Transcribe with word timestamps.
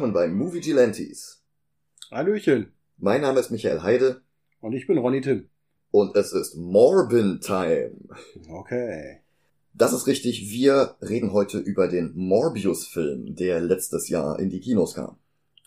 willkommen 0.00 0.14
bei 0.14 0.28
Movie 0.28 0.60
Gilantes. 0.60 1.42
Hallöchen. 2.10 2.72
Mein 2.96 3.20
Name 3.20 3.38
ist 3.38 3.50
Michael 3.50 3.82
Heide 3.82 4.22
Und 4.62 4.72
ich 4.72 4.86
bin 4.86 4.96
Ronny 4.96 5.20
Tim. 5.20 5.50
und 5.90 6.16
es 6.16 6.32
ist 6.32 6.54
Morbin 6.56 7.40
Time. 7.42 7.92
Okay. 8.48 9.20
Das 9.74 9.92
ist 9.92 10.06
richtig, 10.06 10.50
wir 10.50 10.96
reden 11.02 11.34
heute 11.34 11.58
über 11.58 11.86
den 11.86 12.12
Morbius-Film, 12.14 13.34
der 13.36 13.60
letztes 13.60 14.08
Jahr 14.08 14.38
in 14.38 14.48
die 14.48 14.60
Kinos 14.60 14.94
kam. 14.94 15.18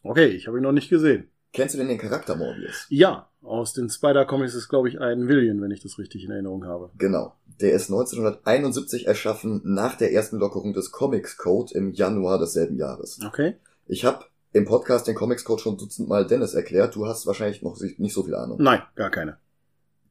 Okay, 0.02 0.26
ich 0.30 0.48
habe 0.48 0.58
ihn 0.58 0.64
noch 0.64 0.72
nicht 0.72 0.90
gesehen. 0.90 1.30
Kennst 1.52 1.76
du 1.76 1.78
denn 1.78 1.90
den 1.90 2.00
Charakter 2.00 2.36
Morbius? 2.36 2.88
Ja, 2.90 3.30
aus 3.44 3.74
den 3.74 3.88
Spider-Comics 3.88 4.56
ist, 4.56 4.68
glaube 4.68 4.90
ich, 4.90 5.00
ein 5.00 5.28
Villian, 5.28 5.62
wenn 5.62 5.70
ich 5.70 5.84
das 5.84 6.00
richtig 6.00 6.24
in 6.24 6.32
Erinnerung 6.32 6.66
habe. 6.66 6.90
Genau. 6.98 7.36
Der 7.62 7.74
ist 7.74 7.92
1971 7.92 9.06
erschaffen, 9.06 9.62
nach 9.64 9.96
der 9.96 10.12
ersten 10.12 10.38
Lockerung 10.38 10.74
des 10.74 10.92
Comics 10.92 11.38
Code 11.38 11.72
im 11.76 11.92
Januar 11.92 12.40
desselben 12.40 12.78
Jahres. 12.78 13.20
Okay. 13.24 13.58
Ich 13.88 14.06
habe 14.06 14.26
im 14.54 14.66
Podcast 14.66 15.08
den 15.08 15.16
Comics 15.16 15.44
Code 15.44 15.62
schon 15.62 15.78
dutzendmal 15.78 16.26
Dennis 16.26 16.54
erklärt, 16.54 16.96
du 16.96 17.06
hast 17.06 17.26
wahrscheinlich 17.26 17.62
noch 17.62 17.80
nicht 17.80 18.14
so 18.14 18.24
viel 18.24 18.36
Ahnung. 18.36 18.62
Nein, 18.62 18.82
gar 18.96 19.10
keine. 19.10 19.38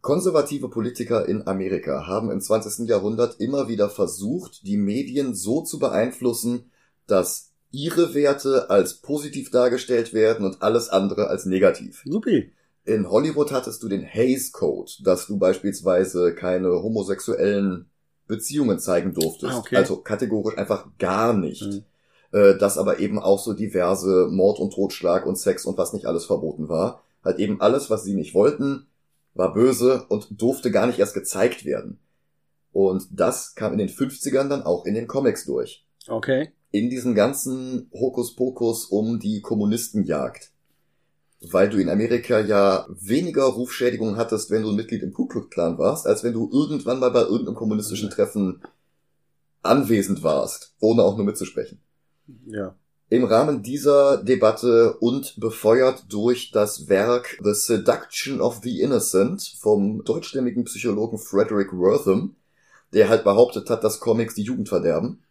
Konservative 0.00 0.68
Politiker 0.68 1.28
in 1.28 1.46
Amerika 1.46 2.06
haben 2.08 2.30
im 2.30 2.40
20. 2.40 2.88
Jahrhundert 2.88 3.38
immer 3.38 3.68
wieder 3.68 3.88
versucht, 3.88 4.66
die 4.66 4.76
Medien 4.76 5.34
so 5.34 5.62
zu 5.62 5.78
beeinflussen, 5.78 6.72
dass 7.06 7.52
ihre 7.70 8.12
Werte 8.14 8.68
als 8.68 8.94
positiv 8.94 9.50
dargestellt 9.50 10.12
werden 10.12 10.44
und 10.44 10.60
alles 10.60 10.88
andere 10.88 11.28
als 11.28 11.46
negativ. 11.46 12.02
Supi. 12.04 12.52
In 12.84 13.08
Hollywood 13.08 13.52
hattest 13.52 13.80
du 13.84 13.88
den 13.88 14.02
Hays 14.02 14.50
Code, 14.50 14.90
dass 15.04 15.28
du 15.28 15.38
beispielsweise 15.38 16.34
keine 16.34 16.68
homosexuellen 16.82 17.86
Beziehungen 18.26 18.80
zeigen 18.80 19.14
durftest. 19.14 19.52
Ah, 19.52 19.58
okay. 19.58 19.76
Also 19.76 19.98
kategorisch 19.98 20.58
einfach 20.58 20.88
gar 20.98 21.32
nicht. 21.32 21.62
Mhm. 21.62 21.84
Äh, 22.32 22.56
dass 22.56 22.78
aber 22.78 22.98
eben 22.98 23.18
auch 23.18 23.38
so 23.38 23.52
diverse 23.52 24.26
Mord 24.30 24.58
und 24.58 24.72
Totschlag 24.72 25.26
und 25.26 25.36
Sex 25.36 25.66
und 25.66 25.76
was 25.76 25.92
nicht 25.92 26.06
alles 26.06 26.24
verboten 26.24 26.68
war. 26.68 27.02
Halt 27.22 27.38
eben 27.38 27.60
alles, 27.60 27.90
was 27.90 28.04
sie 28.04 28.14
nicht 28.14 28.34
wollten, 28.34 28.86
war 29.34 29.52
böse 29.52 30.06
und 30.08 30.40
durfte 30.40 30.70
gar 30.70 30.86
nicht 30.86 30.98
erst 30.98 31.14
gezeigt 31.14 31.66
werden. 31.66 31.98
Und 32.72 33.06
das 33.10 33.54
kam 33.54 33.72
in 33.72 33.78
den 33.78 33.90
50ern 33.90 34.48
dann 34.48 34.62
auch 34.62 34.86
in 34.86 34.94
den 34.94 35.06
Comics 35.06 35.44
durch. 35.44 35.84
Okay. 36.08 36.52
In 36.70 36.88
diesem 36.88 37.14
ganzen 37.14 37.90
Hokuspokus 37.92 38.86
um 38.86 39.20
die 39.20 39.42
Kommunistenjagd. 39.42 40.52
Weil 41.50 41.68
du 41.68 41.78
in 41.78 41.90
Amerika 41.90 42.40
ja 42.40 42.86
weniger 42.88 43.44
Rufschädigungen 43.44 44.16
hattest, 44.16 44.50
wenn 44.50 44.62
du 44.62 44.70
ein 44.70 44.76
Mitglied 44.76 45.02
im 45.02 45.12
Ku 45.12 45.26
Klux 45.26 45.50
Klan 45.50 45.76
warst, 45.76 46.06
als 46.06 46.24
wenn 46.24 46.32
du 46.32 46.48
irgendwann 46.50 46.98
mal 46.98 47.10
bei 47.10 47.22
irgendeinem 47.22 47.56
kommunistischen 47.56 48.08
Treffen 48.08 48.62
anwesend 49.62 50.22
warst, 50.22 50.74
ohne 50.80 51.02
auch 51.02 51.16
nur 51.16 51.26
mitzusprechen. 51.26 51.78
Ja. 52.46 52.74
Im 53.08 53.24
Rahmen 53.24 53.62
dieser 53.62 54.22
Debatte 54.22 54.96
und 54.98 55.38
befeuert 55.38 56.04
durch 56.08 56.50
das 56.50 56.88
Werk 56.88 57.38
The 57.42 57.52
Seduction 57.52 58.40
of 58.40 58.60
the 58.62 58.80
Innocent 58.80 59.54
vom 59.58 60.02
deutschstämmigen 60.02 60.64
Psychologen 60.64 61.18
Frederick 61.18 61.72
Wortham, 61.74 62.36
der 62.94 63.10
halt 63.10 63.22
behauptet 63.22 63.68
hat, 63.68 63.84
dass 63.84 64.00
Comics 64.00 64.34
die 64.34 64.44
Jugend 64.44 64.70
verderben, 64.70 65.22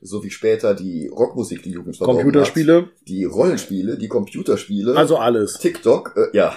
so 0.00 0.24
wie 0.24 0.30
später 0.30 0.74
die 0.74 1.08
Rockmusik 1.08 1.62
die 1.62 1.72
Jugend 1.72 1.98
verdorben 1.98 2.22
Computerspiele, 2.22 2.76
hat, 2.82 2.88
die 3.06 3.24
Rollenspiele, 3.24 3.98
die 3.98 4.08
Computerspiele, 4.08 4.96
also 4.96 5.18
alles. 5.18 5.58
TikTok, 5.58 6.16
äh, 6.16 6.36
ja. 6.36 6.56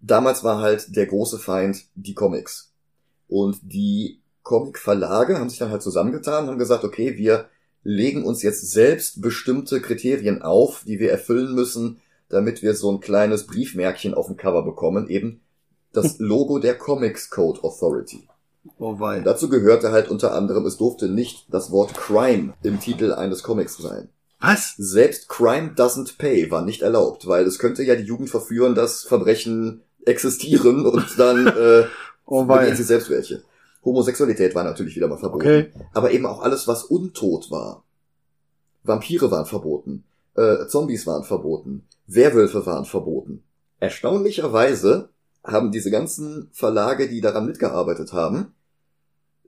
Damals 0.00 0.44
war 0.44 0.60
halt 0.60 0.94
der 0.94 1.06
große 1.06 1.38
Feind 1.38 1.84
die 1.94 2.14
Comics. 2.14 2.72
Und 3.28 3.58
die 3.62 4.20
Comic-Verlage 4.42 5.38
haben 5.38 5.48
sich 5.48 5.58
dann 5.58 5.70
halt 5.70 5.82
zusammengetan, 5.82 6.46
haben 6.46 6.58
gesagt, 6.58 6.84
okay, 6.84 7.16
wir 7.16 7.48
legen 7.82 8.24
uns 8.24 8.42
jetzt 8.42 8.70
selbst 8.70 9.20
bestimmte 9.22 9.80
Kriterien 9.80 10.42
auf, 10.42 10.82
die 10.86 10.98
wir 10.98 11.10
erfüllen 11.10 11.54
müssen, 11.54 12.00
damit 12.28 12.62
wir 12.62 12.74
so 12.74 12.90
ein 12.90 13.00
kleines 13.00 13.46
Briefmärkchen 13.46 14.14
auf 14.14 14.26
dem 14.26 14.36
Cover 14.36 14.64
bekommen, 14.64 15.08
eben 15.08 15.40
das 15.92 16.16
Logo 16.18 16.58
der 16.58 16.76
Comics 16.76 17.30
Code 17.30 17.62
Authority. 17.62 18.26
Oh 18.78 18.98
wei. 18.98 19.18
Und 19.18 19.24
dazu 19.24 19.48
gehörte 19.48 19.92
halt 19.92 20.08
unter 20.10 20.32
anderem, 20.34 20.66
es 20.66 20.76
durfte 20.76 21.08
nicht 21.08 21.46
das 21.50 21.70
Wort 21.70 21.94
Crime 21.94 22.54
im 22.62 22.80
Titel 22.80 23.12
eines 23.12 23.44
Comics 23.44 23.76
sein. 23.76 24.08
Was? 24.40 24.74
Selbst 24.76 25.28
Crime 25.28 25.72
doesn't 25.76 26.18
pay 26.18 26.50
war 26.50 26.62
nicht 26.62 26.82
erlaubt, 26.82 27.26
weil 27.26 27.46
es 27.46 27.58
könnte 27.58 27.84
ja 27.84 27.94
die 27.94 28.02
Jugend 28.02 28.28
verführen, 28.28 28.74
dass 28.74 29.04
Verbrechen 29.04 29.82
existieren 30.04 30.84
und 30.84 31.06
dann 31.18 31.46
äh, 31.56 31.84
Oh 32.26 32.46
wei. 32.48 32.74
sie 32.74 32.82
selbst 32.82 33.08
welche. 33.08 33.42
Homosexualität 33.86 34.54
war 34.56 34.64
natürlich 34.64 34.96
wieder 34.96 35.06
mal 35.06 35.16
verboten. 35.16 35.46
Okay. 35.46 35.72
Aber 35.94 36.10
eben 36.10 36.26
auch 36.26 36.42
alles, 36.42 36.66
was 36.66 36.82
untot 36.82 37.50
war. 37.52 37.84
Vampire 38.82 39.30
waren 39.30 39.46
verboten. 39.46 40.04
Äh, 40.34 40.66
Zombies 40.66 41.06
waren 41.06 41.24
verboten. 41.24 41.86
Werwölfe 42.06 42.66
waren 42.66 42.84
verboten. 42.84 43.44
Erstaunlicherweise 43.78 45.10
haben 45.44 45.70
diese 45.70 45.92
ganzen 45.92 46.50
Verlage, 46.52 47.08
die 47.08 47.20
daran 47.20 47.46
mitgearbeitet 47.46 48.12
haben, 48.12 48.54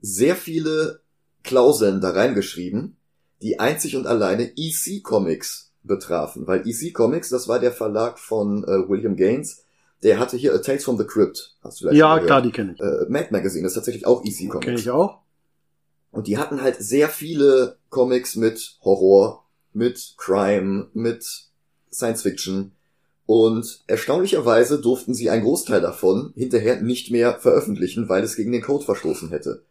sehr 0.01 0.37
viele 0.37 1.01
Klauseln 1.43 1.99
da 1.99 2.11
reingeschrieben, 2.11 2.95
die 3.41 3.59
einzig 3.59 3.97
und 3.97 4.07
alleine 4.07 4.53
EC 4.55 5.03
Comics 5.03 5.73
betrafen. 5.83 6.47
Weil 6.47 6.65
EC 6.65 6.93
Comics, 6.93 7.29
das 7.29 7.49
war 7.49 7.59
der 7.59 7.73
Verlag 7.73 8.19
von 8.19 8.63
äh, 8.63 8.87
William 8.87 9.17
Gaines, 9.17 9.65
der 10.03 10.19
hatte 10.19 10.37
hier 10.37 10.53
A 10.53 10.59
Tales 10.59 10.83
from 10.83 10.97
the 10.97 11.05
Crypt. 11.05 11.55
Hast 11.61 11.79
du 11.79 11.85
vielleicht 11.85 11.99
Ja, 11.99 12.19
klar, 12.19 12.41
die 12.41 12.51
kenne 12.51 12.73
ich. 12.73 12.79
Äh, 12.79 13.05
Mad 13.09 13.27
Magazine 13.31 13.67
ist 13.67 13.73
tatsächlich 13.73 14.05
auch 14.05 14.23
EC 14.23 14.49
Comics. 14.49 14.65
Kenne 14.65 14.79
ich 14.79 14.89
auch. 14.89 15.19
Und 16.11 16.27
die 16.27 16.37
hatten 16.37 16.61
halt 16.61 16.77
sehr 16.77 17.09
viele 17.09 17.77
Comics 17.89 18.35
mit 18.35 18.77
Horror, 18.83 19.45
mit 19.73 20.15
Crime, 20.17 20.87
mit 20.93 21.25
Science 21.91 22.23
Fiction. 22.23 22.71
Und 23.25 23.83
erstaunlicherweise 23.85 24.81
durften 24.81 25.13
sie 25.13 25.29
einen 25.29 25.43
Großteil 25.43 25.81
davon 25.81 26.33
hinterher 26.35 26.81
nicht 26.81 27.11
mehr 27.11 27.39
veröffentlichen, 27.39 28.09
weil 28.09 28.23
es 28.23 28.35
gegen 28.35 28.51
den 28.51 28.63
Code 28.63 28.85
verstoßen 28.85 29.29
hätte. 29.29 29.63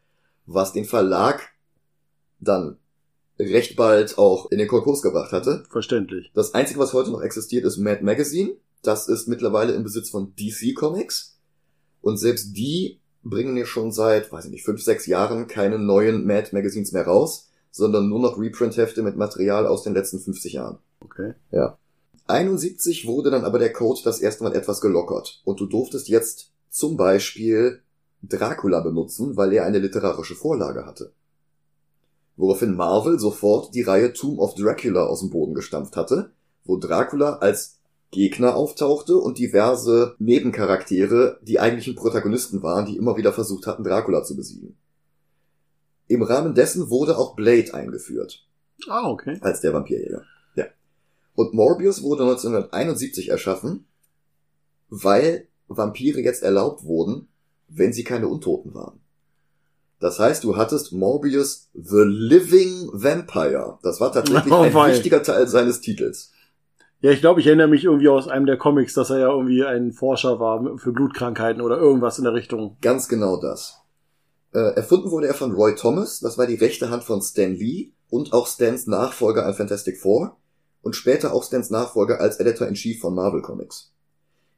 Was 0.46 0.72
den 0.72 0.84
Verlag 0.84 1.40
dann 2.38 2.78
recht 3.38 3.76
bald 3.76 4.18
auch 4.18 4.50
in 4.50 4.58
den 4.58 4.68
Konkurs 4.68 5.02
gebracht 5.02 5.32
hatte. 5.32 5.64
Verständlich. 5.70 6.30
Das 6.34 6.54
Einzige, 6.54 6.78
was 6.78 6.92
heute 6.92 7.10
noch 7.10 7.22
existiert, 7.22 7.64
ist 7.64 7.78
Mad 7.78 8.04
Magazine. 8.04 8.52
Das 8.82 9.08
ist 9.08 9.28
mittlerweile 9.28 9.72
im 9.72 9.82
Besitz 9.82 10.10
von 10.10 10.34
DC 10.36 10.74
Comics. 10.74 11.38
Und 12.00 12.16
selbst 12.16 12.56
die 12.56 13.00
bringen 13.22 13.56
ja 13.56 13.66
schon 13.66 13.92
seit, 13.92 14.30
weiß 14.32 14.46
ich 14.46 14.50
nicht, 14.50 14.64
fünf, 14.64 14.82
sechs 14.82 15.06
Jahren 15.06 15.48
keine 15.48 15.78
neuen 15.78 16.24
Mad 16.26 16.50
Magazines 16.52 16.92
mehr 16.92 17.06
raus, 17.06 17.48
sondern 17.70 18.08
nur 18.08 18.20
noch 18.20 18.38
Reprint-Hefte 18.38 19.02
mit 19.02 19.16
Material 19.16 19.66
aus 19.66 19.82
den 19.82 19.94
letzten 19.94 20.20
50 20.20 20.54
Jahren. 20.54 20.78
Okay. 21.00 21.34
71 22.26 23.06
wurde 23.06 23.30
dann 23.30 23.44
aber 23.44 23.58
der 23.58 23.72
Code 23.72 24.00
das 24.04 24.20
erste 24.20 24.44
Mal 24.44 24.54
etwas 24.54 24.80
gelockert. 24.80 25.40
Und 25.44 25.60
du 25.60 25.66
durftest 25.66 26.08
jetzt 26.08 26.52
zum 26.70 26.96
Beispiel 26.96 27.82
Dracula 28.22 28.80
benutzen, 28.80 29.36
weil 29.36 29.52
er 29.52 29.64
eine 29.64 29.78
literarische 29.78 30.34
Vorlage 30.34 30.86
hatte. 30.86 31.12
Woraufhin 32.36 32.76
Marvel 32.76 33.18
sofort 33.18 33.74
die 33.74 33.82
Reihe 33.82 34.12
Tomb 34.12 34.38
of 34.38 34.54
Dracula 34.54 35.06
aus 35.06 35.20
dem 35.20 35.30
Boden 35.30 35.54
gestampft 35.54 35.96
hatte, 35.96 36.30
wo 36.64 36.76
Dracula 36.76 37.38
als 37.38 37.77
Gegner 38.10 38.56
auftauchte 38.56 39.16
und 39.16 39.38
diverse 39.38 40.14
Nebencharaktere 40.18 41.38
die 41.42 41.60
eigentlichen 41.60 41.94
Protagonisten 41.94 42.62
waren, 42.62 42.86
die 42.86 42.96
immer 42.96 43.16
wieder 43.16 43.32
versucht 43.32 43.66
hatten, 43.66 43.84
Dracula 43.84 44.22
zu 44.24 44.34
besiegen. 44.36 44.76
Im 46.06 46.22
Rahmen 46.22 46.54
dessen 46.54 46.88
wurde 46.88 47.18
auch 47.18 47.36
Blade 47.36 47.74
eingeführt 47.74 48.46
Ah, 48.88 49.08
okay. 49.08 49.38
als 49.42 49.60
der 49.60 49.74
Vampirjäger. 49.74 50.22
Ja. 50.54 50.64
Und 51.34 51.52
Morbius 51.52 52.02
wurde 52.02 52.22
1971 52.22 53.28
erschaffen, 53.28 53.86
weil 54.88 55.46
Vampire 55.68 56.20
jetzt 56.20 56.42
erlaubt 56.42 56.84
wurden, 56.84 57.28
wenn 57.68 57.92
sie 57.92 58.04
keine 58.04 58.28
Untoten 58.28 58.72
waren. 58.74 59.00
Das 60.00 60.18
heißt, 60.18 60.44
du 60.44 60.56
hattest 60.56 60.92
Morbius 60.92 61.68
the 61.74 62.04
Living 62.04 62.88
Vampire. 62.92 63.78
Das 63.82 64.00
war 64.00 64.12
tatsächlich 64.12 64.50
Oh, 64.52 64.62
ein 64.62 64.92
wichtiger 64.92 65.22
Teil 65.22 65.46
seines 65.48 65.80
Titels. 65.80 66.32
Ja, 67.00 67.12
ich 67.12 67.20
glaube, 67.20 67.40
ich 67.40 67.46
erinnere 67.46 67.68
mich 67.68 67.84
irgendwie 67.84 68.08
aus 68.08 68.26
einem 68.26 68.46
der 68.46 68.56
Comics, 68.56 68.94
dass 68.94 69.10
er 69.10 69.18
ja 69.20 69.30
irgendwie 69.30 69.64
ein 69.64 69.92
Forscher 69.92 70.40
war 70.40 70.78
für 70.78 70.92
Blutkrankheiten 70.92 71.62
oder 71.62 71.78
irgendwas 71.78 72.18
in 72.18 72.24
der 72.24 72.34
Richtung. 72.34 72.76
Ganz 72.80 73.08
genau 73.08 73.40
das. 73.40 73.80
Äh, 74.52 74.74
erfunden 74.74 75.10
wurde 75.10 75.28
er 75.28 75.34
von 75.34 75.52
Roy 75.52 75.74
Thomas, 75.76 76.20
das 76.20 76.38
war 76.38 76.46
die 76.46 76.56
rechte 76.56 76.90
Hand 76.90 77.04
von 77.04 77.22
Stan 77.22 77.54
Lee 77.54 77.92
und 78.08 78.32
auch 78.32 78.46
Stans 78.48 78.86
Nachfolger 78.86 79.46
an 79.46 79.54
Fantastic 79.54 79.98
Four 80.00 80.38
und 80.82 80.96
später 80.96 81.32
auch 81.34 81.44
Stans 81.44 81.70
Nachfolger 81.70 82.20
als 82.20 82.40
Editor-in-Chief 82.40 83.00
von 83.00 83.14
Marvel 83.14 83.42
Comics. 83.42 83.92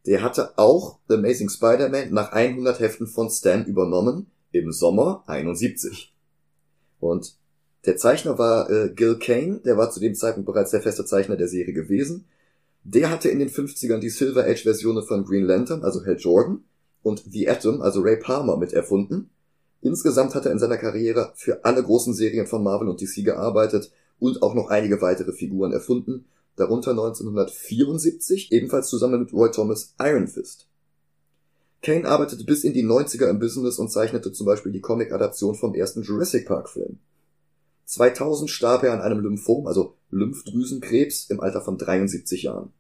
Der 0.07 0.23
hatte 0.23 0.57
auch 0.57 0.99
The 1.09 1.17
Amazing 1.17 1.51
Spider-Man 1.51 2.13
nach 2.13 2.33
100 2.33 2.81
Heften 2.81 3.07
von 3.07 3.29
Stan 3.29 3.67
übernommen 3.67 4.31
im 4.53 4.73
Sommer 4.73 5.25
71. 5.27 6.15
Und 7.01 7.35
der 7.87 7.97
Zeichner 7.97 8.39
war 8.39 8.71
äh, 8.71 8.91
Gil 8.91 9.19
Kane, 9.19 9.61
der 9.65 9.77
war 9.77 9.91
zu 9.91 10.01
dem 10.01 10.15
Zeitpunkt 10.15 10.47
bereits 10.47 10.71
der 10.71 10.83
feste 10.83 11.05
Zeichner 11.05 11.37
der 11.37 11.49
Serie 11.49 11.73
gewesen. 11.73 12.27
Der 12.85 13.11
hatte 13.11 13.29
in 13.29 13.39
den 13.39 13.51
50ern 13.51 13.99
die 13.99 14.11
Silver 14.11 14.45
Age 14.45 14.63
Versionen 14.63 15.05
von 15.05 15.25
Green 15.25 15.45
Lantern, 15.45 15.83
also 15.83 16.05
Hal 16.05 16.17
Jordan, 16.19 16.65
und 17.03 17.25
The 17.31 17.49
Atom, 17.49 17.81
also 17.81 18.01
Ray 18.01 18.17
Palmer, 18.17 18.57
mit 18.57 18.73
erfunden. 18.73 19.31
Insgesamt 19.81 20.35
hat 20.35 20.45
er 20.45 20.53
in 20.53 20.59
seiner 20.59 20.77
Karriere 20.77 21.33
für 21.37 21.65
alle 21.65 21.83
großen 21.83 22.13
Serien 22.13 22.47
von 22.47 22.63
Marvel 22.63 22.89
und 22.89 23.01
DC 23.01 23.25
gearbeitet 23.25 23.91
und 24.19 24.43
auch 24.43 24.55
noch 24.55 24.69
einige 24.69 25.01
weitere 25.01 25.33
Figuren 25.33 25.73
erfunden, 25.73 26.27
darunter 26.57 26.91
1974 26.91 28.53
ebenfalls 28.53 28.89
zusammen 28.89 29.21
mit 29.21 29.33
Roy 29.33 29.51
Thomas 29.51 29.95
Iron 29.99 30.29
Fist. 30.29 30.67
Kane 31.83 32.07
arbeitete 32.07 32.45
bis 32.45 32.65
in 32.65 32.75
die 32.75 32.85
90er 32.85 33.29
im 33.29 33.39
Business 33.39 33.79
und 33.79 33.91
zeichnete 33.91 34.33
zum 34.33 34.45
Beispiel 34.45 34.73
die 34.73 34.83
Comic-Adaption 34.83 35.55
vom 35.55 35.75
ersten 35.75 36.03
Jurassic 36.03 36.47
Park-Film. 36.47 36.99
2000 37.91 38.49
starb 38.49 38.85
er 38.85 38.93
an 38.93 39.01
einem 39.01 39.21
Lymphom, 39.21 39.67
also 39.67 39.97
Lymphdrüsenkrebs, 40.11 41.29
im 41.29 41.41
Alter 41.41 41.61
von 41.61 41.77
73 41.77 42.45
Jahren. 42.45 42.73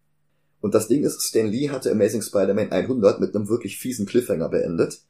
Und 0.60 0.74
das 0.74 0.86
Ding 0.86 1.02
ist, 1.02 1.22
Stan 1.22 1.46
Lee 1.46 1.70
hatte 1.70 1.90
Amazing 1.90 2.22
Spider-Man 2.22 2.70
100 2.70 3.18
mit 3.18 3.34
einem 3.34 3.48
wirklich 3.48 3.78
fiesen 3.78 4.06
Cliffhanger 4.06 4.48
beendet. 4.48 5.00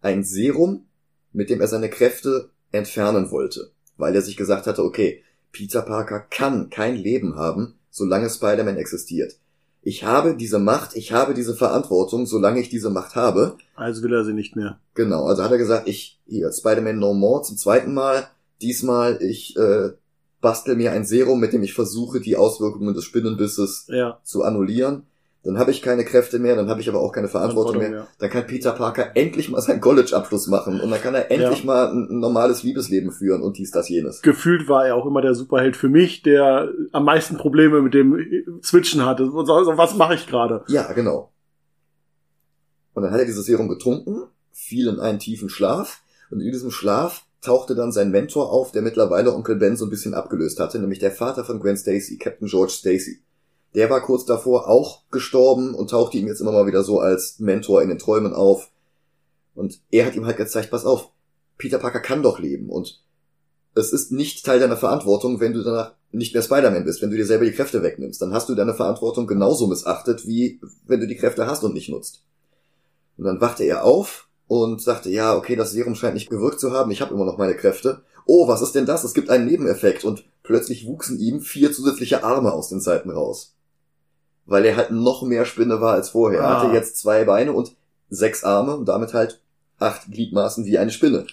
Ein 0.00 0.24
Serum, 0.24 0.86
mit 1.32 1.50
dem 1.50 1.60
er 1.60 1.68
seine 1.68 1.90
Kräfte 1.90 2.50
entfernen 2.72 3.30
wollte, 3.30 3.70
weil 3.98 4.14
er 4.14 4.22
sich 4.22 4.36
gesagt 4.36 4.66
hatte, 4.66 4.82
okay, 4.82 5.22
Peter 5.52 5.82
Parker 5.82 6.20
kann 6.20 6.70
kein 6.70 6.96
Leben 6.96 7.36
haben, 7.36 7.74
solange 7.90 8.30
Spider-Man 8.30 8.76
existiert. 8.76 9.36
Ich 9.82 10.04
habe 10.04 10.36
diese 10.36 10.58
Macht, 10.58 10.96
ich 10.96 11.12
habe 11.12 11.34
diese 11.34 11.54
Verantwortung, 11.54 12.24
solange 12.24 12.60
ich 12.60 12.68
diese 12.70 12.90
Macht 12.90 13.14
habe. 13.14 13.56
Also 13.74 14.02
will 14.02 14.12
er 14.14 14.24
sie 14.24 14.32
nicht 14.32 14.56
mehr. 14.56 14.78
Genau, 14.94 15.24
also 15.26 15.42
hat 15.42 15.50
er 15.50 15.58
gesagt, 15.58 15.88
ich, 15.88 16.18
hier, 16.26 16.50
Spider-Man 16.50 16.98
No 16.98 17.12
More 17.12 17.42
zum 17.42 17.56
zweiten 17.56 17.92
Mal, 17.92 18.28
diesmal, 18.62 19.22
ich 19.22 19.56
äh, 19.56 19.90
bastel 20.40 20.76
mir 20.76 20.92
ein 20.92 21.04
Serum, 21.04 21.40
mit 21.40 21.52
dem 21.52 21.62
ich 21.62 21.74
versuche, 21.74 22.20
die 22.20 22.36
Auswirkungen 22.36 22.94
des 22.94 23.04
Spinnenbisses 23.04 23.86
Ja. 23.88 24.18
zu 24.24 24.42
annullieren. 24.42 25.02
Dann 25.42 25.58
habe 25.58 25.70
ich 25.70 25.80
keine 25.80 26.04
Kräfte 26.04 26.38
mehr, 26.38 26.54
dann 26.54 26.68
habe 26.68 26.82
ich 26.82 26.88
aber 26.90 27.00
auch 27.00 27.12
keine 27.12 27.28
Verantwortung 27.28 27.78
mehr. 27.78 27.88
Verantwortung, 27.88 28.16
Dann 28.18 28.30
kann 28.30 28.46
Peter 28.46 28.72
Parker 28.72 29.16
endlich 29.16 29.48
mal 29.48 29.62
seinen 29.62 29.80
College-Abschluss 29.80 30.48
machen 30.48 30.80
und 30.82 30.90
dann 30.90 31.00
kann 31.00 31.14
er 31.14 31.30
endlich 31.30 31.60
Ja. 31.60 31.64
mal 31.66 31.90
ein, 31.92 32.18
normales 32.20 32.62
Liebesleben 32.62 33.10
führen 33.10 33.40
und 33.40 33.56
dies, 33.56 33.70
das, 33.70 33.88
jenes. 33.88 34.20
Gefühlt 34.20 34.68
war 34.68 34.86
er 34.86 34.96
auch 34.96 35.06
immer 35.06 35.22
der 35.22 35.34
Superheld 35.34 35.76
für 35.76 35.88
mich, 35.88 36.20
der 36.22 36.68
am 36.92 37.04
meisten 37.06 37.38
Probleme 37.38 37.80
mit 37.80 37.94
dem 37.94 38.60
Switchen 38.62 39.06
hatte. 39.06 39.24
So, 39.30 39.36
was 39.78 39.94
mache 39.94 40.14
ich 40.14 40.26
gerade? 40.26 40.62
Ja, 40.68 40.92
genau. 40.92 41.32
Und 42.92 43.04
dann 43.04 43.12
hat 43.12 43.20
er 43.20 43.26
dieses 43.26 43.46
Serum 43.46 43.68
getrunken, 43.68 44.24
fiel 44.52 44.88
in 44.88 45.00
einen 45.00 45.18
tiefen 45.20 45.48
Schlaf 45.48 46.02
und 46.30 46.40
in 46.40 46.52
diesem 46.52 46.70
Schlaf 46.70 47.24
tauchte 47.40 47.74
dann 47.74 47.92
sein 47.92 48.10
Mentor 48.10 48.52
auf, 48.52 48.72
der 48.72 48.82
mittlerweile 48.82 49.34
Onkel 49.34 49.56
Ben 49.56 49.76
so 49.76 49.86
ein 49.86 49.90
bisschen 49.90 50.14
abgelöst 50.14 50.60
hatte, 50.60 50.78
nämlich 50.78 50.98
der 50.98 51.12
Vater 51.12 51.44
von 51.44 51.60
Gwen 51.60 51.76
Stacy, 51.76 52.18
Captain 52.18 52.48
George 52.48 52.72
Stacy. 52.72 53.20
Der 53.74 53.88
war 53.88 54.02
kurz 54.02 54.24
davor 54.24 54.68
auch 54.68 55.08
gestorben 55.10 55.74
und 55.74 55.90
tauchte 55.90 56.18
ihm 56.18 56.26
jetzt 56.26 56.40
immer 56.40 56.52
mal 56.52 56.66
wieder 56.66 56.82
so 56.82 56.98
als 57.00 57.38
Mentor 57.38 57.82
in 57.82 57.88
den 57.88 57.98
Träumen 57.98 58.34
auf. 58.34 58.70
Und 59.54 59.80
er 59.90 60.06
hat 60.06 60.16
ihm 60.16 60.26
halt 60.26 60.36
gezeigt, 60.36 60.70
pass 60.70 60.84
auf, 60.84 61.10
Peter 61.56 61.78
Parker 61.78 62.00
kann 62.00 62.22
doch 62.22 62.38
leben 62.38 62.68
und 62.68 63.02
es 63.74 63.92
ist 63.92 64.10
nicht 64.10 64.44
Teil 64.44 64.58
deiner 64.58 64.76
Verantwortung, 64.76 65.40
wenn 65.40 65.52
du 65.52 65.62
danach 65.62 65.94
nicht 66.10 66.34
mehr 66.34 66.42
Spider-Man 66.42 66.84
bist, 66.84 67.02
wenn 67.02 67.10
du 67.10 67.16
dir 67.16 67.26
selber 67.26 67.44
die 67.44 67.52
Kräfte 67.52 67.82
wegnimmst. 67.82 68.20
Dann 68.20 68.32
hast 68.32 68.48
du 68.48 68.54
deine 68.54 68.74
Verantwortung 68.74 69.26
genauso 69.26 69.68
missachtet, 69.68 70.26
wie 70.26 70.60
wenn 70.86 71.00
du 71.00 71.06
die 71.06 71.16
Kräfte 71.16 71.46
hast 71.46 71.62
und 71.62 71.74
nicht 71.74 71.88
nutzt. 71.88 72.24
Und 73.16 73.24
dann 73.24 73.40
wachte 73.40 73.64
er 73.64 73.84
auf 73.84 74.29
und 74.50 74.82
sagte, 74.82 75.10
ja, 75.10 75.36
okay, 75.36 75.54
das 75.54 75.70
Serum 75.70 75.94
scheint 75.94 76.14
nicht 76.14 76.28
gewirkt 76.28 76.58
zu 76.58 76.72
haben, 76.72 76.90
ich 76.90 77.00
habe 77.00 77.14
immer 77.14 77.24
noch 77.24 77.38
meine 77.38 77.54
Kräfte. 77.54 78.02
Oh, 78.26 78.48
was 78.48 78.62
ist 78.62 78.74
denn 78.74 78.84
das? 78.84 79.04
Es 79.04 79.14
gibt 79.14 79.30
einen 79.30 79.46
Nebeneffekt 79.46 80.04
und 80.04 80.24
plötzlich 80.42 80.86
wuchsen 80.88 81.20
ihm 81.20 81.40
vier 81.40 81.70
zusätzliche 81.70 82.24
Arme 82.24 82.52
aus 82.52 82.68
den 82.68 82.80
Seiten 82.80 83.10
raus. 83.10 83.54
Weil 84.46 84.64
er 84.64 84.74
halt 84.76 84.90
noch 84.90 85.22
mehr 85.22 85.44
Spinne 85.44 85.80
war 85.80 85.92
als 85.92 86.08
vorher. 86.10 86.40
Er 86.40 86.48
Ah. 86.48 86.62
hatte 86.64 86.74
jetzt 86.74 86.96
zwei 86.96 87.22
Beine 87.24 87.52
und 87.52 87.76
sechs 88.08 88.42
Arme 88.42 88.76
und 88.76 88.86
damit 88.88 89.14
halt 89.14 89.40
acht 89.78 90.10
Gliedmaßen 90.10 90.64
wie 90.64 90.78
eine 90.78 90.90
Spinne. 90.90 91.26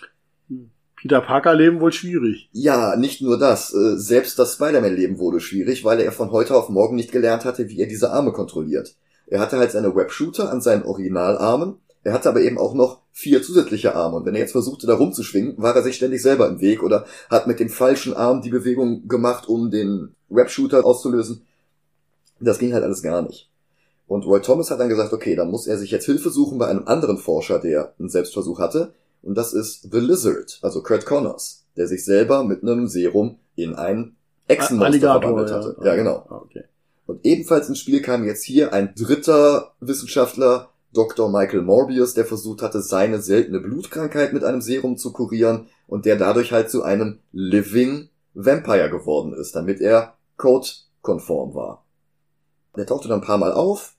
Peter 0.95 1.21
Parker 1.21 1.55
leben 1.55 1.79
wohl 1.81 1.91
schwierig. 1.91 2.49
Ja, 2.51 2.95
nicht 2.97 3.23
nur 3.23 3.39
das. 3.39 3.73
äh, 3.73 3.97
Selbst 3.97 4.37
das 4.37 4.53
Spider-Man-Leben 4.53 5.17
wurde 5.17 5.39
schwierig, 5.39 5.83
weil 5.85 5.99
er 6.01 6.11
von 6.11 6.31
heute 6.31 6.55
auf 6.55 6.69
morgen 6.69 6.95
nicht 6.95 7.11
gelernt 7.11 7.45
hatte, 7.45 7.67
wie 7.69 7.79
er 7.79 7.87
diese 7.87 8.11
Arme 8.11 8.31
kontrolliert. 8.31 8.95
Er 9.25 9.39
hatte 9.39 9.57
halt 9.57 9.71
seine 9.71 9.95
Webshooter 9.95 10.51
an 10.51 10.61
seinen 10.61 10.83
Originalarmen, 10.83 11.77
er 12.07 12.13
hatte 12.13 12.29
aber 12.29 12.41
eben 12.41 12.57
auch 12.57 12.73
noch 12.73 13.01
vier 13.11 13.43
zusätzliche 13.43 13.93
Arme. 13.93 14.15
Und 14.17 14.25
wenn 14.25 14.33
er 14.33 14.39
jetzt 14.39 14.53
versuchte, 14.53 14.87
da 14.87 14.95
rumzuschwingen, 14.95 15.55
war 15.57 15.75
er 15.75 15.83
sich 15.83 15.97
ständig 15.97 16.21
selber 16.21 16.47
im 16.47 16.61
Weg 16.61 16.81
oder 16.81 17.05
hat 17.29 17.47
mit 17.47 17.59
dem 17.59 17.69
falschen 17.69 18.13
Arm 18.13 18.41
die 18.41 18.49
Bewegung 18.49 19.07
gemacht, 19.09 19.49
um 19.49 19.71
den 19.71 20.15
Webshooter 20.29 20.85
auszulösen. 20.85 21.41
Das 22.39 22.59
ging 22.59 22.73
halt 22.73 22.85
alles 22.85 23.01
gar 23.01 23.21
nicht. 23.23 23.49
Und 24.07 24.25
Roy 24.25 24.41
Thomas 24.41 24.71
hat 24.71 24.79
dann 24.79 24.87
gesagt, 24.87 25.11
okay, 25.11 25.35
dann 25.35 25.51
muss 25.51 25.67
er 25.67 25.77
sich 25.77 25.91
jetzt 25.91 26.05
Hilfe 26.05 26.29
suchen 26.29 26.57
bei 26.57 26.67
einem 26.67 26.87
anderen 26.87 27.17
Forscher, 27.17 27.59
der 27.59 27.93
einen 27.99 28.07
Selbstversuch 28.07 28.59
hatte. 28.59 28.93
Und 29.21 29.35
das 29.35 29.51
ist 29.51 29.89
The 29.91 29.99
Lizard, 29.99 30.59
also 30.61 30.81
Kurt 30.81 31.05
Connors, 31.05 31.65
der 31.75 31.87
sich 31.87 32.05
selber 32.05 32.45
mit 32.45 32.63
einem 32.63 32.87
Serum 32.87 33.37
in 33.57 33.75
ein 33.75 34.15
Echsenmonster 34.47 35.19
verwandelt 35.19 35.51
hatte. 35.51 35.75
Ja, 35.83 35.95
genau. 35.95 36.25
Ah, 36.29 36.41
Okay. 36.45 36.63
Und 37.05 37.25
ebenfalls 37.25 37.69
ins 37.69 37.79
Spiel 37.79 38.01
kam 38.01 38.25
jetzt 38.25 38.43
hier 38.43 38.73
ein 38.73 38.93
dritter 38.93 39.71
Wissenschaftler, 39.79 40.69
Dr. 40.97 41.29
Michael 41.29 41.61
Morbius, 41.61 42.15
der 42.15 42.25
versucht 42.25 42.63
hatte, 42.63 42.81
seine 42.81 43.21
seltene 43.21 43.59
Blutkrankheit 43.59 44.33
mit 44.33 44.43
einem 44.43 44.61
Serum 44.61 44.97
zu 44.97 45.13
kurieren 45.13 45.67
und 45.85 46.05
der 46.05 46.15
dadurch 46.15 46.51
halt 46.51 46.71
zu 46.71 46.81
einem 46.81 47.19
Living 47.31 48.09
Vampire 48.33 48.89
geworden 48.89 49.33
ist, 49.33 49.55
damit 49.55 49.79
er 49.79 50.15
Code-konform 50.37 51.53
war. 51.53 51.85
Der 52.75 52.87
tauchte 52.87 53.07
dann 53.07 53.19
ein 53.19 53.25
paar 53.25 53.37
Mal 53.37 53.53
auf. 53.53 53.93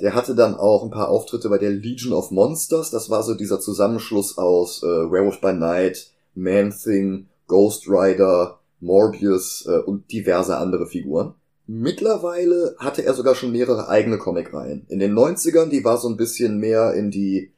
Der 0.00 0.14
hatte 0.14 0.34
dann 0.34 0.54
auch 0.54 0.84
ein 0.84 0.90
paar 0.90 1.10
Auftritte 1.10 1.50
bei 1.50 1.58
der 1.58 1.70
Legion 1.70 2.14
of 2.14 2.30
Monsters. 2.30 2.90
Das 2.90 3.10
war 3.10 3.22
so 3.22 3.34
dieser 3.34 3.60
Zusammenschluss 3.60 4.38
aus 4.38 4.82
äh, 4.82 4.86
Werewolf 4.86 5.42
by 5.42 5.52
Night, 5.52 6.12
Man-Thing, 6.34 7.28
Ghost 7.46 7.88
Rider, 7.88 8.58
Morbius 8.80 9.66
äh, 9.66 9.80
und 9.80 10.10
diverse 10.10 10.56
andere 10.56 10.86
Figuren. 10.86 11.34
Mittlerweile 11.70 12.76
hatte 12.78 13.04
er 13.04 13.12
sogar 13.12 13.34
schon 13.34 13.52
mehrere 13.52 13.90
eigene 13.90 14.16
Comicreihen. 14.16 14.86
In 14.88 15.00
den 15.00 15.12
90ern, 15.12 15.68
die 15.68 15.84
war 15.84 15.98
so 15.98 16.08
ein 16.08 16.16
bisschen 16.16 16.56
mehr 16.56 16.94
in 16.94 17.10
die 17.10 17.52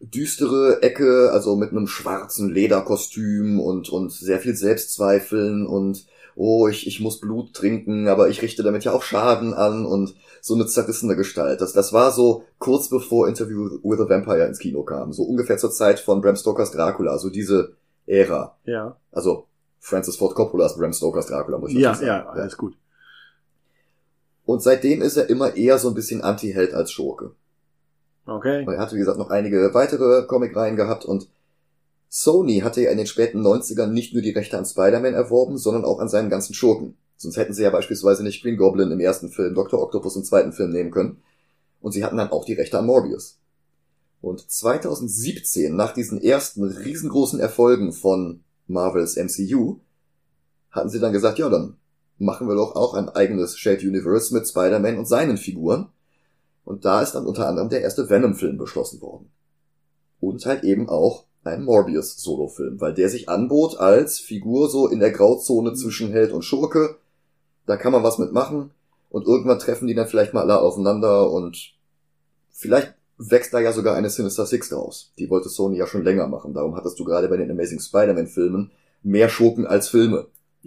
düstere 0.00 0.82
Ecke, 0.82 1.30
also 1.32 1.54
mit 1.54 1.70
einem 1.70 1.86
schwarzen 1.86 2.50
Lederkostüm 2.52 3.60
und, 3.60 3.90
und 3.90 4.10
sehr 4.10 4.40
viel 4.40 4.56
Selbstzweifeln 4.56 5.68
und 5.68 6.04
oh, 6.34 6.66
ich, 6.66 6.88
ich 6.88 6.98
muss 6.98 7.20
Blut 7.20 7.54
trinken, 7.54 8.08
aber 8.08 8.28
ich 8.28 8.42
richte 8.42 8.64
damit 8.64 8.82
ja 8.82 8.92
auch 8.92 9.04
Schaden 9.04 9.54
an 9.54 9.86
und 9.86 10.16
so 10.40 10.54
eine 10.54 10.66
zerrissene 10.66 11.14
Gestalt. 11.14 11.60
Das, 11.60 11.72
das 11.72 11.92
war 11.92 12.10
so 12.10 12.42
kurz 12.58 12.88
bevor 12.88 13.28
Interview 13.28 13.78
with 13.84 14.00
a 14.00 14.08
Vampire 14.08 14.46
ins 14.46 14.58
Kino 14.58 14.82
kam. 14.82 15.12
So 15.12 15.22
ungefähr 15.22 15.58
zur 15.58 15.70
Zeit 15.70 16.00
von 16.00 16.20
Bram 16.20 16.34
Stokers 16.34 16.72
Dracula, 16.72 17.18
so 17.18 17.30
diese 17.30 17.76
Ära. 18.04 18.58
Ja. 18.64 18.96
Also 19.12 19.46
Francis 19.82 20.16
Ford 20.16 20.34
Coppolas 20.36 20.76
Bram 20.76 20.92
Stokers 20.92 21.26
Dracula, 21.26 21.58
muss 21.58 21.70
ich 21.72 21.78
Ja, 21.78 21.90
dazu 21.92 22.04
ja, 22.04 22.24
sagen. 22.24 22.40
alles 22.40 22.56
gut. 22.56 22.76
Und 24.44 24.62
seitdem 24.62 25.02
ist 25.02 25.16
er 25.16 25.28
immer 25.28 25.56
eher 25.56 25.78
so 25.78 25.88
ein 25.88 25.94
bisschen 25.94 26.22
Anti-Held 26.22 26.72
als 26.72 26.92
Schurke. 26.92 27.32
Okay. 28.24 28.64
Und 28.64 28.72
er 28.72 28.80
hatte, 28.80 28.94
wie 28.94 29.00
gesagt, 29.00 29.18
noch 29.18 29.30
einige 29.30 29.74
weitere 29.74 30.24
Comicreihen 30.26 30.76
gehabt 30.76 31.04
und 31.04 31.28
Sony 32.08 32.60
hatte 32.60 32.80
ja 32.82 32.90
in 32.90 32.98
den 32.98 33.06
späten 33.06 33.44
90ern 33.44 33.88
nicht 33.88 34.12
nur 34.12 34.22
die 34.22 34.30
Rechte 34.30 34.56
an 34.56 34.66
Spider-Man 34.66 35.14
erworben, 35.14 35.58
sondern 35.58 35.84
auch 35.84 35.98
an 35.98 36.08
seinen 36.08 36.30
ganzen 36.30 36.54
Schurken. 36.54 36.96
Sonst 37.16 37.36
hätten 37.36 37.54
sie 37.54 37.62
ja 37.62 37.70
beispielsweise 37.70 38.22
nicht 38.22 38.42
Green 38.42 38.56
Goblin 38.56 38.90
im 38.92 39.00
ersten 39.00 39.30
Film, 39.30 39.54
Dr. 39.54 39.82
Octopus 39.82 40.14
im 40.16 40.24
zweiten 40.24 40.52
Film 40.52 40.70
nehmen 40.70 40.90
können. 40.90 41.22
Und 41.80 41.92
sie 41.92 42.04
hatten 42.04 42.16
dann 42.18 42.30
auch 42.30 42.44
die 42.44 42.52
Rechte 42.54 42.78
an 42.78 42.86
Morbius. 42.86 43.38
Und 44.20 44.48
2017, 44.48 45.74
nach 45.74 45.92
diesen 45.92 46.22
ersten 46.22 46.62
riesengroßen 46.62 47.40
Erfolgen 47.40 47.92
von 47.92 48.44
Marvels 48.72 49.16
MCU, 49.16 49.80
hatten 50.70 50.88
sie 50.88 51.00
dann 51.00 51.12
gesagt, 51.12 51.38
ja, 51.38 51.48
dann 51.48 51.76
machen 52.18 52.48
wir 52.48 52.54
doch 52.54 52.76
auch 52.76 52.94
ein 52.94 53.08
eigenes 53.08 53.58
Shared 53.58 53.82
Universe 53.82 54.32
mit 54.32 54.48
Spider-Man 54.48 54.98
und 54.98 55.06
seinen 55.06 55.36
Figuren. 55.36 55.88
Und 56.64 56.84
da 56.84 57.02
ist 57.02 57.12
dann 57.12 57.26
unter 57.26 57.48
anderem 57.48 57.68
der 57.68 57.82
erste 57.82 58.08
Venom-Film 58.08 58.56
beschlossen 58.56 59.00
worden. 59.00 59.30
Und 60.20 60.46
halt 60.46 60.62
eben 60.62 60.88
auch 60.88 61.24
ein 61.44 61.64
Morbius-Solo-Film, 61.64 62.80
weil 62.80 62.94
der 62.94 63.08
sich 63.08 63.28
anbot 63.28 63.78
als 63.78 64.20
Figur 64.20 64.70
so 64.70 64.86
in 64.86 65.00
der 65.00 65.10
Grauzone 65.10 65.74
zwischen 65.74 66.12
Held 66.12 66.32
und 66.32 66.42
Schurke. 66.42 66.96
Da 67.66 67.76
kann 67.76 67.92
man 67.92 68.04
was 68.04 68.18
mitmachen. 68.18 68.70
Und 69.10 69.26
irgendwann 69.26 69.58
treffen 69.58 69.88
die 69.88 69.94
dann 69.94 70.06
vielleicht 70.06 70.32
mal 70.32 70.42
alle 70.42 70.60
aufeinander 70.60 71.30
und 71.30 71.74
vielleicht 72.50 72.94
wächst 73.18 73.54
da 73.54 73.60
ja 73.60 73.72
sogar 73.72 73.94
eine 73.94 74.10
Sinister 74.10 74.46
Six 74.46 74.70
draus. 74.70 75.12
Die 75.18 75.30
wollte 75.30 75.48
Sony 75.48 75.76
ja 75.76 75.86
schon 75.86 76.04
länger 76.04 76.26
machen. 76.26 76.54
Darum 76.54 76.76
hattest 76.76 76.98
du 76.98 77.04
gerade 77.04 77.28
bei 77.28 77.36
den 77.36 77.50
Amazing 77.50 77.80
Spider-Man-Filmen 77.80 78.70
mehr 79.02 79.28
Schurken 79.28 79.66
als 79.66 79.88
Filme. 79.88 80.26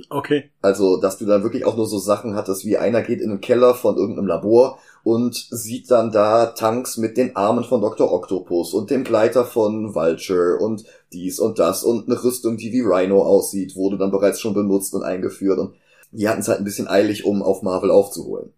Okay. 0.09 0.51
Also, 0.61 0.97
dass 0.97 1.17
du 1.17 1.25
dann 1.25 1.43
wirklich 1.43 1.65
auch 1.65 1.77
nur 1.77 1.87
so 1.87 1.99
Sachen 1.99 2.35
hattest, 2.35 2.65
wie 2.65 2.77
einer 2.77 3.01
geht 3.01 3.21
in 3.21 3.29
den 3.29 3.41
Keller 3.41 3.75
von 3.75 3.95
irgendeinem 3.95 4.27
Labor 4.27 4.79
und 5.03 5.35
sieht 5.35 5.89
dann 5.89 6.11
da 6.11 6.47
Tanks 6.47 6.97
mit 6.97 7.15
den 7.15 7.35
Armen 7.35 7.63
von 7.63 7.79
Dr. 7.79 8.11
Octopus 8.11 8.73
und 8.73 8.89
dem 8.89 9.03
Gleiter 9.05 9.45
von 9.45 9.95
Vulture 9.95 10.57
und 10.57 10.83
dies 11.13 11.39
und 11.39 11.59
das 11.59 11.83
und 11.83 12.07
eine 12.07 12.21
Rüstung, 12.21 12.57
die 12.57 12.73
wie 12.73 12.81
Rhino 12.81 13.21
aussieht, 13.23 13.75
wurde 13.75 13.97
dann 13.97 14.11
bereits 14.11 14.41
schon 14.41 14.53
benutzt 14.53 14.93
und 14.93 15.03
eingeführt 15.03 15.59
und 15.59 15.75
die 16.11 16.27
hatten 16.27 16.41
es 16.41 16.47
halt 16.47 16.59
ein 16.59 16.65
bisschen 16.65 16.87
eilig, 16.87 17.25
um 17.25 17.41
auf 17.41 17.61
Marvel 17.61 17.91
aufzuholen. 17.91 18.51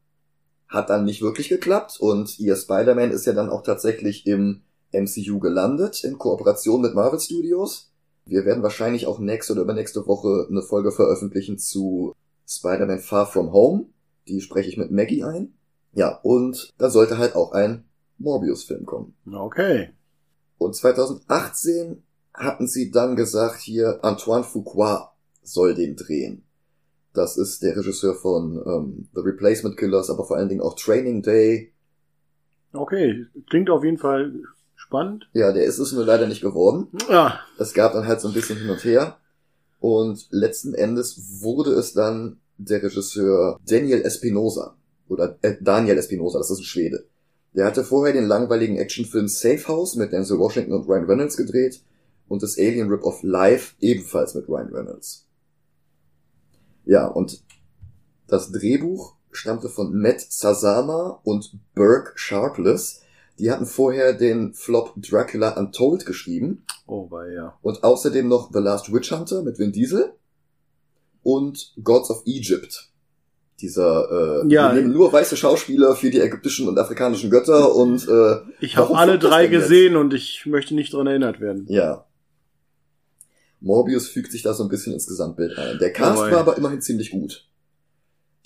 Hat 0.68 0.90
dann 0.90 1.06
nicht 1.06 1.22
wirklich 1.22 1.50
geklappt 1.50 1.98
und 2.00 2.40
ihr 2.40 2.56
Spider-Man 2.56 3.12
ist 3.12 3.26
ja 3.26 3.34
dann 3.34 3.50
auch 3.50 3.64
tatsächlich 3.64 4.28
im 4.28 4.62
MCU 4.92 5.40
gelandet, 5.40 6.04
in 6.04 6.18
Kooperation 6.18 6.82
mit 6.82 6.94
Marvel 6.94 7.20
Studios. 7.20 7.92
Wir 8.26 8.46
werden 8.46 8.64
wahrscheinlich 8.64 9.08
auch 9.08 9.20
nächste 9.20 9.54
oder 9.54 9.62
übernächste 9.62 10.06
Woche 10.08 10.48
eine 10.50 10.62
Folge 10.62 10.92
veröffentlichen 10.92 11.58
zu 11.58 12.14
Spider-Man 12.48 13.00
Far 13.00 13.28
From 13.28 13.54
Home, 13.54 13.86
die 14.28 14.42
spreche 14.42 14.70
ich 14.70 14.78
mit 14.78 14.92
Maggie 14.92 15.24
ein. 15.24 15.54
Ja, 15.94 16.20
und 16.24 16.74
da 16.78 16.90
sollte 16.90 17.18
halt 17.18 17.36
auch 17.36 17.54
ein 17.54 17.86
Morbius-Film 18.18 18.86
kommen. 18.86 19.16
Okay. 19.32 19.90
Und 20.58 20.76
2018 20.76 22.04
hatten 22.34 22.68
sie 22.68 22.92
dann 22.92 23.16
gesagt, 23.16 23.62
hier 23.62 24.00
Antoine 24.04 24.44
Fuqua 24.44 25.14
soll 25.42 25.76
den 25.76 25.96
drehen. 25.96 26.47
Das 27.18 27.36
ist 27.36 27.64
der 27.64 27.76
Regisseur 27.76 28.14
von 28.14 28.62
ähm, 28.64 29.08
The 29.16 29.22
Replacement 29.22 29.76
Killers, 29.76 30.12
aber 30.12 30.24
vor 30.24 30.38
allen 30.38 30.50
Dingen 30.50 30.62
auch 30.62 30.76
Training 30.76 31.24
Day. 31.24 31.72
Okay, 32.74 33.26
klingt 33.50 33.72
auf 33.72 33.84
jeden 33.84 33.98
Fall 33.98 34.34
spannend. 34.76 35.28
Ja, 35.34 35.52
der 35.52 35.64
ist 35.64 35.80
es 35.80 35.94
nur 35.94 36.06
leider 36.06 36.28
nicht 36.28 36.42
geworden. 36.42 36.90
Ja, 37.10 37.40
Es 37.58 37.74
gab 37.74 37.94
dann 37.94 38.06
halt 38.06 38.22
so 38.22 38.28
ein 38.28 38.36
bisschen 38.36 38.60
hin 38.60 38.70
und 38.70 38.84
her. 38.84 39.18
Und 39.80 40.28
letzten 40.30 40.76
Endes 40.76 41.42
wurde 41.42 41.72
es 41.72 41.94
dann 41.94 42.38
der 42.60 42.84
Regisseur 42.84 43.60
Daniel 43.68 44.02
Espinosa. 44.04 44.76
Oder 45.10 45.40
äh, 45.42 45.56
Daniel 45.60 45.98
Espinosa, 45.98 46.38
das 46.38 46.52
ist 46.52 46.60
ein 46.60 46.66
Schwede. 46.66 47.06
Der 47.56 47.66
hatte 47.66 47.84
vorher 47.84 48.14
den 48.14 48.28
langweiligen 48.28 48.78
Actionfilm 48.78 49.28
Safe 49.28 49.68
House 49.68 49.96
mit 49.96 50.12
Denzel 50.12 50.38
Washington 50.38 50.74
und 50.74 50.88
Ryan 50.88 51.06
Reynolds 51.06 51.36
gedreht 51.36 51.82
und 52.28 52.44
das 52.44 52.60
Alien 52.60 52.90
Rip-Off 52.90 53.24
Live 53.24 53.76
ebenfalls 53.80 54.36
mit 54.36 54.48
Ryan 54.48 54.72
Reynolds. 54.72 55.27
Ja, 56.88 57.06
und 57.08 57.42
das 58.28 58.52
Drehbuch 58.52 59.16
stammte 59.32 59.70
von 59.70 59.94
Matt 59.94 60.22
Sazama 60.22 61.20
und 61.24 61.52
Burke 61.76 62.14
Sharpless. 62.16 63.02
Die 63.40 63.52
hatten 63.52 63.66
vorher 63.68 64.14
den 64.14 64.54
Flop 64.54 64.94
Dracula 64.98 65.52
Untold 65.58 66.06
geschrieben 66.06 66.64
oh, 66.88 67.06
bei 67.06 67.32
ja. 67.34 67.56
und 67.62 67.84
außerdem 67.84 68.28
noch 68.28 68.52
The 68.52 68.60
Last 68.60 68.92
Witch 68.92 69.12
Hunter 69.12 69.44
mit 69.44 69.60
Vin 69.60 69.72
Diesel 69.72 70.14
und 71.22 71.74
Gods 71.84 72.10
of 72.10 72.24
Egypt. 72.26 72.90
Dieser, 73.62 74.44
äh, 74.46 74.48
Ja. 74.52 74.74
nur 74.74 75.12
weiße 75.14 75.36
Schauspieler 75.38 75.96
für 75.96 76.10
die 76.10 76.20
ägyptischen 76.20 76.68
und 76.68 76.80
afrikanischen 76.80 77.30
Götter 77.30 77.76
und 77.76 78.08
äh, 78.08 78.38
Ich 78.60 78.78
habe 78.78 78.96
alle 78.96 79.20
drei 79.20 79.44
denn 79.44 79.54
jetzt? 79.54 79.64
gesehen 79.64 79.96
und 79.98 80.14
ich 80.14 80.46
möchte 80.48 80.74
nicht 80.74 80.94
dran 80.94 81.06
erinnert 81.08 81.40
werden. 81.40 81.66
ja. 81.70 82.06
Morbius 83.60 84.08
fügt 84.08 84.32
sich 84.32 84.44
da 84.44 84.54
so 84.54 84.64
ein 84.64 84.70
bisschen 84.70 84.94
ins 84.94 85.08
Gesamtbild 85.08 85.58
ein. 85.58 85.80
Der 85.80 85.92
Cast 85.92 86.18
Jawohl. 86.18 86.32
war 86.32 86.40
aber 86.40 86.58
immerhin 86.58 86.82
ziemlich 86.82 87.12
gut. 87.12 87.48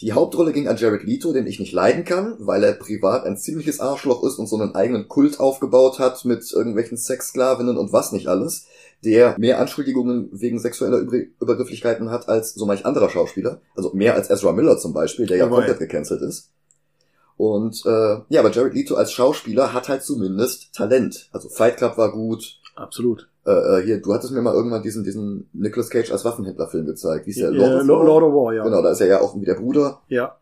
Die 0.02 0.14
Hauptrolle 0.14 0.52
ging 0.52 0.68
an 0.68 0.78
Jared 0.78 1.04
Leto, 1.04 1.32
den 1.32 1.46
ich 1.46 1.60
nicht 1.60 1.74
leiden 1.74 2.06
kann, 2.06 2.36
weil 2.40 2.64
er 2.64 2.74
privat 2.74 3.24
ein 3.24 3.38
ziemliches 3.38 3.80
Arschloch 3.80 4.24
ist 4.24 4.40
und 4.40 4.48
so 4.48 4.60
einen 4.60 4.74
eigenen 4.74 5.08
Kult 5.08 5.40
aufgebaut 5.40 6.00
hat 6.00 6.26
mit 6.26 6.52
irgendwelchen 6.52 6.98
Sexsklavinnen 6.98 7.78
und 7.78 7.94
was 7.94 8.12
nicht 8.12 8.28
alles, 8.28 8.66
der 9.04 9.36
mehr 9.38 9.60
Anschuldigungen 9.60 10.30
wegen 10.32 10.58
sexueller 10.58 10.98
Über 10.98 11.18
Übergrifflichkeiten 11.40 12.10
hat 12.10 12.30
als 12.30 12.56
so 12.56 12.66
manch 12.66 12.84
anderer 12.84 13.12
Schauspieler. 13.12 13.62
Also 13.76 13.92
mehr 13.94 14.16
als 14.16 14.32
Ezra 14.32 14.54
Miller 14.54 14.80
zum 14.80 14.94
Beispiel, 14.94 15.28
der 15.28 15.38
ja 15.38 15.48
komplett 15.48 15.78
gecancelt 15.78 16.22
ist. 16.24 16.50
Und 17.38 17.86
äh, 17.86 18.22
ja, 18.30 18.40
aber 18.40 18.52
Jared 18.52 18.74
Leto 18.74 18.96
als 18.96 19.12
Schauspieler 19.12 19.72
hat 19.74 19.88
halt 19.88 20.04
zumindest 20.04 20.74
Talent. 20.74 21.30
Also 21.32 21.50
Fight 21.50 21.78
Club 21.78 21.98
war 21.98 22.12
gut. 22.12 22.60
Absolut. 22.76 23.31
Äh, 23.46 23.52
äh, 23.52 23.84
hier, 23.84 24.02
du 24.02 24.14
hattest 24.14 24.34
mir 24.34 24.42
mal 24.42 24.54
irgendwann 24.54 24.84
diesen, 24.84 25.04
diesen 25.04 25.50
Nicolas 25.54 25.90
Cage 25.90 26.12
als 26.12 26.24
Waffenhändler-Film 26.26 26.86
gezeigt. 26.86 27.26
Wie 27.26 27.32
ist 27.32 27.40
der? 27.40 27.52
Ja, 27.52 27.80
of 27.80 27.86
Lord, 27.86 28.00
War? 28.00 28.06
Lord 28.06 28.24
of 28.24 28.34
War, 28.34 28.54
ja. 28.54 28.64
Genau, 28.64 28.82
da 28.82 28.92
ist 28.92 29.02
er 29.02 29.08
ja 29.08 29.22
auch 29.22 29.36
wie 29.36 29.46
der 29.46 29.56
Bruder. 29.56 30.02
Ja. 30.08 30.38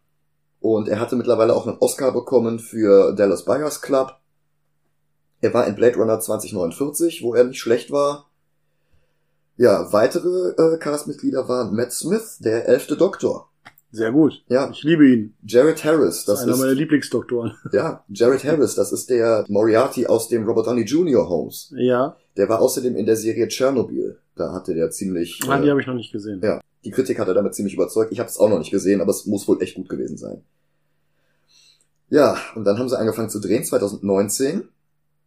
Und 0.59 0.89
er 0.89 0.99
hatte 0.99 1.15
mittlerweile 1.15 1.55
auch 1.55 1.65
einen 1.65 1.77
Oscar 1.79 2.11
bekommen 2.11 2.59
für 2.59 3.13
Dallas 3.13 3.45
Buyers 3.45 3.81
Club. 3.81 4.15
Er 5.41 5.53
war 5.53 5.65
in 5.67 5.75
Blade 5.75 5.95
Runner 5.95 6.19
2049, 6.19 7.23
wo 7.23 7.33
er 7.33 7.45
nicht 7.45 7.59
schlecht 7.59 7.91
war. 7.91 8.29
Ja, 9.55 9.91
weitere 9.93 10.51
äh, 10.57 10.77
Castmitglieder 10.77 11.47
waren 11.47 11.75
Matt 11.75 11.93
Smith, 11.93 12.39
der 12.39 12.67
elfte 12.67 12.97
Doktor. 12.97 13.48
Sehr 13.91 14.11
gut. 14.11 14.43
Ja, 14.47 14.69
Ich 14.71 14.83
liebe 14.83 15.07
ihn. 15.09 15.33
Jared 15.43 15.83
Harris, 15.83 16.25
Das 16.25 16.25
das 16.25 16.39
ist 16.41 16.47
einer 16.47 16.57
meiner 16.57 16.71
ist, 16.71 16.77
Lieblingsdoktoren. 16.77 17.53
ja, 17.71 18.03
Jared 18.09 18.43
Harris, 18.43 18.75
das 18.75 18.91
ist 18.91 19.09
der 19.09 19.45
Moriarty 19.47 20.05
aus 20.05 20.27
dem 20.27 20.45
Robert 20.45 20.67
Downey 20.67 20.83
Jr. 20.83 21.27
Holmes. 21.27 21.73
Ja. 21.75 22.15
Der 22.37 22.47
war 22.49 22.61
außerdem 22.61 22.95
in 22.95 23.05
der 23.07 23.15
Serie 23.15 23.47
Tschernobyl. 23.47 24.19
Da 24.35 24.53
hatte 24.53 24.73
der 24.75 24.91
ziemlich, 24.91 25.39
Ah, 25.47 25.59
die 25.59 25.67
äh, 25.67 25.71
habe 25.71 25.81
ich 25.81 25.87
noch 25.87 25.95
nicht 25.95 26.11
gesehen. 26.11 26.39
ja, 26.43 26.61
die 26.85 26.91
Kritik 26.91 27.19
hat 27.19 27.27
er 27.27 27.33
damit 27.33 27.55
ziemlich 27.55 27.73
überzeugt. 27.73 28.11
Ich 28.11 28.19
habe 28.19 28.29
es 28.29 28.37
auch 28.39 28.49
noch 28.49 28.59
nicht 28.59 28.71
gesehen, 28.71 29.01
aber 29.01 29.09
es 29.11 29.25
muss 29.25 29.47
wohl 29.47 29.61
echt 29.61 29.75
gut 29.75 29.89
gewesen 29.89 30.17
sein. 30.17 30.43
Ja, 32.09 32.37
und 32.55 32.63
dann 32.65 32.77
haben 32.79 32.89
sie 32.89 32.97
angefangen 32.97 33.29
zu 33.29 33.39
drehen, 33.39 33.63
2019. 33.63 34.69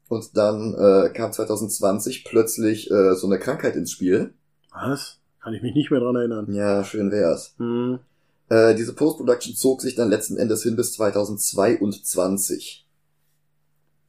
Und 0.09 0.37
dann 0.37 0.75
äh, 0.75 1.11
kam 1.11 1.33
2020 1.33 2.25
plötzlich 2.25 2.91
äh, 2.91 3.15
so 3.15 3.27
eine 3.27 3.39
Krankheit 3.39 3.77
ins 3.77 3.93
Spiel. 3.93 4.35
Was? 4.73 5.19
Kann 5.43 5.55
ich 5.55 5.63
mich 5.63 5.75
nicht 5.75 5.91
mehr 5.91 6.01
dran 6.01 6.17
erinnern. 6.17 6.53
Ja, 6.53 6.85
schön 6.85 7.11
wär's. 7.11 7.55
Hm. 7.59 7.99
Äh, 8.49 8.75
diese 8.75 8.95
Post-Production 8.95 9.55
zog 9.55 9.83
sich 9.83 9.95
dann 9.95 10.11
letzten 10.11 10.37
Endes 10.37 10.63
hin 10.63 10.77
bis 10.77 10.93
2022. 10.95 12.87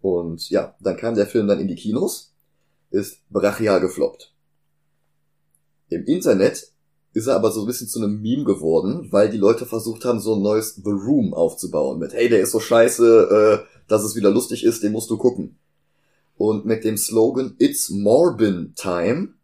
Und 0.02 0.50
ja, 0.50 0.76
dann 0.82 0.98
kam 0.98 1.16
der 1.16 1.28
Film 1.28 1.48
dann 1.48 1.60
in 1.60 1.68
die 1.68 1.76
Kinos, 1.76 2.34
ist 2.90 3.20
brachial 3.30 3.80
gefloppt. 3.80 4.34
Im 5.90 6.06
Internet 6.06 6.74
ist 7.14 7.28
er 7.28 7.36
aber 7.36 7.52
so 7.52 7.62
ein 7.62 7.68
bisschen 7.68 7.88
zu 7.88 8.00
einem 8.00 8.22
Meme 8.22 8.44
geworden, 8.44 9.08
weil 9.12 9.30
die 9.30 9.38
Leute 9.38 9.66
versucht 9.66 10.04
haben, 10.04 10.20
so 10.20 10.36
ein 10.36 10.42
neues 10.42 10.76
The 10.76 10.90
Room 10.90 11.34
aufzubauen. 11.34 12.00
Mit, 12.00 12.14
hey, 12.14 12.28
der 12.28 12.42
ist 12.42 12.52
so 12.52 12.60
scheiße, 12.60 13.64
äh, 13.64 13.68
dass 13.88 14.04
es 14.04 14.16
wieder 14.16 14.32
lustig 14.32 14.64
ist, 14.64 14.84
den 14.84 14.92
musst 14.92 15.10
du 15.10 15.18
gucken. 15.18 15.58
Und 16.36 16.66
mit 16.66 16.84
dem 16.84 16.98
Slogan 16.98 17.56
It's 17.60 17.90
Morbin 17.90 18.74
Time, 18.76 19.36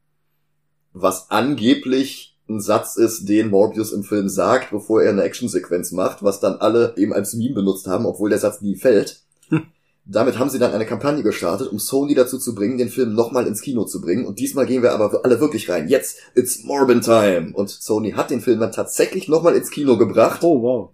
was 0.93 1.29
angeblich 1.29 2.28
ein 2.49 2.59
Satz 2.61 2.95
ist, 2.95 3.27
den 3.29 3.49
Morbius 3.49 3.91
im 3.91 4.03
Film 4.03 4.27
sagt, 4.29 4.71
bevor 4.71 5.03
er 5.03 5.11
eine 5.11 5.23
Actionsequenz 5.23 5.91
macht, 5.91 6.23
was 6.23 6.39
dann 6.39 6.55
alle 6.55 6.93
eben 6.97 7.13
als 7.13 7.33
Meme 7.33 7.55
benutzt 7.55 7.87
haben, 7.87 8.05
obwohl 8.05 8.29
der 8.29 8.39
Satz 8.39 8.61
nie 8.61 8.75
fällt. 8.75 9.21
Hm. 9.49 9.63
Damit 10.05 10.39
haben 10.39 10.49
sie 10.49 10.57
dann 10.57 10.73
eine 10.73 10.87
Kampagne 10.87 11.21
gestartet, 11.21 11.71
um 11.71 11.77
Sony 11.77 12.15
dazu 12.15 12.39
zu 12.39 12.55
bringen, 12.55 12.79
den 12.79 12.89
Film 12.89 13.13
nochmal 13.13 13.45
ins 13.45 13.61
Kino 13.61 13.83
zu 13.85 14.01
bringen. 14.01 14.25
Und 14.25 14.39
diesmal 14.39 14.65
gehen 14.65 14.81
wir 14.81 14.91
aber 14.93 15.21
alle 15.23 15.39
wirklich 15.39 15.69
rein. 15.69 15.87
Jetzt, 15.87 16.17
it's 16.33 16.63
Morbin 16.63 17.01
Time. 17.01 17.51
Und 17.53 17.69
Sony 17.69 18.13
hat 18.13 18.31
den 18.31 18.41
Film 18.41 18.59
dann 18.59 18.71
tatsächlich 18.71 19.27
nochmal 19.27 19.55
ins 19.55 19.69
Kino 19.69 19.97
gebracht 19.97 20.39
Oh, 20.41 20.61
wow. 20.63 20.89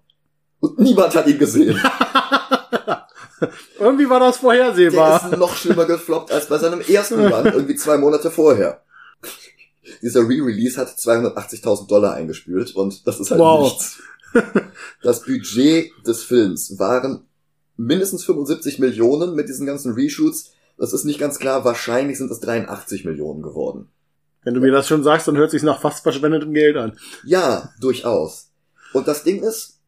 und 0.60 0.80
niemand 0.80 1.16
hat 1.16 1.28
ihn 1.28 1.40
gesehen. 1.40 1.80
Irgendwie 3.80 4.10
war 4.10 4.20
das 4.20 4.36
Der 4.36 4.42
vorhersehbar. 4.42 5.32
ist 5.32 5.38
noch 5.38 5.56
schlimmer 5.56 5.86
gefloppt 5.86 6.32
als 6.32 6.48
bei 6.48 6.58
seinem 6.58 6.82
ersten 6.82 7.20
Run, 7.26 7.46
irgendwie 7.46 7.76
zwei 7.76 7.98
Monate 7.98 8.32
vorher. 8.32 8.82
Dieser 10.02 10.22
Re-Release 10.22 10.80
hat 10.80 10.90
280.000 10.90 11.88
Dollar 11.88 12.14
eingespült 12.14 12.76
und 12.76 13.06
das 13.08 13.20
ist 13.20 13.32
halt 13.32 13.40
Wow. 13.42 13.64
nichts. 13.64 14.00
Das 15.02 15.22
Budget 15.24 15.92
des 16.06 16.24
Films 16.24 16.78
waren 16.78 17.26
mindestens 17.78 18.26
75 18.26 18.80
Millionen 18.80 19.34
mit 19.36 19.48
diesen 19.48 19.66
ganzen 19.66 19.94
Reshoots. 19.94 20.52
Das 20.78 20.92
ist 20.94 21.06
nicht 21.06 21.20
ganz 21.20 21.40
klar, 21.40 21.64
wahrscheinlich 21.64 22.18
sind 22.18 22.30
es 22.32 22.42
83 22.42 23.06
Millionen 23.06 23.42
geworden. 23.42 23.88
Wenn 24.44 24.54
du 24.54 24.60
mir 24.60 24.72
das 24.72 24.88
schon 24.88 25.04
sagst, 25.04 25.28
dann 25.28 25.38
hört 25.38 25.52
sich 25.52 25.64
nach 25.64 25.80
fast 25.82 26.04
verschwendetem 26.04 26.54
Geld 26.54 26.76
an. 26.76 26.98
Ja, 27.24 27.74
durchaus. 27.80 28.50
Und 28.94 29.08
das 29.08 29.24
Ding 29.24 29.42
ist, 29.42 29.80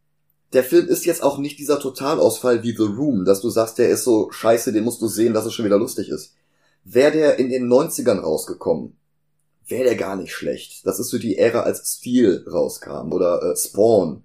der 0.53 0.63
Film 0.63 0.87
ist 0.87 1.05
jetzt 1.05 1.23
auch 1.23 1.37
nicht 1.39 1.59
dieser 1.59 1.79
Totalausfall 1.79 2.63
wie 2.63 2.75
The 2.75 2.83
Room, 2.83 3.25
dass 3.25 3.41
du 3.41 3.49
sagst, 3.49 3.77
der 3.77 3.89
ist 3.89 4.05
so 4.05 4.31
scheiße, 4.31 4.71
den 4.71 4.85
musst 4.85 5.01
du 5.01 5.07
sehen, 5.07 5.33
dass 5.33 5.45
es 5.45 5.53
schon 5.53 5.65
wieder 5.65 5.77
lustig 5.77 6.09
ist. 6.09 6.33
Wäre 6.85 7.11
der 7.11 7.37
in 7.39 7.49
den 7.49 7.67
90ern 7.67 8.19
rausgekommen, 8.19 8.95
wäre 9.67 9.83
der 9.83 9.95
gar 9.95 10.15
nicht 10.15 10.33
schlecht. 10.33 10.85
Das 10.85 10.99
ist 10.99 11.09
so 11.09 11.17
die 11.17 11.37
Ära, 11.37 11.61
als 11.61 11.97
Steel 11.97 12.45
rauskam 12.51 13.11
oder 13.11 13.41
äh, 13.43 13.55
Spawn. 13.55 14.23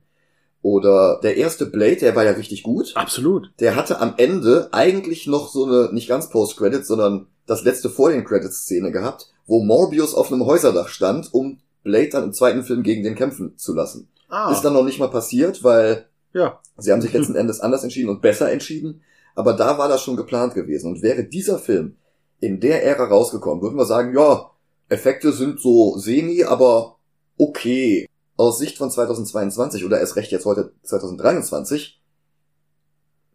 Oder 0.63 1.19
der 1.23 1.37
erste 1.37 1.67
Blade, 1.67 1.97
der 1.97 2.15
war 2.15 2.25
ja 2.25 2.33
richtig 2.33 2.63
gut. 2.63 2.93
Absolut. 2.95 3.51
Der 3.59 3.75
hatte 3.75 4.01
am 4.01 4.15
Ende 4.17 4.69
eigentlich 4.71 5.27
noch 5.27 5.49
so 5.49 5.65
eine, 5.65 5.93
nicht 5.93 6.09
ganz 6.09 6.31
Post-Credit, 6.31 6.87
sondern 6.87 7.27
das 7.47 7.65
letzte 7.65 7.91
vor 7.91 8.11
den 8.11 8.25
Credits-Szene 8.25 8.93
gehabt, 8.93 9.33
wo 9.47 9.63
Morbius 9.65 10.15
auf 10.15 10.33
einem 10.33 10.47
Häuserdach 10.47 10.89
stand, 10.89 11.35
um 11.35 11.59
Blade 11.83 12.11
dann 12.11 12.25
im 12.25 12.33
zweiten 12.33 12.63
Film 12.63 12.85
gegen 12.85 13.03
den 13.03 13.17
kämpfen 13.17 13.59
zu 13.59 13.75
lassen. 13.75 14.09
Ah, 14.29 14.53
Ist 14.53 14.63
dann 14.63 14.73
noch 14.73 14.85
nicht 14.85 15.01
mal 15.01 15.11
passiert, 15.11 15.65
weil 15.65 16.07
ja. 16.33 16.61
sie 16.79 16.93
haben 16.93 17.03
sich 17.03 17.13
letzten 17.13 17.35
Endes 17.37 17.61
anders 17.61 17.83
entschieden 17.83 18.09
und 18.09 18.23
besser 18.23 18.51
entschieden. 18.53 19.03
Aber 19.35 19.55
da 19.55 19.79
war 19.79 19.89
das 19.89 20.03
schon 20.03 20.17
geplant 20.17 20.55
gewesen. 20.55 20.93
Und 20.93 21.03
wäre 21.03 21.25
dieser 21.25 21.59
Film 21.59 21.97
in 22.39 22.61
der 22.61 22.85
Ära 22.85 23.07
rausgekommen, 23.07 23.63
würden 23.63 23.77
wir 23.77 23.85
sagen, 23.85 24.15
ja, 24.17 24.52
Effekte 24.93 25.33
sind 25.33 25.61
so 25.61 25.97
semi, 25.99 26.45
aber 26.45 26.97
okay. 27.39 28.09
Aus 28.37 28.59
Sicht 28.59 28.79
von 28.79 28.91
2022 28.91 29.85
oder 29.85 30.01
erst 30.01 30.17
recht 30.17 30.33
jetzt 30.33 30.47
heute 30.47 30.73
2023 30.83 32.01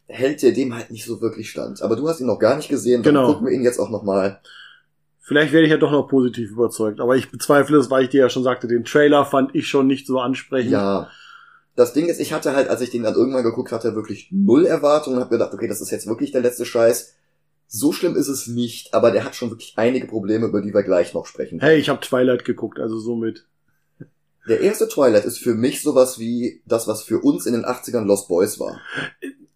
hält 0.07 0.41
der 0.41 0.53
dem 0.53 0.73
halt 0.73 0.89
nicht 0.91 1.05
so 1.05 1.21
wirklich 1.21 1.49
stand. 1.49 1.81
Aber 1.81 1.95
du 1.95 2.07
hast 2.07 2.19
ihn 2.19 2.27
noch 2.27 2.39
gar 2.39 2.55
nicht 2.55 2.69
gesehen, 2.69 3.03
dann 3.03 3.13
Genau. 3.13 3.27
gucken 3.27 3.47
wir 3.47 3.53
ihn 3.53 3.63
jetzt 3.63 3.79
auch 3.79 3.89
nochmal. 3.89 4.39
Vielleicht 5.19 5.51
werde 5.51 5.65
ich 5.65 5.71
ja 5.71 5.77
doch 5.77 5.91
noch 5.91 6.07
positiv 6.07 6.51
überzeugt. 6.51 7.01
Aber 7.01 7.15
ich 7.17 7.29
bezweifle 7.29 7.77
es, 7.77 7.89
weil 7.91 8.05
ich 8.05 8.09
dir 8.09 8.21
ja 8.21 8.29
schon 8.29 8.43
sagte, 8.43 8.67
den 8.67 8.85
Trailer 8.85 9.25
fand 9.25 9.53
ich 9.55 9.67
schon 9.67 9.85
nicht 9.87 10.07
so 10.07 10.19
ansprechend. 10.19 10.71
Ja. 10.71 11.09
Das 11.75 11.93
Ding 11.93 12.07
ist, 12.07 12.19
ich 12.21 12.31
hatte 12.33 12.55
halt, 12.55 12.69
als 12.69 12.81
ich 12.81 12.89
den 12.89 13.03
dann 13.03 13.13
irgendwann 13.15 13.43
geguckt 13.43 13.71
hatte, 13.71 13.93
wirklich 13.95 14.29
null 14.31 14.65
Erwartungen 14.65 15.17
und 15.17 15.21
habe 15.23 15.35
gedacht, 15.35 15.53
okay, 15.53 15.67
das 15.67 15.81
ist 15.81 15.91
jetzt 15.91 16.07
wirklich 16.07 16.31
der 16.31 16.41
letzte 16.41 16.65
Scheiß. 16.65 17.13
So 17.67 17.91
schlimm 17.91 18.15
ist 18.15 18.29
es 18.29 18.47
nicht, 18.47 18.93
aber 18.93 19.11
der 19.11 19.25
hat 19.25 19.35
schon 19.35 19.49
wirklich 19.49 19.73
einige 19.75 20.07
Probleme, 20.07 20.47
über 20.47 20.61
die 20.61 20.73
wir 20.73 20.83
gleich 20.83 21.13
noch 21.13 21.25
sprechen. 21.25 21.59
Hey, 21.59 21.77
ich 21.79 21.89
habe 21.89 21.99
Twilight 21.99 22.45
geguckt, 22.45 22.79
also 22.79 22.97
somit. 22.99 23.45
Der 24.47 24.61
erste 24.61 24.87
Twilight 24.87 25.25
ist 25.25 25.39
für 25.39 25.53
mich 25.55 25.81
sowas 25.81 26.19
wie 26.19 26.61
das, 26.65 26.87
was 26.87 27.03
für 27.03 27.19
uns 27.19 27.45
in 27.45 27.53
den 27.53 27.65
80ern 27.65 28.05
Lost 28.05 28.29
Boys 28.29 28.59
war. 28.61 28.79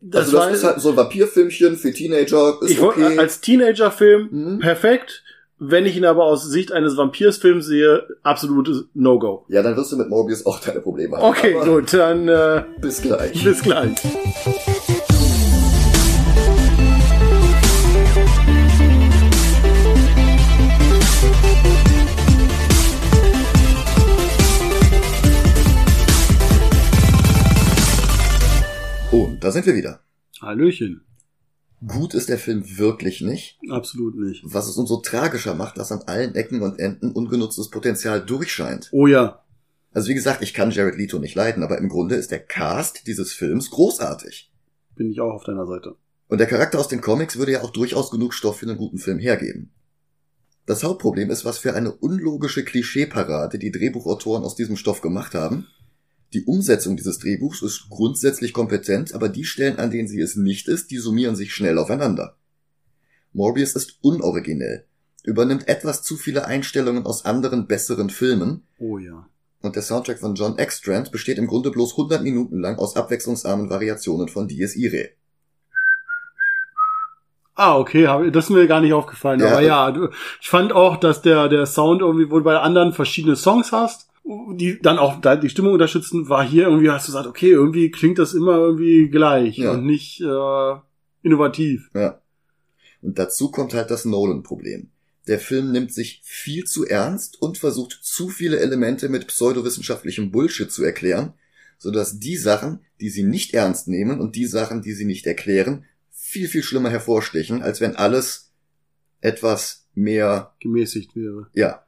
Das 0.02 0.26
also 0.26 0.32
das 0.38 0.46
war, 0.48 0.52
ist 0.52 0.64
halt 0.66 0.82
so 0.82 0.90
ein 0.90 0.98
Vampirfilmchen 0.98 1.78
für 1.78 1.94
Teenager, 1.94 2.58
ist 2.62 2.72
ich 2.72 2.82
okay. 2.82 3.18
als 3.18 3.40
Teenager-Film 3.40 4.30
Mhm. 4.32 4.60
perfekt. 4.60 5.24
Wenn 5.64 5.86
ich 5.86 5.96
ihn 5.96 6.06
aber 6.06 6.24
aus 6.26 6.44
Sicht 6.44 6.72
eines 6.72 6.98
Vampirsfilms 6.98 7.68
sehe, 7.68 8.08
absolutes 8.24 8.86
No-Go. 8.96 9.46
Ja, 9.48 9.62
dann 9.62 9.78
wirst 9.78 9.92
du 9.92 9.98
mit 9.98 10.10
Morbius 10.10 10.44
auch 10.46 10.60
deine 10.60 10.82
Probleme 10.82 11.18
haben. 11.18 11.24
Okay, 11.24 11.56
Aber 11.56 11.66
gut, 11.76 11.94
dann 11.94 12.28
äh, 12.28 12.64
Bis 12.82 13.02
gleich. 13.04 13.44
bis 13.44 13.62
gleich. 13.62 13.96
Da 29.42 29.52
sind 29.52 29.66
wir 29.66 29.76
wieder. 29.76 30.02
Hallöchen. 30.42 31.02
Gut 31.86 32.14
ist 32.14 32.30
der 32.30 32.38
Film 32.38 32.78
wirklich 32.78 33.22
nicht, 33.22 33.58
Absolut 33.70 34.16
nicht. 34.16 34.44
was 34.46 34.68
es 34.68 34.78
umso 34.78 34.98
tragischer 34.98 35.56
macht, 35.56 35.78
dass 35.80 35.92
an 35.92 36.04
allen 36.06 36.36
Ecken 36.36 36.62
und 36.62 36.80
Enden 36.80 37.12
ungenutztes 37.12 37.70
Potenzial 37.72 38.24
durchscheint. 38.24 38.90
Oh 38.92 39.08
ja. 39.08 39.44
Also 39.92 40.10
wie 40.10 40.14
gesagt, 40.14 40.44
ich 40.44 40.54
kann 40.54 40.70
Jared 40.70 40.96
Leto 40.96 41.18
nicht 41.18 41.34
leiden, 41.36 41.64
aber 41.64 41.80
im 41.80 41.90
Grunde 41.90 42.16
ist 42.16 42.30
der 42.32 42.40
Cast 42.40 43.08
dieses 43.08 43.34
Films 43.34 43.72
großartig. 43.72 44.52
Bin 44.96 45.10
ich 45.10 45.20
auch 45.22 45.34
auf 45.34 45.44
deiner 45.44 45.66
Seite. 45.66 45.96
Und 46.28 46.38
der 46.38 46.48
Charakter 46.48 46.80
aus 46.80 46.88
den 46.88 47.02
Comics 47.02 47.38
würde 47.38 47.54
ja 47.54 47.62
auch 47.64 47.72
durchaus 47.72 48.12
genug 48.12 48.34
Stoff 48.36 48.60
für 48.60 48.68
einen 48.68 48.78
guten 48.78 49.00
Film 49.00 49.18
hergeben. 49.18 49.72
Das 50.68 50.84
Hauptproblem 50.84 51.32
ist, 51.32 51.44
was 51.46 51.58
für 51.58 51.74
eine 51.74 51.92
unlogische 51.92 52.64
Klischeeparade 52.64 53.58
die 53.58 53.72
Drehbuchautoren 53.72 54.44
aus 54.44 54.56
diesem 54.56 54.78
Stoff 54.78 55.02
gemacht 55.02 55.34
haben. 55.34 55.68
Die 56.34 56.46
Umsetzung 56.46 56.96
dieses 56.96 57.20
Drehbuchs 57.20 57.62
ist 57.62 57.90
grundsätzlich 57.90 58.54
kompetent, 58.54 59.14
aber 59.14 59.28
die 59.28 59.44
Stellen, 59.44 59.80
an 59.80 59.92
denen 59.92 60.08
sie 60.08 60.22
es 60.22 60.36
nicht 60.38 60.68
ist, 60.70 60.90
die 60.92 60.98
summieren 60.98 61.36
sich 61.36 61.54
schnell 61.54 61.78
aufeinander. 61.78 62.38
Morbius 63.34 63.76
ist 63.76 63.98
unoriginell, 64.02 64.86
übernimmt 65.24 65.68
etwas 65.68 66.04
zu 66.04 66.16
viele 66.16 66.46
Einstellungen 66.46 67.06
aus 67.06 67.26
anderen 67.26 67.68
besseren 67.68 68.10
Filmen 68.10 68.64
Oh 68.80 68.98
ja. 68.98 69.28
und 69.62 69.76
der 69.76 69.84
Soundtrack 69.84 70.20
von 70.20 70.36
John 70.36 70.58
Ekstrand 70.58 71.12
besteht 71.12 71.38
im 71.38 71.48
Grunde 71.48 71.70
bloß 71.72 71.92
100 71.92 72.24
Minuten 72.24 72.60
lang 72.60 72.78
aus 72.78 72.96
abwechslungsarmen 72.96 73.70
Variationen 73.70 74.30
von 74.30 74.48
Dies 74.48 74.76
Irae. 74.76 75.10
Ah, 77.56 77.78
okay, 77.78 78.32
das 78.32 78.46
ist 78.46 78.50
mir 78.50 78.66
gar 78.68 78.80
nicht 78.82 78.94
aufgefallen. 78.94 79.40
Ja, 79.42 79.52
aber 79.52 79.62
ja, 79.62 80.10
ich 80.40 80.50
fand 80.50 80.72
auch, 80.72 80.96
dass 80.98 81.22
der, 81.22 81.50
der 81.50 81.66
Sound 81.66 82.02
irgendwie, 82.02 82.32
wo 82.32 82.38
du 82.40 82.44
bei 82.46 82.58
anderen 82.58 82.94
verschiedene 82.94 83.36
Songs 83.36 83.72
hast, 83.72 84.11
die 84.24 84.80
dann 84.82 84.98
auch 85.00 85.20
da 85.22 85.36
die 85.36 85.50
Stimmung 85.50 85.74
unterstützen, 85.74 86.30
war 86.30 86.48
hier 86.48 86.66
irgendwie, 86.68 86.90
hast 86.90 87.08
du 87.08 87.12
gesagt, 87.12 87.28
okay, 87.28 87.50
irgendwie 87.52 87.92
klingt 87.92 88.18
das 88.20 88.34
immer 88.34 88.58
irgendwie 88.58 89.10
gleich 89.10 89.58
Ja. 89.58 89.72
und 89.72 89.86
nicht 89.86 90.22
äh, 90.22 90.76
innovativ. 91.24 91.90
Ja. 91.94 92.22
Und 93.02 93.18
dazu 93.20 93.50
kommt 93.52 93.74
halt 93.74 93.90
das 93.92 94.06
Nolan-Problem. 94.06 94.90
Der 95.28 95.40
Film 95.40 95.72
nimmt 95.72 95.94
sich 95.94 96.22
viel 96.24 96.66
zu 96.66 96.86
ernst 96.86 97.42
und 97.42 97.58
versucht 97.58 98.00
zu 98.02 98.30
viele 98.30 98.60
Elemente 98.60 99.10
mit 99.10 99.28
pseudowissenschaftlichem 99.28 100.32
Bullshit 100.32 100.72
zu 100.72 100.84
erklären, 100.84 101.34
sodass 101.78 102.20
die 102.20 102.38
Sachen, 102.38 102.80
die 103.00 103.10
sie 103.10 103.24
nicht 103.24 103.54
ernst 103.54 103.88
nehmen 103.88 104.20
und 104.20 104.36
die 104.36 104.46
Sachen, 104.48 104.82
die 104.82 104.94
sie 104.94 105.06
nicht 105.06 105.26
erklären, 105.28 105.86
viel, 106.12 106.48
viel 106.48 106.64
schlimmer 106.64 106.90
hervorstechen, 106.90 107.62
als 107.62 107.82
wenn 107.82 107.96
alles 107.96 108.52
etwas 109.20 109.88
mehr, 109.94 110.54
Gemäßigt 110.60 111.16
wäre. 111.16 111.48
ja. 111.54 111.84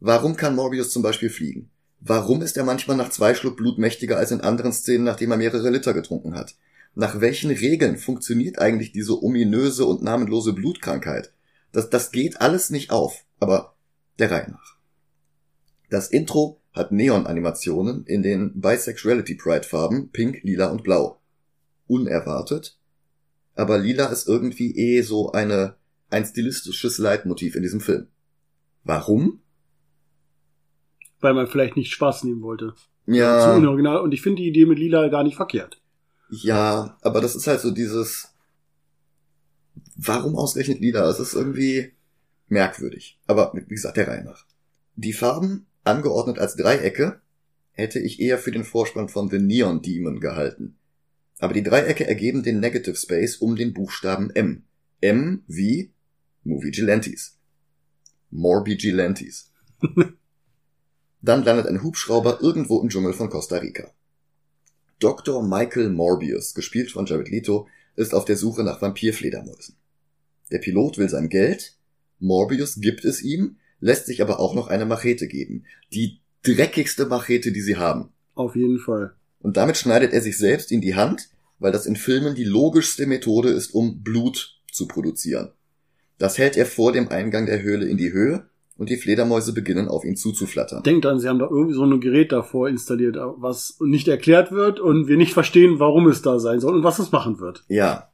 Warum 0.00 0.36
kann 0.36 0.54
Morbius 0.54 0.90
zum 0.90 1.02
Beispiel 1.02 1.30
fliegen? 1.30 1.70
Warum 2.00 2.42
ist 2.42 2.56
er 2.56 2.64
manchmal 2.64 2.96
nach 2.96 3.10
zwei 3.10 3.34
Schluck 3.34 3.56
Blut 3.56 3.78
mächtiger 3.78 4.18
als 4.18 4.30
in 4.30 4.40
anderen 4.40 4.72
Szenen, 4.72 5.04
nachdem 5.04 5.30
er 5.30 5.38
mehrere 5.38 5.70
Liter 5.70 5.94
getrunken 5.94 6.34
hat? 6.34 6.54
Nach 6.94 7.20
welchen 7.20 7.50
Regeln 7.50 7.96
funktioniert 7.96 8.58
eigentlich 8.58 8.92
diese 8.92 9.22
ominöse 9.22 9.84
und 9.84 10.02
namenlose 10.02 10.52
Blutkrankheit? 10.52 11.32
Das, 11.72 11.90
das 11.90 12.10
geht 12.10 12.40
alles 12.40 12.70
nicht 12.70 12.90
auf, 12.90 13.24
aber 13.40 13.76
der 14.18 14.30
Reihe 14.30 14.50
nach. 14.50 14.76
Das 15.90 16.08
Intro 16.08 16.60
hat 16.72 16.92
Neon-Animationen 16.92 18.04
in 18.06 18.22
den 18.22 18.60
Bisexuality 18.60 19.34
Pride-Farben 19.34 20.10
Pink, 20.10 20.42
Lila 20.42 20.66
und 20.66 20.84
Blau. 20.84 21.20
Unerwartet, 21.86 22.78
aber 23.54 23.78
Lila 23.78 24.06
ist 24.06 24.28
irgendwie 24.28 24.76
eh 24.76 25.00
so 25.00 25.32
eine, 25.32 25.76
ein 26.10 26.24
stilistisches 26.24 26.98
Leitmotiv 26.98 27.56
in 27.56 27.62
diesem 27.62 27.80
Film. 27.80 28.08
Warum? 28.84 29.40
Weil 31.20 31.34
man 31.34 31.46
vielleicht 31.46 31.76
nicht 31.76 31.92
Spaß 31.92 32.24
nehmen 32.24 32.42
wollte. 32.42 32.74
Zu 33.06 33.12
Ja, 33.12 33.54
unoriginal. 33.54 34.00
Und 34.00 34.12
ich 34.12 34.22
finde 34.22 34.42
die 34.42 34.48
Idee 34.48 34.66
mit 34.66 34.78
Lila 34.78 35.08
gar 35.08 35.22
nicht 35.24 35.36
verkehrt. 35.36 35.80
ja, 36.30 36.98
aber 37.02 37.20
das 37.20 37.36
ist 37.36 37.46
halt 37.46 37.60
so 37.60 37.70
dieses, 37.70 38.34
warum 39.96 40.36
ausgerechnet 40.36 40.80
Lila? 40.80 41.08
Es 41.08 41.20
ist 41.20 41.34
irgendwie 41.34 41.92
merkwürdig. 42.48 43.18
Aber 43.26 43.52
wie 43.54 43.74
gesagt, 43.74 43.96
der 43.96 44.08
Reihe 44.08 44.24
nach. 44.24 44.44
Die 44.96 45.12
Farben, 45.12 45.66
angeordnet 45.84 46.38
als 46.38 46.56
Dreiecke, 46.56 47.20
hätte 47.72 47.98
ich 47.98 48.20
eher 48.20 48.38
für 48.38 48.50
den 48.50 48.64
Vorspann 48.64 49.08
von 49.08 49.28
The 49.28 49.38
Neon 49.38 49.82
Demon 49.82 50.20
gehalten. 50.20 50.76
Aber 51.38 51.52
die 51.52 51.62
Dreiecke 51.62 52.06
ergeben 52.06 52.42
den 52.42 52.60
Negative 52.60 52.96
Space 52.96 53.36
um 53.36 53.56
den 53.56 53.74
Buchstaben 53.74 54.30
M. 54.30 54.64
M 55.00 55.44
wie 55.46 55.92
Movie 56.44 56.70
Gilantes. 56.70 57.38
Morbi 58.30 58.76
Gilantes. 58.76 59.52
Dann 61.22 61.44
landet 61.44 61.66
ein 61.66 61.82
Hubschrauber 61.82 62.40
irgendwo 62.40 62.80
im 62.80 62.88
Dschungel 62.88 63.12
von 63.12 63.30
Costa 63.30 63.56
Rica. 63.56 63.90
Dr. 64.98 65.42
Michael 65.42 65.90
Morbius, 65.90 66.54
gespielt 66.54 66.90
von 66.90 67.06
Jared 67.06 67.28
Leto, 67.28 67.68
ist 67.96 68.14
auf 68.14 68.24
der 68.24 68.36
Suche 68.36 68.62
nach 68.62 68.80
Vampirfledermäusen. 68.80 69.76
Der 70.50 70.58
Pilot 70.58 70.98
will 70.98 71.08
sein 71.08 71.28
Geld, 71.28 71.76
Morbius 72.18 72.80
gibt 72.80 73.04
es 73.04 73.22
ihm, 73.22 73.56
lässt 73.80 74.06
sich 74.06 74.22
aber 74.22 74.40
auch 74.40 74.54
noch 74.54 74.68
eine 74.68 74.86
Machete 74.86 75.26
geben. 75.26 75.64
Die 75.92 76.20
dreckigste 76.42 77.06
Machete, 77.06 77.52
die 77.52 77.60
sie 77.60 77.76
haben. 77.76 78.10
Auf 78.34 78.56
jeden 78.56 78.78
Fall. 78.78 79.14
Und 79.40 79.56
damit 79.56 79.76
schneidet 79.76 80.12
er 80.12 80.20
sich 80.20 80.38
selbst 80.38 80.72
in 80.72 80.80
die 80.80 80.94
Hand, 80.94 81.28
weil 81.58 81.72
das 81.72 81.86
in 81.86 81.96
Filmen 81.96 82.34
die 82.34 82.44
logischste 82.44 83.06
Methode 83.06 83.50
ist, 83.50 83.74
um 83.74 84.02
Blut 84.02 84.60
zu 84.70 84.86
produzieren. 84.86 85.52
Das 86.18 86.38
hält 86.38 86.56
er 86.56 86.66
vor 86.66 86.92
dem 86.92 87.08
Eingang 87.08 87.46
der 87.46 87.62
Höhle 87.62 87.86
in 87.86 87.96
die 87.96 88.12
Höhe 88.12 88.48
und 88.78 88.90
die 88.90 88.96
Fledermäuse 88.96 89.52
beginnen 89.52 89.88
auf 89.88 90.04
ihn 90.04 90.16
zuzuflattern. 90.16 90.82
Denkt 90.82 91.04
dann, 91.04 91.18
sie 91.18 91.28
haben 91.28 91.38
da 91.38 91.48
irgendwie 91.48 91.74
so 91.74 91.84
ein 91.84 92.00
Gerät 92.00 92.32
davor 92.32 92.68
installiert, 92.68 93.16
was 93.36 93.76
nicht 93.80 94.08
erklärt 94.08 94.52
wird 94.52 94.80
und 94.80 95.08
wir 95.08 95.16
nicht 95.16 95.32
verstehen, 95.32 95.78
warum 95.78 96.06
es 96.08 96.22
da 96.22 96.38
sein 96.38 96.60
soll 96.60 96.76
und 96.76 96.84
was 96.84 96.98
es 96.98 97.12
machen 97.12 97.38
wird. 97.38 97.64
Ja. 97.68 98.10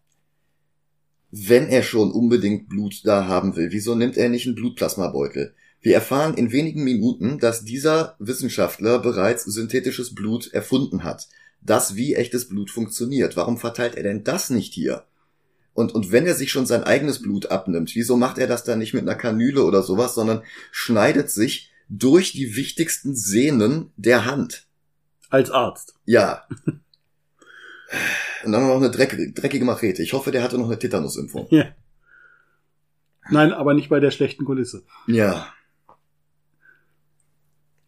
Wenn 1.30 1.68
er 1.68 1.82
schon 1.82 2.12
unbedingt 2.12 2.68
Blut 2.68 3.00
da 3.04 3.26
haben 3.26 3.56
will, 3.56 3.68
wieso 3.72 3.94
nimmt 3.94 4.16
er 4.16 4.28
nicht 4.28 4.46
einen 4.46 4.54
Blutplasmabeutel? 4.54 5.54
Wir 5.80 5.94
erfahren 5.94 6.34
in 6.34 6.52
wenigen 6.52 6.84
Minuten, 6.84 7.38
dass 7.38 7.64
dieser 7.64 8.14
Wissenschaftler 8.20 9.00
bereits 9.00 9.44
synthetisches 9.44 10.14
Blut 10.14 10.52
erfunden 10.52 11.02
hat. 11.02 11.28
Das 11.60 11.96
wie 11.96 12.14
echtes 12.14 12.48
Blut 12.48 12.70
funktioniert. 12.70 13.36
Warum 13.36 13.56
verteilt 13.56 13.96
er 13.96 14.04
denn 14.04 14.22
das 14.22 14.50
nicht 14.50 14.74
hier? 14.74 15.04
Und, 15.74 15.94
und 15.94 16.12
wenn 16.12 16.26
er 16.26 16.34
sich 16.34 16.50
schon 16.50 16.66
sein 16.66 16.84
eigenes 16.84 17.22
Blut 17.22 17.46
abnimmt, 17.46 17.94
wieso 17.94 18.16
macht 18.16 18.38
er 18.38 18.46
das 18.46 18.64
dann 18.64 18.78
nicht 18.78 18.92
mit 18.92 19.02
einer 19.02 19.14
Kanüle 19.14 19.64
oder 19.64 19.82
sowas, 19.82 20.14
sondern 20.14 20.42
schneidet 20.70 21.30
sich 21.30 21.72
durch 21.88 22.32
die 22.32 22.56
wichtigsten 22.56 23.14
Sehnen 23.14 23.90
der 23.96 24.26
Hand? 24.26 24.66
Als 25.30 25.50
Arzt. 25.50 25.94
Ja. 26.04 26.46
Und 28.44 28.52
dann 28.52 28.66
noch 28.66 28.76
eine 28.76 28.90
dreckige, 28.90 29.32
dreckige 29.32 29.64
Machete. 29.64 30.02
Ich 30.02 30.12
hoffe, 30.12 30.30
der 30.30 30.42
hatte 30.42 30.58
noch 30.58 30.66
eine 30.66 30.78
Tetanusimpfung. 30.78 31.46
Ja. 31.50 31.74
Nein, 33.30 33.52
aber 33.52 33.72
nicht 33.72 33.88
bei 33.88 34.00
der 34.00 34.10
schlechten 34.10 34.44
Kulisse. 34.44 34.84
Ja. 35.06 35.52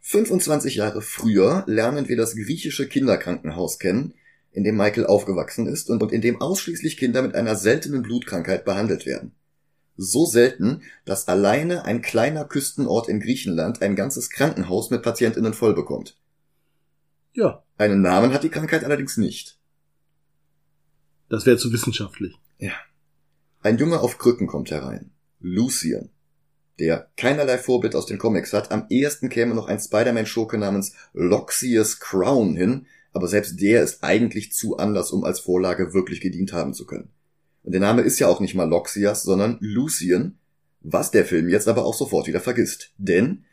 25 0.00 0.76
Jahre 0.76 1.02
früher 1.02 1.64
lernen 1.66 2.08
wir 2.08 2.16
das 2.16 2.34
griechische 2.34 2.86
Kinderkrankenhaus 2.86 3.78
kennen, 3.78 4.14
in 4.54 4.64
dem 4.64 4.76
Michael 4.76 5.06
aufgewachsen 5.06 5.66
ist 5.66 5.90
und 5.90 6.10
in 6.12 6.22
dem 6.22 6.40
ausschließlich 6.40 6.96
Kinder 6.96 7.20
mit 7.22 7.34
einer 7.34 7.56
seltenen 7.56 8.02
Blutkrankheit 8.02 8.64
behandelt 8.64 9.04
werden. 9.04 9.32
So 9.96 10.26
selten, 10.26 10.82
dass 11.04 11.28
alleine 11.28 11.84
ein 11.84 12.02
kleiner 12.02 12.44
Küstenort 12.44 13.08
in 13.08 13.20
Griechenland 13.20 13.82
ein 13.82 13.94
ganzes 13.94 14.30
Krankenhaus 14.30 14.90
mit 14.90 15.02
Patientinnen 15.02 15.54
voll 15.54 15.74
bekommt. 15.74 16.16
Ja, 17.32 17.64
Einen 17.76 18.00
Namen 18.02 18.32
hat 18.32 18.44
die 18.44 18.48
Krankheit 18.48 18.84
allerdings 18.84 19.16
nicht. 19.16 19.58
das 21.28 21.44
wäre 21.46 21.56
zu 21.56 21.72
wissenschaftlich. 21.72 22.38
Ein 23.62 23.78
Junge 23.78 24.00
auf 24.00 24.18
Krücken 24.18 24.46
kommt 24.46 24.70
herein. 24.70 25.10
Lucian. 25.40 26.10
Der 26.78 27.10
keinerlei 27.16 27.58
Vorbild 27.58 27.94
aus 27.96 28.06
den 28.06 28.18
Comics 28.18 28.52
hat. 28.52 28.70
Am 28.70 28.86
ehesten 28.90 29.28
käme 29.30 29.54
noch 29.54 29.66
ein 29.68 29.80
Spider-Man-Schurke 29.80 30.58
namens 30.58 30.92
Loxius 31.12 31.98
Crown 31.98 32.56
hin, 32.56 32.86
aber 33.14 33.28
selbst 33.28 33.60
der 33.60 33.82
ist 33.82 34.02
eigentlich 34.02 34.52
zu 34.52 34.76
anders, 34.76 35.12
um 35.12 35.24
als 35.24 35.38
Vorlage 35.40 35.94
wirklich 35.94 36.20
gedient 36.20 36.52
haben 36.52 36.74
zu 36.74 36.84
können. 36.84 37.08
Und 37.62 37.72
der 37.72 37.80
Name 37.80 38.02
ist 38.02 38.18
ja 38.18 38.26
auch 38.26 38.40
nicht 38.40 38.54
mal 38.54 38.68
Loxias, 38.68 39.22
sondern 39.22 39.56
Lucian, 39.60 40.36
was 40.80 41.12
der 41.12 41.24
Film 41.24 41.48
jetzt 41.48 41.68
aber 41.68 41.86
auch 41.86 41.94
sofort 41.94 42.26
wieder 42.26 42.40
vergisst. 42.40 42.92
Denn 42.98 43.44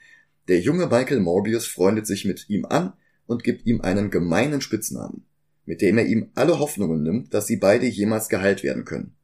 Der 0.48 0.60
junge 0.60 0.88
Michael 0.88 1.20
Morbius 1.20 1.68
freundet 1.68 2.08
sich 2.08 2.26
mit 2.26 2.50
ihm 2.50 2.66
an 2.66 2.94
und 3.28 3.44
gibt 3.44 3.66
ihm 3.68 3.82
einen 3.82 4.10
gemeinen 4.10 4.60
Spitznamen, 4.60 5.24
mit 5.66 5.82
dem 5.82 5.98
er 6.00 6.08
ihm 6.08 6.32
alle 6.34 6.60
Hoffnungen 6.60 7.04
nimmt, 7.04 7.34
dass 7.34 7.46
sie 7.46 7.58
beide 7.58 7.86
jemals 7.86 8.28
geheilt 8.28 8.64
werden 8.64 8.84
können. 8.84 9.16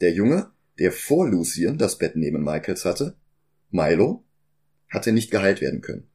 Der 0.00 0.12
Junge, 0.12 0.50
der 0.80 0.90
vor 0.90 1.28
Lucien 1.28 1.78
das 1.78 1.96
Bett 1.96 2.16
neben 2.16 2.42
Michaels 2.42 2.84
hatte, 2.84 3.16
Milo, 3.70 4.24
hatte 4.88 5.12
nicht 5.12 5.30
geheilt 5.30 5.60
werden 5.60 5.80
können. 5.80 6.08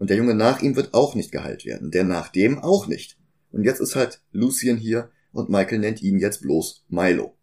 Und 0.00 0.08
der 0.08 0.16
Junge 0.16 0.34
nach 0.34 0.62
ihm 0.62 0.76
wird 0.76 0.94
auch 0.94 1.14
nicht 1.14 1.30
geheilt 1.30 1.66
werden, 1.66 1.90
der 1.90 2.04
nach 2.04 2.28
dem 2.28 2.58
auch 2.58 2.86
nicht. 2.86 3.18
Und 3.52 3.64
jetzt 3.64 3.80
ist 3.80 3.96
halt 3.96 4.22
Lucien 4.32 4.78
hier 4.78 5.10
und 5.30 5.50
Michael 5.50 5.78
nennt 5.78 6.00
ihn 6.00 6.18
jetzt 6.18 6.40
bloß 6.40 6.86
Milo. 6.88 7.36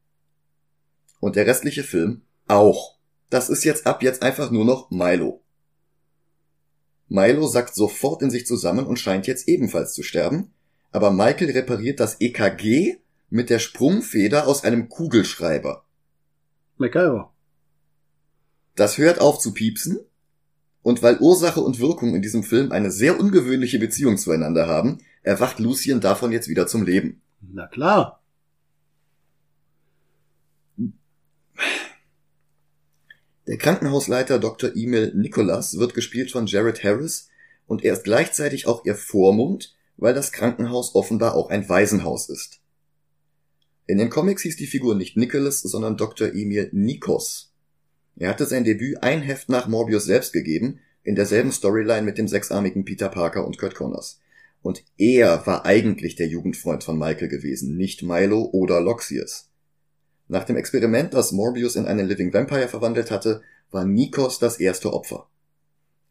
Und 1.19 1.35
der 1.35 1.45
restliche 1.45 1.83
Film 1.83 2.23
auch. 2.47 2.97
Das 3.29 3.51
ist 3.51 3.63
jetzt 3.63 3.85
ab 3.85 4.01
jetzt 4.01 4.23
einfach 4.23 4.49
nur 4.49 4.65
noch 4.65 4.89
Milo. 4.89 5.43
Milo 7.09 7.45
sackt 7.45 7.75
sofort 7.75 8.23
in 8.23 8.31
sich 8.31 8.47
zusammen 8.47 8.87
und 8.87 8.97
scheint 8.97 9.27
jetzt 9.27 9.47
ebenfalls 9.47 9.93
zu 9.93 10.01
sterben, 10.01 10.51
aber 10.91 11.11
Michael 11.11 11.51
repariert 11.51 11.99
das 11.99 12.19
EKG 12.19 12.97
mit 13.29 13.51
der 13.51 13.59
Sprungfeder 13.59 14.47
aus 14.47 14.63
einem 14.63 14.89
Kugelschreiber. 14.89 15.85
MacGyver. 16.77 17.31
Das 18.75 18.97
hört 18.97 19.21
auf 19.21 19.37
zu 19.37 19.53
piepsen, 19.53 19.99
und 20.87 21.03
weil 21.03 21.17
Ursache 21.19 21.59
und 21.59 21.79
Wirkung 21.79 22.15
in 22.15 22.21
diesem 22.21 22.43
Film 22.43 22.71
eine 22.71 22.91
sehr 22.91 23.19
ungewöhnliche 23.19 23.77
Beziehung 23.77 24.17
zueinander 24.17 24.67
haben, 24.67 24.99
erwacht 25.21 25.59
Lucien 25.59 25.99
davon 25.99 26.31
jetzt 26.31 26.47
wieder 26.47 26.65
zum 26.65 26.85
Leben. 26.85 27.21
Na 27.41 27.67
klar. 27.67 28.23
Der 33.47 33.57
Krankenhausleiter 33.57 34.39
Dr. 34.39 34.77
Emil 34.77 35.13
Nicholas 35.13 35.77
wird 35.77 35.93
gespielt 35.93 36.31
von 36.31 36.45
Jared 36.45 36.81
Harris 36.85 37.27
und 37.65 37.83
er 37.83 37.91
ist 37.91 38.05
gleichzeitig 38.05 38.65
auch 38.65 38.85
ihr 38.85 38.95
Vormund, 38.95 39.75
weil 39.97 40.13
das 40.13 40.31
Krankenhaus 40.31 40.95
offenbar 40.95 41.35
auch 41.35 41.49
ein 41.49 41.67
Waisenhaus 41.67 42.29
ist. 42.29 42.61
In 43.87 43.97
den 43.97 44.09
Comics 44.09 44.43
hieß 44.43 44.55
die 44.55 44.67
Figur 44.67 44.95
nicht 44.95 45.17
Nicholas, 45.17 45.59
sondern 45.63 45.97
Dr. 45.97 46.29
Emil 46.29 46.69
Nikos. 46.71 47.51
Er 48.17 48.29
hatte 48.29 48.45
sein 48.45 48.63
Debüt 48.63 49.03
ein 49.03 49.21
Heft 49.21 49.49
nach 49.49 49.67
Morbius 49.67 50.05
selbst 50.05 50.33
gegeben, 50.33 50.79
in 51.03 51.15
derselben 51.15 51.51
Storyline 51.51 52.01
mit 52.01 52.17
dem 52.17 52.27
sechsarmigen 52.27 52.83
Peter 52.83 53.09
Parker 53.09 53.45
und 53.45 53.57
Kurt 53.57 53.75
Connors. 53.75 54.19
Und 54.61 54.83
er 54.97 55.45
war 55.45 55.65
eigentlich 55.65 56.15
der 56.15 56.27
Jugendfreund 56.27 56.83
von 56.83 56.97
Michael 56.97 57.29
gewesen, 57.29 57.77
nicht 57.77 58.03
Milo 58.03 58.49
oder 58.51 58.81
Loxius. 58.81 59.49
Nach 60.27 60.43
dem 60.43 60.57
Experiment, 60.57 61.13
das 61.13 61.31
Morbius 61.31 61.75
in 61.75 61.85
einen 61.85 62.07
Living 62.07 62.33
Vampire 62.33 62.67
verwandelt 62.67 63.11
hatte, 63.11 63.41
war 63.71 63.85
Nikos 63.85 64.39
das 64.39 64.59
erste 64.59 64.93
Opfer. 64.93 65.29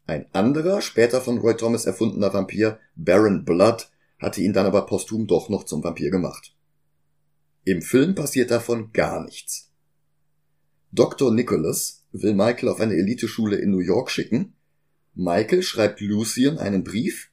Ein 0.07 0.25
anderer, 0.33 0.81
später 0.81 1.21
von 1.21 1.37
Roy 1.37 1.55
Thomas 1.55 1.85
erfundener 1.85 2.33
Vampir, 2.33 2.79
Baron 2.95 3.43
Blood, 3.43 3.89
hatte 4.17 4.41
ihn 4.41 4.53
dann 4.53 4.65
aber 4.65 4.85
posthum 4.85 5.27
doch 5.27 5.49
noch 5.49 5.65
zum 5.65 5.83
Vampir 5.83 6.09
gemacht. 6.09 6.55
Im 7.65 7.81
Film 7.81 8.15
passiert 8.15 8.49
davon 8.49 8.91
gar 8.93 9.23
nichts. 9.23 9.66
Dr. 10.91 11.31
Nicholas 11.33 12.05
will 12.11 12.33
Michael 12.33 12.69
auf 12.69 12.79
eine 12.79 12.95
Eliteschule 12.95 13.57
in 13.57 13.71
New 13.71 13.79
York 13.79 14.09
schicken. 14.09 14.53
Michael 15.13 15.63
schreibt 15.63 15.99
Lucien 16.01 16.57
einen 16.57 16.83
Brief 16.83 17.29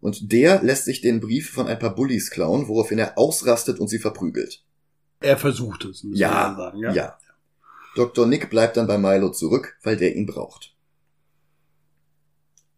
und 0.00 0.32
der 0.32 0.62
lässt 0.62 0.84
sich 0.84 1.00
den 1.00 1.20
Brief 1.20 1.50
von 1.50 1.66
ein 1.66 1.78
paar 1.78 1.94
Bullies 1.94 2.30
klauen, 2.30 2.68
woraufhin 2.68 2.98
er 2.98 3.18
ausrastet 3.18 3.78
und 3.80 3.88
sie 3.88 3.98
verprügelt. 3.98 4.64
Er 5.20 5.36
versucht 5.38 5.84
es, 5.84 6.02
muss 6.04 6.18
Ja, 6.18 6.48
man 6.48 6.56
sagen. 6.56 6.78
ja. 6.80 6.92
Ja. 6.92 7.18
Dr. 7.94 8.26
Nick 8.26 8.50
bleibt 8.50 8.76
dann 8.76 8.86
bei 8.86 8.98
Milo 8.98 9.30
zurück, 9.30 9.76
weil 9.82 9.96
der 9.96 10.16
ihn 10.16 10.26
braucht. 10.26 10.74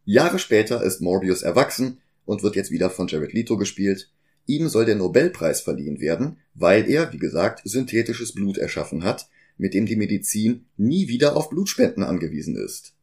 Jahre 0.05 0.39
später 0.39 0.83
ist 0.83 1.01
Morbius 1.01 1.43
erwachsen 1.43 2.01
und 2.25 2.43
wird 2.43 2.57
jetzt 2.57 2.71
wieder 2.71 2.91
von 2.91 3.07
Jared 3.07 3.33
Leto 3.33 3.57
gespielt. 3.57 4.11
Ihm 4.47 4.69
soll 4.69 4.85
der 4.85 4.97
Nobelpreis 4.97 5.63
verliehen 5.63 6.01
werden, 6.01 6.39
weil 6.55 6.89
er, 6.91 7.13
wie 7.13 7.19
gesagt, 7.19 7.63
synthetisches 7.65 8.35
Blut 8.35 8.59
erschaffen 8.59 9.05
hat, 9.05 9.29
mit 9.57 9.75
dem 9.75 9.87
die 9.87 9.97
Medizin 9.97 10.67
nie 10.77 11.09
wieder 11.09 11.37
auf 11.37 11.51
Blutspenden 11.51 12.03
angewiesen 12.03 12.57
ist. 12.57 12.95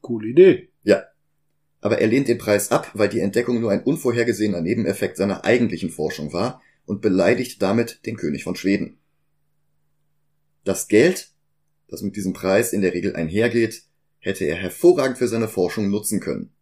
Coole 0.00 0.28
Idee. 0.28 0.68
Ja. 0.84 1.04
Aber 1.80 1.98
er 1.98 2.06
lehnt 2.06 2.28
den 2.28 2.38
Preis 2.38 2.70
ab, 2.70 2.90
weil 2.94 3.08
die 3.08 3.20
Entdeckung 3.20 3.60
nur 3.60 3.72
ein 3.72 3.82
unvorhergesehener 3.82 4.60
Nebeneffekt 4.60 5.16
seiner 5.16 5.44
eigentlichen 5.44 5.90
Forschung 5.90 6.32
war 6.32 6.62
und 6.86 7.00
beleidigt 7.00 7.60
damit 7.60 8.06
den 8.06 8.16
König 8.16 8.44
von 8.44 8.54
Schweden. 8.54 8.98
Das 10.64 10.86
Geld, 10.86 11.32
das 11.88 12.02
mit 12.02 12.14
diesem 12.14 12.32
Preis 12.32 12.72
in 12.72 12.82
der 12.82 12.94
Regel 12.94 13.16
einhergeht, 13.16 13.82
hätte 14.18 14.44
er 14.44 14.56
hervorragend 14.56 15.18
für 15.18 15.26
seine 15.26 15.48
Forschung 15.48 15.90
nutzen 15.90 16.20
können. 16.20 16.52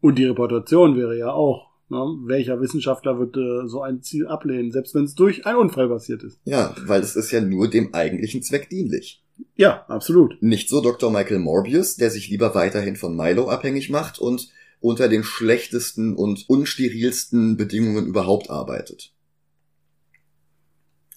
Und 0.00 0.18
die 0.18 0.24
Reputation 0.24 0.96
wäre 0.96 1.16
ja 1.16 1.32
auch, 1.32 1.70
ne? 1.88 1.98
welcher 2.26 2.60
Wissenschaftler 2.60 3.18
wird 3.18 3.36
äh, 3.36 3.68
so 3.68 3.82
ein 3.82 4.02
Ziel 4.02 4.26
ablehnen, 4.26 4.72
selbst 4.72 4.94
wenn 4.94 5.04
es 5.04 5.14
durch 5.14 5.46
einen 5.46 5.58
Unfall 5.58 5.88
passiert 5.88 6.22
ist. 6.22 6.38
Ja, 6.44 6.74
weil 6.86 7.00
es 7.00 7.16
ist 7.16 7.30
ja 7.30 7.40
nur 7.40 7.68
dem 7.68 7.94
eigentlichen 7.94 8.42
Zweck 8.42 8.68
dienlich. 8.70 9.22
Ja, 9.56 9.84
absolut. 9.88 10.40
Nicht 10.42 10.68
so 10.68 10.80
Dr. 10.80 11.10
Michael 11.10 11.38
Morbius, 11.38 11.96
der 11.96 12.10
sich 12.10 12.28
lieber 12.28 12.54
weiterhin 12.54 12.96
von 12.96 13.16
Milo 13.16 13.48
abhängig 13.48 13.90
macht 13.90 14.18
und 14.18 14.48
unter 14.80 15.08
den 15.08 15.24
schlechtesten 15.24 16.14
und 16.14 16.44
unsterilsten 16.48 17.56
Bedingungen 17.56 18.06
überhaupt 18.06 18.50
arbeitet. 18.50 19.12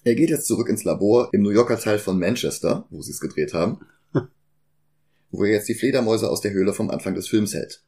Er 0.04 0.14
geht 0.14 0.30
jetzt 0.30 0.46
zurück 0.46 0.68
ins 0.68 0.84
Labor 0.84 1.28
im 1.32 1.42
New 1.42 1.50
Yorker 1.50 1.78
Teil 1.78 1.98
von 1.98 2.18
Manchester, 2.18 2.86
wo 2.90 3.02
sie 3.02 3.10
es 3.10 3.20
gedreht 3.20 3.52
haben, 3.52 3.80
wo 5.30 5.44
er 5.44 5.52
jetzt 5.52 5.68
die 5.68 5.74
Fledermäuse 5.74 6.30
aus 6.30 6.40
der 6.40 6.52
Höhle 6.52 6.72
vom 6.72 6.90
Anfang 6.90 7.14
des 7.14 7.28
Films 7.28 7.52
hält. 7.52 7.84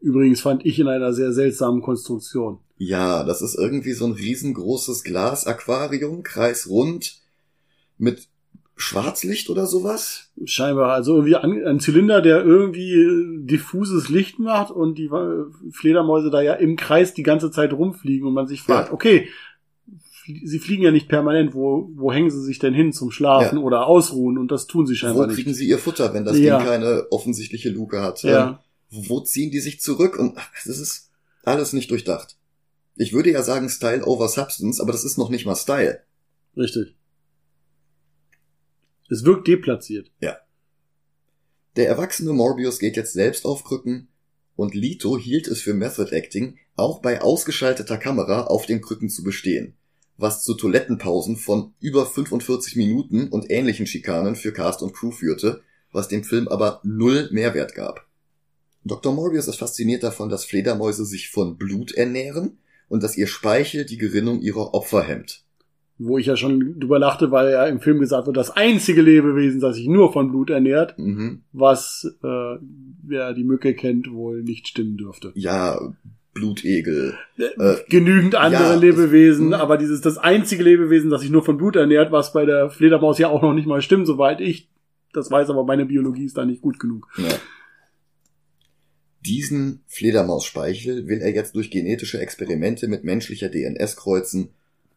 Übrigens 0.00 0.40
fand 0.40 0.64
ich 0.64 0.78
in 0.78 0.86
einer 0.88 1.12
sehr 1.12 1.32
seltsamen 1.32 1.82
Konstruktion. 1.82 2.58
Ja, 2.76 3.24
das 3.24 3.42
ist 3.42 3.56
irgendwie 3.56 3.92
so 3.92 4.06
ein 4.06 4.12
riesengroßes 4.12 5.02
Glasaquarium, 5.02 6.22
kreisrund, 6.22 7.16
mit 7.98 8.28
Schwarzlicht 8.76 9.50
oder 9.50 9.66
sowas. 9.66 10.30
Scheinbar, 10.44 10.92
also 10.92 11.16
irgendwie 11.16 11.34
ein, 11.34 11.80
Zylinder, 11.80 12.22
der 12.22 12.44
irgendwie 12.44 13.40
diffuses 13.44 14.08
Licht 14.08 14.38
macht 14.38 14.70
und 14.70 14.96
die 14.98 15.06
äh, 15.06 15.46
Fledermäuse 15.72 16.30
da 16.30 16.40
ja 16.42 16.52
im 16.54 16.76
Kreis 16.76 17.12
die 17.12 17.24
ganze 17.24 17.50
Zeit 17.50 17.72
rumfliegen 17.72 18.28
und 18.28 18.34
man 18.34 18.46
sich 18.46 18.62
fragt, 18.62 18.88
Ja. 18.90 18.94
okay, 18.94 19.26
sie 20.44 20.60
fliegen 20.60 20.84
ja 20.84 20.92
nicht 20.92 21.08
permanent, 21.08 21.54
wo, 21.54 21.90
wo 21.96 22.12
hängen 22.12 22.30
sie 22.30 22.42
sich 22.44 22.60
denn 22.60 22.74
hin 22.74 22.92
zum 22.92 23.10
Schlafen 23.10 23.58
Ja. 23.58 23.64
oder 23.64 23.86
ausruhen 23.88 24.38
und 24.38 24.52
das 24.52 24.68
tun 24.68 24.86
sie 24.86 24.92
Wo 24.92 24.96
scheinbar 24.96 25.26
kriegen 25.26 25.48
nicht. 25.50 25.58
sie 25.58 25.68
ihr 25.68 25.78
Futter, 25.78 26.14
wenn 26.14 26.24
das 26.24 26.38
Ja. 26.38 26.58
Ding 26.58 26.66
keine 26.68 27.06
offensichtliche 27.10 27.70
Luke 27.70 28.00
hat? 28.00 28.22
Ähm, 28.22 28.30
Ja, 28.30 28.60
wo 28.90 29.20
ziehen 29.20 29.50
die 29.50 29.60
sich 29.60 29.80
zurück? 29.80 30.18
Und 30.18 30.36
ach, 30.36 30.50
das 30.64 30.78
ist 30.78 31.10
alles 31.44 31.72
nicht 31.72 31.90
durchdacht. 31.90 32.36
Ich 32.96 33.12
würde 33.12 33.30
ja 33.30 33.42
sagen 33.42 33.68
Style 33.68 34.04
over 34.04 34.28
Substance, 34.28 34.80
aber 34.80 34.92
das 34.92 35.04
ist 35.04 35.18
noch 35.18 35.30
nicht 35.30 35.46
mal 35.46 35.56
Style. 35.56 36.02
richtig. 36.56 36.94
Es 39.10 39.24
wirkt 39.24 39.48
deplatziert. 39.48 40.10
Der 41.76 41.88
erwachsene 41.88 42.32
Morbius 42.32 42.80
geht 42.80 42.96
jetzt 42.96 43.12
selbst 43.12 43.44
auf 43.44 43.62
Krücken 43.62 44.08
und 44.56 44.74
Lito 44.74 45.16
hielt 45.16 45.46
es 45.46 45.62
für 45.62 45.74
Method 45.74 46.10
Acting, 46.10 46.58
auch 46.74 47.00
bei 47.00 47.22
ausgeschalteter 47.22 47.98
Kamera 47.98 48.48
auf 48.48 48.66
den 48.66 48.82
Krücken 48.82 49.08
zu 49.08 49.22
bestehen, 49.22 49.74
was 50.16 50.42
zu 50.42 50.54
Toilettenpausen 50.54 51.36
von 51.36 51.72
über 51.80 52.04
45 52.04 52.74
Minuten 52.74 53.28
und 53.28 53.48
ähnlichen 53.48 53.86
Schikanen 53.86 54.34
für 54.34 54.52
Cast 54.52 54.82
und 54.82 54.92
Crew 54.92 55.12
führte, 55.12 55.62
was 55.92 56.08
dem 56.08 56.24
Film 56.24 56.48
aber 56.48 56.80
null 56.82 57.28
Mehrwert 57.30 57.76
gab. 57.76 58.07
Dr. 58.88 59.14
Morbius 59.14 59.46
ist 59.48 59.56
fasziniert 59.58 60.02
davon, 60.02 60.28
dass 60.28 60.44
Fledermäuse 60.44 61.04
sich 61.04 61.30
von 61.30 61.56
Blut 61.56 61.92
ernähren 61.92 62.58
und 62.88 63.02
dass 63.02 63.16
ihr 63.16 63.26
Speichel 63.26 63.84
die 63.84 63.98
Gerinnung 63.98 64.40
ihrer 64.40 64.74
Opfer 64.74 65.02
hemmt. 65.02 65.44
Wo 66.00 66.16
ich 66.16 66.26
ja 66.26 66.36
schon 66.36 66.78
drüber 66.78 66.98
lachte, 67.00 67.30
weil 67.32 67.50
ja 67.50 67.66
im 67.66 67.80
Film 67.80 67.98
gesagt 67.98 68.26
wird, 68.26 68.36
das 68.36 68.50
einzige 68.50 69.02
Lebewesen, 69.02 69.60
das 69.60 69.76
sich 69.76 69.88
nur 69.88 70.12
von 70.12 70.30
Blut 70.30 70.48
ernährt, 70.50 70.96
Mhm. 70.98 71.42
was 71.52 72.06
äh, 72.22 72.56
wer 73.02 73.34
die 73.34 73.42
Mücke 73.44 73.74
kennt, 73.74 74.12
wohl 74.12 74.42
nicht 74.42 74.68
stimmen 74.68 74.96
dürfte. 74.96 75.32
Ja, 75.34 75.78
Blutegel. 76.34 77.14
Äh, 77.36 77.42
Äh, 77.60 77.76
Genügend 77.88 78.36
andere 78.36 78.62
ja, 78.62 78.74
Lebewesen, 78.76 79.52
es- 79.52 79.58
aber 79.60 79.76
dieses 79.76 80.00
das 80.00 80.18
einzige 80.18 80.62
Lebewesen, 80.62 81.10
das 81.10 81.22
sich 81.22 81.30
nur 81.30 81.44
von 81.44 81.56
Blut 81.58 81.74
ernährt, 81.74 82.12
was 82.12 82.32
bei 82.32 82.44
der 82.46 82.70
Fledermaus 82.70 83.18
ja 83.18 83.28
auch 83.28 83.42
noch 83.42 83.54
nicht 83.54 83.66
mal 83.66 83.82
stimmt, 83.82 84.06
soweit 84.06 84.40
ich 84.40 84.68
das 85.12 85.30
weiß, 85.32 85.50
aber 85.50 85.64
meine 85.64 85.86
Biologie 85.86 86.26
ist 86.26 86.36
da 86.36 86.44
nicht 86.44 86.60
gut 86.62 86.78
genug. 86.78 87.08
Ja. 87.16 87.24
Diesen 89.24 89.82
Fledermausspeichel 89.86 91.08
will 91.08 91.20
er 91.20 91.34
jetzt 91.34 91.54
durch 91.54 91.70
genetische 91.70 92.20
Experimente 92.20 92.86
mit 92.86 93.04
menschlicher 93.04 93.48
DNS 93.48 93.96
kreuzen, 93.96 94.50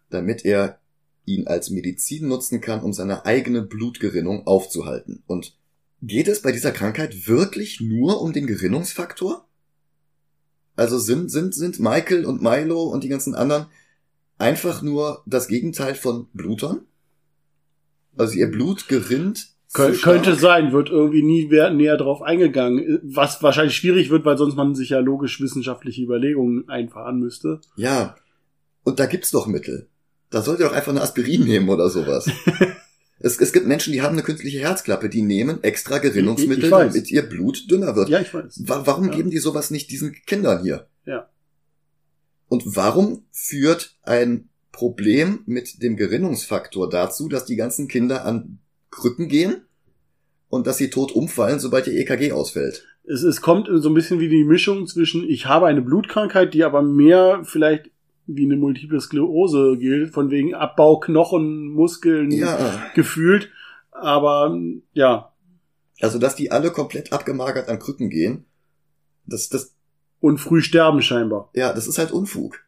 damit 0.10 0.46
er 0.46 0.80
ihn 1.26 1.48
als 1.48 1.70
Medizin 1.70 2.28
nutzen 2.28 2.62
kann, 2.62 2.82
um 2.82 2.94
seine 2.94 3.26
eigene 3.26 3.62
Blutgerinnung 3.62 4.46
aufzuhalten. 4.46 5.24
Und 5.28 5.56
geht 6.02 6.28
es 6.28 6.42
bei 6.42 6.52
dieser 6.52 6.72
Krankheit 6.72 7.28
wirklich 7.28 7.82
nur 7.82 8.22
um 8.22 8.34
den 8.34 8.48
Gerinnungsfaktor? 8.48 9.46
Also 10.76 11.00
sind, 11.00 11.30
sind, 11.30 11.54
sind 11.54 11.80
Michael 11.80 12.26
und 12.26 12.42
Milo 12.42 12.84
und 12.84 13.04
die 13.04 13.10
ganzen 13.10 13.36
anderen 13.36 13.68
einfach 14.38 14.82
nur 14.82 15.24
das 15.26 15.48
Gegenteil 15.48 15.96
von 15.96 16.28
Blutern? 16.34 16.86
Also 18.18 18.34
ihr 18.34 18.50
Blut 18.50 18.88
gerinnt 18.88 19.54
Kön 19.74 19.96
könnte 19.96 20.36
sein, 20.36 20.74
wird 20.74 20.90
irgendwie 20.90 21.24
nie 21.24 21.46
näher 21.46 21.96
drauf 21.96 22.22
eingegangen, 22.22 23.00
was 23.04 23.42
wahrscheinlich 23.42 23.76
schwierig 23.76 24.10
wird, 24.10 24.26
weil 24.26 24.38
sonst 24.38 24.56
man 24.56 24.76
sich 24.76 24.90
ja 24.90 25.00
logisch 25.00 25.40
wissenschaftliche 25.40 26.02
Überlegungen 26.02 26.68
einfahren 26.68 27.20
müsste. 27.20 27.62
Ja, 27.78 28.16
und 28.84 29.00
da 29.00 29.06
gibt's 29.06 29.32
doch 29.32 29.48
Mittel. 29.48 29.88
Da 30.30 30.42
sollt 30.42 30.60
ihr 30.60 30.66
doch 30.66 30.74
einfach 30.74 30.92
eine 30.92 31.02
Aspirin 31.02 31.46
nehmen 31.46 31.70
oder 31.70 31.90
sowas. 31.90 32.30
es, 33.20 33.40
es 33.40 33.54
gibt 33.54 33.66
Menschen, 33.66 33.94
die 33.94 34.02
haben 34.02 34.14
eine 34.14 34.24
künstliche 34.24 34.60
Herzklappe, 34.60 35.08
die 35.08 35.22
nehmen 35.22 35.64
extra 35.64 36.00
Gerinnungsmittel, 36.00 36.70
damit 36.70 37.10
ihr 37.10 37.22
Blut 37.24 37.70
dünner 37.72 37.96
wird. 37.96 38.10
Ja, 38.10 38.20
ich 38.20 38.34
weiß. 38.34 38.64
Wa 38.66 38.82
warum 38.86 39.08
ja. 39.08 39.16
geben 39.16 39.30
die 39.30 39.40
sowas 39.40 39.72
nicht 39.72 39.90
diesen 39.92 40.14
Kindern 40.26 40.64
hier? 40.64 40.88
Ja. 41.06 41.30
Und 42.50 42.64
warum 42.76 43.24
führt 43.32 43.96
ein 44.04 44.50
Problem 44.74 45.44
mit 45.46 45.82
dem 45.82 45.96
Gerinnungsfaktor 45.96 46.90
dazu, 46.90 47.30
dass 47.30 47.46
die 47.46 47.56
ganzen 47.56 47.88
Kinder 47.88 48.26
an 48.26 48.60
Krücken 48.92 49.28
gehen 49.28 49.62
und 50.50 50.68
dass 50.68 50.78
sie 50.78 50.90
tot 50.90 51.14
umfallen, 51.14 51.60
sobald 51.60 51.88
ihr 51.88 51.94
EKG 51.94 52.34
ausfällt? 52.34 52.86
Es, 53.04 53.24
es 53.24 53.42
kommt 53.42 53.68
so 53.72 53.90
ein 53.90 53.96
bisschen 53.96 54.20
wie 54.20 54.30
die 54.30 54.44
Mischung 54.44 54.86
zwischen, 54.86 55.28
ich 55.28 55.48
habe 55.48 55.66
eine 55.66 55.82
Blutkrankheit, 55.82 56.54
die 56.54 56.64
aber 56.64 56.84
mehr 56.84 57.42
vielleicht 57.44 57.90
wie 58.28 58.46
eine 58.46 58.56
multiple 58.56 59.02
Sklerose 59.02 59.78
gilt, 59.78 60.14
von 60.14 60.30
wegen 60.30 60.54
Abbau 60.54 61.00
Knochen, 61.00 61.68
Muskeln 61.74 62.32
ja. 62.32 62.92
gefühlt. 62.96 63.50
Aber 63.92 64.58
ja. 64.94 65.34
Also, 66.00 66.20
dass 66.20 66.36
die 66.36 66.52
alle 66.52 66.72
komplett 66.72 67.14
abgemagert 67.14 67.70
an 67.70 67.80
Krücken 67.80 68.10
gehen, 68.10 68.46
das, 69.26 69.50
das. 69.50 69.76
Und 70.20 70.38
früh 70.38 70.62
sterben 70.62 71.02
scheinbar. 71.02 71.50
Ja, 71.56 71.74
das 71.74 71.88
ist 71.88 71.98
halt 71.98 72.12
Unfug. 72.12 72.60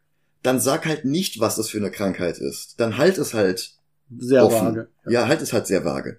Dann 0.42 0.60
sag 0.60 0.86
halt 0.86 1.04
nicht, 1.04 1.40
was 1.40 1.56
das 1.56 1.68
für 1.68 1.78
eine 1.78 1.90
Krankheit 1.90 2.38
ist. 2.38 2.80
Dann 2.80 2.98
halt 2.98 3.18
es 3.18 3.32
halt. 3.34 3.76
Sehr 4.18 4.44
offen. 4.44 4.68
vage. 4.68 4.88
Ja. 5.06 5.12
ja, 5.12 5.28
halt 5.28 5.42
es 5.42 5.52
halt 5.52 5.66
sehr 5.66 5.84
vage. 5.84 6.18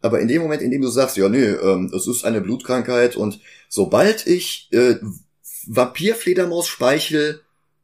Aber 0.00 0.20
in 0.20 0.28
dem 0.28 0.42
Moment, 0.42 0.62
in 0.62 0.70
dem 0.70 0.82
du 0.82 0.88
sagst, 0.88 1.16
ja, 1.16 1.28
nee, 1.28 1.44
ähm, 1.44 1.90
es 1.94 2.06
ist 2.06 2.24
eine 2.24 2.40
Blutkrankheit 2.40 3.16
und 3.16 3.40
sobald 3.68 4.26
ich 4.26 4.68
äh, 4.72 4.96
Vampirfledermaus-Speichel 5.66 7.40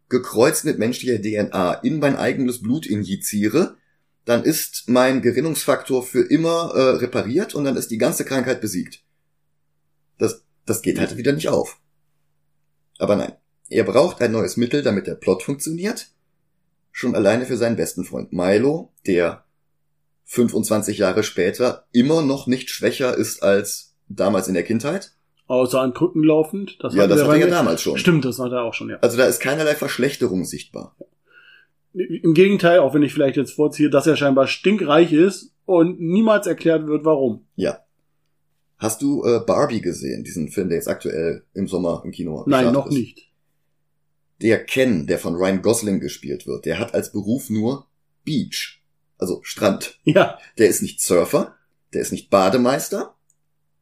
gekreuzt 0.09 0.65
mit 0.65 0.79
menschlicher 0.79 1.21
DNA 1.21 1.75
in 1.75 1.99
mein 1.99 2.17
eigenes 2.17 2.63
Blut 2.63 2.87
injiziere, 2.87 3.77
dann 4.25 4.45
ist 4.45 4.85
mein 4.87 5.23
Gerinnungsfaktor 5.23 6.03
für 6.03 6.23
immer 6.23 6.73
äh, 6.75 6.97
repariert 6.97 7.55
und 7.55 7.65
dann 7.65 7.77
ist 7.77 7.91
die 7.91 7.99
ganze 7.99 8.25
Krankheit 8.25 8.61
besiegt. 8.61 9.03
Das, 10.19 10.43
das 10.67 10.83
geht 10.83 10.99
halt 10.99 11.17
wieder 11.17 11.33
nicht 11.33 11.49
auf. 11.49 11.79
Aber 12.99 13.17
nein, 13.17 13.33
er 13.69 13.85
braucht 13.85 14.21
ein 14.23 14.33
neues 14.33 14.57
Mittel, 14.57 14.83
damit 14.83 15.07
der 15.07 15.17
Plot 15.17 15.43
funktioniert. 15.43 16.09
Schon 16.97 17.17
alleine 17.17 17.45
für 17.45 17.57
seinen 17.57 17.75
besten 17.75 18.05
Freund 18.05 18.33
Milo, 18.33 18.93
der 19.05 19.45
25 20.27 20.97
Jahre 20.97 21.25
später 21.25 21.89
immer 21.91 22.23
noch 22.23 22.47
nicht 22.47 22.71
schwächer 22.71 23.17
ist 23.19 23.43
als 23.43 23.97
damals 24.09 24.47
in 24.47 24.55
der 24.55 24.63
Kindheit. 24.63 25.11
Außer 25.49 25.81
an 25.81 25.93
Krücken 25.93 26.23
laufend. 26.23 26.77
Das 26.79 26.95
ja, 26.95 27.09
das 27.09 27.21
hatte 27.25 27.33
er 27.33 27.39
ja 27.39 27.47
damals 27.49 27.83
schon. 27.83 27.99
Stimmt, 27.99 28.25
das 28.25 28.39
hat 28.39 28.53
er 28.53 28.63
auch 28.63 28.75
schon, 28.75 28.91
ja. 28.91 28.99
Also 29.01 29.19
da 29.19 29.25
ist 29.25 29.41
keinerlei 29.41 29.75
Verschlechterung 29.75 30.45
sichtbar. 30.45 30.95
Im 31.95 32.33
Gegenteil, 32.33 32.79
auch 32.79 32.95
wenn 32.95 33.03
ich 33.03 33.13
vielleicht 33.13 33.37
jetzt 33.37 33.55
vorziehe, 33.55 33.91
dass 33.91 34.07
er 34.07 34.15
scheinbar 34.15 34.47
stinkreich 34.47 35.13
ist 35.13 35.53
und 35.65 36.01
niemals 36.01 36.47
erklärt 36.47 36.87
wird, 36.87 37.05
warum. 37.05 37.45
Ja. 37.57 37.81
Hast 38.79 39.03
du 39.03 39.25
äh, 39.25 39.41
Barbie 39.45 39.81
gesehen, 39.81 40.23
diesen 40.23 40.49
Film, 40.49 40.69
der 40.69 40.79
jetzt 40.79 40.89
aktuell 40.89 41.43
im 41.55 41.67
Sommer 41.67 42.03
im 42.05 42.13
Kino 42.13 42.45
Nein, 42.47 42.73
noch 42.73 42.87
ist? 42.87 42.93
nicht. 42.93 43.34
Der 44.41 44.65
Ken, 44.65 45.07
der 45.07 45.19
von 45.19 45.35
Ryan 45.35 45.63
Gosling 45.63 46.01
gespielt 46.01 46.47
wird, 46.47 46.65
der 46.65 46.79
hat 46.79 46.95
als 46.95 47.13
Beruf 47.13 47.51
nur 47.51 47.89
Beach, 48.25 48.83
also 49.19 49.41
Strand. 49.43 49.99
Ja. 50.05 50.39
Der 50.59 50.69
ist 50.69 50.83
nicht 50.83 51.01
Surfer, 51.01 51.57
der 51.93 52.03
ist 52.03 52.13
nicht 52.13 52.31
Bademeister, 52.31 53.15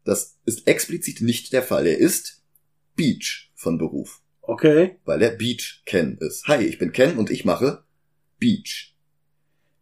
das 0.05 0.39
ist 0.45 0.67
explizit 0.67 1.21
nicht 1.21 1.53
der 1.53 1.63
Fall. 1.63 1.87
Er 1.87 1.99
ist 1.99 2.43
Beach 2.97 3.53
von 3.55 3.79
Beruf. 3.79 4.23
Okay. 4.41 4.97
Weil 5.05 5.23
er 5.23 5.31
Beach 5.31 5.83
Ken 5.87 6.19
ist. 6.19 6.47
Hi, 6.49 6.65
ich 6.65 6.79
bin 6.79 6.93
Ken 6.93 7.17
und 7.17 7.31
ich 7.31 7.45
mache 7.45 7.85
Beach. 8.39 8.97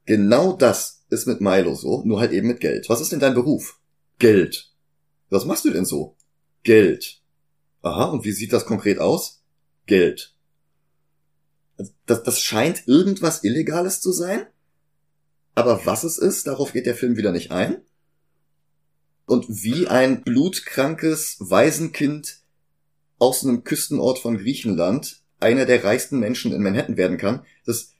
Genau 0.05 0.53
das 0.53 1.07
ist 1.09 1.27
mit 1.27 1.41
Milo 1.41 1.75
so, 1.75 2.03
nur 2.05 2.21
halt 2.21 2.33
eben 2.33 2.49
mit 2.49 2.61
Geld. 2.61 2.89
Was 2.89 3.01
ist 3.01 3.13
denn 3.13 3.21
dein 3.21 3.35
Beruf? 3.35 3.81
Geld. 4.19 4.73
Was 5.31 5.45
machst 5.45 5.65
du 5.65 5.71
denn 5.71 5.85
so? 5.85 6.17
Geld. 6.63 7.23
Aha, 7.83 8.07
und 8.07 8.25
wie 8.25 8.33
sieht 8.33 8.53
das 8.53 8.67
konkret 8.67 8.99
aus? 8.99 9.43
Geld. 9.87 10.35
Also, 11.81 11.93
das, 12.05 12.23
das 12.23 12.40
scheint 12.40 12.87
irgendwas 12.87 13.43
Illegales 13.43 14.03
zu 14.03 14.12
sein. 14.12 14.47
Aber 15.55 15.87
was 15.87 16.05
es 16.05 16.19
ist, 16.19 16.47
darauf 16.47 16.75
geht 16.75 16.85
der 16.85 16.95
Film 16.95 17.16
wieder 17.16 17.33
nicht 17.33 17.51
ein 17.51 17.81
und 19.25 19.47
wie 19.49 19.88
ein 19.88 20.23
blutkrankes 20.23 21.37
Waisenkind 21.40 22.40
aus 23.19 23.45
einem 23.45 23.64
Küstenort 23.64 24.19
von 24.19 24.37
Griechenland 24.37 25.23
einer 25.40 25.64
der 25.64 25.83
reichsten 25.83 26.19
Menschen 26.19 26.53
in 26.53 26.62
Manhattan 26.62 26.99
werden 26.99 27.16
kann. 27.16 27.45
Das 27.64 27.95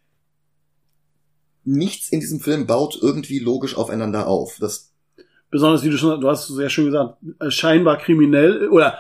nichts 1.65 2.11
in 2.11 2.21
diesem 2.21 2.41
Film 2.41 2.67
baut 2.67 2.99
irgendwie 3.01 3.39
logisch 3.39 3.77
aufeinander 3.77 4.27
auf. 4.27 4.59
Das 4.61 4.93
besonders 5.51 5.83
wie 5.85 5.91
du 5.91 5.97
schon, 5.97 6.21
du 6.21 6.29
hast 6.29 6.49
sehr 6.49 6.69
schön 6.69 6.87
gesagt, 6.87 7.17
scheinbar 7.49 7.97
kriminell 7.99 8.69
oder 8.69 8.99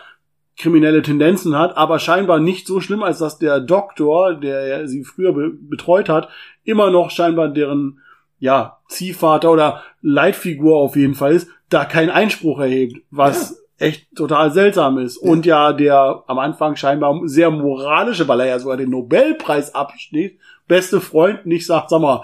kriminelle 0.60 1.02
Tendenzen 1.02 1.56
hat, 1.56 1.76
aber 1.76 1.98
scheinbar 1.98 2.38
nicht 2.38 2.66
so 2.66 2.80
schlimm, 2.80 3.02
als 3.02 3.18
dass 3.18 3.38
der 3.38 3.60
Doktor, 3.60 4.34
der 4.34 4.86
sie 4.86 5.04
früher 5.04 5.32
be 5.32 5.50
betreut 5.50 6.08
hat, 6.08 6.28
immer 6.64 6.90
noch 6.90 7.10
scheinbar 7.10 7.48
deren 7.48 8.00
ja 8.38 8.78
Ziehvater 8.88 9.50
oder 9.50 9.82
Leitfigur 10.02 10.76
auf 10.76 10.96
jeden 10.96 11.14
Fall 11.14 11.32
ist, 11.32 11.48
da 11.70 11.84
keinen 11.84 12.10
Einspruch 12.10 12.58
erhebt, 12.60 13.02
was 13.10 13.62
ja. 13.78 13.86
echt 13.86 14.14
total 14.14 14.52
seltsam 14.52 14.98
ist. 14.98 15.22
Ja. 15.22 15.30
Und 15.30 15.46
ja, 15.46 15.72
der 15.72 16.24
am 16.26 16.38
Anfang 16.38 16.76
scheinbar 16.76 17.18
sehr 17.24 17.50
moralische, 17.50 18.28
weil 18.28 18.40
er 18.40 18.46
ja 18.46 18.58
sogar 18.58 18.76
den 18.76 18.90
Nobelpreis 18.90 19.74
absteht, 19.74 20.38
beste 20.68 21.00
Freund 21.00 21.46
nicht 21.46 21.66
sagt, 21.66 21.90
sag 21.90 22.00
mal, 22.00 22.22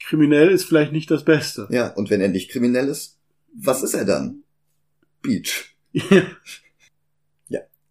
kriminell 0.00 0.50
ist 0.50 0.64
vielleicht 0.64 0.92
nicht 0.92 1.10
das 1.10 1.24
Beste. 1.24 1.68
Ja, 1.70 1.92
und 1.94 2.10
wenn 2.10 2.20
er 2.20 2.28
nicht 2.28 2.50
kriminell 2.50 2.88
ist, 2.88 3.18
was 3.54 3.82
ist 3.82 3.94
er 3.94 4.04
dann? 4.04 4.42
Beach. 5.22 5.76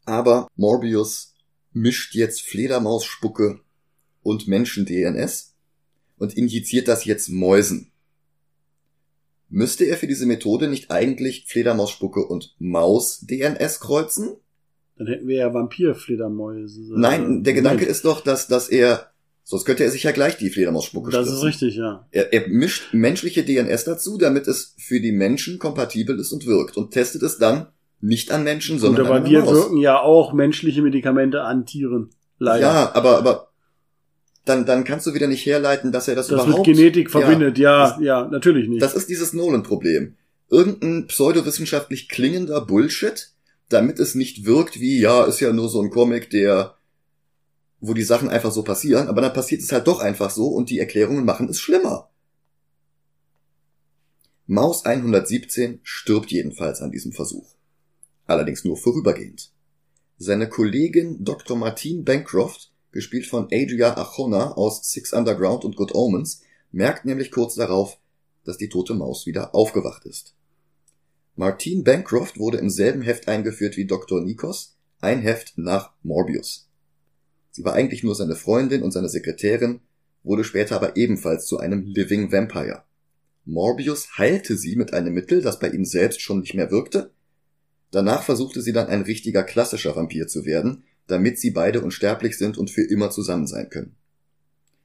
Aber 0.09 0.47
Morbius 0.55 1.35
mischt 1.71 2.15
jetzt 2.15 2.41
Fledermausspucke 2.41 3.59
und 4.23 4.47
Menschen-DNS 4.47 5.53
und 6.17 6.35
injiziert 6.35 6.87
das 6.87 7.05
jetzt 7.05 7.29
Mäusen. 7.29 7.91
Müsste 9.49 9.85
er 9.85 9.97
für 9.97 10.07
diese 10.07 10.25
Methode 10.25 10.67
nicht 10.67 10.89
eigentlich 10.89 11.45
Fledermausspucke 11.47 12.25
und 12.25 12.55
Maus-DNS 12.57 13.79
kreuzen? 13.79 14.37
Dann 14.97 15.05
hätten 15.05 15.27
wir 15.27 15.37
ja 15.37 15.53
Vampir-Fledermäuse. 15.53 16.99
Nein, 16.99 17.43
der 17.43 17.53
Gedanke 17.53 17.85
ist 17.85 18.03
doch, 18.03 18.21
dass, 18.21 18.47
dass 18.47 18.67
er, 18.67 19.11
sonst 19.43 19.65
könnte 19.65 19.83
er 19.83 19.91
sich 19.91 20.03
ja 20.03 20.11
gleich 20.11 20.37
die 20.37 20.49
Fledermausspucke 20.49 21.11
Das 21.11 21.31
ist 21.31 21.43
richtig, 21.43 21.75
ja. 21.75 22.07
Er, 22.09 22.33
er 22.33 22.47
mischt 22.47 22.95
menschliche 22.95 23.43
DNS 23.43 23.83
dazu, 23.83 24.17
damit 24.17 24.47
es 24.47 24.73
für 24.79 24.99
die 24.99 25.11
Menschen 25.11 25.59
kompatibel 25.59 26.19
ist 26.19 26.31
und 26.31 26.47
wirkt 26.47 26.77
und 26.77 26.91
testet 26.91 27.21
es 27.21 27.37
dann 27.37 27.67
nicht 28.01 28.31
an 28.31 28.43
Menschen, 28.43 28.79
sondern 28.79 29.05
Gut, 29.05 29.12
aber 29.12 29.25
an 29.25 29.29
wir 29.29 29.41
Maus. 29.41 29.53
wirken 29.53 29.77
ja 29.77 29.99
auch 29.99 30.33
menschliche 30.33 30.81
Medikamente 30.81 31.41
an 31.41 31.65
Tieren. 31.65 32.09
Leider. 32.38 32.65
Ja, 32.65 32.91
aber, 32.95 33.17
aber 33.17 33.49
dann, 34.45 34.65
dann 34.65 34.83
kannst 34.83 35.05
du 35.05 35.13
wieder 35.13 35.27
nicht 35.27 35.45
herleiten, 35.45 35.91
dass 35.91 36.07
er 36.07 36.15
das, 36.15 36.27
das 36.27 36.45
überhaupt... 36.45 36.67
mit 36.67 36.77
Genetik 36.77 37.12
verbindet, 37.12 37.57
ja, 37.57 37.97
ja, 37.99 38.01
ja, 38.01 38.27
natürlich 38.27 38.69
nicht. 38.69 38.81
Das 38.81 38.95
ist 38.95 39.09
dieses 39.09 39.33
Nolan-Problem. 39.33 40.15
Irgendein 40.49 41.07
pseudowissenschaftlich 41.07 42.09
klingender 42.09 42.62
Bullshit, 42.62 43.31
damit 43.67 43.99
es 43.99 44.15
nicht 44.15 44.45
wirkt 44.45 44.79
wie, 44.79 44.99
ja, 44.99 45.25
ist 45.25 45.39
ja 45.41 45.53
nur 45.53 45.69
so 45.69 45.81
ein 45.81 45.91
Comic, 45.91 46.29
der, 46.29 46.75
wo 47.79 47.93
die 47.93 48.03
Sachen 48.03 48.29
einfach 48.29 48.51
so 48.51 48.63
passieren, 48.63 49.07
aber 49.07 49.21
dann 49.21 49.33
passiert 49.33 49.62
es 49.62 49.71
halt 49.71 49.88
doch 49.88 49.99
einfach 49.99 50.31
so 50.31 50.47
und 50.47 50.69
die 50.69 50.79
Erklärungen 50.79 51.25
machen 51.25 51.49
es 51.49 51.59
schlimmer. 51.59 52.09
Maus 54.47 54.85
117 54.85 55.79
stirbt 55.83 56.31
jedenfalls 56.31 56.81
an 56.81 56.89
diesem 56.89 57.12
Versuch. 57.12 57.58
Allerdings 58.29 58.63
nur 58.63 58.77
vorübergehend. 58.77 59.51
Seine 60.19 60.47
Kollegin 60.47 61.23
Dr. 61.25 61.57
Martine 61.57 62.03
Bancroft 62.03 62.71
gespielt 62.91 63.25
von 63.25 63.45
Adria 63.45 63.97
Arjona 63.97 64.51
aus 64.51 64.91
Six 64.91 65.13
Underground 65.13 65.65
und 65.65 65.75
Good 65.75 65.95
Omens, 65.95 66.41
merkt 66.71 67.05
nämlich 67.05 67.31
kurz 67.31 67.55
darauf, 67.55 67.97
dass 68.43 68.57
die 68.57 68.69
tote 68.69 68.93
Maus 68.93 69.25
wieder 69.25 69.55
aufgewacht 69.55 70.05
ist. 70.05 70.35
Martine 71.35 71.81
Bancroft 71.81 72.37
wurde 72.37 72.59
im 72.59 72.69
selben 72.69 73.01
Heft 73.01 73.27
eingeführt 73.27 73.77
wie 73.77 73.85
Dr. 73.85 74.21
Nikos, 74.21 74.77
ein 75.01 75.21
Heft 75.21 75.57
nach 75.57 75.93
Morbius. 76.03 76.69
Sie 77.49 77.63
war 77.63 77.73
eigentlich 77.73 78.03
nur 78.03 78.13
seine 78.13 78.35
Freundin 78.35 78.83
und 78.83 78.91
seine 78.91 79.09
Sekretärin, 79.09 79.79
wurde 80.21 80.43
später 80.43 80.75
aber 80.75 80.97
ebenfalls 80.97 81.47
zu 81.47 81.57
einem 81.57 81.83
Living 81.83 82.31
Vampire. 82.31 82.83
Morbius 83.45 84.19
heilte 84.19 84.55
sie 84.55 84.75
mit 84.75 84.93
einem 84.93 85.15
Mittel, 85.15 85.41
das 85.41 85.57
bei 85.57 85.69
ihm 85.69 85.83
selbst 85.83 86.21
schon 86.21 86.41
nicht 86.41 86.53
mehr 86.53 86.69
wirkte. 86.69 87.11
Danach 87.91 88.23
versuchte 88.23 88.62
sie 88.62 88.73
dann 88.73 88.88
ein 88.88 89.02
richtiger 89.02 89.43
klassischer 89.43 89.95
Vampir 89.95 90.28
zu 90.28 90.45
werden, 90.45 90.84
damit 91.08 91.39
sie 91.39 91.52
beide 91.52 91.82
unsterblich 91.82 92.38
sind 92.38 92.58
und 92.58 92.69
für 92.69 92.84
immer 92.84 93.10
zusammen 93.10 93.47
sein 93.47 93.69
können. 93.69 93.95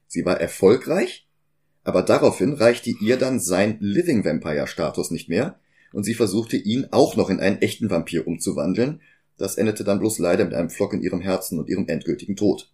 Sie 0.07 0.25
war 0.25 0.39
erfolgreich, 0.39 1.27
aber 1.83 2.01
daraufhin 2.01 2.53
reichte 2.53 2.89
ihr 2.89 3.17
dann 3.17 3.39
sein 3.39 3.77
Living 3.79 4.25
Vampire 4.25 4.67
Status 4.67 5.11
nicht 5.11 5.29
mehr, 5.29 5.59
und 5.93 6.03
sie 6.03 6.13
versuchte 6.13 6.57
ihn 6.57 6.87
auch 6.91 7.15
noch 7.15 7.29
in 7.29 7.39
einen 7.39 7.61
echten 7.61 7.89
Vampir 7.89 8.27
umzuwandeln. 8.27 9.01
Das 9.37 9.55
endete 9.55 9.83
dann 9.83 9.99
bloß 9.99 10.19
leider 10.19 10.43
mit 10.43 10.53
einem 10.53 10.69
Flock 10.69 10.93
in 10.93 11.01
ihrem 11.01 11.21
Herzen 11.21 11.57
und 11.57 11.69
ihrem 11.69 11.87
endgültigen 11.87 12.35
Tod. 12.35 12.71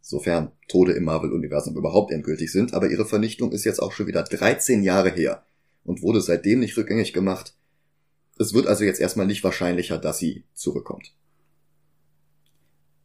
Sofern 0.00 0.52
Tode 0.68 0.92
im 0.92 1.04
Marvel-Universum 1.04 1.76
überhaupt 1.76 2.12
endgültig 2.12 2.52
sind, 2.52 2.74
aber 2.74 2.90
ihre 2.90 3.06
Vernichtung 3.06 3.50
ist 3.52 3.64
jetzt 3.64 3.80
auch 3.80 3.92
schon 3.92 4.06
wieder 4.06 4.22
13 4.22 4.82
Jahre 4.82 5.10
her 5.10 5.44
und 5.82 6.02
wurde 6.02 6.20
seitdem 6.20 6.60
nicht 6.60 6.76
rückgängig 6.76 7.12
gemacht. 7.12 7.56
Es 8.38 8.54
wird 8.54 8.66
also 8.66 8.84
jetzt 8.84 9.00
erstmal 9.00 9.26
nicht 9.26 9.44
wahrscheinlicher, 9.44 9.98
dass 9.98 10.18
sie 10.18 10.44
zurückkommt. 10.54 11.12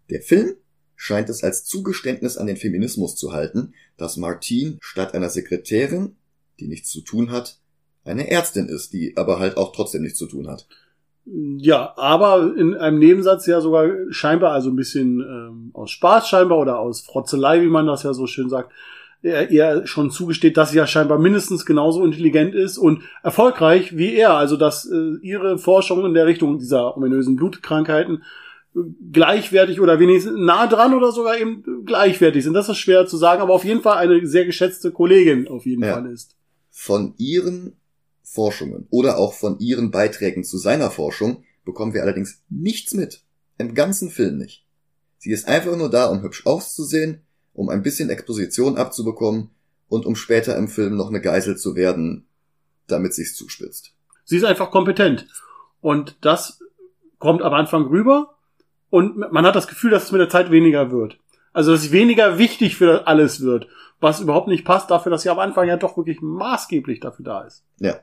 Der 0.09 0.21
Film 0.21 0.55
scheint 0.95 1.29
es 1.29 1.43
als 1.43 1.65
Zugeständnis 1.65 2.37
an 2.37 2.47
den 2.47 2.57
Feminismus 2.57 3.15
zu 3.15 3.31
halten, 3.31 3.73
dass 3.95 4.17
Martine 4.17 4.77
statt 4.81 5.13
einer 5.13 5.29
Sekretärin, 5.29 6.15
die 6.59 6.67
nichts 6.67 6.89
zu 6.89 7.01
tun 7.01 7.31
hat, 7.31 7.59
eine 8.03 8.29
Ärztin 8.29 8.67
ist, 8.67 8.93
die 8.93 9.15
aber 9.17 9.39
halt 9.39 9.57
auch 9.57 9.71
trotzdem 9.71 10.01
nichts 10.01 10.17
zu 10.17 10.27
tun 10.27 10.47
hat. 10.47 10.67
Ja, 11.25 11.93
aber 11.95 12.55
in 12.57 12.75
einem 12.75 12.97
Nebensatz 12.97 13.45
ja 13.45 13.61
sogar 13.61 13.87
scheinbar, 14.09 14.51
also 14.51 14.71
ein 14.71 14.75
bisschen 14.75 15.19
ähm, 15.19 15.71
aus 15.73 15.91
Spaß 15.91 16.27
scheinbar 16.27 16.57
oder 16.57 16.79
aus 16.79 17.01
Frotzelei, 17.01 17.61
wie 17.61 17.67
man 17.67 17.85
das 17.85 18.03
ja 18.03 18.13
so 18.13 18.25
schön 18.25 18.49
sagt, 18.49 18.71
er 19.21 19.51
ihr 19.51 19.85
schon 19.85 20.11
zugesteht, 20.11 20.57
dass 20.57 20.71
sie 20.71 20.77
ja 20.77 20.87
scheinbar 20.87 21.19
mindestens 21.19 21.65
genauso 21.65 22.03
intelligent 22.03 22.55
ist 22.55 22.77
und 22.77 23.03
erfolgreich 23.23 23.97
wie 23.97 24.15
er. 24.15 24.33
Also 24.33 24.55
dass 24.55 24.89
äh, 24.89 25.17
ihre 25.21 25.57
Forschung 25.57 26.05
in 26.05 26.13
der 26.13 26.25
Richtung 26.25 26.57
dieser 26.57 26.95
ominösen 26.95 27.35
Blutkrankheiten 27.35 28.23
äh, 28.75 28.79
gleichwertig 29.11 29.81
oder 29.81 29.99
wenigstens 29.99 30.35
nah 30.37 30.67
dran 30.67 30.93
oder 30.93 31.11
sogar 31.11 31.37
eben 31.37 31.85
gleichwertig 31.85 32.43
sind. 32.43 32.53
Das 32.53 32.69
ist 32.69 32.77
schwer 32.77 33.07
zu 33.07 33.17
sagen, 33.17 33.41
aber 33.41 33.53
auf 33.53 33.65
jeden 33.65 33.81
Fall 33.81 33.97
eine 33.97 34.25
sehr 34.25 34.45
geschätzte 34.45 34.91
Kollegin 34.91 35.47
auf 35.47 35.65
jeden 35.65 35.83
ja. 35.83 35.93
Fall 35.93 36.11
ist. 36.11 36.35
Von 36.69 37.13
ihren 37.17 37.75
Forschungen 38.23 38.87
oder 38.89 39.17
auch 39.17 39.33
von 39.33 39.59
ihren 39.59 39.91
Beiträgen 39.91 40.43
zu 40.43 40.57
seiner 40.57 40.91
Forschung 40.91 41.43
bekommen 41.65 41.93
wir 41.93 42.03
allerdings 42.03 42.41
nichts 42.49 42.93
mit. 42.93 43.21
Im 43.57 43.73
ganzen 43.73 44.09
Film 44.09 44.37
nicht. 44.37 44.65
Sie 45.17 45.31
ist 45.31 45.47
einfach 45.49 45.75
nur 45.75 45.89
da, 45.89 46.05
um 46.05 46.21
hübsch 46.21 46.45
auszusehen, 46.45 47.23
um 47.59 47.67
ein 47.67 47.83
bisschen 47.83 48.09
Exposition 48.09 48.77
abzubekommen 48.77 49.49
und 49.89 50.05
um 50.05 50.15
später 50.15 50.55
im 50.55 50.69
Film 50.69 50.95
noch 50.95 51.09
eine 51.09 51.19
Geisel 51.19 51.57
zu 51.57 51.75
werden, 51.75 52.25
damit 52.87 53.13
sich's 53.13 53.35
zuspitzt. 53.35 53.93
Sie 54.23 54.37
ist 54.37 54.45
einfach 54.45 54.71
kompetent. 54.71 55.27
Und 55.81 56.15
das 56.21 56.61
kommt 57.17 57.41
am 57.41 57.53
Anfang 57.53 57.87
rüber 57.87 58.37
und 58.89 59.17
man 59.33 59.45
hat 59.45 59.57
das 59.57 59.67
Gefühl, 59.67 59.91
dass 59.91 60.05
es 60.05 60.13
mit 60.13 60.21
der 60.21 60.29
Zeit 60.29 60.51
weniger 60.51 60.89
wird. 60.91 61.19
Also, 61.51 61.73
dass 61.73 61.81
es 61.81 61.91
weniger 61.91 62.37
wichtig 62.37 62.77
für 62.77 63.07
alles 63.07 63.41
wird, 63.41 63.67
was 63.99 64.21
überhaupt 64.21 64.47
nicht 64.47 64.63
passt 64.63 64.89
dafür, 64.89 65.09
dass 65.09 65.23
sie 65.23 65.29
am 65.29 65.39
Anfang 65.39 65.67
ja 65.67 65.75
doch 65.75 65.97
wirklich 65.97 66.21
maßgeblich 66.21 67.01
dafür 67.01 67.25
da 67.25 67.41
ist. 67.41 67.65
Ja. 67.79 67.99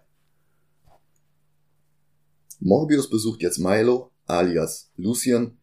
Morbius 2.61 3.09
besucht 3.09 3.41
jetzt 3.41 3.57
Milo, 3.57 4.11
alias 4.27 4.93
Lucian, 4.97 5.57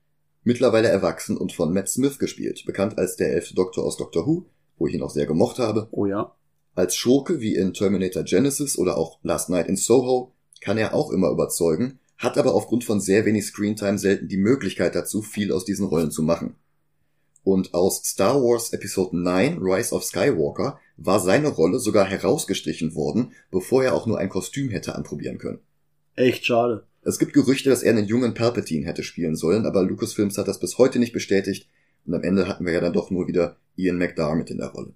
mittlerweile 0.43 0.87
erwachsen 0.87 1.37
und 1.37 1.53
von 1.53 1.73
Matt 1.73 1.89
Smith 1.89 2.19
gespielt, 2.19 2.63
bekannt 2.65 2.97
als 2.97 3.15
der 3.15 3.33
elfte 3.33 3.55
Doktor 3.55 3.83
aus 3.85 3.97
Doctor 3.97 4.25
Who, 4.25 4.45
wo 4.77 4.87
ich 4.87 4.93
ihn 4.93 5.03
auch 5.03 5.09
sehr 5.09 5.25
gemocht 5.25 5.59
habe. 5.59 5.87
Oh 5.91 6.05
ja. 6.05 6.35
Als 6.75 6.95
Schurke 6.95 7.39
wie 7.39 7.55
in 7.55 7.73
Terminator 7.73 8.23
Genesis 8.23 8.77
oder 8.77 8.97
auch 8.97 9.19
Last 9.23 9.49
Night 9.49 9.67
in 9.67 9.75
Soho 9.75 10.31
kann 10.61 10.77
er 10.77 10.93
auch 10.93 11.11
immer 11.11 11.29
überzeugen, 11.29 11.99
hat 12.17 12.37
aber 12.37 12.55
aufgrund 12.55 12.83
von 12.83 12.99
sehr 12.99 13.25
wenig 13.25 13.45
Screentime 13.45 13.99
selten 13.99 14.27
die 14.27 14.37
Möglichkeit 14.37 14.95
dazu, 14.95 15.21
viel 15.21 15.51
aus 15.51 15.65
diesen 15.65 15.85
Rollen 15.85 16.09
zu 16.09 16.23
machen. 16.23 16.55
Und 17.43 17.73
aus 17.73 18.01
Star 18.05 18.41
Wars 18.41 18.71
Episode 18.71 19.17
9 19.17 19.59
Rise 19.59 19.93
of 19.93 20.03
Skywalker 20.03 20.79
war 20.95 21.19
seine 21.19 21.49
Rolle 21.49 21.79
sogar 21.79 22.05
herausgestrichen 22.05 22.95
worden, 22.95 23.33
bevor 23.51 23.83
er 23.83 23.93
auch 23.93 24.07
nur 24.07 24.17
ein 24.17 24.29
Kostüm 24.29 24.69
hätte 24.69 24.95
anprobieren 24.95 25.37
können. 25.37 25.59
Echt 26.15 26.45
schade. 26.45 26.85
Es 27.05 27.19
gibt 27.19 27.33
Gerüchte, 27.33 27.69
dass 27.69 27.83
er 27.83 27.91
einen 27.91 28.07
jungen 28.07 28.33
Palpatine 28.33 28.85
hätte 28.85 29.03
spielen 29.03 29.35
sollen, 29.35 29.65
aber 29.65 29.83
Lucasfilms 29.83 30.37
hat 30.37 30.47
das 30.47 30.59
bis 30.59 30.77
heute 30.77 30.99
nicht 30.99 31.13
bestätigt 31.13 31.69
und 32.05 32.13
am 32.13 32.23
Ende 32.23 32.47
hatten 32.47 32.65
wir 32.65 32.73
ja 32.73 32.79
dann 32.79 32.93
doch 32.93 33.11
nur 33.11 33.27
wieder 33.27 33.57
Ian 33.75 33.97
McDermott 33.97 34.49
in 34.49 34.57
der 34.57 34.67
Rolle. 34.67 34.93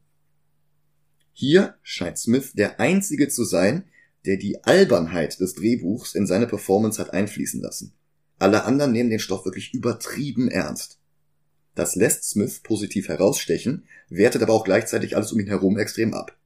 Hier 1.34 1.76
scheint 1.84 2.17
Smith 2.17 2.54
der 2.54 2.80
einzige 2.80 3.28
zu 3.28 3.43
sein, 3.43 3.84
der 4.26 4.38
die 4.38 4.63
Albernheit 4.63 5.39
des 5.39 5.54
Drehbuchs 5.54 6.15
in 6.15 6.28
seine 6.28 6.48
Performance 6.48 7.00
hat 7.00 7.13
einfließen 7.13 7.62
lassen. 7.62 7.93
Alle 8.39 8.65
anderen 8.65 8.91
nehmen 8.91 9.10
den 9.10 9.20
Stoff 9.20 9.46
wirklich 9.46 9.74
übertrieben 9.74 10.50
ernst. 10.50 11.00
Das 11.76 11.96
lässt 11.96 12.24
Smith 12.24 12.62
positiv 12.62 13.08
herausstechen, 13.08 13.86
wertet 14.10 14.41
aber 14.41 14.54
auch 14.54 14.63
gleichzeitig 14.63 15.15
alles 15.15 15.32
um 15.32 15.39
ihn 15.39 15.48
herum 15.48 15.78
extrem 15.78 16.13
ab. 16.13 16.38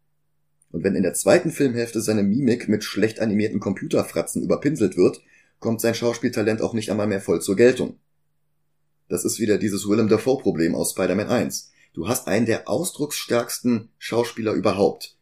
Und 0.72 0.84
wenn 0.84 0.96
in 0.96 1.04
der 1.04 1.14
zweiten 1.14 1.52
Filmhälfte 1.52 2.02
seine 2.02 2.24
Mimik 2.24 2.68
mit 2.68 2.84
schlecht 2.84 3.20
animierten 3.20 3.60
Computerfratzen 3.60 4.42
überpinselt 4.44 4.98
wird, 4.98 5.22
kommt 5.62 5.80
sein 5.80 5.96
Schauspieltalent 5.96 6.62
auch 6.62 6.74
nicht 6.74 6.90
einmal 6.90 7.08
mehr 7.08 7.22
voll 7.22 7.42
zur 7.42 7.56
Geltung. 7.56 8.00
Das 9.08 9.24
ist 9.24 9.40
wieder 9.40 9.58
dieses 9.58 9.88
Willem 9.88 10.10
Dafoe-Problem 10.10 10.76
aus 10.76 10.92
Spider-Man 10.92 11.30
1. 11.30 11.72
Du 11.94 12.08
hast 12.08 12.28
einen 12.28 12.46
der 12.46 12.68
ausdrucksstärksten 12.68 13.90
Schauspieler 13.98 14.54
überhaupt. 14.54 15.18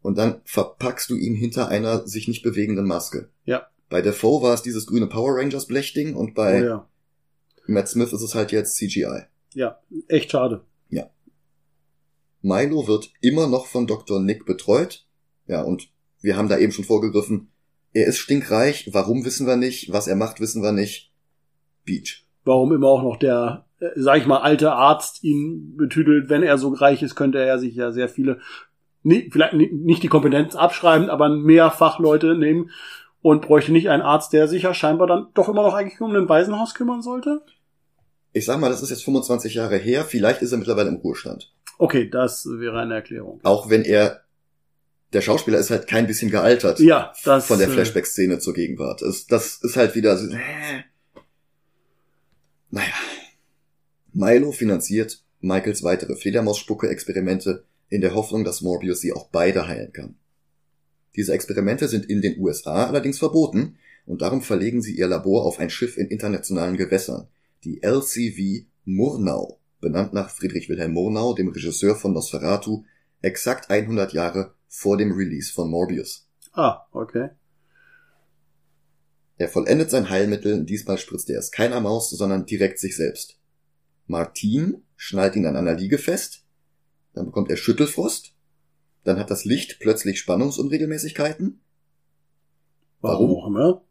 Und 0.00 0.16
dann 0.16 0.40
verpackst 0.44 1.10
du 1.10 1.16
ihn 1.16 1.34
hinter 1.34 1.68
einer 1.68 2.06
sich 2.06 2.28
nicht 2.28 2.42
bewegenden 2.42 2.86
Maske. 2.86 3.30
Ja. 3.44 3.66
Bei 3.88 4.00
Dafoe 4.00 4.42
war 4.42 4.54
es 4.54 4.62
dieses 4.62 4.86
grüne 4.86 5.06
Power 5.06 5.36
Rangers 5.36 5.66
Blechding 5.66 6.14
und 6.14 6.34
bei 6.34 6.62
oh, 6.62 6.64
ja. 6.64 6.88
Matt 7.66 7.88
Smith 7.88 8.12
ist 8.12 8.22
es 8.22 8.34
halt 8.34 8.52
jetzt 8.52 8.76
CGI. 8.76 9.22
Ja, 9.54 9.80
echt 10.08 10.30
schade. 10.30 10.64
Ja. 10.88 11.10
Milo 12.42 12.86
wird 12.86 13.12
immer 13.20 13.46
noch 13.46 13.66
von 13.66 13.86
Dr. 13.86 14.20
Nick 14.20 14.46
betreut. 14.46 15.06
Ja, 15.46 15.62
und 15.62 15.90
wir 16.20 16.36
haben 16.36 16.48
da 16.48 16.58
eben 16.58 16.72
schon 16.72 16.84
vorgegriffen, 16.84 17.51
er 17.92 18.06
ist 18.06 18.18
stinkreich, 18.18 18.90
warum 18.92 19.24
wissen 19.24 19.46
wir 19.46 19.56
nicht, 19.56 19.92
was 19.92 20.08
er 20.08 20.16
macht, 20.16 20.40
wissen 20.40 20.62
wir 20.62 20.72
nicht. 20.72 21.10
Beach. 21.84 22.24
Warum 22.44 22.72
immer 22.72 22.88
auch 22.88 23.02
noch 23.02 23.16
der, 23.16 23.66
äh, 23.80 23.90
sag 23.96 24.18
ich 24.18 24.26
mal, 24.26 24.38
alte 24.38 24.72
Arzt 24.72 25.22
ihn 25.22 25.76
betüdelt, 25.76 26.28
wenn 26.28 26.42
er 26.42 26.58
so 26.58 26.68
reich 26.70 27.02
ist, 27.02 27.14
könnte 27.14 27.38
er 27.38 27.58
sich 27.58 27.74
ja 27.74 27.92
sehr 27.92 28.08
viele, 28.08 28.40
nie, 29.02 29.28
vielleicht 29.30 29.54
nicht 29.54 30.02
die 30.02 30.08
Kompetenz 30.08 30.56
abschreiben, 30.56 31.10
aber 31.10 31.28
mehr 31.28 31.70
Fachleute 31.70 32.34
nehmen 32.34 32.70
und 33.20 33.42
bräuchte 33.42 33.72
nicht 33.72 33.90
einen 33.90 34.02
Arzt, 34.02 34.32
der 34.32 34.48
sich 34.48 34.62
ja 34.62 34.74
scheinbar 34.74 35.06
dann 35.06 35.28
doch 35.34 35.48
immer 35.48 35.62
noch 35.62 35.74
eigentlich 35.74 36.00
um 36.00 36.14
ein 36.14 36.28
Waisenhaus 36.28 36.74
kümmern 36.74 37.02
sollte? 37.02 37.42
Ich 38.32 38.46
sag 38.46 38.58
mal, 38.58 38.70
das 38.70 38.82
ist 38.82 38.90
jetzt 38.90 39.04
25 39.04 39.54
Jahre 39.54 39.76
her, 39.76 40.04
vielleicht 40.04 40.42
ist 40.42 40.52
er 40.52 40.58
mittlerweile 40.58 40.88
im 40.88 40.96
Ruhestand. 40.96 41.52
Okay, 41.78 42.08
das 42.08 42.46
wäre 42.46 42.80
eine 42.80 42.94
Erklärung. 42.94 43.40
Auch 43.42 43.68
wenn 43.68 43.82
er 43.82 44.21
der 45.12 45.20
Schauspieler 45.20 45.58
ist 45.58 45.70
halt 45.70 45.86
kein 45.86 46.06
bisschen 46.06 46.30
gealtert. 46.30 46.80
Ja, 46.80 47.12
das. 47.24 47.46
Von 47.46 47.58
der 47.58 47.68
äh, 47.68 47.72
Flashback-Szene 47.72 48.38
zur 48.38 48.54
Gegenwart. 48.54 49.02
Das, 49.02 49.26
das 49.26 49.58
ist 49.62 49.76
halt 49.76 49.94
wieder 49.94 50.16
so, 50.16 50.32
äh. 50.32 50.84
Naja. 52.70 52.94
Milo 54.12 54.52
finanziert 54.52 55.22
Michaels 55.40 55.82
weitere 55.82 56.16
Fledermausspucke-Experimente 56.16 57.64
in 57.88 58.00
der 58.00 58.14
Hoffnung, 58.14 58.44
dass 58.44 58.62
Morbius 58.62 59.00
sie 59.00 59.12
auch 59.12 59.28
beide 59.28 59.68
heilen 59.68 59.92
kann. 59.92 60.16
Diese 61.16 61.34
Experimente 61.34 61.88
sind 61.88 62.06
in 62.06 62.22
den 62.22 62.38
USA 62.38 62.86
allerdings 62.86 63.18
verboten 63.18 63.76
und 64.06 64.22
darum 64.22 64.40
verlegen 64.40 64.80
sie 64.80 64.96
ihr 64.96 65.06
Labor 65.06 65.44
auf 65.44 65.58
ein 65.58 65.68
Schiff 65.68 65.98
in 65.98 66.08
internationalen 66.08 66.76
Gewässern, 66.76 67.28
die 67.64 67.82
LCV 67.82 68.66
Murnau, 68.84 69.60
benannt 69.80 70.14
nach 70.14 70.30
Friedrich 70.30 70.68
Wilhelm 70.68 70.92
Murnau, 70.92 71.34
dem 71.34 71.48
Regisseur 71.48 71.96
von 71.96 72.14
Nosferatu, 72.14 72.84
exakt 73.20 73.70
100 73.70 74.12
Jahre 74.12 74.54
vor 74.74 74.96
dem 74.96 75.12
Release 75.12 75.52
von 75.52 75.70
Morbius. 75.70 76.26
Ah, 76.54 76.86
okay. 76.92 77.28
Er 79.36 79.48
vollendet 79.48 79.90
sein 79.90 80.08
Heilmittel, 80.08 80.64
diesmal 80.64 80.96
spritzt 80.96 81.28
er 81.28 81.38
es 81.38 81.50
keiner 81.50 81.80
Maus, 81.80 82.08
sondern 82.10 82.46
direkt 82.46 82.78
sich 82.78 82.96
selbst. 82.96 83.38
Martin 84.06 84.82
schnallt 84.96 85.36
ihn 85.36 85.44
an 85.44 85.56
einer 85.56 85.74
Liege 85.74 85.98
fest, 85.98 86.44
dann 87.12 87.26
bekommt 87.26 87.50
er 87.50 87.58
Schüttelfrost, 87.58 88.34
dann 89.04 89.18
hat 89.18 89.30
das 89.30 89.44
Licht 89.44 89.78
plötzlich 89.78 90.18
Spannungsunregelmäßigkeiten. 90.18 91.60
Warum? 93.02 93.28
Warum 93.28 93.42
auch 93.42 93.46
immer. 93.46 93.82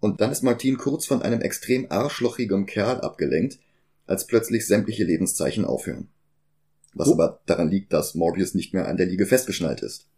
Und 0.00 0.22
dann 0.22 0.32
ist 0.32 0.42
Martin 0.42 0.78
kurz 0.78 1.04
von 1.04 1.20
einem 1.20 1.42
extrem 1.42 1.86
arschlochigem 1.90 2.64
Kerl 2.64 3.02
abgelenkt, 3.02 3.58
als 4.06 4.26
plötzlich 4.26 4.66
sämtliche 4.66 5.04
Lebenszeichen 5.04 5.66
aufhören. 5.66 6.08
Was 6.94 7.08
oh. 7.08 7.12
aber 7.12 7.40
daran 7.44 7.70
liegt, 7.70 7.92
dass 7.92 8.14
Morbius 8.14 8.54
nicht 8.54 8.72
mehr 8.72 8.88
an 8.88 8.96
der 8.96 9.06
Liege 9.06 9.26
festgeschnallt 9.26 9.82
ist. 9.82 10.08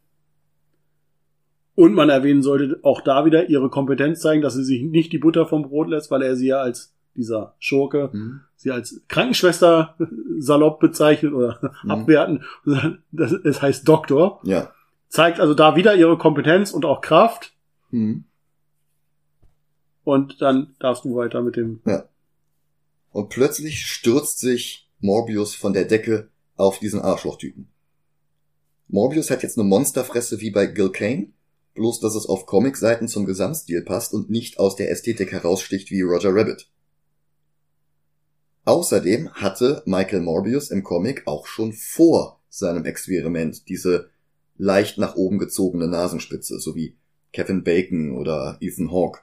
Und 1.76 1.92
man 1.92 2.08
erwähnen 2.08 2.42
sollte 2.42 2.80
auch 2.82 3.02
da 3.02 3.26
wieder 3.26 3.50
ihre 3.50 3.68
Kompetenz 3.68 4.20
zeigen, 4.20 4.40
dass 4.40 4.54
sie 4.54 4.64
sich 4.64 4.82
nicht 4.82 5.12
die 5.12 5.18
Butter 5.18 5.46
vom 5.46 5.62
Brot 5.62 5.88
lässt, 5.88 6.10
weil 6.10 6.22
er 6.22 6.34
sie 6.34 6.48
ja 6.48 6.58
als 6.58 6.94
dieser 7.14 7.54
Schurke, 7.58 8.10
mhm. 8.12 8.40
sie 8.56 8.70
als 8.70 9.02
Krankenschwester 9.08 9.94
salopp 10.38 10.80
bezeichnet 10.80 11.34
oder 11.34 11.60
mhm. 11.84 11.90
abwerten. 11.90 12.44
Das, 13.12 13.32
es 13.32 13.62
heißt 13.62 13.86
Doktor. 13.86 14.40
Ja. 14.44 14.72
Zeigt 15.08 15.38
also 15.38 15.54
da 15.54 15.76
wieder 15.76 15.94
ihre 15.94 16.16
Kompetenz 16.18 16.72
und 16.72 16.86
auch 16.86 17.02
Kraft. 17.02 17.54
Mhm. 17.90 18.24
Und 20.02 20.40
dann 20.40 20.74
darfst 20.78 21.04
du 21.04 21.14
weiter 21.14 21.42
mit 21.42 21.56
dem. 21.56 21.80
Ja. 21.84 22.08
Und 23.10 23.28
plötzlich 23.28 23.84
stürzt 23.84 24.38
sich 24.38 24.88
Morbius 25.00 25.54
von 25.54 25.74
der 25.74 25.84
Decke 25.84 26.28
auf 26.56 26.78
diesen 26.78 27.00
Arschlochtypen. 27.00 27.68
Morbius 28.88 29.30
hat 29.30 29.42
jetzt 29.42 29.58
eine 29.58 29.68
Monsterfresse 29.68 30.40
wie 30.40 30.50
bei 30.50 30.66
Gil 30.66 30.90
Kane 30.90 31.32
bloß 31.76 32.00
dass 32.00 32.14
es 32.14 32.26
auf 32.26 32.46
Comic-Seiten 32.46 33.08
zum 33.08 33.26
Gesamtstil 33.26 33.82
passt 33.82 34.12
und 34.12 34.28
nicht 34.30 34.58
aus 34.58 34.76
der 34.76 34.90
Ästhetik 34.90 35.32
heraussticht 35.32 35.90
wie 35.90 36.02
Roger 36.02 36.34
Rabbit. 36.34 36.68
Außerdem 38.64 39.30
hatte 39.32 39.82
Michael 39.86 40.20
Morbius 40.22 40.70
im 40.70 40.82
Comic 40.82 41.22
auch 41.26 41.46
schon 41.46 41.72
vor 41.72 42.40
seinem 42.48 42.84
Experiment 42.84 43.68
diese 43.68 44.08
leicht 44.58 44.98
nach 44.98 45.14
oben 45.14 45.38
gezogene 45.38 45.86
Nasenspitze, 45.86 46.58
so 46.58 46.74
wie 46.74 46.96
Kevin 47.32 47.62
Bacon 47.62 48.16
oder 48.16 48.56
Ethan 48.60 48.90
Hawke. 48.90 49.20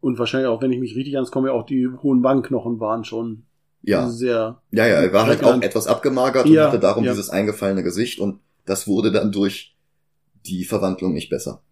Und 0.00 0.18
wahrscheinlich 0.18 0.48
auch, 0.48 0.62
wenn 0.62 0.72
ich 0.72 0.78
mich 0.78 0.94
richtig 0.94 1.16
ans 1.16 1.30
komme, 1.30 1.52
auch 1.52 1.66
die 1.66 1.88
hohen 2.02 2.22
Wangenknochen 2.22 2.78
waren 2.78 3.04
schon 3.04 3.44
Ja. 3.82 4.08
sehr. 4.08 4.62
Ja, 4.70 4.86
ja, 4.86 5.00
er 5.00 5.12
war 5.12 5.26
halt 5.26 5.42
auch 5.42 5.60
etwas 5.60 5.86
abgemagert 5.86 6.46
Ja, 6.46 6.66
und 6.66 6.72
hatte 6.72 6.80
darum 6.80 7.04
ja. 7.04 7.12
dieses 7.12 7.30
eingefallene 7.30 7.82
Gesicht 7.82 8.20
und 8.20 8.40
das 8.64 8.86
wurde 8.86 9.10
dann 9.10 9.32
durch 9.32 9.76
die 10.46 10.64
Verwandlung 10.64 11.14
nicht 11.14 11.30
besser. 11.30 11.62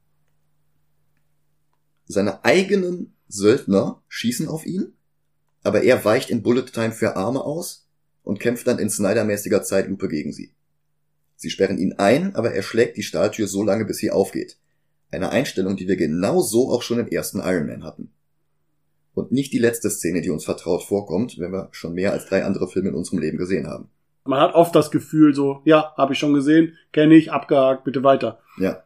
Seine 2.07 2.45
eigenen 2.45 3.15
Söldner 3.29 4.03
schießen 4.09 4.49
auf 4.49 4.65
ihn, 4.65 4.93
aber 5.63 5.83
er 5.83 6.05
weicht 6.05 6.31
in 6.31 6.43
Bullet 6.43 6.67
Time 6.67 6.93
für 6.93 7.17
Arme 7.17 7.45
aus 7.45 7.89
und 8.23 8.41
kämpft 8.41 8.67
dann 8.67 8.79
in 8.79 8.91
Snyder-mäßiger 8.91 9.63
Zeitlupe 9.63 10.09
gegen 10.09 10.33
sie. 10.33 10.53
Sie 11.37 11.51
sperren 11.51 11.79
ihn 11.79 11.95
ein, 11.95 12.35
aber 12.35 12.53
er 12.53 12.63
schlägt 12.63 12.97
die 12.97 13.03
Stahltür 13.03 13.47
so 13.47 13.63
lange, 13.63 13.85
bis 13.85 13.99
sie 13.99 14.11
aufgeht. 14.11 14.57
Eine 15.11 15.31
Einstellung, 15.31 15.77
die 15.77 15.87
wir 15.87 15.97
genau 15.97 16.41
so 16.41 16.71
auch 16.71 16.83
schon 16.83 16.99
im 16.99 17.09
ersten 17.09 17.41
Iron 17.41 17.67
Man 17.67 17.85
hatten. 17.85 18.11
Und 19.15 19.33
nicht 19.33 19.53
die 19.53 19.59
letzte 19.59 19.91
Szene, 19.91 20.21
die 20.21 20.31
uns 20.31 20.45
vertraut 20.45 20.85
vorkommt, 20.85 21.39
wenn 21.39 21.53
wir 21.53 21.69
schon 21.73 21.95
mehr 21.95 22.13
als 22.13 22.27
drei 22.27 22.45
andere 22.45 22.69
Filme 22.69 22.91
in 22.91 22.95
unserem 22.95 23.19
Leben 23.19 23.39
gesehen 23.39 23.67
haben. 23.67 23.89
Man 24.25 24.41
hat 24.41 24.55
oft 24.55 24.75
das 24.75 24.91
Gefühl 24.91 25.35
so, 25.35 25.63
ja, 25.65 25.95
habe 25.97 26.13
ich 26.13 26.19
schon 26.19 26.35
gesehen, 26.35 26.77
kenne 26.93 27.15
ich, 27.15 27.33
abgehakt, 27.33 27.85
bitte 27.85 28.03
weiter. 28.03 28.41
Ja. 28.59 28.83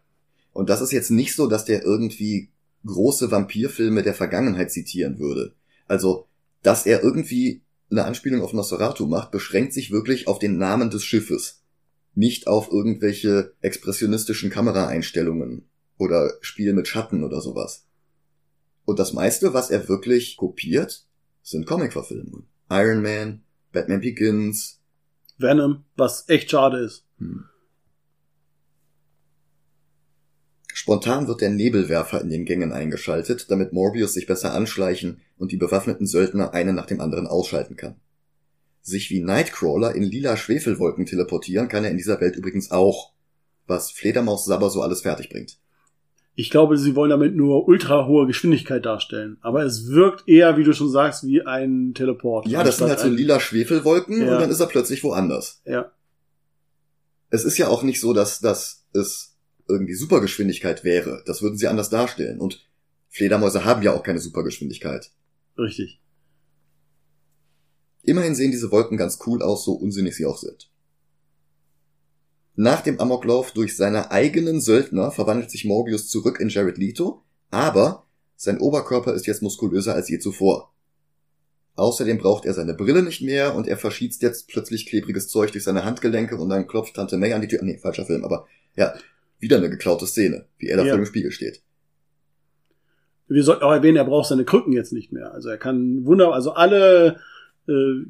Und 0.53 0.68
das 0.68 0.81
ist 0.81 0.93
jetzt 0.93 1.11
nicht 1.11 1.35
so, 1.35 1.47
dass 1.47 1.64
der 1.64 1.83
irgendwie 1.83 2.51
große 2.85 3.31
Vampirfilme 3.31 4.03
der 4.03 4.14
Vergangenheit 4.14 4.70
zitieren 4.70 5.18
würde. 5.18 5.55
Also, 5.87 6.26
dass 6.62 6.87
er 6.87 7.03
irgendwie 7.03 7.62
eine 7.91 8.05
Anspielung 8.05 8.43
auf 8.43 8.53
Nosferatu 8.53 9.07
macht, 9.07 9.31
beschränkt 9.31 9.72
sich 9.72 9.91
wirklich 9.91 10.28
auf 10.28 10.39
den 10.39 10.59
Namen 10.59 10.91
des 10.91 11.05
Schiffes. 11.05 11.62
Nicht 12.14 12.47
auf 12.47 12.70
irgendwelche 12.70 13.55
expressionistischen 13.61 14.51
Kameraeinstellungen 14.51 15.68
oder 15.99 16.33
Spiel 16.41 16.72
mit 16.72 16.89
Schatten 16.89 17.24
oder 17.24 17.41
sowas. 17.41 17.87
Und 18.85 18.99
das 18.99 19.12
meiste, 19.12 19.55
was 19.55 19.70
er 19.70 19.89
wirklich 19.89 20.37
kopiert, 20.37 21.07
sind 21.43 21.66
Comicverfilmungen. 21.66 22.47
Iron 22.70 23.03
Man, 23.03 23.43
Batman 23.72 24.01
Begins, 24.01 24.81
Venom, 25.41 25.85
was 25.97 26.28
echt 26.28 26.51
schade 26.51 26.78
ist. 26.78 27.05
hm. 27.18 27.45
Spontan 30.81 31.28
wird 31.28 31.43
der 31.43 31.51
Nebelwerfer 31.51 32.22
in 32.22 32.31
den 32.31 32.47
Gängen 32.47 32.72
eingeschaltet, 32.72 33.51
damit 33.51 33.74
Morbius 33.74 34.14
sich 34.14 34.26
besser 34.26 34.55
anschleichen 34.55 35.20
und 35.37 35.53
die 35.53 35.59
bewaffneten 35.59 36.07
Söldner 36.07 36.55
einen 36.55 36.74
nach 36.74 36.87
dem 36.87 37.03
anderen 37.03 37.26
ausschalten 37.26 37.76
kann. 37.76 37.97
Sich 38.81 39.11
wie 39.11 39.20
Nightcrawler 39.20 39.95
in 39.95 40.05
lila 40.05 40.39
Schwefelwolken 40.39 41.05
teleportieren 41.05 41.68
kann 41.68 41.85
er 41.85 41.91
in 41.91 41.99
dieser 41.99 42.18
Welt 42.22 42.35
übrigens 42.35 42.70
auch, 42.70 43.12
was 43.66 43.91
Fledermaus 43.91 44.47
Sabber 44.47 44.70
so 44.70 44.81
alles 44.81 45.03
fertig 45.03 45.28
bringt. 45.28 45.59
Ich 46.35 46.49
glaube, 46.49 46.78
sie 46.78 46.97
wollen 46.97 47.11
damit 47.11 47.37
nur 47.37 47.68
ultra 47.68 48.07
hohe 48.07 48.26
Geschwindigkeit 48.26 48.87
darstellen. 48.87 49.37
Aber 49.43 49.62
es 49.64 49.89
wirkt 49.89 50.26
eher, 50.26 50.57
wie 50.57 50.64
du 50.64 50.72
schon 50.72 50.89
sagst, 50.91 51.26
wie 51.26 51.43
ein 51.43 51.93
Teleport. 51.93 52.49
Ja, 52.49 52.64
das 52.64 52.78
sind 52.78 52.89
halt 52.89 53.01
so 53.01 53.09
lila 53.09 53.39
Schwefelwolken 53.39 54.22
Ja. 54.22 54.33
und 54.33 54.41
dann 54.41 54.51
ist 54.51 54.61
er 54.61 54.66
plötzlich 54.66 55.05
woanders. 55.05 55.61
Ja, 55.66 55.93
Es 57.28 57.45
ist 57.45 57.59
ja 57.59 57.68
auch 57.68 57.83
nicht 57.83 58.01
so, 58.01 58.14
dass, 58.14 58.41
dass 58.41 58.87
es 58.95 59.30
irgendwie 59.71 59.95
Supergeschwindigkeit 59.95 60.85
wäre. 60.85 61.23
Das 61.27 61.43
würden 61.43 61.57
sie 61.57 61.68
anders 61.68 61.91
darstellen. 61.91 62.41
Und 62.41 62.66
Fledermäuse 63.09 63.64
haben 63.64 63.83
ja 63.83 63.93
auch 63.93 64.03
keine 64.03 64.21
Supergeschwindigkeit. 64.21 65.11
richtig. 65.59 66.01
Immerhin 68.03 68.35
sehen 68.35 68.51
diese 68.51 68.71
Wolken 68.71 68.97
ganz 68.97 69.18
cool 69.27 69.43
aus, 69.43 69.64
so 69.64 69.73
unsinnig 69.73 70.16
sie 70.16 70.27
auch 70.27 70.39
sind. 70.39 70.71
Nach 72.57 72.81
dem 72.81 73.01
Amoklauf 73.01 73.53
durch 73.53 73.77
seine 73.77 74.11
eigenen 74.11 74.61
Söldner 74.61 75.11
verwandelt 75.12 75.51
sich 75.51 75.64
Morbius 75.64 76.09
zurück 76.09 76.41
in 76.41 76.49
Jared 76.49 76.79
Leto, 76.79 77.23
aber 77.51 78.07
sein 78.37 78.59
Oberkörper 78.59 79.14
ist 79.14 79.27
jetzt 79.27 79.43
muskulöser 79.43 79.95
als 79.95 80.09
je 80.09 80.18
zuvor. 80.18 80.73
Außerdem 81.77 82.18
braucht 82.18 82.45
er 82.45 82.53
seine 82.53 82.75
Brille 82.75 83.03
nicht 83.03 83.23
mehr 83.23 83.55
und 83.55 83.66
er 83.66 83.79
verschießt 83.79 84.21
jetzt 84.23 84.49
plötzlich 84.49 84.87
klebriges 84.87 85.29
Zeug 85.29 85.53
durch 85.53 85.64
seine 85.64 85.85
Handgelenke 85.85 86.37
und 86.37 86.49
dann 86.49 86.66
klopft 86.66 86.97
Tante 86.97 87.16
May 87.16 87.33
an 87.33 87.41
die 87.41 87.49
Tür. 87.49 87.62
Nee, 87.62 87.79
falscher 87.79 88.05
Film, 88.05 88.25
aber 88.25 88.47
ja, 88.77 88.95
wieder 89.41 89.57
eine 89.57 89.70
geklaute 89.70 90.07
Szene, 90.07 90.47
wie 90.59 90.68
er 90.68 90.76
da 90.76 90.84
Ja. 90.84 90.91
vor 90.91 90.99
dem 91.01 91.07
Spiegel 91.07 91.32
steht. 91.32 91.62
Wir 93.28 93.43
sollten 93.45 93.62
auch 93.62 93.72
erwähnen, 93.72 93.97
er 93.97 94.05
braucht 94.05 94.28
seine 94.28 94.45
Krücken 94.45 94.72
jetzt 94.72 94.93
nicht 94.93 95.12
mehr. 95.12 95.32
Also 95.32 95.49
er 95.49 95.59
kann 95.59 96.05
wunderbar, 96.05 96.34
also 96.34 96.53
alle 96.53 97.20
äh, 97.68 97.72
äh, 97.72 98.07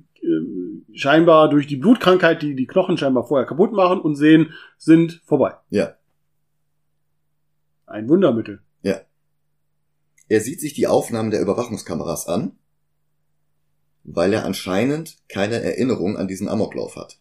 scheinbar 0.94 1.50
durch 1.50 1.66
die 1.66 1.76
Blutkrankheit, 1.76 2.42
die 2.42 2.54
die 2.54 2.66
Knochen 2.66 2.96
scheinbar 2.96 3.26
vorher 3.26 3.46
kaputt 3.46 3.72
machen 3.72 4.00
und 4.00 4.16
sehen, 4.16 4.54
sind 4.78 5.20
vorbei. 5.24 5.54
Ja. 5.70 5.94
Ein 7.86 8.08
Wundermittel. 8.08 8.60
Er 10.30 10.40
sieht 10.40 10.60
sich 10.60 10.74
die 10.74 10.86
Aufnahmen 10.86 11.32
der 11.32 11.40
Überwachungskameras 11.42 12.28
an, 12.28 12.52
weil 14.04 14.32
er 14.32 14.44
anscheinend 14.44 15.16
keine 15.28 15.60
Erinnerung 15.60 16.16
an 16.16 16.28
diesen 16.28 16.48
Amoklauf 16.48 16.94
hat. 16.94 17.18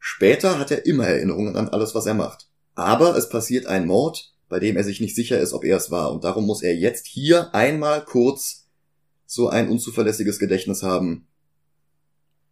Später 0.00 0.58
hat 0.58 0.70
er 0.70 0.86
immer 0.86 1.06
Erinnerungen 1.06 1.56
an 1.56 1.68
alles, 1.68 1.94
was 1.94 2.06
er 2.06 2.14
macht. 2.14 2.48
Aber 2.74 3.16
es 3.16 3.28
passiert 3.28 3.66
ein 3.66 3.86
Mord, 3.86 4.32
bei 4.48 4.58
dem 4.58 4.76
er 4.76 4.82
sich 4.82 5.00
nicht 5.00 5.14
sicher 5.14 5.38
ist, 5.38 5.52
ob 5.52 5.62
er 5.62 5.76
es 5.76 5.90
war. 5.90 6.10
Und 6.10 6.24
darum 6.24 6.46
muss 6.46 6.62
er 6.62 6.74
jetzt 6.74 7.06
hier 7.06 7.54
einmal 7.54 8.02
kurz 8.04 8.66
so 9.26 9.48
ein 9.48 9.68
unzuverlässiges 9.68 10.38
Gedächtnis 10.38 10.82
haben. 10.82 11.26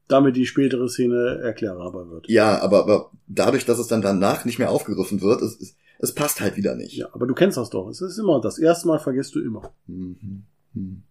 Damit 0.08 0.36
die 0.36 0.46
spätere 0.46 0.88
Szene 0.88 1.40
erklärbar 1.42 2.10
wird. 2.10 2.28
Ja, 2.28 2.60
aber, 2.60 2.80
aber 2.80 3.10
dadurch, 3.26 3.64
dass 3.64 3.78
es 3.78 3.88
dann 3.88 4.02
danach 4.02 4.44
nicht 4.44 4.58
mehr 4.58 4.70
aufgegriffen 4.70 5.22
wird, 5.22 5.40
es, 5.40 5.58
es, 5.58 5.76
es 5.98 6.14
passt 6.14 6.40
halt 6.40 6.56
wieder 6.56 6.76
nicht. 6.76 6.96
Ja, 6.96 7.08
aber 7.12 7.26
du 7.26 7.34
kennst 7.34 7.56
das 7.56 7.70
doch. 7.70 7.88
Es 7.88 8.02
ist 8.02 8.18
immer, 8.18 8.40
das 8.40 8.58
erste 8.58 8.88
Mal 8.88 8.98
vergisst 8.98 9.34
du 9.34 9.40
immer. 9.40 9.72
Mhm. 9.86 10.44
Mhm. 10.74 11.02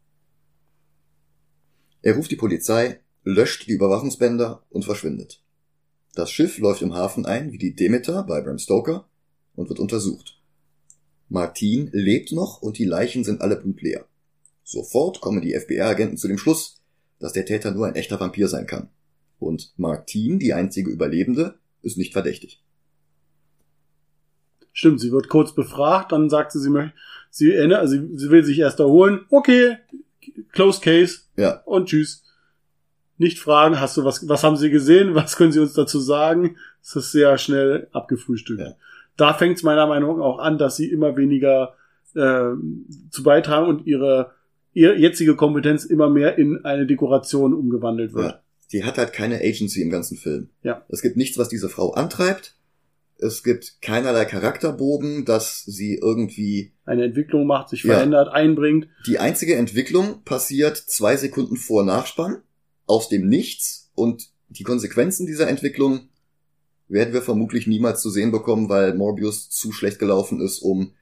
Er 2.04 2.16
ruft 2.16 2.30
die 2.30 2.38
Polizei, 2.38 3.00
löscht 3.24 3.68
die 3.68 3.72
Überwachungsbänder 3.72 4.64
und 4.70 4.86
verschwindet. 4.86 5.42
Das 6.18 6.32
Schiff 6.32 6.58
läuft 6.58 6.82
im 6.82 6.96
Hafen 6.96 7.28
ein, 7.28 7.52
wie 7.52 7.60
die 7.60 7.76
Demeter 7.76 8.24
bei 8.24 8.42
Bram 8.42 8.58
Stoker, 8.58 9.08
und 9.56 9.70
wird 9.70 9.78
untersucht. 9.78 10.42
Martin 11.30 11.92
lebt 11.94 12.32
noch 12.32 12.60
und 12.64 12.80
die 12.80 12.86
Leichen 12.86 13.24
sind 13.24 13.40
alle 13.42 13.56
blutleer. 13.56 14.04
Sofort 14.64 15.22
kommen 15.22 15.44
die 15.44 15.54
FBI-Agenten 15.54 16.18
zu 16.18 16.28
dem 16.28 16.40
Schluss, 16.40 16.82
dass 17.20 17.34
der 17.34 17.46
Täter 17.46 17.70
nur 17.70 17.86
ein 17.86 17.94
echter 17.94 18.20
Vampir 18.20 18.48
sein 18.48 18.66
kann. 18.66 18.90
Und 19.38 19.74
Martin, 19.78 20.40
die 20.40 20.54
einzige 20.54 20.90
Überlebende, 20.90 21.60
ist 21.84 22.00
nicht 22.00 22.14
verdächtig. 22.14 22.64
Stimmt, 24.74 25.00
sie 25.00 25.12
wird 25.12 25.30
kurz 25.30 25.54
befragt, 25.54 26.12
dann 26.14 26.32
sagt 26.32 26.52
sie, 26.52 26.60
sie 26.60 26.72
möchte, 26.72 26.96
sie, 27.30 27.54
erinnert- 27.54 27.82
also 27.82 27.94
sie, 27.94 28.18
sie 28.18 28.32
will 28.32 28.44
sich 28.44 28.58
erst 28.58 28.80
erholen. 28.80 29.20
Okay, 29.30 29.78
close 30.52 30.82
case 30.82 31.20
Ja, 31.36 31.62
und 31.66 31.90
tschüss. 31.90 32.24
Nicht 33.18 33.40
fragen, 33.40 33.80
hast 33.80 33.98
du 33.98 34.04
was, 34.04 34.28
was 34.30 34.44
haben 34.44 34.58
sie 34.58 34.70
gesehen? 34.70 35.16
Was 35.16 35.36
können 35.38 35.52
sie 35.52 35.60
uns 35.60 35.74
dazu 35.74 36.00
sagen? 36.00 36.56
Es 36.82 36.96
ist 36.96 37.12
sehr 37.12 37.38
schnell 37.38 37.88
abgefrühstückt. 37.92 38.62
Ja. 38.62 38.74
Da 39.16 39.34
fängt 39.34 39.58
es 39.58 39.64
meiner 39.64 39.88
Meinung 39.88 40.18
nach 40.18 40.24
auch 40.26 40.40
an, 40.40 40.58
dass 40.58 40.76
sie 40.76 40.90
immer 40.90 41.18
weniger 41.18 41.74
äh, 42.16 42.52
zu 43.10 43.24
beitragen 43.24 43.68
und 43.68 43.88
ihre, 43.88 44.32
ihre 44.74 44.96
jetzige 44.98 45.36
Kompetenz 45.36 45.86
immer 45.86 46.10
mehr 46.10 46.38
in 46.38 46.64
eine 46.66 46.86
Dekoration 46.86 47.54
umgewandelt 47.54 48.14
wird. 48.14 48.26
Ja. 48.32 48.40
Die 48.72 48.84
hat 48.84 48.98
halt 48.98 49.14
keine 49.14 49.38
Agency 49.42 49.82
im 49.82 49.90
ganzen 49.90 50.18
Film. 50.18 50.50
Ja. 50.62 50.84
Es 50.90 51.02
gibt 51.02 51.18
nichts, 51.18 51.38
was 51.38 51.50
diese 51.50 51.70
Frau 51.70 51.94
antreibt. 51.94 52.54
Es 53.20 53.42
gibt 53.44 53.82
keinerlei 53.82 54.26
Charakterbogen, 54.26 55.26
dass 55.26 55.64
sie 55.66 55.96
irgendwie. 55.96 56.74
Eine 56.86 57.06
Entwicklung 57.06 57.48
macht, 57.48 57.70
sich 57.70 57.84
Ja. 57.84 57.96
verändert, 57.96 58.30
einbringt. 58.30 58.88
Die 59.08 59.18
einzige 59.18 59.56
Entwicklung 59.56 60.22
passiert 60.24 60.78
zwei 60.78 61.18
Sekunden 61.18 61.56
vor 61.56 61.84
Nachspann, 61.84 62.44
aus 62.88 63.10
dem 63.10 63.28
Nichts, 63.28 63.92
und 63.94 64.28
die 64.50 64.64
Konsequenzen 64.64 65.26
dieser 65.28 65.48
Entwicklung 65.48 66.10
werden 66.88 67.14
wir 67.14 67.22
vermutlich 67.22 67.68
niemals 67.68 68.02
zu 68.02 68.10
sehen 68.10 68.32
bekommen, 68.32 68.70
weil 68.70 68.94
Morbius 68.96 69.50
zu 69.50 69.72
schlecht 69.72 70.00
gelaufen 70.00 70.40
ist, 70.40 70.60
um 70.60 70.94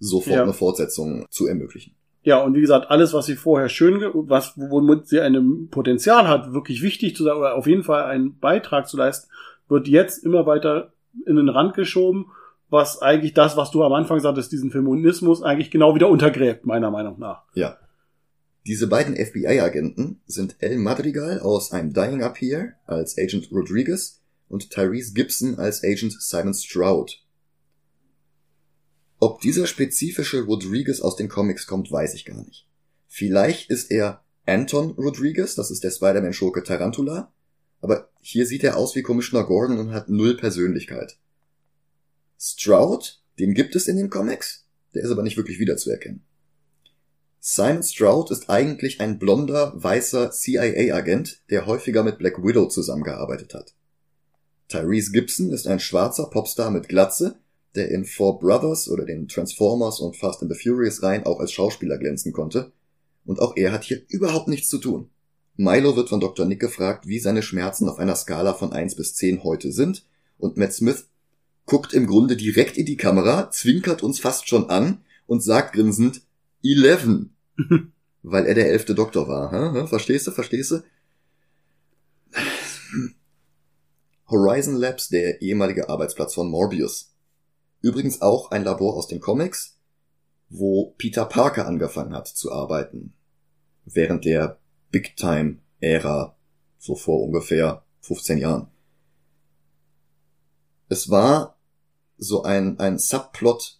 sofort 0.00 0.36
Ja. 0.36 0.42
eine 0.42 0.52
Fortsetzung 0.52 1.26
zu 1.30 1.46
ermöglichen. 1.46 1.94
Ja, 2.22 2.42
und 2.42 2.54
wie 2.54 2.60
gesagt, 2.60 2.90
alles, 2.90 3.12
was 3.14 3.26
sie 3.26 3.36
vorher 3.36 3.68
schön, 3.68 4.02
was, 4.12 4.52
womit 4.56 5.06
sie 5.06 5.20
ein 5.20 5.68
Potenzial 5.70 6.26
hat, 6.26 6.52
wirklich 6.52 6.82
wichtig 6.82 7.14
zu 7.16 7.22
sein 7.24 7.36
oder 7.36 7.54
auf 7.54 7.66
jeden 7.66 7.84
Fall 7.84 8.04
einen 8.04 8.38
Beitrag 8.38 8.88
zu 8.88 8.96
leisten, 8.96 9.30
wird 9.68 9.86
jetzt 9.88 10.24
immer 10.24 10.44
weiter 10.46 10.92
in 11.26 11.36
den 11.36 11.48
Rand 11.48 11.74
geschoben, 11.74 12.26
was 12.70 13.00
eigentlich 13.00 13.34
das, 13.34 13.56
was 13.56 13.70
du 13.70 13.82
am 13.82 13.92
Anfang 13.92 14.20
sagtest, 14.20 14.52
diesen 14.52 14.70
Feminismus 14.70 15.42
eigentlich 15.42 15.70
genau 15.70 15.94
wieder 15.94 16.08
untergräbt, 16.08 16.66
meiner 16.66 16.90
Meinung 16.90 17.18
nach. 17.18 17.44
Ja. 17.54 17.76
Diese 18.66 18.86
beiden 18.86 19.16
FBI-Agenten 19.16 20.20
sind 20.26 20.56
El 20.58 20.78
Madrigal 20.78 21.40
aus 21.40 21.72
I'm 21.72 21.92
Dying 21.92 22.22
Up 22.22 22.40
Here 22.40 22.74
als 22.84 23.16
Agent 23.16 23.50
Rodriguez 23.50 24.20
und 24.48 24.70
Tyrese 24.70 25.12
Gibson 25.14 25.58
als 25.58 25.82
Agent 25.82 26.20
Simon 26.20 26.54
Stroud. 26.54 27.24
Ob 29.20 29.40
dieser 29.40 29.66
spezifische 29.66 30.42
Rodriguez 30.42 31.00
aus 31.00 31.16
den 31.16 31.28
Comics 31.28 31.66
kommt, 31.66 31.90
weiß 31.90 32.14
ich 32.14 32.24
gar 32.24 32.44
nicht. 32.44 32.66
Vielleicht 33.06 33.70
ist 33.70 33.90
er 33.90 34.22
Anton 34.46 34.92
Rodriguez, 34.92 35.54
das 35.54 35.70
ist 35.70 35.82
der 35.82 35.90
Spider-Man-Schurke 35.90 36.62
Tarantula, 36.62 37.32
aber 37.80 38.10
hier 38.20 38.46
sieht 38.46 38.64
er 38.64 38.76
aus 38.76 38.94
wie 38.94 39.02
Commissioner 39.02 39.44
Gordon 39.44 39.78
und 39.78 39.92
hat 39.92 40.08
null 40.08 40.36
Persönlichkeit. 40.36 41.18
Stroud, 42.38 43.20
den 43.38 43.54
gibt 43.54 43.74
es 43.76 43.88
in 43.88 43.96
den 43.96 44.10
Comics, 44.10 44.66
der 44.94 45.02
ist 45.02 45.10
aber 45.10 45.22
nicht 45.22 45.36
wirklich 45.36 45.58
wiederzuerkennen. 45.58 46.22
Simon 47.40 47.82
Stroud 47.82 48.30
ist 48.30 48.50
eigentlich 48.50 49.00
ein 49.00 49.18
blonder, 49.18 49.72
weißer 49.76 50.32
CIA-Agent, 50.32 51.42
der 51.50 51.66
häufiger 51.66 52.02
mit 52.02 52.18
Black 52.18 52.42
Widow 52.42 52.66
zusammengearbeitet 52.66 53.54
hat. 53.54 53.74
Tyrese 54.68 55.12
Gibson 55.12 55.50
ist 55.50 55.66
ein 55.66 55.80
schwarzer 55.80 56.26
Popstar 56.30 56.70
mit 56.70 56.88
Glatze, 56.88 57.38
der 57.74 57.90
in 57.90 58.04
Four 58.04 58.40
Brothers 58.40 58.88
oder 58.88 59.04
den 59.04 59.28
Transformers 59.28 60.00
und 60.00 60.16
Fast 60.16 60.42
and 60.42 60.52
the 60.52 60.58
Furious 60.58 61.02
Reihen 61.02 61.24
auch 61.24 61.38
als 61.38 61.52
Schauspieler 61.52 61.96
glänzen 61.96 62.32
konnte. 62.32 62.72
Und 63.24 63.40
auch 63.40 63.56
er 63.56 63.72
hat 63.72 63.84
hier 63.84 64.02
überhaupt 64.08 64.48
nichts 64.48 64.68
zu 64.68 64.78
tun. 64.78 65.10
Milo 65.56 65.96
wird 65.96 66.08
von 66.08 66.20
Dr. 66.20 66.44
Nick 66.44 66.60
gefragt, 66.60 67.06
wie 67.06 67.18
seine 67.18 67.42
Schmerzen 67.42 67.88
auf 67.88 67.98
einer 67.98 68.16
Skala 68.16 68.54
von 68.54 68.72
1 68.72 68.96
bis 68.96 69.14
10 69.14 69.44
heute 69.44 69.72
sind, 69.72 70.04
und 70.38 70.56
Matt 70.56 70.72
Smith 70.72 71.06
guckt 71.66 71.92
im 71.92 72.06
Grunde 72.06 72.36
direkt 72.36 72.76
in 72.76 72.86
die 72.86 72.96
Kamera, 72.96 73.50
zwinkert 73.50 74.02
uns 74.02 74.20
fast 74.20 74.48
schon 74.48 74.70
an 74.70 75.02
und 75.26 75.42
sagt 75.42 75.74
grinsend, 75.74 76.22
Eleven. 76.62 77.34
weil 78.22 78.46
er 78.46 78.54
der 78.54 78.70
elfte 78.70 78.94
Doktor 78.94 79.28
war. 79.28 79.52
Hä? 79.52 79.86
Verstehst 79.86 80.26
du? 80.26 80.30
Verstehst 80.30 80.70
du? 80.70 80.82
Horizon 84.28 84.76
Labs, 84.76 85.08
der 85.08 85.40
ehemalige 85.40 85.88
Arbeitsplatz 85.88 86.34
von 86.34 86.50
Morbius. 86.50 87.14
Übrigens 87.80 88.20
auch 88.20 88.50
ein 88.50 88.64
Labor 88.64 88.94
aus 88.96 89.06
den 89.06 89.20
Comics, 89.20 89.78
wo 90.50 90.94
Peter 90.98 91.24
Parker 91.24 91.66
angefangen 91.66 92.14
hat 92.14 92.28
zu 92.28 92.52
arbeiten. 92.52 93.14
Während 93.84 94.24
der 94.24 94.58
Big 94.90 95.16
Time 95.16 95.58
Ära, 95.80 96.36
so 96.78 96.94
vor 96.94 97.22
ungefähr 97.22 97.84
15 98.00 98.38
Jahren. 98.38 98.68
Es 100.88 101.08
war 101.08 101.56
so 102.18 102.42
ein, 102.42 102.78
ein 102.78 102.98
Subplot, 102.98 103.78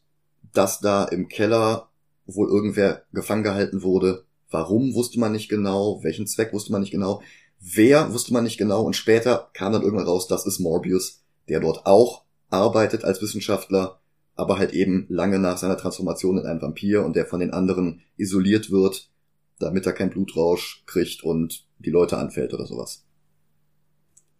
dass 0.52 0.80
da 0.80 1.04
im 1.04 1.28
Keller 1.28 1.87
wohl 2.28 2.48
irgendwer 2.48 3.02
gefangen 3.12 3.42
gehalten 3.42 3.82
wurde. 3.82 4.24
Warum 4.50 4.94
wusste 4.94 5.18
man 5.18 5.32
nicht 5.32 5.48
genau, 5.48 6.02
welchen 6.02 6.26
Zweck 6.26 6.52
wusste 6.52 6.72
man 6.72 6.82
nicht 6.82 6.90
genau, 6.90 7.22
wer 7.60 8.12
wusste 8.12 8.32
man 8.32 8.44
nicht 8.44 8.58
genau 8.58 8.82
und 8.82 8.94
später 8.94 9.50
kam 9.54 9.72
dann 9.72 9.82
irgendwann 9.82 10.06
raus, 10.06 10.28
das 10.28 10.46
ist 10.46 10.60
Morbius, 10.60 11.22
der 11.48 11.60
dort 11.60 11.86
auch 11.86 12.24
arbeitet 12.50 13.04
als 13.04 13.20
Wissenschaftler, 13.20 14.00
aber 14.34 14.58
halt 14.58 14.72
eben 14.72 15.06
lange 15.08 15.38
nach 15.38 15.58
seiner 15.58 15.76
Transformation 15.76 16.38
in 16.38 16.46
einen 16.46 16.62
Vampir 16.62 17.04
und 17.04 17.16
der 17.16 17.26
von 17.26 17.40
den 17.40 17.52
anderen 17.52 18.02
isoliert 18.16 18.70
wird, 18.70 19.10
damit 19.58 19.86
er 19.86 19.92
keinen 19.92 20.10
Blutrausch 20.10 20.84
kriegt 20.86 21.24
und 21.24 21.66
die 21.78 21.90
Leute 21.90 22.16
anfällt 22.16 22.54
oder 22.54 22.66
sowas. 22.66 23.04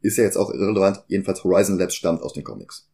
Ist 0.00 0.16
ja 0.16 0.24
jetzt 0.24 0.36
auch 0.36 0.50
irrelevant, 0.50 1.02
jedenfalls 1.08 1.42
Horizon 1.42 1.78
Labs 1.78 1.96
stammt 1.96 2.22
aus 2.22 2.32
den 2.32 2.44
Comics. 2.44 2.88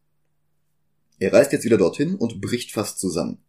Er 1.19 1.31
reist 1.31 1.53
jetzt 1.53 1.63
wieder 1.63 1.77
dorthin 1.77 2.15
und 2.15 2.41
bricht 2.41 2.71
fast 2.71 2.99
zusammen 2.99 3.44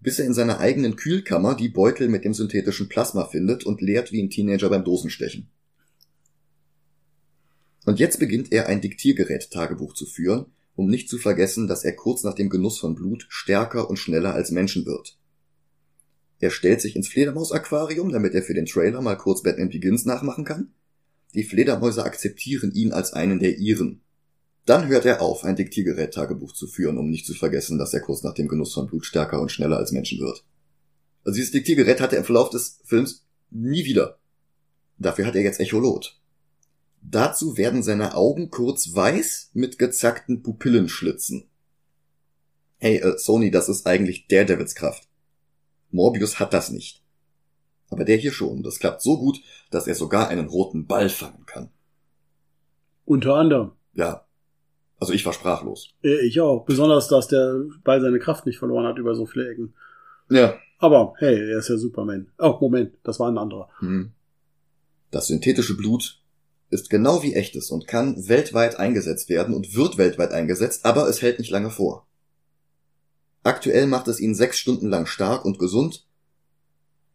bis 0.00 0.18
er 0.18 0.26
in 0.26 0.34
seiner 0.34 0.60
eigenen 0.60 0.96
Kühlkammer 0.96 1.54
die 1.54 1.68
Beutel 1.68 2.08
mit 2.08 2.24
dem 2.24 2.34
synthetischen 2.34 2.88
Plasma 2.88 3.26
findet 3.26 3.64
und 3.64 3.80
leert 3.80 4.12
wie 4.12 4.22
ein 4.22 4.30
Teenager 4.30 4.68
beim 4.70 4.84
Dosenstechen. 4.84 5.48
Und 7.84 7.98
jetzt 7.98 8.18
beginnt 8.18 8.52
er 8.52 8.66
ein 8.66 8.80
Diktiergerät-Tagebuch 8.80 9.94
zu 9.94 10.06
führen, 10.06 10.46
um 10.76 10.88
nicht 10.88 11.08
zu 11.08 11.18
vergessen, 11.18 11.66
dass 11.66 11.84
er 11.84 11.96
kurz 11.96 12.22
nach 12.22 12.34
dem 12.34 12.50
Genuss 12.50 12.78
von 12.78 12.94
Blut 12.94 13.26
stärker 13.28 13.88
und 13.90 13.96
schneller 13.96 14.34
als 14.34 14.50
Menschen 14.50 14.86
wird. 14.86 15.18
Er 16.38 16.50
stellt 16.50 16.80
sich 16.80 16.94
ins 16.94 17.08
Fledermaus-Aquarium, 17.08 18.12
damit 18.12 18.34
er 18.34 18.42
für 18.42 18.54
den 18.54 18.66
Trailer 18.66 19.00
mal 19.00 19.16
kurz 19.16 19.42
Batman 19.42 19.70
Begins 19.70 20.04
nachmachen 20.04 20.44
kann. 20.44 20.72
Die 21.34 21.42
Fledermäuse 21.42 22.04
akzeptieren 22.04 22.72
ihn 22.72 22.92
als 22.92 23.12
einen 23.12 23.40
der 23.40 23.58
ihren. 23.58 24.02
Dann 24.68 24.86
hört 24.88 25.06
er 25.06 25.22
auf, 25.22 25.44
ein 25.44 25.56
Diktiergerät-Tagebuch 25.56 26.52
zu 26.52 26.66
führen, 26.66 26.98
um 26.98 27.08
nicht 27.08 27.24
zu 27.24 27.32
vergessen, 27.32 27.78
dass 27.78 27.94
er 27.94 28.02
kurz 28.02 28.22
nach 28.22 28.34
dem 28.34 28.48
Genuss 28.48 28.74
von 28.74 28.86
Blut 28.86 29.06
stärker 29.06 29.40
und 29.40 29.50
schneller 29.50 29.78
als 29.78 29.92
Menschen 29.92 30.20
wird. 30.20 30.44
Also 31.24 31.36
dieses 31.36 31.52
Diktiergerät 31.52 32.02
hat 32.02 32.12
er 32.12 32.18
im 32.18 32.26
Verlauf 32.26 32.50
des 32.50 32.78
Films 32.84 33.24
nie 33.48 33.86
wieder. 33.86 34.18
Dafür 34.98 35.24
hat 35.24 35.36
er 35.36 35.40
jetzt 35.40 35.58
Echolot. 35.58 36.20
Dazu 37.00 37.56
werden 37.56 37.82
seine 37.82 38.14
Augen 38.14 38.50
kurz 38.50 38.94
weiß 38.94 39.52
mit 39.54 39.78
gezackten 39.78 40.42
Pupillenschlitzen. 40.42 41.48
Hey, 42.76 42.98
äh, 42.98 43.16
Sony, 43.16 43.50
das 43.50 43.70
ist 43.70 43.86
eigentlich 43.86 44.26
Daredevils 44.28 44.74
Kraft. 44.74 45.08
Morbius 45.90 46.40
hat 46.40 46.52
das 46.52 46.68
nicht. 46.68 47.02
Aber 47.88 48.04
der 48.04 48.18
hier 48.18 48.32
schon. 48.32 48.62
Das 48.62 48.78
klappt 48.78 49.00
so 49.00 49.16
gut, 49.16 49.40
dass 49.70 49.86
er 49.86 49.94
sogar 49.94 50.28
einen 50.28 50.48
roten 50.48 50.86
Ball 50.86 51.08
fangen 51.08 51.46
kann. 51.46 51.70
Unter 53.06 53.36
anderem. 53.36 53.72
Ja, 53.94 54.27
also 55.00 55.12
ich 55.12 55.24
war 55.24 55.32
sprachlos. 55.32 55.90
Ich 56.02 56.40
auch. 56.40 56.64
Besonders, 56.64 57.08
dass 57.08 57.28
der 57.28 57.64
Ball 57.84 58.00
seine 58.00 58.18
Kraft 58.18 58.46
nicht 58.46 58.58
verloren 58.58 58.86
hat 58.86 58.98
über 58.98 59.14
so 59.14 59.26
viele 59.26 59.50
Ecken. 59.50 59.74
Ja. 60.28 60.58
Aber 60.78 61.14
hey, 61.18 61.50
er 61.50 61.58
ist 61.58 61.68
ja 61.68 61.76
Superman. 61.76 62.28
Oh, 62.38 62.56
Moment, 62.60 62.94
das 63.02 63.18
war 63.20 63.30
ein 63.30 63.38
anderer. 63.38 63.68
Hm. 63.78 64.12
Das 65.10 65.28
synthetische 65.28 65.76
Blut 65.76 66.20
ist 66.70 66.90
genau 66.90 67.22
wie 67.22 67.34
echtes 67.34 67.70
und 67.70 67.86
kann 67.86 68.28
weltweit 68.28 68.76
eingesetzt 68.76 69.28
werden 69.28 69.54
und 69.54 69.74
wird 69.74 69.98
weltweit 69.98 70.32
eingesetzt, 70.32 70.84
aber 70.84 71.08
es 71.08 71.22
hält 71.22 71.38
nicht 71.38 71.50
lange 71.50 71.70
vor. 71.70 72.06
Aktuell 73.42 73.86
macht 73.86 74.08
es 74.08 74.20
ihn 74.20 74.34
sechs 74.34 74.58
Stunden 74.58 74.88
lang 74.88 75.06
stark 75.06 75.44
und 75.44 75.58
gesund, 75.58 76.06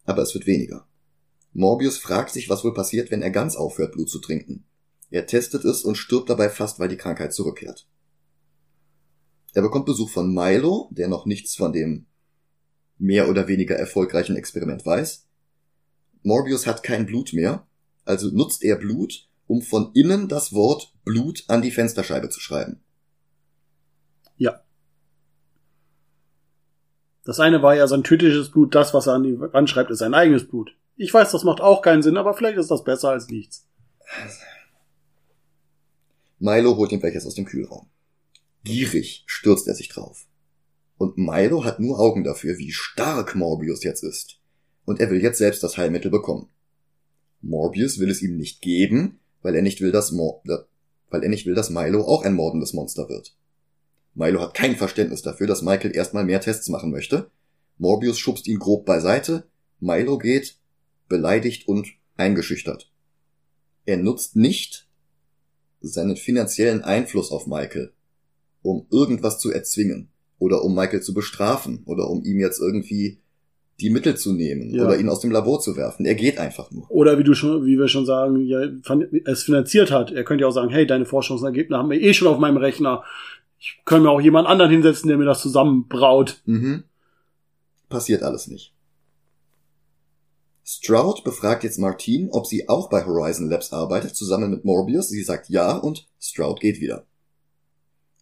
aber 0.05 0.23
es 0.23 0.33
wird 0.33 0.47
weniger. 0.47 0.87
Morbius 1.53 1.99
fragt 1.99 2.31
sich, 2.31 2.49
was 2.49 2.63
wohl 2.63 2.73
passiert, 2.73 3.11
wenn 3.11 3.21
er 3.21 3.29
ganz 3.29 3.55
aufhört, 3.55 3.91
Blut 3.91 4.09
zu 4.09 4.19
trinken. 4.19 4.65
Er 5.13 5.27
testet 5.27 5.63
es 5.63 5.83
und 5.83 5.95
stirbt 5.95 6.31
dabei 6.31 6.49
fast, 6.49 6.79
weil 6.79 6.87
die 6.87 6.97
Krankheit 6.97 7.35
zurückkehrt. 7.35 7.87
Er 9.53 9.61
bekommt 9.61 9.85
Besuch 9.85 10.09
von 10.09 10.33
Milo, 10.33 10.89
der 10.89 11.07
noch 11.07 11.27
nichts 11.27 11.55
von 11.55 11.71
dem 11.71 12.07
mehr 12.97 13.29
oder 13.29 13.47
weniger 13.47 13.75
erfolgreichen 13.75 14.35
Experiment 14.35 14.83
weiß. 14.83 15.27
Morbius 16.23 16.65
hat 16.65 16.81
kein 16.81 17.05
Blut 17.05 17.31
mehr, 17.31 17.67
also 18.05 18.31
nutzt 18.35 18.63
er 18.63 18.75
Blut, 18.77 19.29
um 19.45 19.61
von 19.61 19.91
innen 19.93 20.29
das 20.29 20.51
Wort 20.51 20.95
Blut 21.05 21.43
an 21.47 21.61
die 21.61 21.69
Fensterscheibe 21.69 22.29
zu 22.29 22.39
schreiben. 22.39 22.81
Ja. 24.37 24.63
Das 27.23 27.39
eine 27.39 27.61
war 27.61 27.75
ja 27.75 27.85
sein 27.85 28.03
tödliches 28.03 28.49
Blut, 28.49 28.73
das, 28.73 28.95
was 28.95 29.05
er 29.05 29.13
an 29.13 29.23
die 29.23 29.39
Wand 29.39 29.69
schreibt, 29.69 29.91
ist 29.91 29.99
sein 29.99 30.15
eigenes 30.15 30.47
Blut. 30.47 30.75
Ich 30.95 31.13
weiß, 31.13 31.31
das 31.31 31.43
macht 31.43 31.61
auch 31.61 31.83
keinen 31.83 32.01
Sinn, 32.01 32.17
aber 32.17 32.33
vielleicht 32.33 32.57
ist 32.57 32.71
das 32.71 32.83
besser 32.83 33.09
als 33.09 33.27
nichts. 33.27 33.69
Milo 36.43 36.75
holt 36.75 36.91
ihm 36.91 37.01
welches 37.01 37.25
aus 37.25 37.35
dem 37.35 37.45
Kühlraum. 37.45 37.87
Gierig 38.65 39.23
stürzt 39.27 39.65
er 39.69 39.75
sich 39.75 39.87
drauf. 39.87 40.27
Und 40.97 41.17
Milo 41.17 41.63
hat 41.63 41.79
nur 41.79 42.01
Augen 42.01 42.25
dafür, 42.25 42.57
wie 42.57 42.73
stark 42.73 43.33
Morbius 43.33 43.81
jetzt 43.85 44.03
ist. 44.03 44.41
Und 44.83 44.99
er 44.99 45.09
will 45.09 45.23
jetzt 45.23 45.37
selbst 45.37 45.63
das 45.63 45.77
Heilmittel 45.77 46.11
bekommen. 46.11 46.49
Morbius 47.41 47.97
will 47.97 48.09
es 48.09 48.21
ihm 48.21 48.35
nicht 48.35 48.61
geben, 48.61 49.21
weil 49.41 49.55
er 49.55 49.61
nicht 49.61 49.79
will, 49.79 49.93
dass 49.93 50.11
Mor 50.11 50.43
weil 51.09 51.23
er 51.23 51.29
nicht 51.29 51.45
will, 51.45 51.55
dass 51.55 51.69
Milo 51.69 52.01
auch 52.05 52.23
ein 52.25 52.33
mordendes 52.33 52.73
Monster 52.73 53.07
wird. 53.07 53.37
Milo 54.13 54.41
hat 54.41 54.53
kein 54.53 54.75
Verständnis 54.75 55.21
dafür, 55.21 55.47
dass 55.47 55.61
Michael 55.61 55.95
erstmal 55.95 56.25
mehr 56.25 56.41
Tests 56.41 56.67
machen 56.67 56.91
möchte. 56.91 57.31
Morbius 57.77 58.19
schubst 58.19 58.47
ihn 58.47 58.59
grob 58.59 58.85
beiseite. 58.85 59.47
Milo 59.79 60.17
geht, 60.17 60.57
beleidigt 61.07 61.69
und 61.69 61.87
eingeschüchtert. 62.17 62.91
Er 63.85 63.95
nutzt 63.95 64.35
nicht 64.35 64.89
seinen 65.83 66.15
finanziellen 66.15 66.81
Einfluss 66.81 67.31
auf 67.31 67.45
Michael, 67.45 67.91
um 68.61 68.85
irgendwas 68.89 69.39
zu 69.39 69.51
erzwingen 69.51 70.09
oder 70.39 70.63
um 70.63 70.73
Michael 70.73 71.01
zu 71.01 71.13
bestrafen 71.13 71.83
oder 71.85 72.09
um 72.09 72.23
ihm 72.23 72.39
jetzt 72.39 72.59
irgendwie 72.59 73.19
die 73.79 73.89
Mittel 73.89 74.15
zu 74.15 74.33
nehmen 74.33 74.73
ja. 74.73 74.85
oder 74.85 74.97
ihn 74.97 75.09
aus 75.09 75.19
dem 75.19 75.31
Labor 75.31 75.59
zu 75.59 75.75
werfen. 75.75 76.05
Er 76.05 76.15
geht 76.15 76.37
einfach 76.37 76.71
nur. 76.71 76.89
Oder 76.89 77.17
wie 77.17 77.23
du 77.23 77.33
schon, 77.33 77.65
wie 77.65 77.77
wir 77.77 77.87
schon 77.87 78.05
sagen, 78.05 78.45
ja, 78.45 78.61
es 79.25 79.43
finanziert 79.43 79.91
hat. 79.91 80.11
Er 80.11 80.23
könnte 80.23 80.43
ja 80.43 80.47
auch 80.47 80.53
sagen, 80.53 80.69
hey, 80.69 80.85
deine 80.85 81.05
Forschungsergebnisse 81.05 81.77
haben 81.77 81.89
wir 81.89 82.01
eh 82.01 82.13
schon 82.13 82.27
auf 82.27 82.39
meinem 82.39 82.57
Rechner. 82.57 83.03
Ich 83.59 83.79
kann 83.85 84.03
mir 84.03 84.09
auch 84.09 84.21
jemand 84.21 84.47
anderen 84.47 84.71
hinsetzen, 84.71 85.07
der 85.07 85.17
mir 85.17 85.25
das 85.25 85.41
zusammenbraut. 85.41 86.41
Mhm. 86.45 86.83
Passiert 87.89 88.23
alles 88.23 88.47
nicht. 88.47 88.73
Stroud 90.65 91.23
befragt 91.23 91.63
jetzt 91.63 91.77
Martine, 91.77 92.29
ob 92.31 92.45
sie 92.45 92.69
auch 92.69 92.89
bei 92.89 93.05
Horizon 93.05 93.49
Labs 93.49 93.73
arbeitet, 93.73 94.15
zusammen 94.15 94.49
mit 94.49 94.63
Morbius. 94.63 95.09
Sie 95.09 95.23
sagt 95.23 95.49
ja 95.49 95.75
und 95.75 96.07
Stroud 96.21 96.61
geht 96.61 96.79
wieder. 96.79 97.05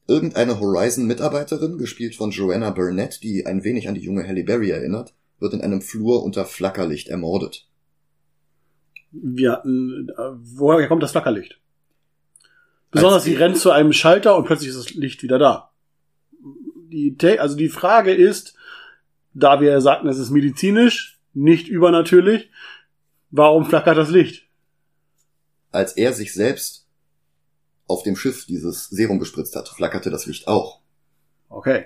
Irgendeine 0.08 0.60
Horizon-Mitarbeiterin, 0.60 1.78
gespielt 1.78 2.16
von 2.16 2.32
Joanna 2.32 2.72
Burnett, 2.72 3.22
die 3.22 3.46
ein 3.46 3.64
wenig 3.64 3.88
an 3.88 3.96
die 3.96 4.02
junge 4.02 4.28
Halle 4.28 4.44
Berry 4.44 4.72
erinnert, 4.72 5.14
wird 5.40 5.54
in 5.54 5.62
einem 5.62 5.82
Flur 5.82 6.24
unter 6.24 6.46
Flackerlicht 6.46 7.08
ermordet. 7.08 7.68
Wir 9.12 9.52
hatten, 9.52 10.10
äh, 10.10 10.32
woher 10.38 10.88
kommt 10.88 11.04
das 11.04 11.12
Flackerlicht? 11.12 11.60
Besonders 12.90 13.24
sie 13.24 13.36
rennt 13.36 13.58
zu 13.58 13.72
einem 13.72 13.94
Schalter 13.94 14.36
und 14.36 14.46
plötzlich 14.46 14.70
ist 14.70 14.78
das 14.78 14.94
Licht 14.94 15.24
wieder 15.24 15.40
da. 15.40 15.72
die, 16.90 17.16
also 17.40 17.56
die 17.56 17.70
Frage 17.70 18.14
ist, 18.14 18.56
da 19.34 19.62
wir 19.62 19.80
sagten, 19.80 20.10
es 20.10 20.18
ist 20.18 20.30
medizinisch, 20.30 21.11
nicht 21.34 21.68
übernatürlich, 21.68 22.50
warum 23.30 23.66
flackert 23.66 23.98
das 23.98 24.10
Licht? 24.10 24.48
Als 25.72 25.94
er 25.94 26.14
sich 26.14 26.34
selbst 26.34 26.88
auf 27.88 28.04
dem 28.04 28.16
Schiff 28.16 28.46
dieses 28.46 28.90
Serum 28.90 29.20
gespritzt 29.20 29.56
hat, 29.56 29.70
flackerte 29.70 30.10
das 30.10 30.26
Licht 30.26 30.48
auch. 30.48 30.82
Okay. 31.50 31.86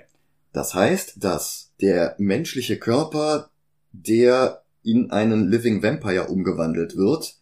Das 0.52 0.74
heißt, 0.74 1.22
dass 1.22 1.72
der 1.80 2.14
menschliche 2.18 2.78
Körper, 2.78 3.50
der 3.92 4.62
in 4.82 5.10
einen 5.10 5.50
Living 5.50 5.82
Vampire 5.82 6.28
umgewandelt 6.28 6.96
wird, 6.96 7.36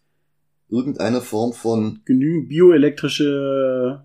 irgendeine 0.69 1.21
Form 1.21 1.53
von 1.53 2.01
Genügend 2.05 2.49
bioelektrische 2.49 4.03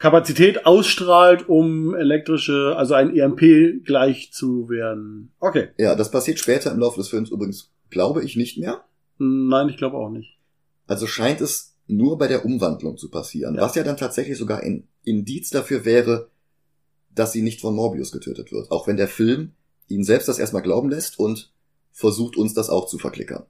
Kapazität 0.00 0.64
ausstrahlt, 0.66 1.48
um 1.48 1.94
elektrische, 1.94 2.74
also 2.76 2.94
ein 2.94 3.14
EMP 3.14 3.84
gleich 3.84 4.32
zu 4.32 4.68
werden. 4.70 5.30
Okay. 5.38 5.68
Ja, 5.78 5.94
das 5.94 6.10
passiert 6.10 6.38
später 6.38 6.72
im 6.72 6.80
Laufe 6.80 6.98
des 6.98 7.08
Films 7.08 7.30
übrigens, 7.30 7.70
glaube 7.90 8.24
ich, 8.24 8.34
nicht 8.34 8.58
mehr. 8.58 8.82
Nein, 9.18 9.68
ich 9.68 9.76
glaube 9.76 9.96
auch 9.98 10.08
nicht. 10.10 10.38
Also 10.86 11.06
scheint 11.06 11.40
es 11.42 11.76
nur 11.86 12.16
bei 12.18 12.28
der 12.28 12.44
Umwandlung 12.46 12.96
zu 12.96 13.10
passieren, 13.10 13.54
Ja. 13.56 13.60
was 13.62 13.74
ja 13.74 13.82
dann 13.82 13.98
tatsächlich 13.98 14.38
sogar 14.38 14.60
ein 14.60 14.88
Indiz 15.04 15.50
dafür 15.50 15.84
wäre, 15.84 16.30
dass 17.14 17.32
sie 17.32 17.42
nicht 17.42 17.60
von 17.60 17.74
Morbius 17.74 18.10
getötet 18.10 18.52
wird, 18.52 18.70
auch 18.70 18.86
wenn 18.86 18.96
der 18.96 19.08
Film 19.08 19.52
ihn 19.88 20.04
selbst 20.04 20.28
das 20.28 20.38
erstmal 20.38 20.62
glauben 20.62 20.88
lässt 20.88 21.18
und 21.18 21.52
versucht 21.92 22.36
uns 22.36 22.54
das 22.54 22.70
auch 22.70 22.86
zu 22.86 22.96
verklickern. 22.98 23.44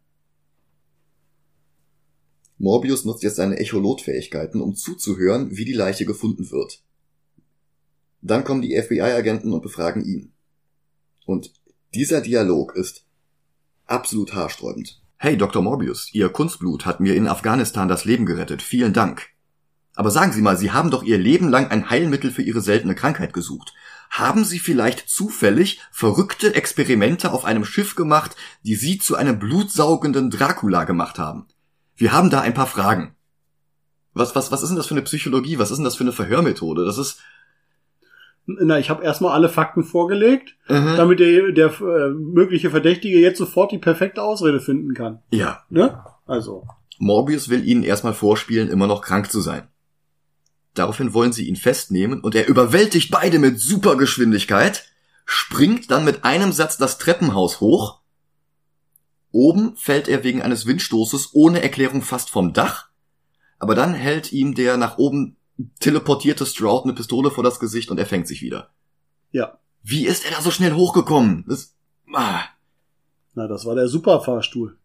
Morbius 2.60 3.06
nutzt 3.06 3.22
jetzt 3.22 3.36
seine 3.36 3.58
Echolot-Fähigkeiten, 3.58 4.60
um 4.60 4.74
zuzuhören, 4.76 5.56
wie 5.56 5.64
die 5.64 5.72
Leiche 5.72 6.04
gefunden 6.04 6.50
wird. 6.50 6.82
Dann 8.20 8.44
kommen 8.44 8.60
die 8.60 8.78
FBI-Agenten 8.78 9.54
und 9.54 9.62
befragen 9.62 10.04
ihn. 10.04 10.32
Und 11.24 11.54
dieser 11.94 12.20
Dialog 12.20 12.76
ist 12.76 13.06
absolut 13.86 14.34
haarsträubend. 14.34 15.00
Hey, 15.16 15.38
Dr. 15.38 15.62
Morbius, 15.62 16.12
Ihr 16.12 16.28
Kunstblut 16.28 16.84
hat 16.84 17.00
mir 17.00 17.14
in 17.14 17.28
Afghanistan 17.28 17.88
das 17.88 18.04
Leben 18.04 18.26
gerettet. 18.26 18.60
Vielen 18.60 18.92
Dank. 18.92 19.28
Aber 19.94 20.10
sagen 20.10 20.32
Sie 20.32 20.42
mal, 20.42 20.58
Sie 20.58 20.70
haben 20.70 20.90
doch 20.90 21.02
Ihr 21.02 21.16
Leben 21.16 21.48
lang 21.48 21.68
ein 21.68 21.88
Heilmittel 21.88 22.30
für 22.30 22.42
Ihre 22.42 22.60
seltene 22.60 22.94
Krankheit 22.94 23.32
gesucht. 23.32 23.72
Haben 24.10 24.44
Sie 24.44 24.58
vielleicht 24.58 25.08
zufällig 25.08 25.80
verrückte 25.90 26.54
Experimente 26.54 27.32
auf 27.32 27.46
einem 27.46 27.64
Schiff 27.64 27.94
gemacht, 27.94 28.36
die 28.64 28.74
Sie 28.74 28.98
zu 28.98 29.16
einem 29.16 29.38
blutsaugenden 29.38 30.28
Dracula 30.28 30.84
gemacht 30.84 31.18
haben? 31.18 31.46
Wir 32.00 32.12
haben 32.12 32.30
da 32.30 32.40
ein 32.40 32.54
paar 32.54 32.66
Fragen. 32.66 33.14
Was, 34.14 34.34
was, 34.34 34.50
was 34.50 34.62
ist 34.62 34.70
denn 34.70 34.76
das 34.76 34.86
für 34.86 34.94
eine 34.94 35.02
Psychologie? 35.02 35.58
Was 35.58 35.70
ist 35.70 35.76
denn 35.76 35.84
das 35.84 35.96
für 35.96 36.02
eine 36.04 36.12
Verhörmethode? 36.12 36.84
Das 36.86 36.96
ist. 36.96 37.20
Na, 38.46 38.78
ich 38.78 38.88
habe 38.88 39.04
erstmal 39.04 39.32
alle 39.32 39.50
Fakten 39.50 39.84
vorgelegt, 39.84 40.56
Mhm. 40.68 40.96
damit 40.96 41.20
der, 41.20 41.52
der 41.52 41.66
äh, 41.80 42.08
mögliche 42.08 42.70
Verdächtige 42.70 43.18
jetzt 43.20 43.36
sofort 43.38 43.70
die 43.70 43.78
perfekte 43.78 44.22
Ausrede 44.22 44.60
finden 44.60 44.94
kann. 44.94 45.20
Ja. 45.30 45.62
Ne? 45.68 46.02
Also. 46.26 46.66
Morbius 46.98 47.50
will 47.50 47.64
ihnen 47.68 47.82
erstmal 47.82 48.14
vorspielen, 48.14 48.68
immer 48.70 48.86
noch 48.86 49.02
krank 49.02 49.30
zu 49.30 49.40
sein. 49.42 49.68
Daraufhin 50.74 51.12
wollen 51.12 51.32
sie 51.32 51.48
ihn 51.48 51.56
festnehmen 51.56 52.20
und 52.20 52.34
er 52.34 52.48
überwältigt 52.48 53.10
beide 53.10 53.38
mit 53.38 53.60
Supergeschwindigkeit, 53.60 54.86
springt 55.26 55.90
dann 55.90 56.04
mit 56.06 56.24
einem 56.24 56.52
Satz 56.52 56.78
das 56.78 56.96
Treppenhaus 56.96 57.60
hoch. 57.60 57.99
Oben 59.32 59.76
fällt 59.76 60.08
er 60.08 60.24
wegen 60.24 60.42
eines 60.42 60.66
Windstoßes 60.66 61.30
ohne 61.34 61.62
Erklärung 61.62 62.02
fast 62.02 62.30
vom 62.30 62.52
Dach, 62.52 62.88
aber 63.58 63.74
dann 63.74 63.94
hält 63.94 64.32
ihm 64.32 64.54
der 64.54 64.76
nach 64.76 64.98
oben 64.98 65.36
teleportierte 65.78 66.46
Stroud 66.46 66.84
eine 66.84 66.94
Pistole 66.94 67.30
vor 67.30 67.44
das 67.44 67.60
Gesicht 67.60 67.90
und 67.90 67.98
er 67.98 68.06
fängt 68.06 68.26
sich 68.26 68.42
wieder. 68.42 68.72
Ja. 69.30 69.58
Wie 69.82 70.06
ist 70.06 70.24
er 70.24 70.32
da 70.32 70.40
so 70.40 70.50
schnell 70.50 70.72
hochgekommen? 70.72 71.44
Das, 71.46 71.76
ah. 72.12 72.42
Na, 73.34 73.46
das 73.46 73.64
war 73.64 73.74
der 73.74 73.88
Superfahrstuhl. 73.88 74.78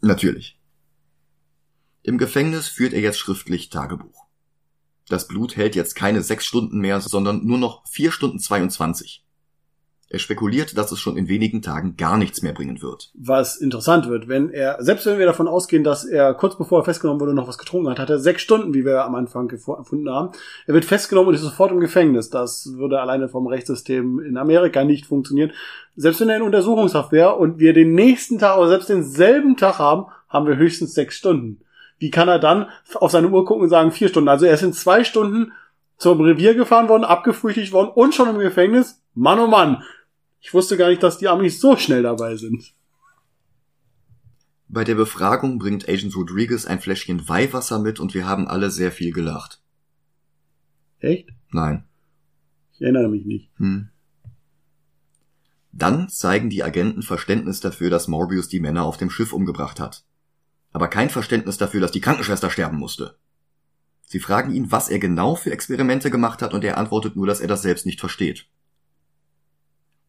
Natürlich. 0.00 0.58
Im 2.02 2.18
Gefängnis 2.18 2.68
führt 2.68 2.92
er 2.92 3.00
jetzt 3.00 3.18
schriftlich 3.18 3.70
Tagebuch. 3.70 4.26
Das 5.08 5.28
Blut 5.28 5.56
hält 5.56 5.74
jetzt 5.74 5.94
keine 5.94 6.22
sechs 6.22 6.46
Stunden 6.46 6.78
mehr, 6.78 7.00
sondern 7.00 7.44
nur 7.46 7.58
noch 7.58 7.86
vier 7.86 8.12
Stunden 8.12 8.38
22. 8.38 9.24
Er 10.10 10.18
spekuliert, 10.18 10.78
dass 10.78 10.90
es 10.90 10.98
schon 10.98 11.18
in 11.18 11.28
wenigen 11.28 11.60
Tagen 11.60 11.96
gar 11.98 12.16
nichts 12.16 12.40
mehr 12.40 12.54
bringen 12.54 12.80
wird. 12.80 13.10
Was 13.14 13.58
interessant 13.58 14.08
wird, 14.08 14.26
wenn 14.26 14.48
er, 14.48 14.82
selbst 14.82 15.04
wenn 15.04 15.18
wir 15.18 15.26
davon 15.26 15.48
ausgehen, 15.48 15.84
dass 15.84 16.06
er 16.06 16.32
kurz 16.32 16.56
bevor 16.56 16.80
er 16.80 16.84
festgenommen 16.84 17.20
wurde 17.20 17.34
noch 17.34 17.46
was 17.46 17.58
getrunken 17.58 17.90
hat, 17.90 17.98
hat 17.98 18.08
er 18.08 18.18
sechs 18.18 18.40
Stunden, 18.40 18.72
wie 18.72 18.86
wir 18.86 19.04
am 19.04 19.14
Anfang 19.14 19.48
gefunden 19.48 20.08
haben. 20.08 20.30
Er 20.66 20.72
wird 20.72 20.86
festgenommen 20.86 21.28
und 21.28 21.34
ist 21.34 21.42
sofort 21.42 21.72
im 21.72 21.80
Gefängnis. 21.80 22.30
Das 22.30 22.72
würde 22.76 23.00
alleine 23.00 23.28
vom 23.28 23.46
Rechtssystem 23.46 24.20
in 24.20 24.38
Amerika 24.38 24.82
nicht 24.82 25.04
funktionieren. 25.04 25.52
Selbst 25.94 26.20
wenn 26.20 26.30
er 26.30 26.36
in 26.36 26.42
Untersuchungshaft 26.42 27.12
wäre 27.12 27.34
und 27.34 27.58
wir 27.58 27.74
den 27.74 27.94
nächsten 27.94 28.38
Tag 28.38 28.56
oder 28.56 28.68
selbst 28.68 28.88
denselben 28.88 29.58
Tag 29.58 29.78
haben, 29.78 30.06
haben 30.30 30.46
wir 30.46 30.56
höchstens 30.56 30.94
sechs 30.94 31.16
Stunden. 31.16 31.60
Wie 31.98 32.10
kann 32.10 32.28
er 32.28 32.38
dann 32.38 32.68
auf 32.94 33.10
seine 33.10 33.28
Uhr 33.28 33.44
gucken 33.44 33.64
und 33.64 33.68
sagen 33.68 33.92
vier 33.92 34.08
Stunden? 34.08 34.28
Also 34.28 34.46
er 34.46 34.54
ist 34.54 34.62
in 34.62 34.72
zwei 34.72 35.04
Stunden 35.04 35.52
zum 35.98 36.20
Revier 36.20 36.54
gefahren 36.54 36.88
worden, 36.88 37.04
abgefrühstückt 37.04 37.72
worden 37.72 37.90
und 37.94 38.14
schon 38.14 38.28
im 38.30 38.38
Gefängnis. 38.38 39.02
Mann, 39.14 39.40
oh 39.40 39.48
Mann. 39.48 39.82
Ich 40.40 40.54
wusste 40.54 40.76
gar 40.76 40.88
nicht, 40.88 41.02
dass 41.02 41.18
die 41.18 41.28
Amis 41.28 41.60
so 41.60 41.76
schnell 41.76 42.02
dabei 42.02 42.36
sind. 42.36 42.74
Bei 44.68 44.84
der 44.84 44.94
Befragung 44.94 45.58
bringt 45.58 45.88
Agent 45.88 46.14
Rodriguez 46.14 46.66
ein 46.66 46.80
Fläschchen 46.80 47.28
Weihwasser 47.28 47.78
mit 47.78 48.00
und 48.00 48.12
wir 48.14 48.26
haben 48.26 48.46
alle 48.46 48.70
sehr 48.70 48.92
viel 48.92 49.12
gelacht. 49.12 49.62
Echt? 51.00 51.30
Nein. 51.50 51.84
Ich 52.72 52.82
erinnere 52.82 53.08
mich 53.08 53.24
nicht. 53.24 53.50
Hm. 53.56 53.88
Dann 55.72 56.08
zeigen 56.08 56.50
die 56.50 56.62
Agenten 56.62 57.02
Verständnis 57.02 57.60
dafür, 57.60 57.88
dass 57.88 58.08
Morbius 58.08 58.48
die 58.48 58.60
Männer 58.60 58.84
auf 58.84 58.96
dem 58.96 59.10
Schiff 59.10 59.32
umgebracht 59.32 59.80
hat. 59.80 60.04
Aber 60.72 60.88
kein 60.88 61.08
Verständnis 61.08 61.56
dafür, 61.56 61.80
dass 61.80 61.92
die 61.92 62.00
Krankenschwester 62.00 62.50
sterben 62.50 62.76
musste. 62.78 63.16
Sie 64.04 64.20
fragen 64.20 64.52
ihn, 64.52 64.70
was 64.70 64.88
er 64.88 64.98
genau 64.98 65.34
für 65.34 65.50
Experimente 65.50 66.10
gemacht 66.10 66.42
hat, 66.42 66.52
und 66.52 66.64
er 66.64 66.78
antwortet 66.78 67.16
nur, 67.16 67.26
dass 67.26 67.40
er 67.40 67.48
das 67.48 67.62
selbst 67.62 67.86
nicht 67.86 68.00
versteht. 68.00 68.48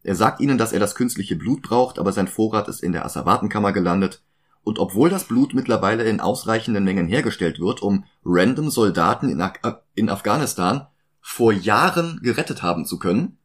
Er 0.10 0.16
sagt 0.16 0.39
ihnen, 0.39 0.57
dass 0.57 0.74
er 0.74 0.80
das 0.80 0.95
künstliche 0.95 1.36
Blut 1.36 1.62
braucht, 1.62 1.99
aber 1.99 2.12
sein 2.12 2.28
Vorrat 2.28 2.68
ist 2.68 2.82
in 2.82 2.93
der 2.93 3.05
Asservatenkammer 3.05 3.74
gelandet, 3.74 4.24
und 4.64 4.80
obwohl 4.80 5.07
das 5.12 5.26
Blut 5.26 5.53
mittlerweile 5.53 6.03
in 6.03 6.20
ausreichenden 6.20 6.84
Mengen 6.84 7.05
hergestellt 7.05 7.60
wird, 7.60 7.84
um 7.84 8.05
random 8.26 8.72
Soldaten 8.72 9.30
in, 9.30 9.39
Af 9.39 9.53
in 9.93 10.10
Afghanistan 10.10 10.88
vor 11.22 11.53
Jahren 11.53 12.22
gerettet 12.24 12.64
haben 12.64 12.88
zu 12.88 12.97
können, 12.97 13.38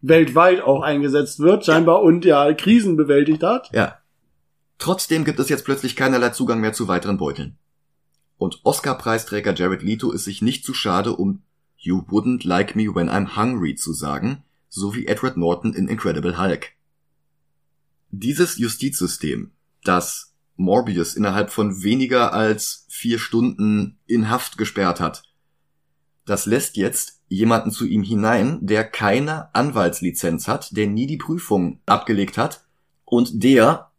Weltweit 0.00 0.60
auch 0.60 0.82
eingesetzt 0.82 1.40
wird, 1.40 1.64
scheinbar, 1.64 2.00
und 2.02 2.24
ja, 2.24 2.52
Krisen 2.52 2.96
bewältigt 2.96 3.42
hat. 3.42 3.68
Ja. 3.72 3.98
Trotzdem 4.78 5.24
gibt 5.24 5.40
es 5.40 5.48
jetzt 5.48 5.64
plötzlich 5.64 5.96
keinerlei 5.96 6.28
Zugang 6.28 6.60
mehr 6.60 6.74
zu 6.74 6.86
weiteren 6.86 7.18
Beuteln. 7.18 7.58
Und 8.36 8.60
Oscar-Preisträger 8.62 9.52
Jared 9.52 9.82
Leto 9.82 10.12
ist 10.12 10.26
sich 10.26 10.42
nicht 10.42 10.64
zu 10.64 10.74
schade, 10.74 11.16
um 11.16 11.42
You 11.76 12.04
wouldn't 12.08 12.46
like 12.46 12.76
me 12.76 12.84
when 12.84 13.10
I'm 13.10 13.34
hungry 13.34 13.74
zu 13.74 13.92
sagen, 13.92 14.44
so 14.68 14.94
wie 14.94 15.06
Edward 15.06 15.36
Norton 15.36 15.74
in 15.74 15.88
Incredible 15.88 16.38
Hulk. 16.38 16.72
Dieses 18.10 18.58
Justizsystem, 18.58 19.52
das 19.84 20.34
Morbius 20.56 21.14
innerhalb 21.14 21.50
von 21.50 21.82
weniger 21.82 22.32
als 22.32 22.86
vier 22.88 23.18
Stunden 23.18 23.98
in 24.06 24.28
Haft 24.28 24.58
gesperrt 24.58 25.00
hat, 25.00 25.22
das 26.24 26.46
lässt 26.46 26.76
jetzt 26.76 27.22
jemanden 27.28 27.70
zu 27.70 27.86
ihm 27.86 28.02
hinein, 28.02 28.58
der 28.60 28.84
keine 28.84 29.54
Anwaltslizenz 29.54 30.48
hat, 30.48 30.76
der 30.76 30.86
nie 30.86 31.06
die 31.06 31.16
Prüfung 31.16 31.80
abgelegt 31.86 32.36
hat 32.36 32.66
und 33.04 33.42
der 33.42 33.90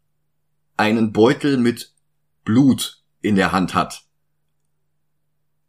einen 0.76 1.12
Beutel 1.12 1.56
mit 1.56 1.92
Blut 2.44 3.02
in 3.20 3.36
der 3.36 3.52
Hand 3.52 3.74
hat 3.74 4.04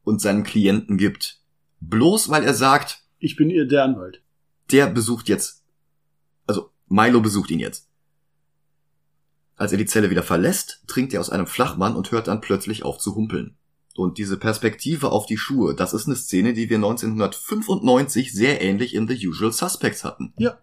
und 0.04 0.22
seinem 0.22 0.44
Klienten 0.44 0.98
gibt. 0.98 1.42
Bloß 1.80 2.30
weil 2.30 2.44
er 2.44 2.54
sagt, 2.54 3.04
Ich 3.20 3.36
bin 3.36 3.50
ihr 3.50 3.68
der 3.68 3.84
Anwalt. 3.84 4.22
Der 4.72 4.88
besucht 4.88 5.30
jetzt, 5.30 5.64
also 6.48 6.72
Milo 6.88 7.22
besucht 7.22 7.52
ihn 7.52 7.60
jetzt. 7.60 7.88
Als 9.56 9.72
er 9.72 9.78
die 9.78 9.86
Zelle 9.86 10.10
wieder 10.10 10.24
verlässt, 10.24 10.84
trinkt 10.88 11.14
er 11.14 11.20
aus 11.20 11.30
einem 11.30 11.46
Flachmann 11.46 11.96
und 11.96 12.12
hört 12.12 12.28
dann 12.28 12.42
plötzlich 12.42 12.84
auf 12.84 12.98
zu 12.98 13.16
humpeln. 13.16 13.58
Und 13.96 14.18
diese 14.18 14.38
Perspektive 14.38 15.12
auf 15.12 15.26
die 15.26 15.38
Schuhe, 15.38 15.76
das 15.76 15.94
ist 15.94 16.08
eine 16.08 16.16
Szene, 16.16 16.54
die 16.54 16.70
wir 16.70 16.78
1995 16.78 18.34
sehr 18.34 18.62
ähnlich 18.62 18.96
in 18.96 19.08
The 19.08 19.28
Usual 19.28 19.52
Suspects 19.52 20.04
hatten. 20.04 20.34
Ja. 20.38 20.60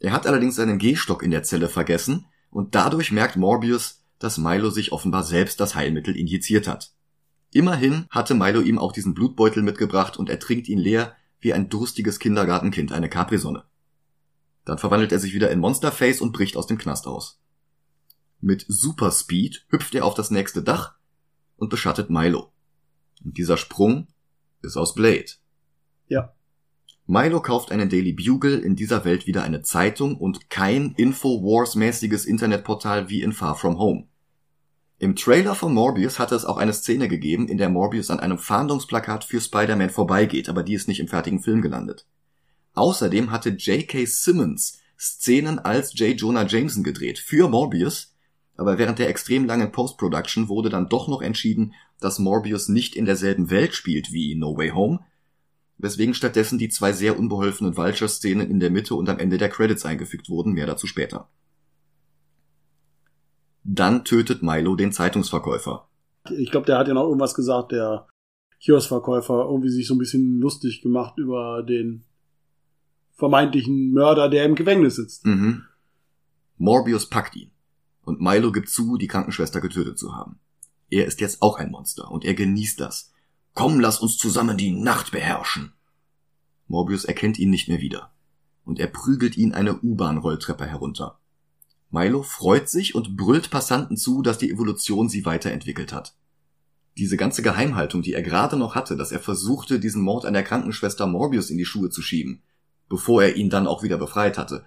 Er 0.00 0.12
hat 0.12 0.26
allerdings 0.26 0.56
seinen 0.56 0.78
Gehstock 0.78 1.22
in 1.22 1.30
der 1.30 1.44
Zelle 1.44 1.68
vergessen 1.68 2.26
und 2.50 2.74
dadurch 2.74 3.12
merkt 3.12 3.36
Morbius, 3.36 4.02
dass 4.18 4.38
Milo 4.38 4.70
sich 4.70 4.92
offenbar 4.92 5.22
selbst 5.22 5.60
das 5.60 5.74
Heilmittel 5.74 6.16
injiziert 6.16 6.68
hat. 6.68 6.92
Immerhin 7.52 8.06
hatte 8.10 8.34
Milo 8.34 8.60
ihm 8.60 8.78
auch 8.78 8.92
diesen 8.92 9.14
Blutbeutel 9.14 9.62
mitgebracht 9.62 10.16
und 10.18 10.28
er 10.28 10.38
trinkt 10.38 10.68
ihn 10.68 10.78
leer 10.78 11.16
wie 11.40 11.52
ein 11.52 11.68
durstiges 11.68 12.18
Kindergartenkind 12.18 12.92
eine 12.92 13.08
Capri-Sonne. 13.08 13.64
Dann 14.64 14.78
verwandelt 14.78 15.12
er 15.12 15.18
sich 15.18 15.32
wieder 15.34 15.50
in 15.50 15.60
Monsterface 15.60 16.20
und 16.20 16.32
bricht 16.32 16.56
aus 16.56 16.66
dem 16.66 16.78
Knast 16.78 17.06
aus. 17.06 17.40
Mit 18.40 18.64
Superspeed 18.68 19.66
hüpft 19.68 19.94
er 19.94 20.04
auf 20.04 20.14
das 20.14 20.30
nächste 20.30 20.62
Dach 20.62 20.96
und 21.56 21.70
beschattet 21.70 22.10
Milo. 22.10 22.52
Und 23.24 23.38
dieser 23.38 23.56
Sprung 23.56 24.08
ist 24.62 24.76
aus 24.76 24.94
Blade. 24.94 25.32
Ja. 26.08 26.34
Milo 27.06 27.40
kauft 27.40 27.70
einen 27.70 27.88
Daily 27.88 28.12
Bugle, 28.12 28.58
in 28.58 28.74
dieser 28.74 29.04
Welt 29.04 29.26
wieder 29.26 29.44
eine 29.44 29.62
Zeitung 29.62 30.16
und 30.16 30.50
kein 30.50 30.94
Infowars-mäßiges 30.96 32.26
Internetportal 32.26 33.08
wie 33.08 33.22
in 33.22 33.32
Far 33.32 33.54
From 33.54 33.78
Home. 33.78 34.08
Im 34.98 35.14
Trailer 35.14 35.54
von 35.54 35.74
Morbius 35.74 36.18
hatte 36.18 36.34
es 36.34 36.46
auch 36.46 36.56
eine 36.56 36.72
Szene 36.72 37.08
gegeben, 37.08 37.48
in 37.48 37.58
der 37.58 37.68
Morbius 37.68 38.10
an 38.10 38.18
einem 38.18 38.38
Fahndungsplakat 38.38 39.24
für 39.24 39.42
Spider-Man 39.42 39.90
vorbeigeht, 39.90 40.48
aber 40.48 40.62
die 40.62 40.72
ist 40.72 40.88
nicht 40.88 41.00
im 41.00 41.08
fertigen 41.08 41.42
Film 41.42 41.60
gelandet. 41.60 42.06
Außerdem 42.72 43.30
hatte 43.30 43.50
J.K. 43.50 44.06
Simmons 44.06 44.78
Szenen 44.98 45.58
als 45.58 45.98
J. 45.98 46.18
Jonah 46.18 46.46
Jameson 46.46 46.82
gedreht 46.82 47.18
für 47.18 47.48
Morbius, 47.48 48.14
aber 48.56 48.78
während 48.78 48.98
der 48.98 49.10
extrem 49.10 49.44
langen 49.44 49.70
Post-Production 49.70 50.48
wurde 50.48 50.70
dann 50.70 50.88
doch 50.88 51.08
noch 51.08 51.20
entschieden, 51.20 51.74
dass 52.00 52.18
Morbius 52.18 52.68
nicht 52.68 52.96
in 52.96 53.04
derselben 53.04 53.50
Welt 53.50 53.74
spielt 53.74 54.12
wie 54.12 54.34
No 54.34 54.56
Way 54.56 54.70
Home, 54.70 55.00
weswegen 55.76 56.14
stattdessen 56.14 56.58
die 56.58 56.70
zwei 56.70 56.92
sehr 56.92 57.18
unbeholfenen 57.18 57.76
Vulture-Szenen 57.76 58.50
in 58.50 58.60
der 58.60 58.70
Mitte 58.70 58.94
und 58.94 59.10
am 59.10 59.18
Ende 59.18 59.36
der 59.36 59.50
Credits 59.50 59.84
eingefügt 59.84 60.30
wurden, 60.30 60.52
mehr 60.52 60.66
dazu 60.66 60.86
später. 60.86 61.28
Dann 63.68 64.04
tötet 64.04 64.42
Milo 64.42 64.76
den 64.76 64.92
Zeitungsverkäufer. 64.92 65.88
Ich 66.30 66.50
glaube, 66.50 66.66
der 66.66 66.78
hat 66.78 66.86
ja 66.86 66.94
noch 66.94 67.04
irgendwas 67.04 67.34
gesagt, 67.34 67.72
der 67.72 68.06
Kioskverkäufer, 68.60 69.44
irgendwie 69.44 69.70
sich 69.70 69.86
so 69.86 69.94
ein 69.94 69.98
bisschen 69.98 70.38
lustig 70.38 70.82
gemacht 70.82 71.18
über 71.18 71.62
den 71.62 72.04
vermeintlichen 73.14 73.92
Mörder, 73.92 74.28
der 74.28 74.44
im 74.44 74.54
Gefängnis 74.54 74.96
sitzt. 74.96 75.26
Mhm. 75.26 75.64
Morbius 76.58 77.08
packt 77.08 77.34
ihn. 77.36 77.50
Und 78.04 78.20
Milo 78.20 78.52
gibt 78.52 78.68
zu, 78.68 78.96
die 78.96 79.08
Krankenschwester 79.08 79.60
getötet 79.60 79.98
zu 79.98 80.14
haben. 80.14 80.38
Er 80.88 81.06
ist 81.06 81.20
jetzt 81.20 81.42
auch 81.42 81.58
ein 81.58 81.72
Monster 81.72 82.10
und 82.10 82.24
er 82.24 82.34
genießt 82.34 82.80
das. 82.80 83.12
Komm, 83.54 83.80
lass 83.80 83.98
uns 83.98 84.16
zusammen 84.16 84.56
die 84.56 84.70
Nacht 84.70 85.10
beherrschen. 85.10 85.72
Morbius 86.68 87.04
erkennt 87.04 87.38
ihn 87.38 87.50
nicht 87.50 87.68
mehr 87.68 87.80
wieder. 87.80 88.12
Und 88.64 88.78
er 88.78 88.86
prügelt 88.86 89.36
ihn 89.36 89.54
eine 89.54 89.80
U-Bahn-Rolltreppe 89.80 90.66
herunter. 90.66 91.18
Milo 91.90 92.22
freut 92.22 92.68
sich 92.68 92.94
und 92.94 93.16
brüllt 93.16 93.50
Passanten 93.50 93.96
zu, 93.96 94.22
dass 94.22 94.38
die 94.38 94.50
Evolution 94.50 95.08
sie 95.08 95.24
weiterentwickelt 95.24 95.92
hat. 95.92 96.14
Diese 96.98 97.16
ganze 97.16 97.42
Geheimhaltung, 97.42 98.02
die 98.02 98.14
er 98.14 98.22
gerade 98.22 98.56
noch 98.56 98.74
hatte, 98.74 98.96
dass 98.96 99.12
er 99.12 99.20
versuchte, 99.20 99.78
diesen 99.78 100.02
Mord 100.02 100.24
an 100.24 100.32
der 100.32 100.42
Krankenschwester 100.42 101.06
Morbius 101.06 101.50
in 101.50 101.58
die 101.58 101.64
Schuhe 101.64 101.90
zu 101.90 102.02
schieben, 102.02 102.42
bevor 102.88 103.22
er 103.22 103.36
ihn 103.36 103.50
dann 103.50 103.66
auch 103.66 103.82
wieder 103.82 103.98
befreit 103.98 104.38
hatte. 104.38 104.66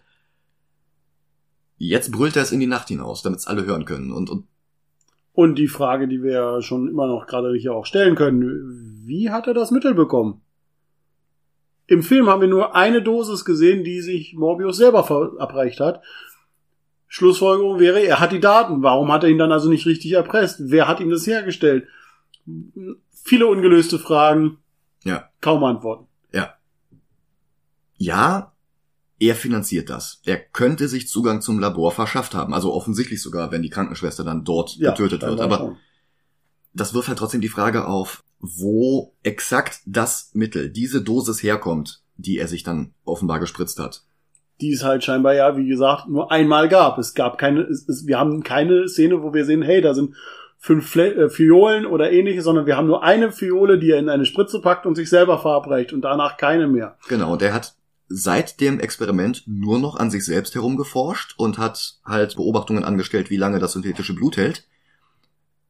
Jetzt 1.78 2.12
brüllt 2.12 2.36
er 2.36 2.44
es 2.44 2.52
in 2.52 2.60
die 2.60 2.68
Nacht 2.68 2.90
hinaus, 2.90 3.24
damit 3.24 3.40
es 3.40 3.48
alle 3.48 3.66
hören 3.66 3.86
können 3.86 4.12
und, 4.12 4.30
und 4.30 4.46
Und 5.34 5.56
die 5.56 5.70
Frage, 5.70 6.08
die 6.08 6.22
wir 6.22 6.32
ja 6.34 6.62
schon 6.62 6.88
immer 6.88 7.08
noch 7.08 7.26
gerade 7.26 7.56
hier 7.56 7.74
auch 7.74 7.86
stellen 7.86 8.16
können, 8.16 9.04
wie 9.06 9.30
hat 9.30 9.48
er 9.48 9.54
das 9.54 9.72
Mittel 9.72 9.94
bekommen? 9.94 10.42
Im 11.88 12.04
Film 12.04 12.28
haben 12.28 12.42
wir 12.42 12.48
nur 12.48 12.76
eine 12.76 13.02
Dosis 13.02 13.46
gesehen, 13.46 13.84
die 13.84 14.02
sich 14.02 14.36
Morbius 14.36 14.78
selber 14.78 15.04
verabreicht 15.04 15.80
hat. 15.80 16.04
Schlussfolgerung 17.10 17.80
wäre, 17.80 18.00
er 18.00 18.20
hat 18.20 18.32
die 18.32 18.40
Daten. 18.40 18.82
Warum 18.84 19.12
hat 19.12 19.24
er 19.24 19.30
ihn 19.30 19.38
dann 19.38 19.52
also 19.52 19.68
nicht 19.68 19.86
richtig 19.86 20.14
erpresst? 20.14 20.60
Wer 20.60 20.88
hat 20.88 21.02
ihm 21.02 21.10
das 21.10 21.28
hergestellt? 21.28 21.88
Viele 23.12 23.48
ungelöste 23.48 24.00
Fragen. 24.00 24.60
Ja. 25.04 25.30
Kaum 25.42 25.64
Antworten. 25.64 26.06
ja, 27.98 28.54
er 29.20 29.36
finanziert 29.36 29.90
das. 29.90 30.22
Er 30.24 30.38
könnte 30.38 30.88
sich 30.88 31.10
Zugang 31.10 31.42
zum 31.42 31.60
Labor 31.60 31.92
verschafft 31.92 32.34
haben, 32.34 32.54
also 32.54 32.74
offensichtlich 32.74 33.22
sogar, 33.22 33.52
wenn 33.52 33.62
die 33.62 33.70
Krankenschwester 33.70 34.24
dann 34.24 34.46
dort 34.46 34.78
getötet 34.80 35.22
wird. 35.22 35.42
Aber 35.42 35.58
schon. 35.58 35.78
das 36.74 36.94
wirft 36.94 37.10
halt 37.10 37.20
trotzdem 37.20 37.42
die 37.42 37.50
Frage 37.50 37.86
auf, 37.86 38.24
wo 38.40 39.14
exakt 39.22 39.82
das 39.86 40.32
Mittel, 40.34 40.70
diese 40.70 41.02
Dosis 41.02 41.44
herkommt, 41.44 42.02
die 42.16 42.38
er 42.38 42.48
sich 42.48 42.64
dann 42.64 42.94
offenbar 43.04 43.40
gespritzt 43.40 43.80
hat. 43.80 44.04
Die 44.62 44.74
es 44.74 44.84
halt 44.84 45.04
scheinbar 45.04 45.34
ja, 45.36 45.56
wie 45.58 45.68
gesagt, 45.68 46.10
nur 46.10 46.32
einmal 46.32 46.68
gab. 46.70 46.98
Es 46.98 47.14
gab 47.14 47.38
keine, 47.38 47.62
es, 47.62 47.88
es, 47.88 48.08
wir 48.08 48.20
haben 48.20 48.44
keine 48.44 48.88
Szene, 48.88 49.24
wo 49.24 49.34
wir 49.34 49.46
sehen, 49.46 49.62
hey, 49.62 49.82
da 49.82 49.94
sind 49.94 50.16
fünf 50.58 50.90
Fle 50.90 51.16
äh, 51.16 51.30
Fiolen 51.30 51.86
oder 51.86 52.12
ähnliches, 52.12 52.44
sondern 52.44 52.66
wir 52.66 52.76
haben 52.76 52.88
nur 52.88 53.04
eine 53.04 53.32
Fiole, 53.32 53.80
die 53.80 53.92
er 53.92 54.00
in 54.00 54.10
eine 54.10 54.26
Spritze 54.26 54.60
packt 54.62 54.86
und 54.86 54.96
sich 54.96 55.10
selber 55.10 55.40
verabreicht 55.40 55.94
und 55.94 56.02
danach 56.02 56.38
keine 56.38 56.68
mehr. 56.68 56.98
Genau, 57.08 57.32
und 57.32 57.42
er 57.42 57.54
hat 57.54 57.76
seit 58.10 58.60
dem 58.60 58.80
Experiment 58.80 59.44
nur 59.46 59.80
noch 59.80 59.96
an 59.96 60.12
sich 60.12 60.26
selbst 60.26 60.56
herumgeforscht 60.56 61.36
und 61.38 61.58
hat 61.58 62.00
halt 62.04 62.36
Beobachtungen 62.36 62.84
angestellt, 62.84 63.30
wie 63.30 63.38
lange 63.38 63.60
das 63.60 63.74
synthetische 63.74 64.16
Blut 64.16 64.36
hält. 64.36 64.68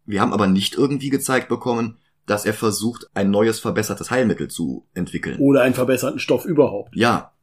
Wir 0.05 0.21
haben 0.21 0.33
aber 0.33 0.47
nicht 0.47 0.75
irgendwie 0.75 1.09
gezeigt 1.09 1.49
bekommen, 1.49 1.97
dass 2.25 2.45
er 2.45 2.53
versucht, 2.53 3.09
ein 3.13 3.29
neues 3.29 3.59
verbessertes 3.59 4.09
Heilmittel 4.09 4.47
zu 4.47 4.87
entwickeln. 4.93 5.37
Oder 5.39 5.61
einen 5.61 5.73
verbesserten 5.73 6.19
Stoff 6.19 6.45
überhaupt. 6.45 6.95
Ja. 6.95 7.33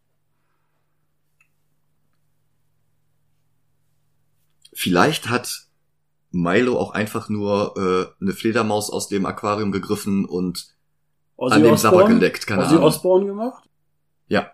Vielleicht 4.79 5.31
hat 5.31 5.68
Milo 6.31 6.79
auch 6.79 6.91
einfach 6.91 7.31
nur 7.31 7.74
äh, 7.79 8.22
eine 8.22 8.35
Fledermaus 8.35 8.91
aus 8.91 9.09
dem 9.09 9.24
Aquarium 9.24 9.72
gegriffen 9.72 10.27
und 10.27 10.74
an 11.39 11.62
dem 11.62 11.79
Sabber 11.79 12.07
geleckt, 12.07 12.47
keine 12.47 12.61
Ozzy 12.61 12.74
Ahnung. 12.74 12.85
Osbourne 12.85 13.24
gemacht? 13.24 13.64
Ja. 14.29 14.51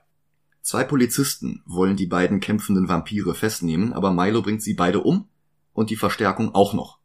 Zwei 0.61 0.85
Polizisten 0.85 1.64
wollen 1.66 1.97
die 1.97 2.07
beiden 2.07 2.39
kämpfenden 2.39 2.89
Vampire 2.89 3.35
festnehmen, 3.35 3.93
aber 3.93 4.12
Milo 4.12 4.43
bringt 4.43 4.62
sie 4.62 4.75
beide 4.75 5.01
um 5.01 5.29
und 5.73 5.91
die 5.91 5.97
Verstärkung 5.97 6.55
auch 6.55 6.73
noch. 6.73 6.99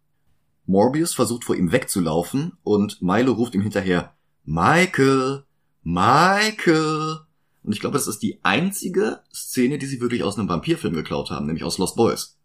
Morbius 0.68 1.15
versucht 1.15 1.43
vor 1.43 1.55
ihm 1.55 1.72
wegzulaufen 1.72 2.55
und 2.61 3.01
Milo 3.01 3.34
ruft 3.34 3.55
ihm 3.55 3.61
hinterher 3.61 4.13
Michael, 4.45 5.43
Michael. 5.82 7.22
Und 7.63 7.74
ich 7.74 7.80
glaube, 7.80 7.97
das 7.97 8.05
ist 8.05 8.20
die 8.20 8.39
einzige 8.43 9.22
Szene, 9.34 9.80
die 9.80 9.88
sie 9.88 10.01
wirklich 10.01 10.22
aus 10.24 10.38
einem 10.38 10.49
Vampirfilm 10.49 10.93
geklaut 10.93 11.32
haben, 11.32 11.47
nämlich 11.47 11.63
aus 11.63 11.80
Lost 11.80 11.95
Boys. 11.95 12.36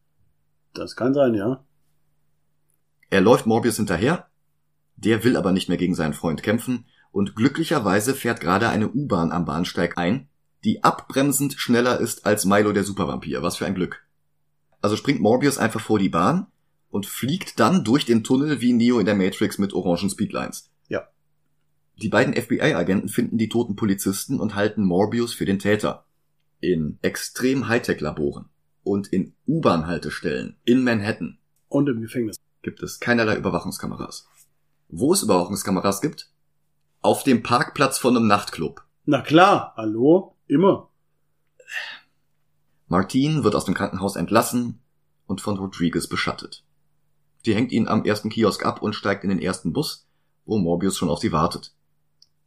Das 0.74 0.96
kann 0.96 1.14
sein, 1.14 1.34
ja. 1.34 1.64
Er 3.10 3.20
läuft 3.20 3.46
Morbius 3.46 3.76
hinterher, 3.76 4.28
der 4.96 5.24
will 5.24 5.36
aber 5.36 5.52
nicht 5.52 5.68
mehr 5.68 5.78
gegen 5.78 5.94
seinen 5.94 6.14
Freund 6.14 6.42
kämpfen 6.42 6.86
und 7.10 7.36
glücklicherweise 7.36 8.14
fährt 8.14 8.40
gerade 8.40 8.68
eine 8.68 8.88
U-Bahn 8.88 9.32
am 9.32 9.44
Bahnsteig 9.44 9.98
ein, 9.98 10.28
die 10.64 10.82
abbremsend 10.82 11.54
schneller 11.54 11.98
ist 11.98 12.24
als 12.24 12.44
Milo 12.44 12.72
der 12.72 12.84
Supervampir. 12.84 13.42
Was 13.42 13.56
für 13.56 13.66
ein 13.66 13.74
Glück. 13.74 14.06
Also 14.80 14.96
springt 14.96 15.20
Morbius 15.20 15.58
einfach 15.58 15.80
vor 15.80 15.98
die 15.98 16.08
Bahn 16.08 16.46
und 16.90 17.06
fliegt 17.06 17.60
dann 17.60 17.84
durch 17.84 18.04
den 18.04 18.24
Tunnel 18.24 18.60
wie 18.60 18.72
Neo 18.72 18.98
in 18.98 19.06
der 19.06 19.14
Matrix 19.14 19.58
mit 19.58 19.72
orangen 19.74 20.10
Speedlines. 20.10 20.70
Ja. 20.88 21.08
Die 22.00 22.08
beiden 22.08 22.34
FBI-Agenten 22.34 23.08
finden 23.08 23.38
die 23.38 23.48
toten 23.48 23.76
Polizisten 23.76 24.40
und 24.40 24.54
halten 24.54 24.84
Morbius 24.84 25.34
für 25.34 25.44
den 25.44 25.58
Täter. 25.58 26.06
In 26.60 26.98
extrem 27.02 27.68
Hightech-Laboren 27.68 28.51
und 28.84 29.08
in 29.12 29.34
U-Bahn-Haltestellen 29.46 30.56
in 30.64 30.84
Manhattan 30.84 31.38
Und 31.68 31.88
im 31.88 32.00
Gefängnis. 32.00 32.36
gibt 32.62 32.82
es 32.82 33.00
keinerlei 33.00 33.36
Überwachungskameras. 33.36 34.28
Wo 34.88 35.12
es 35.12 35.22
Überwachungskameras 35.22 36.00
gibt? 36.00 36.30
Auf 37.00 37.24
dem 37.24 37.42
Parkplatz 37.42 37.98
von 37.98 38.16
einem 38.16 38.26
Nachtclub. 38.26 38.84
Na 39.04 39.22
klar, 39.22 39.74
hallo, 39.76 40.36
immer. 40.46 40.90
Martine 42.86 43.42
wird 43.42 43.54
aus 43.54 43.64
dem 43.64 43.74
Krankenhaus 43.74 44.16
entlassen 44.16 44.80
und 45.26 45.40
von 45.40 45.56
Rodriguez 45.56 46.08
beschattet. 46.08 46.64
Die 47.46 47.54
hängt 47.54 47.72
ihn 47.72 47.88
am 47.88 48.04
ersten 48.04 48.28
Kiosk 48.28 48.64
ab 48.64 48.82
und 48.82 48.94
steigt 48.94 49.24
in 49.24 49.30
den 49.30 49.40
ersten 49.40 49.72
Bus, 49.72 50.06
wo 50.44 50.58
Morbius 50.58 50.96
schon 50.96 51.08
auf 51.08 51.18
sie 51.18 51.32
wartet. 51.32 51.74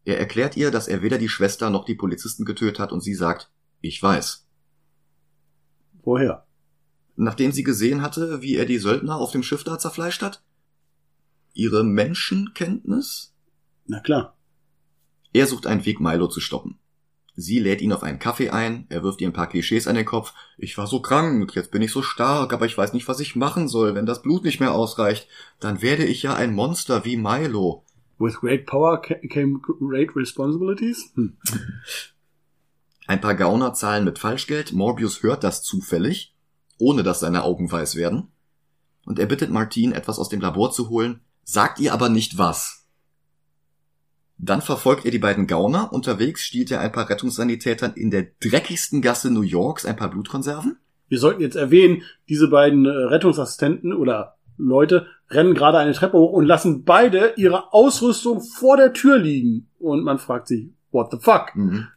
Er 0.06 0.20
erklärt 0.20 0.56
ihr, 0.56 0.72
dass 0.72 0.88
er 0.88 1.02
weder 1.02 1.18
die 1.18 1.30
Schwester 1.30 1.70
noch 1.70 1.84
die 1.84 1.96
Polizisten 1.96 2.46
getötet 2.46 2.80
hat 2.80 2.92
und 2.92 3.02
sie 3.02 3.16
sagt, 3.16 3.52
ich 3.82 4.02
weiß. 4.02 4.45
Woher? 6.06 6.46
Nachdem 7.18 7.52
sie 7.52 7.64
gesehen 7.64 8.02
hatte, 8.02 8.42
wie 8.42 8.56
er 8.56 8.66
die 8.66 8.78
Söldner 8.78 9.16
auf 9.18 9.32
dem 9.32 9.44
Schiff 9.44 9.64
da 9.64 9.80
zerfleischt 9.80 10.22
hat? 10.22 10.44
Ihre 11.54 11.84
Menschenkenntnis? 11.84 13.34
Na 13.88 14.00
klar. 14.00 14.38
Er 15.34 15.48
sucht 15.48 15.68
einen 15.68 15.86
Weg, 15.86 16.00
Milo 16.00 16.28
zu 16.28 16.40
stoppen. 16.40 16.78
Sie 17.38 17.60
lädt 17.60 17.82
ihn 17.82 17.92
auf 17.92 18.04
einen 18.04 18.20
Kaffee 18.20 18.50
ein, 18.50 18.86
er 18.88 19.04
wirft 19.04 19.20
ihr 19.20 19.28
ein 19.28 19.34
paar 19.34 19.50
Klischees 19.50 19.88
an 19.88 19.96
den 19.96 20.06
Kopf. 20.06 20.34
Ich 20.58 20.78
war 20.78 20.88
so 20.88 21.02
krank, 21.02 21.54
jetzt 21.56 21.72
bin 21.72 21.82
ich 21.82 21.92
so 21.92 22.02
stark, 22.02 22.54
aber 22.54 22.66
ich 22.66 22.78
weiß 22.78 22.94
nicht, 22.94 23.10
was 23.10 23.20
ich 23.20 23.36
machen 23.36 23.68
soll. 23.68 23.94
Wenn 23.94 24.06
das 24.06 24.22
Blut 24.22 24.46
nicht 24.46 24.62
mehr 24.62 24.74
ausreicht, 24.74 25.28
dann 25.60 25.82
werde 25.82 26.06
ich 26.06 26.24
ja 26.24 26.34
ein 26.34 26.54
Monster 26.54 27.04
wie 27.04 27.18
Milo. 27.18 27.84
With 28.20 28.36
great 28.40 28.66
power 28.66 29.02
ca- 29.02 29.20
came 29.30 29.60
great 29.60 30.16
responsibilities? 30.16 31.12
Hm. 31.16 31.38
Ein 33.08 33.22
paar 33.22 33.36
Gauner 33.36 33.74
zahlen 33.74 34.04
mit 34.04 34.20
Falschgeld, 34.20 34.74
Morbius 34.74 35.22
hört 35.22 35.44
das 35.44 35.62
zufällig, 35.62 36.36
ohne 36.80 37.04
dass 37.04 37.20
seine 37.20 37.44
Augen 37.44 37.72
weiß 37.72 37.96
werden. 37.96 38.30
Und 39.06 39.20
er 39.20 39.28
bittet 39.28 39.52
Martine, 39.52 39.94
etwas 39.94 40.18
aus 40.18 40.30
dem 40.30 40.42
Labor 40.42 40.72
zu 40.72 40.90
holen, 40.90 41.22
sagt 41.44 41.80
ihr 41.80 41.94
aber 41.94 42.10
nicht 42.10 42.38
was. 42.38 42.88
Dann 44.38 44.62
verfolgt 44.62 45.06
er 45.06 45.12
die 45.12 45.20
beiden 45.20 45.48
Gauner, 45.48 45.94
unterwegs 45.94 46.42
stiehlt 46.42 46.72
er 46.72 46.82
ein 46.82 46.92
paar 46.92 47.10
Rettungssanitätern 47.10 47.94
in 47.94 48.12
der 48.12 48.28
dreckigsten 48.42 49.02
Gasse 49.02 49.32
New 49.32 49.42
Yorks 49.42 49.86
ein 49.86 49.96
paar 49.96 50.10
Blutkonserven. 50.10 50.78
Wir 51.08 51.20
sollten 51.20 51.42
jetzt 51.42 51.56
erwähnen, 51.56 52.02
diese 52.28 52.50
beiden 52.50 52.86
äh, 52.86 52.90
Rettungsassistenten 52.90 53.94
oder 53.94 54.38
Leute 54.58 55.08
rennen 55.30 55.54
gerade 55.54 55.78
eine 55.78 55.94
Treppe 55.94 56.18
hoch 56.18 56.32
und 56.32 56.46
lassen 56.46 56.84
beide 56.84 57.34
ihre 57.38 57.74
Ausrüstung 57.74 58.42
vor 58.42 58.78
der 58.78 58.94
Tür 58.94 59.18
liegen. 59.18 59.70
Und 59.78 60.04
man 60.04 60.18
fragt 60.18 60.48
sich, 60.48 60.70
what 60.92 61.12
the 61.12 61.18
fuck? 61.20 61.56
Mhm. 61.56 61.88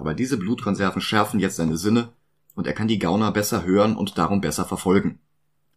Aber 0.00 0.14
diese 0.14 0.38
Blutkonserven 0.38 1.02
schärfen 1.02 1.40
jetzt 1.40 1.56
seine 1.56 1.76
Sinne 1.76 2.14
und 2.54 2.66
er 2.66 2.72
kann 2.72 2.88
die 2.88 2.98
Gauner 2.98 3.32
besser 3.32 3.64
hören 3.64 3.96
und 3.96 4.16
darum 4.16 4.40
besser 4.40 4.64
verfolgen. 4.64 5.20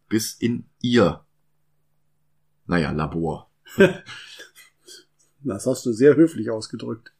Bis 0.08 0.32
in 0.32 0.64
ihr, 0.80 1.24
naja, 2.66 2.90
Labor. 2.90 3.50
Das 5.46 5.66
hast 5.66 5.84
du 5.84 5.92
sehr 5.92 6.16
höflich 6.16 6.48
ausgedrückt. 6.48 7.12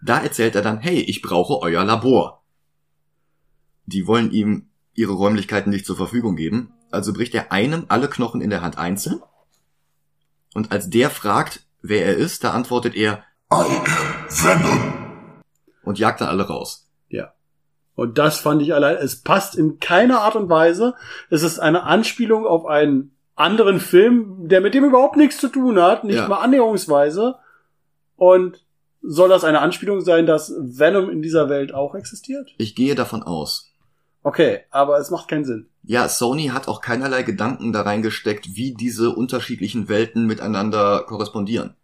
Da 0.00 0.22
erzählt 0.22 0.54
er 0.54 0.62
dann, 0.62 0.78
hey, 0.78 1.00
ich 1.00 1.20
brauche 1.20 1.60
euer 1.60 1.84
Labor. 1.84 2.42
Die 3.84 4.06
wollen 4.06 4.30
ihm 4.30 4.70
ihre 4.94 5.12
Räumlichkeiten 5.12 5.68
nicht 5.68 5.84
zur 5.84 5.98
Verfügung 5.98 6.36
geben, 6.36 6.72
also 6.90 7.12
bricht 7.12 7.34
er 7.34 7.52
einem 7.52 7.84
alle 7.88 8.08
Knochen 8.08 8.40
in 8.40 8.48
der 8.48 8.62
Hand 8.62 8.78
einzeln. 8.78 9.20
Und 10.54 10.72
als 10.72 10.88
der 10.88 11.10
fragt, 11.10 11.66
wer 11.82 12.06
er 12.06 12.16
ist, 12.16 12.42
da 12.42 12.52
antwortet 12.52 12.94
er, 12.94 13.22
I 13.52 13.56
am 13.56 13.84
Venom. 14.30 15.05
Und 15.86 15.98
jagt 15.98 16.20
dann 16.20 16.28
alle 16.28 16.46
raus. 16.46 16.90
Ja. 17.08 17.32
Und 17.94 18.18
das 18.18 18.38
fand 18.40 18.60
ich 18.60 18.74
allein, 18.74 18.96
es 18.96 19.22
passt 19.22 19.56
in 19.56 19.78
keiner 19.80 20.20
Art 20.20 20.36
und 20.36 20.50
Weise. 20.50 20.94
Es 21.30 21.42
ist 21.42 21.58
eine 21.58 21.84
Anspielung 21.84 22.46
auf 22.46 22.66
einen 22.66 23.16
anderen 23.34 23.80
Film, 23.80 24.48
der 24.48 24.60
mit 24.60 24.74
dem 24.74 24.84
überhaupt 24.84 25.16
nichts 25.16 25.38
zu 25.38 25.48
tun 25.48 25.80
hat, 25.80 26.04
nicht 26.04 26.16
Ja. 26.16 26.28
mal 26.28 26.40
annäherungsweise. 26.40 27.36
Und 28.16 28.64
soll 29.02 29.28
das 29.28 29.44
eine 29.44 29.60
Anspielung 29.60 30.00
sein, 30.00 30.26
dass 30.26 30.52
Venom 30.58 31.08
in 31.10 31.22
dieser 31.22 31.48
Welt 31.48 31.72
auch 31.72 31.94
existiert? 31.94 32.50
Ich 32.58 32.74
gehe 32.74 32.94
davon 32.94 33.22
aus. 33.22 33.72
Okay, 34.22 34.60
aber 34.70 34.98
es 34.98 35.10
macht 35.10 35.28
keinen 35.28 35.44
Sinn. 35.44 35.68
Ja, 35.84 36.08
Sony 36.08 36.48
hat 36.48 36.66
auch 36.66 36.80
keinerlei 36.80 37.22
Gedanken 37.22 37.72
da 37.72 37.82
reingesteckt, 37.82 38.56
wie 38.56 38.74
diese 38.74 39.10
unterschiedlichen 39.10 39.88
Welten 39.88 40.26
miteinander 40.26 41.04
korrespondieren. 41.06 41.76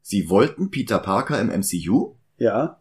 Sie 0.00 0.30
wollten 0.30 0.70
Peter 0.70 0.98
Parker 0.98 1.38
im 1.38 1.48
MCU, 1.48 2.16
Ja, 2.38 2.80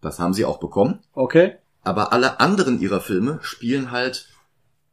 das 0.00 0.18
haben 0.18 0.34
sie 0.34 0.44
auch 0.44 0.58
bekommen, 0.58 1.00
okay. 1.14 1.56
aber 1.82 2.12
alle 2.12 2.40
anderen 2.40 2.80
ihrer 2.80 3.00
Filme 3.00 3.38
spielen 3.42 3.90
halt 3.90 4.28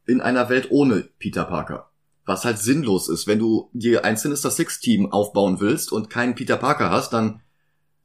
in 0.06 0.20
einer 0.20 0.48
Welt 0.48 0.68
ohne 0.70 1.08
Peter 1.18 1.44
Parker. 1.44 1.90
Was 2.24 2.44
halt 2.44 2.58
sinnlos 2.58 3.08
ist, 3.08 3.26
wenn 3.26 3.38
du 3.38 3.68
dir 3.72 4.04
ein 4.04 4.16
Sinister 4.16 4.50
Six 4.50 4.80
Team 4.80 5.10
aufbauen 5.12 5.60
willst 5.60 5.92
und 5.92 6.08
keinen 6.08 6.34
Peter 6.34 6.56
Parker 6.56 6.90
hast, 6.90 7.12
dann 7.12 7.42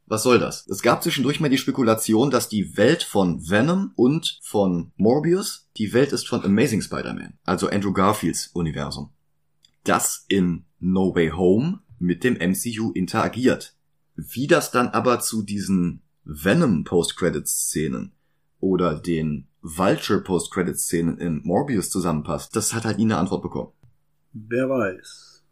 was 0.09 0.23
soll 0.23 0.39
das? 0.39 0.65
Es 0.67 0.81
gab 0.81 1.03
zwischendurch 1.03 1.41
mal 1.41 1.49
die 1.49 1.57
Spekulation, 1.57 2.31
dass 2.31 2.47
die 2.47 2.77
Welt 2.77 3.03
von 3.03 3.49
Venom 3.49 3.91
und 3.95 4.39
von 4.41 4.93
Morbius 4.95 5.67
die 5.75 5.91
Welt 5.91 6.13
ist 6.13 6.29
von 6.29 6.45
Amazing 6.45 6.81
Spider-Man, 6.81 7.37
also 7.43 7.67
Andrew 7.69 7.91
Garfields 7.91 8.47
Universum. 8.53 9.11
Das 9.83 10.25
in 10.29 10.65
No 10.79 11.13
Way 11.13 11.31
Home 11.31 11.79
mit 11.99 12.23
dem 12.23 12.35
MCU 12.35 12.91
interagiert. 12.93 13.75
Wie 14.17 14.47
das 14.47 14.71
dann 14.71 14.89
aber 14.89 15.19
zu 15.19 15.43
diesen 15.43 16.01
Venom 16.23 16.83
Post-Credits-Szenen 16.83 18.13
oder 18.59 18.99
den 18.99 19.47
Vulture 19.61 20.21
Post-Credits-Szenen 20.21 21.19
in 21.19 21.41
Morbius 21.43 21.89
zusammenpasst, 21.89 22.55
das 22.55 22.73
hat 22.73 22.83
halt 22.83 22.97
nie 22.97 23.05
eine 23.05 23.17
Antwort 23.17 23.43
bekommen. 23.43 23.71
Wer 24.33 24.69
weiß. 24.69 25.43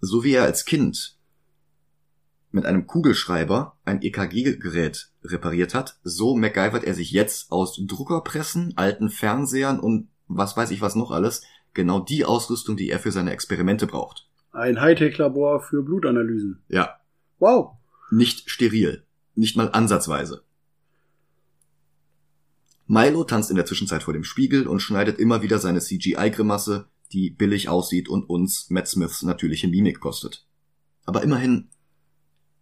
So 0.00 0.24
wie 0.24 0.34
er 0.34 0.44
als 0.44 0.64
Kind 0.64 1.16
mit 2.50 2.66
einem 2.66 2.86
Kugelschreiber 2.86 3.78
ein 3.84 4.02
EKG-Gerät 4.02 5.10
repariert 5.24 5.74
hat, 5.74 5.98
so 6.02 6.36
MacGyvert 6.36 6.84
er 6.84 6.94
sich 6.94 7.12
jetzt 7.12 7.50
aus 7.50 7.80
Druckerpressen, 7.82 8.74
alten 8.76 9.08
Fernsehern 9.08 9.80
und 9.80 10.08
was 10.28 10.56
weiß 10.56 10.70
ich 10.70 10.82
was 10.82 10.96
noch 10.96 11.10
alles, 11.10 11.42
genau 11.72 12.00
die 12.00 12.26
Ausrüstung, 12.26 12.76
die 12.76 12.90
er 12.90 12.98
für 12.98 13.10
seine 13.10 13.32
Experimente 13.32 13.86
braucht. 13.86 14.28
Ein 14.50 14.82
Hightech-Labor 14.82 15.60
für 15.60 15.82
Blutanalysen. 15.82 16.62
Ja, 16.68 16.98
Wow. 17.42 17.78
Nicht 18.12 18.50
steril, 18.50 19.04
nicht 19.34 19.56
mal 19.56 19.70
ansatzweise. 19.70 20.44
Milo 22.86 23.24
tanzt 23.24 23.50
in 23.50 23.56
der 23.56 23.64
Zwischenzeit 23.64 24.02
vor 24.02 24.12
dem 24.12 24.24
Spiegel 24.24 24.66
und 24.66 24.80
schneidet 24.80 25.18
immer 25.18 25.42
wieder 25.42 25.58
seine 25.58 25.80
CGI-Grimasse, 25.80 26.88
die 27.12 27.30
billig 27.30 27.68
aussieht 27.68 28.08
und 28.08 28.28
uns 28.28 28.68
Matt 28.70 28.88
Smiths 28.88 29.22
natürliche 29.22 29.68
Mimik 29.68 30.00
kostet. 30.00 30.46
Aber 31.04 31.22
immerhin 31.22 31.68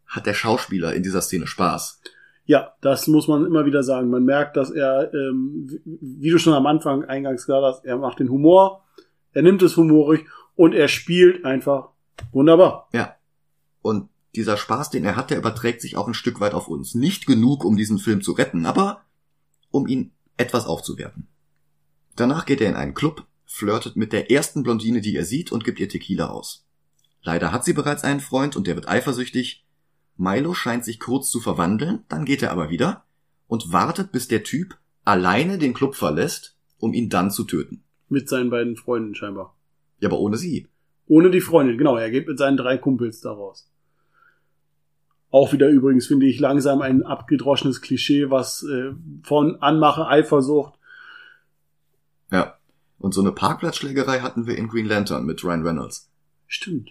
hat 0.07 0.27
der 0.27 0.35
Schauspieler 0.35 0.95
in 0.95 1.03
dieser 1.03 1.21
Szene 1.21 1.47
Spaß. 1.47 2.01
Ja, 2.45 2.75
das 2.81 3.07
muss 3.07 3.29
man 3.29 3.47
immer 3.47 3.65
wieder 3.65 3.83
sagen. 3.83 4.11
Man 4.11 4.25
merkt, 4.25 4.57
dass 4.57 4.71
er, 4.71 5.13
ähm, 5.15 5.71
wie- 5.85 6.31
du 6.31 6.39
schon 6.39 6.53
am 6.55 6.67
Anfang 6.67 7.05
eingangs 7.05 7.47
gesagt 7.47 7.63
hast, 7.65 7.85
er 7.85 7.97
macht 7.99 8.19
den 8.19 8.29
Humor, 8.29 8.85
er 9.33 9.43
nimmt 9.43 9.63
es 9.63 9.77
humorig 9.77 10.27
und 10.57 10.75
er 10.75 10.89
spielt 10.89 11.45
einfach 11.45 11.91
wunderbar. 12.33 12.89
Ja. 12.93 13.15
Und 13.83 14.09
dieser 14.35 14.57
Spaß, 14.57 14.91
den 14.91 15.05
er 15.05 15.17
hat, 15.17 15.31
der 15.31 15.39
überträgt 15.39 15.81
sich 15.81 15.97
auch 15.97 16.07
ein 16.07 16.15
Stück 16.15 16.41
weit 16.41 16.55
auf 16.55 16.69
uns. 16.69 16.95
Nicht 16.95 17.27
genug, 17.27 17.65
um 17.65 17.77
diesen 17.77 17.99
Film 17.99 18.23
zu 18.23 18.33
retten, 18.33 18.67
aber 18.67 19.03
um 19.71 19.87
ihn 19.87 20.13
etwas 20.37 20.67
aufzuwerten. 20.67 21.29
Danach 22.17 22.47
geht 22.47 22.61
er 22.61 22.69
in 22.69 22.77
einen 22.77 22.95
Club, 22.95 23.27
flirtet 23.45 23.97
mit 23.97 24.13
der 24.13 24.31
ersten 24.31 24.63
Blondine, 24.63 25.01
die 25.01 25.17
er 25.17 25.25
sieht, 25.25 25.53
und 25.53 25.65
gibt 25.65 25.81
ihr 25.81 25.89
Tequila 25.89 26.29
aus. 26.29 26.67
Leider 27.23 27.53
hat 27.53 27.65
sie 27.65 27.73
bereits 27.73 28.05
einen 28.05 28.21
Freund 28.21 28.57
und 28.57 28.67
der 28.67 28.77
wird 28.77 28.89
eifersüchtig. 28.89 29.67
Milo 30.17 30.55
scheint 30.55 30.85
sich 30.85 31.01
kurz 31.01 31.31
zu 31.31 31.41
verwandeln, 31.41 32.05
dann 32.09 32.25
geht 32.25 32.43
er 32.43 32.53
aber 32.53 32.71
wieder 32.71 33.05
und 33.47 33.73
wartet, 33.73 34.13
bis 34.13 34.29
der 34.29 34.45
Typ 34.45 34.79
alleine 35.05 35.59
den 35.59 35.75
Club 35.75 35.95
verlässt, 35.95 36.57
um 36.79 36.93
ihn 36.93 37.09
dann 37.09 37.31
zu 37.31 37.45
töten. 37.45 37.83
Mit 38.09 38.29
seinen 38.29 38.51
beiden 38.51 38.77
Freunden 38.77 39.15
scheinbar. 39.15 39.57
Ja, 39.99 40.09
aber 40.09 40.19
ohne 40.19 40.37
sie. 40.37 40.69
Ohne 41.07 41.31
die 41.31 41.41
Freundin, 41.41 41.79
genau. 41.79 41.97
Er 41.97 42.11
geht 42.11 42.29
mit 42.29 42.39
seinen 42.39 42.57
drei 42.57 42.79
Kumpels 42.79 43.21
daraus. 43.21 43.70
Auch 45.31 45.53
wieder 45.53 45.69
übrigens 45.69 46.07
finde 46.07 46.27
ich 46.27 46.41
langsam 46.41 46.83
ein 46.83 47.05
abgedroschenes 47.05 47.81
Klischee, 47.81 48.31
was 48.31 48.65
äh, 48.65 48.93
von 49.23 49.63
Anmache, 49.63 50.07
Eifersucht. 50.07 50.75
Ja. 52.31 52.57
Und 52.99 53.15
so 53.15 53.23
eine 53.23 53.33
Parkplatzschlägerei 53.33 54.21
hatten 54.21 54.47
wir 54.47 54.59
in 54.59 54.69
Green 54.69 54.87
Lantern 54.87 55.25
mit 55.25 55.43
Ryan 55.43 55.67
Reynolds. 55.67 56.11
Stimmt. 56.47 56.91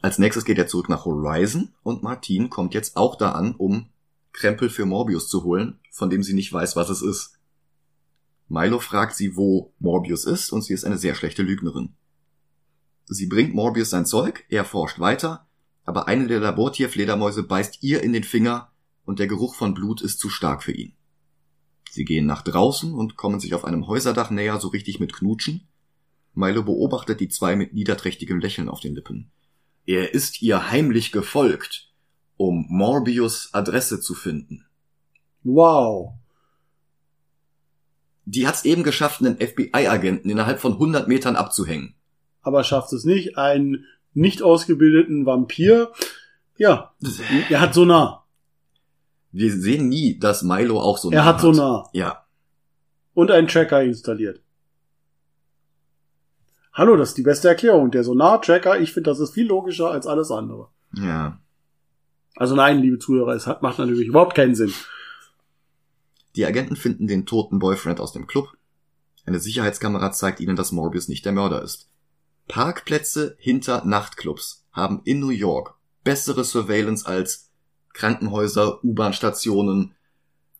Als 0.00 0.18
nächstes 0.18 0.46
geht 0.46 0.56
er 0.56 0.66
zurück 0.66 0.88
nach 0.88 1.04
Horizon 1.04 1.74
und 1.82 2.02
Martine 2.02 2.48
kommt 2.48 2.72
jetzt 2.72 2.96
auch 2.96 3.16
da 3.16 3.32
an, 3.32 3.54
um 3.54 3.90
Krempel 4.32 4.70
für 4.70 4.86
Morbius 4.86 5.28
zu 5.28 5.44
holen, 5.44 5.78
von 5.90 6.08
dem 6.08 6.22
sie 6.22 6.32
nicht 6.32 6.52
weiß, 6.52 6.76
was 6.76 6.88
es 6.88 7.02
ist. 7.02 7.38
Milo 8.48 8.78
fragt 8.78 9.14
sie, 9.14 9.36
wo 9.36 9.72
Morbius 9.78 10.24
ist, 10.24 10.50
und 10.50 10.62
sie 10.62 10.72
ist 10.72 10.84
eine 10.84 10.96
sehr 10.96 11.14
schlechte 11.14 11.42
Lügnerin. 11.42 11.94
Sie 13.12 13.26
bringt 13.26 13.54
Morbius 13.54 13.90
sein 13.90 14.06
Zeug, 14.06 14.44
er 14.50 14.64
forscht 14.64 15.00
weiter, 15.00 15.44
aber 15.82 16.06
eine 16.06 16.28
der 16.28 16.38
Labortierfledermäuse 16.38 17.42
beißt 17.42 17.82
ihr 17.82 18.04
in 18.04 18.12
den 18.12 18.22
Finger 18.22 18.70
und 19.04 19.18
der 19.18 19.26
Geruch 19.26 19.56
von 19.56 19.74
Blut 19.74 20.00
ist 20.00 20.20
zu 20.20 20.30
stark 20.30 20.62
für 20.62 20.70
ihn. 20.70 20.94
Sie 21.90 22.04
gehen 22.04 22.24
nach 22.24 22.42
draußen 22.42 22.94
und 22.94 23.16
kommen 23.16 23.40
sich 23.40 23.52
auf 23.54 23.64
einem 23.64 23.88
Häuserdach 23.88 24.30
näher, 24.30 24.60
so 24.60 24.68
richtig 24.68 25.00
mit 25.00 25.12
Knutschen. 25.12 25.66
Milo 26.34 26.62
beobachtet 26.62 27.18
die 27.18 27.28
zwei 27.28 27.56
mit 27.56 27.74
niederträchtigem 27.74 28.38
Lächeln 28.38 28.68
auf 28.68 28.78
den 28.78 28.94
Lippen. 28.94 29.32
Er 29.86 30.14
ist 30.14 30.40
ihr 30.40 30.70
heimlich 30.70 31.10
gefolgt, 31.10 31.92
um 32.36 32.66
Morbius 32.68 33.52
Adresse 33.52 34.00
zu 34.00 34.14
finden. 34.14 34.66
Wow. 35.42 36.12
Die 38.24 38.46
hat's 38.46 38.64
eben 38.64 38.84
geschafft, 38.84 39.20
einen 39.20 39.38
FBI-Agenten 39.38 40.30
innerhalb 40.30 40.60
von 40.60 40.74
100 40.74 41.08
Metern 41.08 41.34
abzuhängen. 41.34 41.96
Aber 42.42 42.64
schafft 42.64 42.92
es 42.92 43.04
nicht. 43.04 43.36
Einen 43.38 43.84
nicht 44.14 44.42
ausgebildeten 44.42 45.26
Vampir. 45.26 45.92
Ja, 46.56 46.94
er 47.48 47.60
hat 47.60 47.74
Sonar. 47.74 48.26
Wir 49.32 49.52
sehen 49.52 49.88
nie, 49.88 50.18
dass 50.18 50.42
Milo 50.42 50.80
auch 50.80 50.98
so 50.98 51.10
Er 51.10 51.24
hat 51.24 51.40
Sonar. 51.40 51.88
Ja, 51.92 52.26
Und 53.14 53.30
einen 53.30 53.48
Tracker 53.48 53.82
installiert. 53.82 54.40
Hallo, 56.72 56.96
das 56.96 57.10
ist 57.10 57.18
die 57.18 57.22
beste 57.22 57.48
Erklärung. 57.48 57.90
Der 57.90 58.04
Sonar-Tracker, 58.04 58.80
ich 58.80 58.92
finde, 58.92 59.10
das 59.10 59.20
ist 59.20 59.32
viel 59.34 59.46
logischer 59.46 59.90
als 59.90 60.06
alles 60.06 60.30
andere. 60.30 60.68
ja. 60.94 61.38
Also 62.36 62.54
nein, 62.54 62.78
liebe 62.78 62.98
Zuhörer, 62.98 63.34
es 63.34 63.46
hat, 63.46 63.60
macht 63.60 63.78
natürlich 63.80 64.06
überhaupt 64.06 64.34
keinen 64.36 64.54
Sinn. 64.54 64.72
Die 66.36 66.46
Agenten 66.46 66.76
finden 66.76 67.06
den 67.08 67.26
toten 67.26 67.58
Boyfriend 67.58 68.00
aus 68.00 68.12
dem 68.12 68.26
Club. 68.28 68.48
Eine 69.26 69.40
Sicherheitskamera 69.40 70.12
zeigt 70.12 70.40
ihnen, 70.40 70.56
dass 70.56 70.72
Morbius 70.72 71.08
nicht 71.08 71.24
der 71.26 71.32
Mörder 71.32 71.60
ist. 71.60 71.89
Parkplätze 72.50 73.36
hinter 73.38 73.84
Nachtclubs 73.84 74.66
haben 74.72 75.02
in 75.04 75.20
New 75.20 75.30
York 75.30 75.74
bessere 76.04 76.44
Surveillance 76.44 77.06
als 77.06 77.50
Krankenhäuser, 77.92 78.82
U-Bahn-Stationen, 78.84 79.94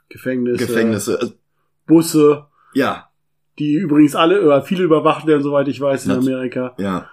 Gefängnisse, 0.09 0.66
Gefängnisse. 0.66 1.20
Also, 1.20 1.34
Busse, 1.86 2.47
Ja, 2.74 3.09
die 3.59 3.74
übrigens 3.74 4.14
alle 4.14 4.43
oder 4.45 4.62
viele 4.62 4.84
überwacht 4.84 5.26
werden, 5.26 5.43
soweit 5.43 5.68
ich 5.68 5.80
weiß, 5.80 6.07
in 6.07 6.12
Amerika. 6.12 6.74
ja. 6.78 7.09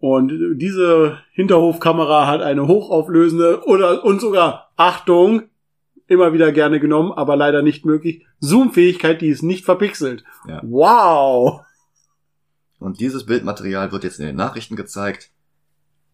Und 0.00 0.58
diese 0.58 1.18
Hinterhofkamera 1.32 2.26
hat 2.26 2.42
eine 2.42 2.66
hochauflösende 2.66 3.64
oder 3.64 4.04
und 4.04 4.20
sogar 4.20 4.70
Achtung, 4.76 5.44
immer 6.06 6.34
wieder 6.34 6.52
gerne 6.52 6.78
genommen, 6.78 7.10
aber 7.12 7.36
leider 7.36 7.62
nicht 7.62 7.86
möglich, 7.86 8.26
Zoom-Fähigkeit, 8.38 9.22
die 9.22 9.28
ist 9.28 9.42
nicht 9.42 9.64
verpixelt. 9.64 10.22
Ja. 10.46 10.60
Wow! 10.62 11.62
Und 12.84 13.00
dieses 13.00 13.24
Bildmaterial 13.24 13.92
wird 13.92 14.04
jetzt 14.04 14.20
in 14.20 14.26
den 14.26 14.36
Nachrichten 14.36 14.76
gezeigt. 14.76 15.30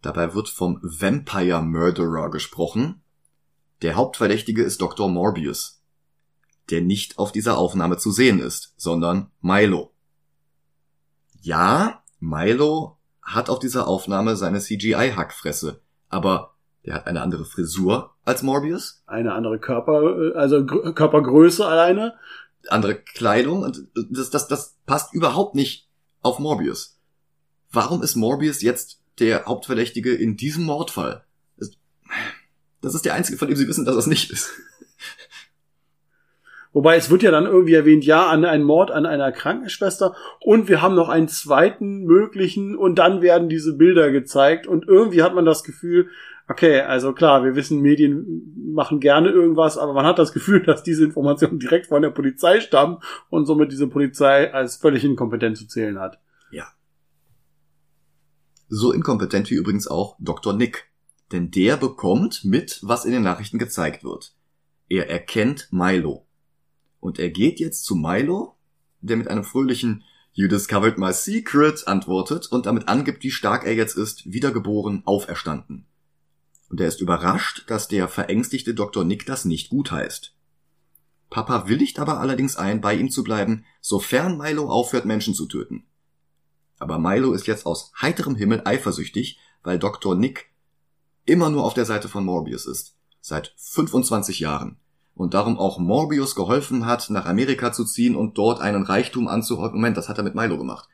Dabei 0.03 0.35
wird 0.35 0.49
vom 0.49 0.79
Vampire 0.83 1.63
Murderer 1.63 2.31
gesprochen. 2.31 3.03
Der 3.83 3.97
Hauptverdächtige 3.97 4.63
ist 4.63 4.81
Dr. 4.81 5.09
Morbius, 5.09 5.83
der 6.71 6.81
nicht 6.81 7.19
auf 7.19 7.33
dieser 7.33 7.59
Aufnahme 7.59 7.97
zu 7.97 8.13
sehen 8.13 8.39
ist, 8.39 8.73
sondern 8.77 9.33
Milo. 9.41 9.93
Ja, 11.41 12.05
Milo 12.21 12.99
hat 13.21 13.51
auf 13.51 13.59
dieser 13.59 13.89
Aufnahme 13.89 14.37
seine 14.37 14.61
CGI-Hackfresse, 14.61 15.81
aber 16.09 16.55
der 16.87 16.95
hat 16.95 17.09
eine 17.09 17.21
andere 17.21 17.45
Frisur 17.45 18.15
als 18.25 18.45
Morbius, 18.45 19.03
Eine 19.07 19.33
andere 19.35 19.59
Körper, 19.59 20.37
also 20.37 20.65
Gr- 20.65 20.93
Körpergröße 20.93 21.67
alleine. 21.67 22.15
andere 22.69 22.95
Kleidung 22.95 23.65
und 23.65 23.89
das, 24.11 24.31
das, 24.31 24.47
das 24.47 24.77
passt 24.87 25.13
überhaupt 25.15 25.57
nicht 25.57 25.90
auf 26.23 26.39
Morbius. 26.39 26.99
Warum 27.71 28.03
ist 28.03 28.17
Morbius 28.17 28.63
jetzt 28.63 29.01
der 29.19 29.47
Hauptverdächtige 29.47 30.15
in 30.15 30.37
diesem 30.37 30.65
Mordfall? 30.65 31.25
Das- 31.57 32.95
ist 32.95 33.05
der 33.05 33.15
einzige, 33.15 33.39
von 33.39 33.49
dem 33.49 33.57
sie 33.57 33.69
wissen, 33.69 33.85
dass 33.85 33.95
das 33.95 34.07
nicht 34.07 34.31
ist. 34.31 34.51
Wobei 36.73 36.97
es 36.97 37.11
wird 37.11 37.23
ja 37.23 37.33
dann 37.33 37.47
irgendwie 37.47 37.75
erwähnt, 37.75 38.05
ja, 38.05 38.29
an 38.29 38.45
einen 38.45 38.63
Mord 38.63 38.93
an 38.93 39.05
einer 39.05 39.33
Krankenschwester 39.33 40.15
und 40.41 40.69
wir 40.69 40.81
haben 40.81 40.95
noch 40.95 41.09
einen 41.09 41.27
zweiten 41.27 42.05
möglichen 42.05 42.77
und 42.77 42.95
dann 42.97 43.23
werden 43.23 43.49
diese 43.49 43.77
Bilder 43.77 44.13
gezeigt 44.13 44.69
und 44.69 44.87
irgendwie 44.87 45.23
hat 45.23 45.35
man 45.35 45.45
das 45.45 45.65
Gefühl, 45.65 46.11
okay, 46.51 46.81
also 46.81 47.13
klar, 47.13 47.45
wir 47.45 47.55
wissen, 47.55 47.81
Medien 47.81 48.73
machen 48.75 49.01
gerne 49.01 49.31
irgendwas, 49.31 49.79
aber 49.79 49.95
man 49.95 50.05
hat 50.05 50.19
das 50.19 50.33
Gefühl, 50.33 50.63
dass 50.67 50.83
diese 50.83 51.05
Informationen 51.05 51.59
direkt 51.59 51.87
von 51.87 52.03
der 52.03 52.11
Polizei 52.11 52.61
stammen 52.61 52.99
und 53.31 53.47
somit 53.47 53.73
diese 53.73 53.87
Polizei 53.87 54.53
als 54.53 54.77
völlig 54.77 55.05
inkompetent 55.05 55.57
zu 55.57 55.67
zählen 55.67 55.99
hat. 55.99 56.19
So 58.73 58.93
inkompetent 58.93 59.51
wie 59.51 59.57
übrigens 59.57 59.89
auch 59.89 60.17
Dr. 60.21 60.53
Nick. 60.53 60.93
Denn 61.33 61.51
der 61.51 61.77
bekommt 61.77 62.45
mit, 62.45 62.79
was 62.83 63.05
in 63.05 63.11
den 63.11 63.23
Nachrichten 63.23 63.59
gezeigt 63.59 64.05
wird. 64.05 64.33
Er 64.89 65.11
erkennt 65.11 65.69
Milo. 65.73 66.29
Und 67.01 67.19
er 67.19 67.31
geht 67.31 67.59
jetzt 67.59 67.85
zu 67.85 67.97
Milo, 67.97 68.57
der 69.01 69.17
mit 69.17 69.27
einem 69.27 69.43
fröhlichen 69.43 70.05
You 70.33 70.47
discovered 70.47 70.99
my 70.99 71.13
secret 71.13 71.89
antwortet 71.89 72.47
und 72.47 72.67
damit 72.67 72.87
angibt, 72.87 73.25
wie 73.25 73.33
stark 73.33 73.67
er 73.67 73.75
jetzt 73.75 73.97
ist, 73.97 74.31
wiedergeboren, 74.33 75.03
auferstanden. 75.05 75.87
Und 76.71 76.81
er 76.81 76.87
ist 76.87 77.01
überrascht, 77.01 77.65
dass 77.67 77.89
der 77.89 78.09
verängstigte 78.09 78.75
Dr. 78.75 79.05
Nick 79.05 79.27
das 79.27 79.45
nicht 79.45 79.71
gut 79.71 79.91
heißt. 79.91 80.35
Papa 81.29 81.69
willigt 81.69 81.99
aber 81.99 82.21
allerdings 82.21 82.57
ein, 82.57 82.81
bei 82.81 82.95
ihm 82.95 83.11
zu 83.11 83.25
bleiben, 83.25 83.65
sofern 83.81 84.39
Milo 84.39 84.71
aufhört, 84.71 85.05
Menschen 85.05 85.35
zu 85.35 85.47
töten. 85.47 85.85
Aber 86.79 86.99
Milo 86.99 87.33
ist 87.33 87.49
jetzt 87.49 87.67
aus 87.67 87.93
heiterem 88.01 88.37
Himmel 88.37 88.63
eifersüchtig, 88.65 89.39
weil 89.65 89.79
Dr. 89.79 90.15
Nick 90.15 90.47
immer 91.27 91.51
nur 91.51 91.65
auf 91.65 91.75
der 91.75 91.85
Seite 91.85 92.09
von 92.09 92.25
Morbius 92.25 92.67
ist. 92.67 92.97
Seit 93.21 93.53
25 93.57 94.41
Jahren. 94.41 94.79
Und 95.15 95.35
darum 95.35 95.59
auch 95.59 95.79
Morbius 95.79 96.37
geholfen 96.37 96.87
hat, 96.87 97.11
nach 97.11 97.27
Amerika 97.27 97.73
zu 97.73 97.85
ziehen 97.85 98.15
und 98.15 98.39
dort 98.39 98.61
einen 98.61 98.85
Reichtum 98.85 99.27
anzuhäufen. 99.29 99.77
Moment, 99.77 99.97
das 99.97 100.09
hat 100.09 100.19
er 100.19 100.25
mit 100.25 100.37
Milo 100.37 100.57
gemacht. 100.57 100.89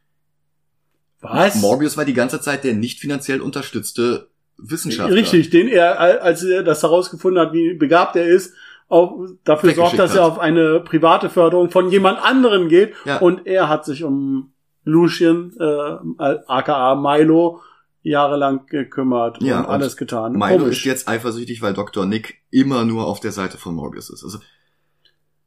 Was? 1.21 1.57
Morbius 1.57 1.97
war 1.97 2.07
die 2.07 2.15
ganze 2.15 2.41
Zeit 2.41 2.65
der 2.65 2.75
nicht 2.75 2.99
finanziell 2.99 3.41
unterstützte 3.41 4.31
Wissenschaftler. 4.59 5.15
Richtig, 5.15 5.51
den 5.51 5.69
er, 5.69 6.23
als 6.23 6.43
er 6.43 6.63
das 6.63 6.83
herausgefunden 6.83 7.41
hat, 7.41 7.53
wie 7.53 7.75
begabt 7.75 8.17
er 8.17 8.27
ist, 8.27 8.55
auch 8.89 9.27
dafür 9.45 9.75
sorgt, 9.75 9.99
dass 9.99 10.15
er 10.15 10.25
auf 10.25 10.39
eine 10.39 10.81
private 10.81 11.29
Förderung 11.29 11.71
von 11.71 11.91
jemand 11.91 12.23
anderen 12.23 12.69
geht. 12.69 12.95
Ja. 13.05 13.19
Und 13.19 13.47
er 13.47 13.69
hat 13.69 13.85
sich 13.85 14.05
um 14.05 14.53
Lucien, 14.85 15.53
äh, 15.59 16.37
aka 16.47 16.95
Milo, 16.95 17.61
jahrelang 18.03 18.67
gekümmert 18.67 19.43
Ja, 19.43 19.59
und 19.59 19.65
und 19.65 19.71
alles 19.73 19.97
getan. 19.97 20.33
Milo 20.35 20.59
Komisch. 20.59 20.79
ist 20.79 20.85
jetzt 20.85 21.09
eifersüchtig, 21.09 21.61
weil 21.61 21.75
Dr. 21.75 22.07
Nick 22.07 22.41
immer 22.51 22.85
nur 22.85 23.07
auf 23.07 23.19
der 23.19 23.33
Seite 23.33 23.59
von 23.59 23.75
Morbius 23.75 24.11
ist. 24.11 24.23
Also 24.23 24.39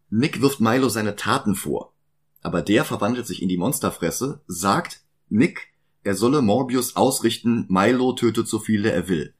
Nick 0.09 0.41
wirft 0.41 0.59
Milo 0.59 0.89
seine 0.89 1.15
Taten 1.15 1.55
vor, 1.55 1.93
aber 2.41 2.61
der 2.61 2.83
verwandelt 2.83 3.25
sich 3.27 3.41
in 3.41 3.47
die 3.47 3.57
Monsterfresse, 3.57 4.41
sagt 4.47 5.01
Nick, 5.29 5.68
er 6.03 6.15
solle 6.15 6.41
Morbius 6.41 6.95
ausrichten, 6.95 7.65
Milo 7.69 8.13
tötet 8.13 8.47
so 8.47 8.59
viele 8.59 8.91
er 8.91 9.07
will. 9.07 9.33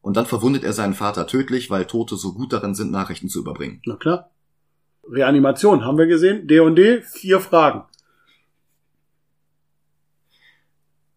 Und 0.00 0.16
dann 0.16 0.26
verwundet 0.26 0.64
er 0.64 0.72
seinen 0.72 0.94
Vater 0.94 1.26
tödlich, 1.26 1.70
weil 1.70 1.84
Tote 1.84 2.16
so 2.16 2.32
gut 2.32 2.52
darin 2.52 2.74
sind, 2.74 2.90
Nachrichten 2.90 3.28
zu 3.28 3.40
überbringen. 3.40 3.82
Na 3.84 3.96
klar. 3.96 4.30
Reanimation 5.10 5.84
haben 5.84 5.98
wir 5.98 6.06
gesehen. 6.06 6.46
D 6.46 6.60
und 6.60 6.76
D, 6.76 7.02
vier 7.02 7.40
Fragen. 7.40 7.84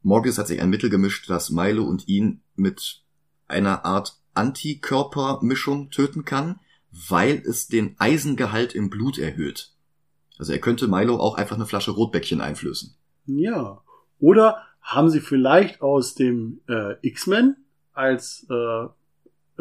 Morbius 0.01 0.37
hat 0.37 0.47
sich 0.47 0.61
ein 0.61 0.69
Mittel 0.69 0.89
gemischt, 0.89 1.29
das 1.29 1.51
Milo 1.51 1.83
und 1.83 2.07
ihn 2.07 2.41
mit 2.55 3.03
einer 3.47 3.85
Art 3.85 4.17
Antikörpermischung 4.33 5.91
töten 5.91 6.25
kann, 6.25 6.59
weil 6.91 7.43
es 7.45 7.67
den 7.67 7.95
Eisengehalt 7.99 8.73
im 8.73 8.89
Blut 8.89 9.17
erhöht. 9.17 9.73
Also 10.37 10.53
er 10.53 10.59
könnte 10.59 10.87
Milo 10.87 11.17
auch 11.17 11.35
einfach 11.35 11.55
eine 11.55 11.67
Flasche 11.67 11.91
Rotbäckchen 11.91 12.41
einflößen. 12.41 12.95
Ja. 13.27 13.81
Oder 14.19 14.65
haben 14.81 15.09
sie 15.09 15.19
vielleicht 15.19 15.81
aus 15.81 16.15
dem 16.15 16.61
äh, 16.67 16.95
X-Men 17.01 17.55
als 17.93 18.45
äh, 18.49 18.85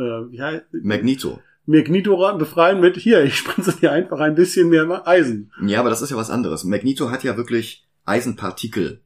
äh, 0.01 0.31
wie 0.31 0.41
heißt, 0.41 0.65
Magneto. 0.83 1.41
Magneto 1.67 2.37
befreien 2.39 2.81
mit, 2.81 2.97
hier, 2.97 3.23
ich 3.23 3.37
spritze 3.37 3.73
dir 3.79 3.93
einfach 3.93 4.19
ein 4.21 4.35
bisschen 4.35 4.69
mehr 4.71 5.07
Eisen. 5.07 5.53
Ja, 5.65 5.81
aber 5.81 5.91
das 5.91 6.03
ist 6.03 6.11
ja 6.11 6.17
was 6.17 6.31
anderes. 6.31 6.65
Magneto 6.65 7.11
hat 7.11 7.23
ja 7.23 7.37
wirklich 7.37 7.87
Eisenpartikel 8.07 9.01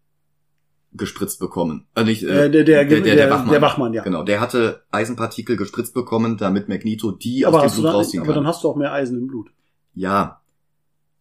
gespritzt 0.93 1.41
bekommen. 1.41 1.87
Äh, 1.97 2.05
nicht, 2.05 2.23
Äh, 2.23 2.51
der, 2.51 2.65
der, 2.65 2.85
der, 2.85 3.01
der, 3.01 3.31
Wachmann. 3.31 3.51
der 3.51 3.63
Wachmann, 3.63 3.93
ja. 3.93 4.03
Genau, 4.03 4.23
der 4.23 4.41
hatte 4.41 4.83
Eisenpartikel 4.93 5.57
gespritzt 5.57 5.93
bekommen, 5.93 6.37
damit 6.37 6.69
Magneto 6.69 7.11
die 7.11 7.45
aber, 7.45 7.63
aus 7.65 7.73
dem 7.73 7.81
Blut 7.83 7.87
dann, 7.87 7.95
rausziehen 7.97 8.23
aber 8.23 8.33
kann. 8.33 8.45
dann 8.45 8.47
hast 8.49 8.63
du 8.63 8.69
auch 8.69 8.77
mehr 8.77 8.93
Eisen 8.93 9.19
im 9.19 9.27
Blut. 9.27 9.51
Ja. 9.95 10.41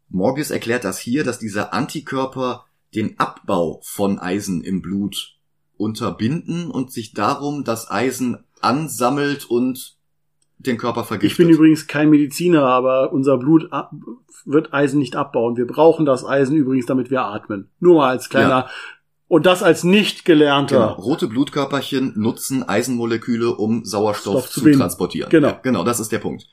Morbius 0.09 0.51
erklärt 0.51 0.83
das 0.83 0.99
hier, 0.99 1.23
dass 1.23 1.39
diese 1.39 1.73
Antikörper 1.73 2.65
den 2.95 3.19
Abbau 3.19 3.79
von 3.83 4.19
Eisen 4.19 4.63
im 4.63 4.81
Blut 4.81 5.35
unterbinden 5.77 6.69
und 6.69 6.91
sich 6.91 7.13
darum 7.13 7.63
das 7.63 7.89
Eisen 7.89 8.43
ansammelt 8.61 9.45
und 9.45 9.97
den 10.57 10.77
Körper 10.77 11.01
Ich 11.01 11.07
vergiftet. 11.07 11.37
bin 11.37 11.49
übrigens 11.49 11.87
kein 11.87 12.09
Mediziner, 12.09 12.63
aber 12.63 13.11
unser 13.11 13.37
Blut 13.37 13.69
wird 14.45 14.73
Eisen 14.73 14.99
nicht 14.99 15.15
abbauen. 15.15 15.57
Wir 15.57 15.67
brauchen 15.67 16.05
das 16.05 16.25
Eisen 16.25 16.55
übrigens, 16.55 16.85
damit 16.85 17.11
wir 17.11 17.23
atmen. 17.23 17.69
Nur 17.79 17.95
mal 17.95 18.09
als 18.09 18.29
kleiner. 18.29 18.69
Und 19.27 19.45
das 19.45 19.63
als 19.63 19.83
nicht 19.83 20.25
gelernter. 20.25 20.79
Genau. 20.79 20.93
Rote 20.93 21.27
Blutkörperchen 21.27 22.13
nutzen 22.15 22.61
Eisenmoleküle, 22.63 23.55
um 23.55 23.83
Sauerstoff 23.83 24.45
Stoff 24.45 24.51
zu 24.51 24.61
zu, 24.61 24.71
transportieren. 24.71 25.29
Genau. 25.29 25.47
Ja, 25.47 25.59
genau, 25.63 25.83
das 25.83 25.99
ist 25.99 26.11
der 26.11 26.19
Punkt. 26.19 26.47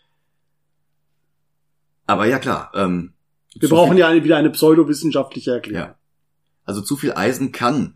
Aber 2.06 2.26
ja 2.26 2.38
klar, 2.38 2.72
ähm, 2.74 3.12
Wir 3.54 3.68
brauchen 3.68 3.96
ja 3.96 4.08
eine, 4.08 4.24
wieder 4.24 4.36
eine 4.36 4.50
pseudowissenschaftliche 4.50 5.52
Erklärung. 5.52 5.90
Ja. 5.90 5.96
Also 6.70 6.82
zu 6.82 6.94
viel 6.94 7.14
Eisen 7.14 7.50
kann 7.50 7.94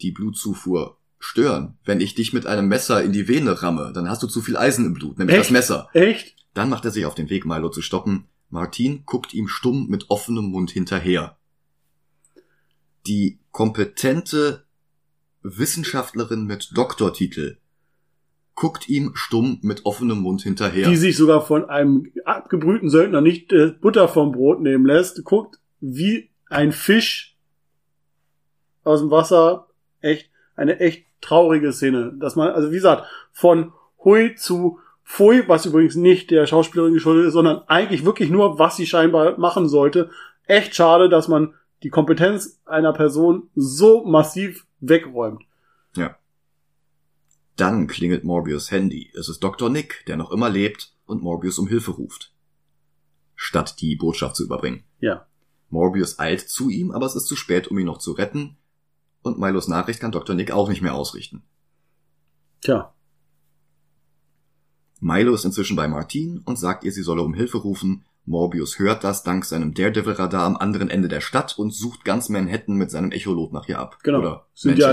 die 0.00 0.10
Blutzufuhr 0.10 0.98
stören. 1.20 1.78
Wenn 1.84 2.00
ich 2.00 2.16
dich 2.16 2.32
mit 2.32 2.44
einem 2.44 2.66
Messer 2.66 3.04
in 3.04 3.12
die 3.12 3.28
Vene 3.28 3.62
ramme, 3.62 3.92
dann 3.94 4.10
hast 4.10 4.20
du 4.20 4.26
zu 4.26 4.42
viel 4.42 4.56
Eisen 4.56 4.84
im 4.84 4.94
Blut, 4.94 5.16
nämlich 5.16 5.36
Echt? 5.36 5.44
das 5.44 5.52
Messer. 5.52 5.88
Echt? 5.92 6.34
Dann 6.54 6.70
macht 6.70 6.84
er 6.84 6.90
sich 6.90 7.06
auf 7.06 7.14
den 7.14 7.30
Weg, 7.30 7.46
Milo 7.46 7.68
zu 7.68 7.80
stoppen. 7.80 8.24
Martin 8.50 9.04
guckt 9.06 9.32
ihm 9.32 9.46
stumm 9.46 9.86
mit 9.86 10.06
offenem 10.10 10.46
Mund 10.46 10.72
hinterher. 10.72 11.36
Die 13.06 13.38
kompetente 13.52 14.64
Wissenschaftlerin 15.44 16.46
mit 16.46 16.76
Doktortitel 16.76 17.58
guckt 18.56 18.88
ihm 18.88 19.12
stumm 19.14 19.60
mit 19.62 19.86
offenem 19.86 20.18
Mund 20.18 20.42
hinterher. 20.42 20.88
Die 20.88 20.96
sich 20.96 21.16
sogar 21.16 21.46
von 21.46 21.70
einem 21.70 22.10
abgebrühten 22.24 22.90
Söldner 22.90 23.20
nicht 23.20 23.52
äh, 23.52 23.68
Butter 23.68 24.08
vom 24.08 24.32
Brot 24.32 24.60
nehmen 24.62 24.84
lässt. 24.84 25.22
Guckt, 25.22 25.60
wie 25.78 26.30
ein 26.48 26.72
Fisch 26.72 27.37
aus 28.88 29.00
dem 29.00 29.10
Wasser. 29.10 29.68
Echt, 30.00 30.30
eine 30.56 30.80
echt 30.80 31.06
traurige 31.20 31.72
Szene. 31.72 32.12
Dass 32.18 32.36
man, 32.36 32.48
also 32.48 32.70
wie 32.70 32.76
gesagt, 32.76 33.04
von 33.32 33.72
Hui 34.04 34.34
zu 34.34 34.78
Pfui, 35.04 35.44
was 35.46 35.66
übrigens 35.66 35.94
nicht 35.94 36.30
der 36.30 36.46
Schauspielerin 36.46 36.94
geschuldet 36.94 37.26
ist, 37.26 37.32
sondern 37.32 37.62
eigentlich 37.66 38.04
wirklich 38.04 38.30
nur, 38.30 38.58
was 38.58 38.76
sie 38.76 38.86
scheinbar 38.86 39.38
machen 39.38 39.68
sollte. 39.68 40.10
Echt 40.46 40.74
schade, 40.74 41.08
dass 41.08 41.28
man 41.28 41.54
die 41.82 41.90
Kompetenz 41.90 42.60
einer 42.64 42.92
Person 42.92 43.50
so 43.54 44.04
massiv 44.04 44.66
wegräumt. 44.80 45.42
Dann 47.58 47.88
klingelt 47.88 48.22
Morbius 48.22 48.70
Handy. 48.70 49.10
Es 49.18 49.28
ist 49.28 49.40
Dr. 49.40 49.68
Nick, 49.68 50.04
der 50.06 50.16
noch 50.16 50.30
immer 50.30 50.48
lebt 50.48 50.94
und 51.06 51.22
Morbius 51.22 51.58
um 51.58 51.66
Hilfe 51.66 51.90
ruft. 51.90 52.32
Statt 53.34 53.80
die 53.80 53.96
Botschaft 53.96 54.36
zu 54.36 54.44
überbringen. 54.44 54.84
Ja. 55.00 55.26
Morbius 55.68 56.20
eilt 56.20 56.48
zu 56.48 56.70
ihm, 56.70 56.92
aber 56.92 57.06
es 57.06 57.16
ist 57.16 57.26
zu 57.26 57.34
spät, 57.34 57.66
um 57.66 57.76
ihn 57.76 57.86
noch 57.86 57.98
zu 57.98 58.12
retten. 58.12 58.56
Und 59.22 59.38
Milos 59.38 59.68
Nachricht 59.68 60.00
kann 60.00 60.12
Dr. 60.12 60.34
Nick 60.34 60.52
auch 60.52 60.68
nicht 60.68 60.82
mehr 60.82 60.94
ausrichten. 60.94 61.42
Tja. 62.60 62.92
Milo 65.00 65.34
ist 65.34 65.44
inzwischen 65.44 65.76
bei 65.76 65.86
Martine 65.86 66.40
und 66.44 66.58
sagt 66.58 66.84
ihr, 66.84 66.92
sie 66.92 67.02
solle 67.02 67.22
um 67.22 67.34
Hilfe 67.34 67.58
rufen. 67.58 68.04
Morbius 68.24 68.78
hört 68.78 69.04
das 69.04 69.22
dank 69.22 69.44
seinem 69.44 69.72
Daredevil-Radar 69.72 70.42
am 70.44 70.56
anderen 70.56 70.90
Ende 70.90 71.08
der 71.08 71.20
Stadt 71.22 71.58
und 71.58 71.72
sucht 71.72 72.04
ganz 72.04 72.28
Manhattan 72.28 72.76
mit 72.76 72.90
seinem 72.90 73.10
Echolot 73.10 73.52
nach 73.52 73.68
ihr 73.68 73.78
ab. 73.78 73.98
Genau. 74.02 74.18
Oder 74.18 74.46
sind 74.54 74.76
ja, 74.78 74.92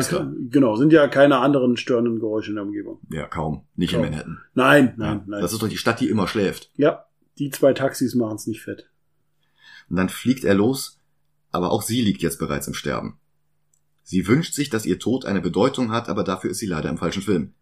genau, 0.49 0.75
sind 0.77 0.93
ja 0.93 1.07
keine 1.07 1.39
anderen 1.39 1.75
störenden 1.75 2.19
Geräusche 2.19 2.51
in 2.51 2.55
der 2.55 2.63
Umgebung. 2.65 2.99
Ja, 3.11 3.27
kaum. 3.27 3.65
Nicht 3.75 3.93
Kaum. 3.93 4.03
in 4.05 4.11
Manhattan. 4.11 4.39
Nein, 4.53 4.93
nein, 4.97 5.23
nein. 5.27 5.41
Das 5.41 5.51
ist 5.51 5.61
doch 5.61 5.67
die 5.67 5.77
Stadt, 5.77 5.99
die 5.99 6.09
immer 6.09 6.27
schläft. 6.27 6.71
ja, 6.75 7.05
die 7.37 7.49
zwei 7.49 7.73
Taxis 7.73 8.15
machen's 8.15 8.47
nicht 8.47 8.61
fett. 8.61 8.89
Und 9.89 9.97
dann 9.97 10.07
fliegt 10.07 10.45
er 10.45 10.53
los, 10.53 11.01
aber 11.51 11.71
auch 11.71 11.81
sie 11.81 12.01
liegt 12.01 12.21
jetzt 12.21 12.39
bereits 12.39 12.67
im 12.67 12.73
Sterben. 12.73 13.19
Sie 14.05 14.27
wünscht 14.27 14.53
sich, 14.53 14.69
dass 14.69 14.85
ihr 14.85 14.99
Tod 14.99 15.25
eine 15.25 15.41
Bedeutung 15.41 15.91
hat, 15.91 16.09
aber 16.09 16.23
dafür 16.23 16.51
ist 16.51 16.59
sie 16.59 16.67
leider 16.67 16.89
im 16.89 16.99
falschen 16.99 17.23
Film. 17.23 17.53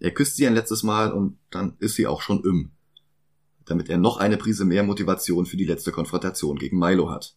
Er 0.00 0.10
küsst 0.10 0.34
sie 0.34 0.48
ein 0.48 0.54
letztes 0.54 0.82
Mal 0.82 1.12
und 1.12 1.38
dann 1.50 1.76
ist 1.78 1.94
sie 1.94 2.08
auch 2.08 2.22
schon 2.22 2.42
im. 2.42 2.72
Damit 3.64 3.88
er 3.88 3.96
noch 3.96 4.16
eine 4.16 4.36
Prise 4.36 4.64
mehr 4.64 4.82
Motivation 4.82 5.46
für 5.46 5.56
die 5.56 5.64
letzte 5.64 5.92
Konfrontation 5.92 6.58
gegen 6.58 6.80
Milo 6.80 7.08
hat. 7.08 7.36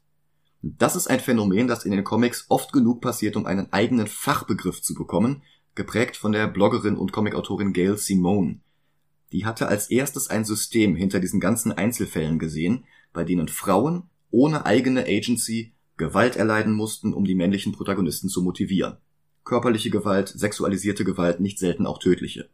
Das 0.64 0.96
ist 0.96 1.08
ein 1.08 1.20
Phänomen, 1.20 1.68
das 1.68 1.86
in 1.86 1.92
den 1.92 2.04
Comics 2.04 2.48
oft 2.50 2.74
genug 2.74 3.02
passiert, 3.02 3.36
um 3.36 3.46
einen 3.46 3.72
eigenen 3.72 4.08
Fachbegriff 4.08 4.82
zu 4.82 4.96
bekommen, 4.96 5.44
geprägt 5.76 6.18
von 6.18 6.32
der 6.32 6.48
Bloggerin 6.48 6.98
und 6.98 7.12
Comicautorin 7.12 7.72
Gail 7.72 7.98
Simone. 7.98 8.62
Die 9.32 9.46
hatte 9.46 9.68
als 9.68 9.92
erstes 9.92 10.28
ein 10.28 10.44
System 10.44 10.96
hinter 10.96 11.20
diesen 11.20 11.40
ganzen 11.40 11.72
Einzelfällen 11.72 12.40
gesehen, 12.40 12.86
bei 13.14 13.24
denen 13.24 13.48
Frauen 13.48 14.10
ohne 14.32 14.66
eigene 14.66 15.04
Agency 15.06 15.74
Gewalt 15.98 16.36
erleiden 16.36 16.74
mussten, 16.74 17.14
um 17.14 17.26
die 17.26 17.36
männlichen 17.36 17.74
Protagonisten 17.74 18.30
zu 18.30 18.42
motivieren. 18.42 18.98
Körperliche 19.44 19.90
Gewalt, 19.90 20.30
sexualisierte 20.30 21.04
Gewalt, 21.04 21.40
nicht 21.40 21.60
selten 21.60 21.86
auch 21.86 22.00
tödliche. 22.00 22.50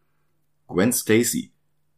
Gwen 0.67 0.93
Stacy, 0.93 1.51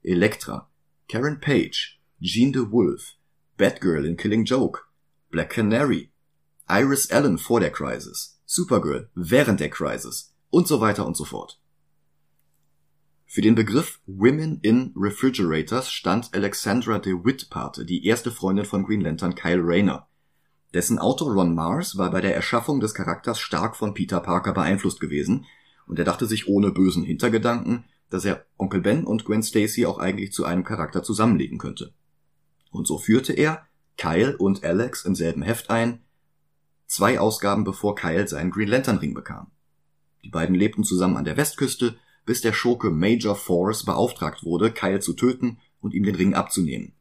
Elektra, 0.04 0.70
Karen 1.08 1.40
Page, 1.40 2.02
Jean 2.22 2.52
DeWolf, 2.52 3.14
Batgirl 3.58 4.06
in 4.06 4.18
Killing 4.18 4.46
Joke, 4.46 4.82
Black 5.30 5.52
Canary, 5.52 6.12
Iris 6.68 7.12
Allen 7.12 7.38
vor 7.38 7.60
der 7.60 7.72
Crisis, 7.72 8.42
Supergirl 8.46 9.10
während 9.14 9.60
der 9.60 9.70
Crisis 9.70 10.34
und 10.50 10.68
so 10.68 10.82
weiter 10.82 11.06
und 11.06 11.16
so 11.16 11.26
fort. 11.26 11.60
Für 13.26 13.42
den 13.42 13.56
Begriff 13.56 14.00
Women 14.06 14.60
in 14.62 14.94
Refrigerators 14.96 15.92
stand 15.92 16.34
Alexandra 16.34 17.00
DeWitt 17.00 17.50
Pate, 17.50 17.86
die 17.86 18.06
erste 18.06 18.32
Freundin 18.32 18.66
von 18.66 18.84
Green 18.84 19.02
Lantern 19.02 19.36
Kyle 19.36 19.62
Rayner. 19.62 20.08
Dessen 20.74 21.00
Autor 21.00 21.34
Ron 21.34 21.56
Mars 21.56 21.98
war 21.98 22.12
bei 22.12 22.22
der 22.22 22.36
Erschaffung 22.36 22.80
des 22.80 22.94
Charakters 22.94 23.40
stark 23.40 23.76
von 23.76 23.94
Peter 23.94 24.20
Parker 24.20 24.54
beeinflusst 24.54 25.00
gewesen 25.00 25.46
und 25.88 26.00
er 26.00 26.06
dachte 26.06 26.26
sich 26.26 26.48
ohne 26.48 26.72
bösen 26.72 27.04
Hintergedanken, 27.04 27.86
dass 28.10 28.26
er 28.26 28.46
Onkel 28.58 28.82
Ben 28.82 29.04
und 29.06 29.26
Gwen 29.26 29.44
Stacy 29.44 29.86
auch 29.86 30.00
eigentlich 30.00 30.32
zu 30.32 30.46
einem 30.46 30.64
Charakter 30.64 31.04
zusammenlegen 31.04 31.58
könnte. 31.58 31.94
Und 32.72 32.88
so 32.88 32.98
führte 32.98 33.34
er 33.34 33.66
Kyle 33.98 34.38
und 34.38 34.64
Alex 34.64 35.06
im 35.06 35.16
selben 35.16 35.42
Heft 35.42 35.70
ein, 35.70 36.02
zwei 36.88 37.20
Ausgaben 37.20 37.64
bevor 37.64 37.96
Kyle 37.96 38.28
seinen 38.28 38.52
Green 38.52 38.68
Lantern 38.68 38.98
Ring 38.98 39.14
bekam. 39.14 39.52
Die 40.24 40.30
beiden 40.30 40.56
lebten 40.56 40.84
zusammen 40.84 41.18
an 41.18 41.26
der 41.26 41.38
Westküste, 41.38 41.96
bis 42.26 42.42
der 42.42 42.54
Schurke 42.54 42.90
Major 42.90 43.36
Force 43.36 43.86
beauftragt 43.86 44.44
wurde, 44.44 44.72
Kyle 44.72 45.00
zu 45.00 45.14
töten 45.14 45.60
und 45.80 45.94
ihm 45.94 46.04
den 46.04 46.16
Ring 46.16 46.34
abzunehmen. 46.34 46.94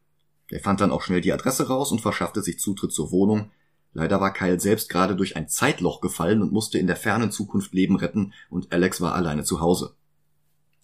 Er 0.50 0.60
fand 0.60 0.80
dann 0.80 0.90
auch 0.90 1.02
schnell 1.02 1.20
die 1.20 1.32
Adresse 1.32 1.68
raus 1.68 1.90
und 1.92 2.00
verschaffte 2.00 2.42
sich 2.42 2.58
Zutritt 2.58 2.92
zur 2.92 3.10
Wohnung. 3.10 3.50
Leider 3.92 4.20
war 4.20 4.32
Kyle 4.32 4.60
selbst 4.60 4.88
gerade 4.88 5.16
durch 5.16 5.36
ein 5.36 5.48
Zeitloch 5.48 6.00
gefallen 6.00 6.42
und 6.42 6.52
musste 6.52 6.78
in 6.78 6.86
der 6.86 6.96
fernen 6.96 7.30
Zukunft 7.30 7.72
Leben 7.72 7.96
retten 7.96 8.32
und 8.50 8.72
Alex 8.72 9.00
war 9.00 9.14
alleine 9.14 9.44
zu 9.44 9.60
Hause. 9.60 9.94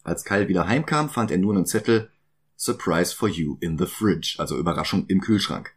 Als 0.03 0.25
Kyle 0.25 0.49
wieder 0.49 0.67
heimkam, 0.67 1.11
fand 1.11 1.31
er 1.31 1.39
nur 1.39 1.55
einen 1.55 1.67
Zettel 1.67 2.11
Surprise 2.57 3.15
for 3.15 3.29
you 3.29 3.57
in 3.61 3.79
the 3.79 3.87
fridge, 3.87 4.37
also 4.39 4.57
Überraschung 4.57 5.07
im 5.07 5.21
Kühlschrank. 5.21 5.75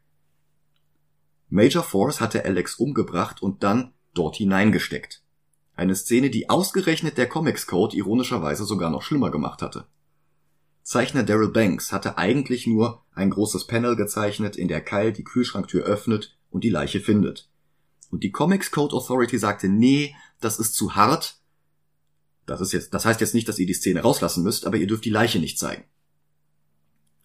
Major 1.50 1.84
Force 1.84 2.20
hatte 2.20 2.46
Alex 2.46 2.76
umgebracht 2.76 3.42
und 3.42 3.64
dann 3.64 3.94
dort 4.14 4.36
hineingesteckt. 4.36 5.24
Eine 5.76 5.96
Szene, 5.96 6.30
die 6.30 6.50
ausgerechnet 6.50 7.18
der 7.18 7.30
Comics 7.30 7.68
Code 7.68 7.96
ironischerweise 7.96 8.66
sogar 8.66 8.90
noch 8.90 9.02
schlimmer 9.02 9.32
gemacht 9.32 9.62
hatte. 9.62 9.88
Zeichner 10.84 11.24
Daryl 11.24 11.50
Banks 11.50 11.94
hatte 11.94 12.18
eigentlich 12.18 12.68
nur 12.68 13.04
ein 13.14 13.30
großes 13.30 13.68
Panel 13.68 13.96
gezeichnet, 13.96 14.58
in 14.58 14.68
der 14.68 14.82
Kyle 14.82 15.14
die 15.14 15.24
Kühlschranktür 15.24 15.84
öffnet 15.84 16.38
und 16.50 16.64
die 16.64 16.70
Leiche 16.70 17.00
findet. 17.00 17.50
Und 18.12 18.24
die 18.24 18.32
Comics 18.32 18.70
Code 18.70 18.94
Authority 18.96 19.40
sagte, 19.40 19.70
nee, 19.70 20.14
das 20.40 20.60
ist 20.60 20.76
zu 20.76 20.96
hart. 20.96 21.40
Das 22.46 22.60
ist 22.60 22.74
jetzt, 22.74 22.94
das 22.94 23.06
heißt 23.06 23.22
jetzt 23.22 23.34
nicht, 23.34 23.48
dass 23.48 23.58
ihr 23.58 23.66
die 23.66 23.74
Szene 23.74 24.02
rauslassen 24.02 24.44
müsst, 24.44 24.68
aber 24.68 24.78
ihr 24.78 24.86
dürft 24.86 25.06
die 25.06 25.10
Leiche 25.10 25.40
nicht 25.40 25.58
zeigen. 25.58 25.86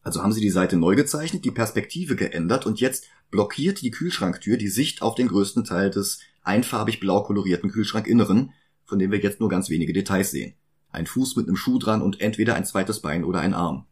Also 0.03 0.23
haben 0.23 0.33
sie 0.33 0.41
die 0.41 0.51
Seite 0.51 0.77
neu 0.77 0.95
gezeichnet, 0.95 1.45
die 1.45 1.51
Perspektive 1.51 2.15
geändert 2.15 2.65
und 2.65 2.81
jetzt 2.81 3.07
blockiert 3.31 3.83
die 3.83 3.91
Kühlschranktür 3.91 4.57
die 4.57 4.69
Sicht 4.69 5.03
auf 5.03 5.17
den 5.17 5.29
größten 5.29 5.65
Teil 5.65 5.91
des 5.91 6.21
einfarbig 6.43 7.01
blau 7.01 7.23
kolorierten 7.25 7.71
Kühlschrankinneren, 7.71 8.53
von 8.87 8.99
dem 8.99 9.11
wir 9.11 9.19
jetzt 9.19 9.41
nur 9.41 9.49
ganz 9.49 9.69
wenige 9.69 9.93
Details 9.93 10.31
sehen. 10.31 10.55
Ein 10.91 11.07
Fuß 11.07 11.37
mit 11.37 11.47
einem 11.47 11.57
Schuh 11.57 11.79
dran 11.79 12.03
und 12.03 12.21
entweder 12.21 12.55
ein 12.55 12.65
zweites 12.65 13.01
Bein 13.01 13.25
oder 13.25 13.41
ein 13.41 13.55
Arm. 13.55 13.87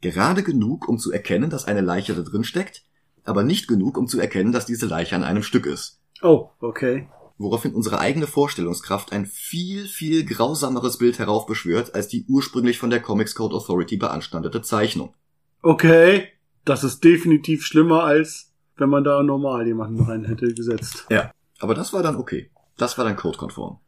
Gerade 0.00 0.42
genug, 0.42 0.88
um 0.88 0.98
zu 0.98 1.12
erkennen, 1.12 1.50
dass 1.50 1.64
eine 1.64 1.80
Leiche 1.80 2.14
da 2.14 2.22
drin 2.22 2.44
steckt, 2.44 2.84
aber 3.24 3.44
nicht 3.44 3.68
genug, 3.68 3.96
um 3.96 4.08
zu 4.08 4.20
erkennen, 4.20 4.52
dass 4.52 4.66
diese 4.66 4.86
Leiche 4.86 5.14
an 5.14 5.24
einem 5.24 5.42
Stück 5.42 5.66
ist. 5.66 6.00
Oh, 6.22 6.50
okay. 6.60 7.08
Woraufhin 7.38 7.74
unsere 7.74 7.98
eigene 7.98 8.26
Vorstellungskraft 8.26 9.12
ein 9.12 9.26
viel, 9.26 9.86
viel 9.86 10.24
grausameres 10.24 10.98
Bild 10.98 11.18
heraufbeschwört 11.18 11.94
als 11.94 12.08
die 12.08 12.24
ursprünglich 12.28 12.78
von 12.78 12.90
der 12.90 13.00
Comics 13.00 13.34
Code 13.34 13.54
Authority 13.54 13.96
beanstandete 13.96 14.62
Zeichnung. 14.62 15.14
Okay. 15.62 16.28
Das 16.64 16.84
ist 16.84 17.02
definitiv 17.02 17.64
schlimmer, 17.64 18.04
als 18.04 18.52
wenn 18.76 18.88
man 18.88 19.02
da 19.02 19.22
normal 19.22 19.66
jemanden 19.66 20.00
rein 20.02 20.24
hätte 20.24 20.54
gesetzt. 20.54 21.06
Ja. 21.10 21.32
Aber 21.58 21.74
das 21.74 21.92
war 21.92 22.02
dann 22.02 22.16
okay. 22.16 22.50
Das 22.76 22.98
war 22.98 23.04
dann 23.04 23.16
codekonform. 23.16 23.78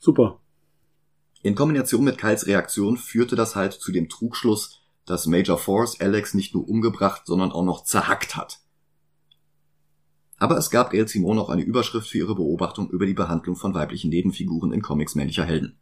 Super. 0.00 0.40
In 1.42 1.54
Kombination 1.54 2.04
mit 2.04 2.18
Kyles 2.18 2.46
Reaktion 2.46 2.96
führte 2.96 3.34
das 3.34 3.56
halt 3.56 3.72
zu 3.72 3.92
dem 3.92 4.08
Trugschluss, 4.08 4.80
dass 5.06 5.26
Major 5.26 5.58
Force 5.58 6.00
Alex 6.00 6.34
nicht 6.34 6.54
nur 6.54 6.68
umgebracht, 6.68 7.22
sondern 7.24 7.50
auch 7.50 7.64
noch 7.64 7.84
zerhackt 7.84 8.36
hat. 8.36 8.60
Aber 10.36 10.56
es 10.56 10.70
gab 10.70 10.90
Gail 10.90 11.08
Simon 11.08 11.36
noch 11.36 11.50
eine 11.50 11.62
Überschrift 11.62 12.08
für 12.08 12.18
ihre 12.18 12.34
Beobachtung 12.34 12.90
über 12.90 13.06
die 13.06 13.14
Behandlung 13.14 13.56
von 13.56 13.74
weiblichen 13.74 14.10
Nebenfiguren 14.10 14.72
in 14.72 14.82
Comics 14.82 15.14
männlicher 15.14 15.44
Helden. 15.44 15.78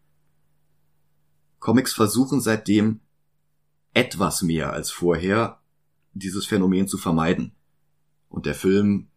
Comics 1.61 1.93
versuchen 1.93 2.41
seitdem 2.41 3.01
etwas 3.95 4.43
mehr 4.43 4.73
als 4.73 4.91
vorher, 4.91 5.61
dieses 6.13 6.47
Phänomen 6.47 6.89
zu 6.89 6.99
vermeiden. 6.99 7.53
Und 8.29 8.47
der 8.47 8.55
Film 8.55 9.09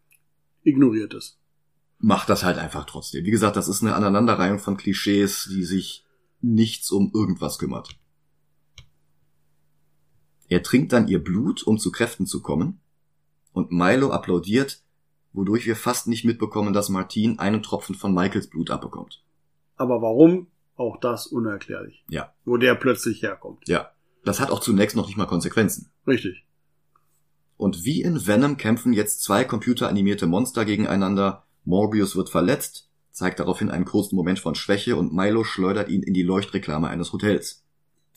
Ignoriert 0.62 1.14
es. 1.14 1.38
macht 1.98 2.28
das 2.28 2.44
halt 2.44 2.58
einfach 2.58 2.84
trotzdem. 2.84 3.24
Wie 3.24 3.30
gesagt, 3.30 3.56
das 3.56 3.68
ist 3.68 3.82
eine 3.82 3.94
Aneinanderreihung 3.94 4.58
von 4.58 4.76
Klischees, 4.76 5.48
die 5.50 5.64
sich 5.64 6.04
nichts 6.42 6.90
um 6.90 7.10
irgendwas 7.14 7.58
kümmert. 7.58 7.98
Er 10.48 10.62
trinkt 10.62 10.92
dann 10.92 11.08
ihr 11.08 11.22
Blut, 11.22 11.62
um 11.62 11.78
zu 11.78 11.90
Kräften 11.90 12.26
zu 12.26 12.42
kommen, 12.42 12.80
und 13.52 13.70
Milo 13.70 14.10
applaudiert, 14.10 14.82
wodurch 15.32 15.66
wir 15.66 15.76
fast 15.76 16.08
nicht 16.08 16.24
mitbekommen, 16.24 16.72
dass 16.72 16.88
Martin 16.88 17.38
einen 17.38 17.62
Tropfen 17.62 17.94
von 17.94 18.14
Michaels 18.14 18.48
Blut 18.48 18.70
abbekommt. 18.70 19.24
Aber 19.76 20.02
warum? 20.02 20.48
Auch 20.76 20.98
das 21.00 21.26
unerklärlich. 21.26 22.04
Ja. 22.08 22.34
Wo 22.44 22.56
der 22.56 22.74
plötzlich 22.74 23.22
herkommt. 23.22 23.68
Ja. 23.68 23.92
Das 24.24 24.40
hat 24.40 24.50
auch 24.50 24.60
zunächst 24.60 24.96
noch 24.96 25.06
nicht 25.06 25.16
mal 25.16 25.26
Konsequenzen. 25.26 25.90
Richtig. 26.06 26.44
Und 27.56 27.84
wie 27.84 28.02
in 28.02 28.26
Venom 28.26 28.56
kämpfen 28.56 28.92
jetzt 28.92 29.22
zwei 29.22 29.44
computeranimierte 29.44 30.26
Monster 30.26 30.64
gegeneinander. 30.64 31.46
Morbius 31.64 32.16
wird 32.16 32.28
verletzt, 32.28 32.90
zeigt 33.12 33.38
daraufhin 33.40 33.70
einen 33.70 33.84
kurzen 33.84 34.16
Moment 34.16 34.38
von 34.38 34.54
Schwäche 34.54 34.96
und 34.96 35.12
Milo 35.12 35.44
schleudert 35.44 35.88
ihn 35.88 36.02
in 36.02 36.14
die 36.14 36.22
Leuchtreklame 36.22 36.88
eines 36.88 37.12
Hotels. 37.12 37.64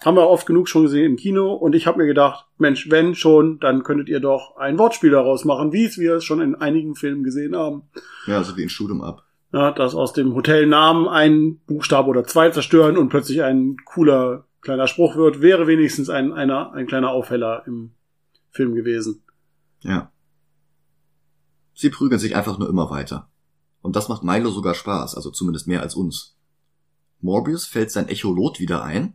Haben 0.03 0.17
wir 0.17 0.27
oft 0.27 0.45
genug 0.45 0.67
schon 0.67 0.83
gesehen 0.83 1.05
im 1.05 1.15
Kino 1.15 1.53
und 1.53 1.73
ich 1.73 1.87
habe 1.87 1.99
mir 1.99 2.05
gedacht, 2.05 2.47
Mensch, 2.57 2.89
wenn 2.89 3.15
schon, 3.15 3.59
dann 3.59 3.83
könntet 3.83 4.09
ihr 4.09 4.19
doch 4.19 4.57
ein 4.57 4.77
Wortspiel 4.77 5.11
daraus 5.11 5.45
machen, 5.45 5.71
wie 5.71 5.85
es 5.85 5.97
wir 5.97 6.15
es 6.15 6.25
schon 6.25 6.41
in 6.41 6.55
einigen 6.55 6.95
Filmen 6.95 7.23
gesehen 7.23 7.55
haben. 7.55 7.83
Ja, 8.27 8.37
also 8.37 8.57
wie 8.57 8.63
in 8.63 8.69
Shoot'em 8.69 9.01
Up. 9.01 9.23
Ja, 9.53 9.71
dass 9.71 9.95
aus 9.95 10.11
dem 10.11 10.33
Hotelnamen 10.33 11.07
ein 11.07 11.59
Buchstabe 11.65 12.09
oder 12.09 12.25
zwei 12.25 12.49
zerstören 12.49 12.97
und 12.97 13.07
plötzlich 13.07 13.41
ein 13.43 13.77
cooler 13.85 14.45
kleiner 14.61 14.87
Spruch 14.87 15.15
wird, 15.15 15.41
wäre 15.41 15.67
wenigstens 15.67 16.09
ein, 16.09 16.33
einer, 16.33 16.73
ein 16.73 16.87
kleiner 16.87 17.11
Aufheller 17.11 17.63
im 17.65 17.91
Film 18.49 18.75
gewesen. 18.75 19.23
Ja. 19.81 20.11
Sie 21.73 21.89
prügeln 21.89 22.19
sich 22.19 22.35
einfach 22.35 22.57
nur 22.57 22.67
immer 22.67 22.89
weiter. 22.89 23.29
Und 23.85 23.95
das 23.95 24.09
macht 24.09 24.23
Milo 24.23 24.49
sogar 24.49 24.73
Spaß, 24.73 25.13
also 25.13 25.29
zumindest 25.29 25.67
mehr 25.67 25.83
als 25.83 25.93
uns. 25.93 26.35
Morbius 27.21 27.67
fällt 27.67 27.91
sein 27.91 28.09
Echolot 28.09 28.59
wieder 28.59 28.83
ein. 28.83 29.13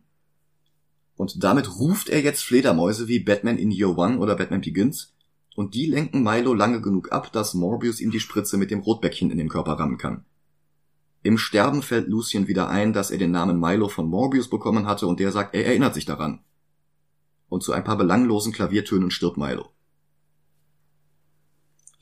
Und 1.17 1.43
damit 1.43 1.81
ruft 1.81 2.09
er 2.09 2.23
jetzt 2.23 2.45
Fledermäuse 2.45 3.09
wie 3.09 3.19
Batman 3.19 3.59
in 3.59 3.73
Year 3.73 3.99
One 3.99 4.19
oder 4.19 4.37
Batman 4.37 4.61
Begins. 4.61 5.13
Und 5.57 5.75
die 5.75 5.87
lenken 5.87 6.23
Milo 6.23 6.55
lange 6.55 6.81
genug 6.81 7.11
ab, 7.11 7.33
dass 7.33 7.53
Morbius 7.53 8.01
ihm 8.01 8.13
die 8.13 8.21
Spritze 8.21 8.59
mit 8.59 8.71
dem 8.71 8.79
Rotbäckchen 8.79 9.33
in 9.33 9.39
den 9.39 9.49
Körper 9.49 9.73
rammen 9.73 9.99
kann. 9.99 10.25
Im 11.25 11.37
Sterben 11.37 11.83
fällt 11.83 12.07
Lucien 12.07 12.47
wieder 12.47 12.69
ein, 12.69 12.93
dass 12.93 13.11
er 13.11 13.19
den 13.19 13.33
Namen 13.33 13.59
Milo 13.59 13.89
von 13.89 14.09
Morbius 14.09 14.49
bekommen 14.49 14.87
hatte 14.87 15.09
und 15.09 15.19
der 15.19 15.33
sagt, 15.33 15.53
er 15.57 15.67
erinnert 15.67 15.95
sich 15.95 16.05
daran. 16.05 16.45
Und 17.49 17.65
zu 17.65 17.73
ein 17.73 17.83
paar 17.83 17.97
belanglosen 17.97 18.53
Klaviertönen 18.53 19.11
stirbt 19.11 19.37
Milo. 19.37 19.71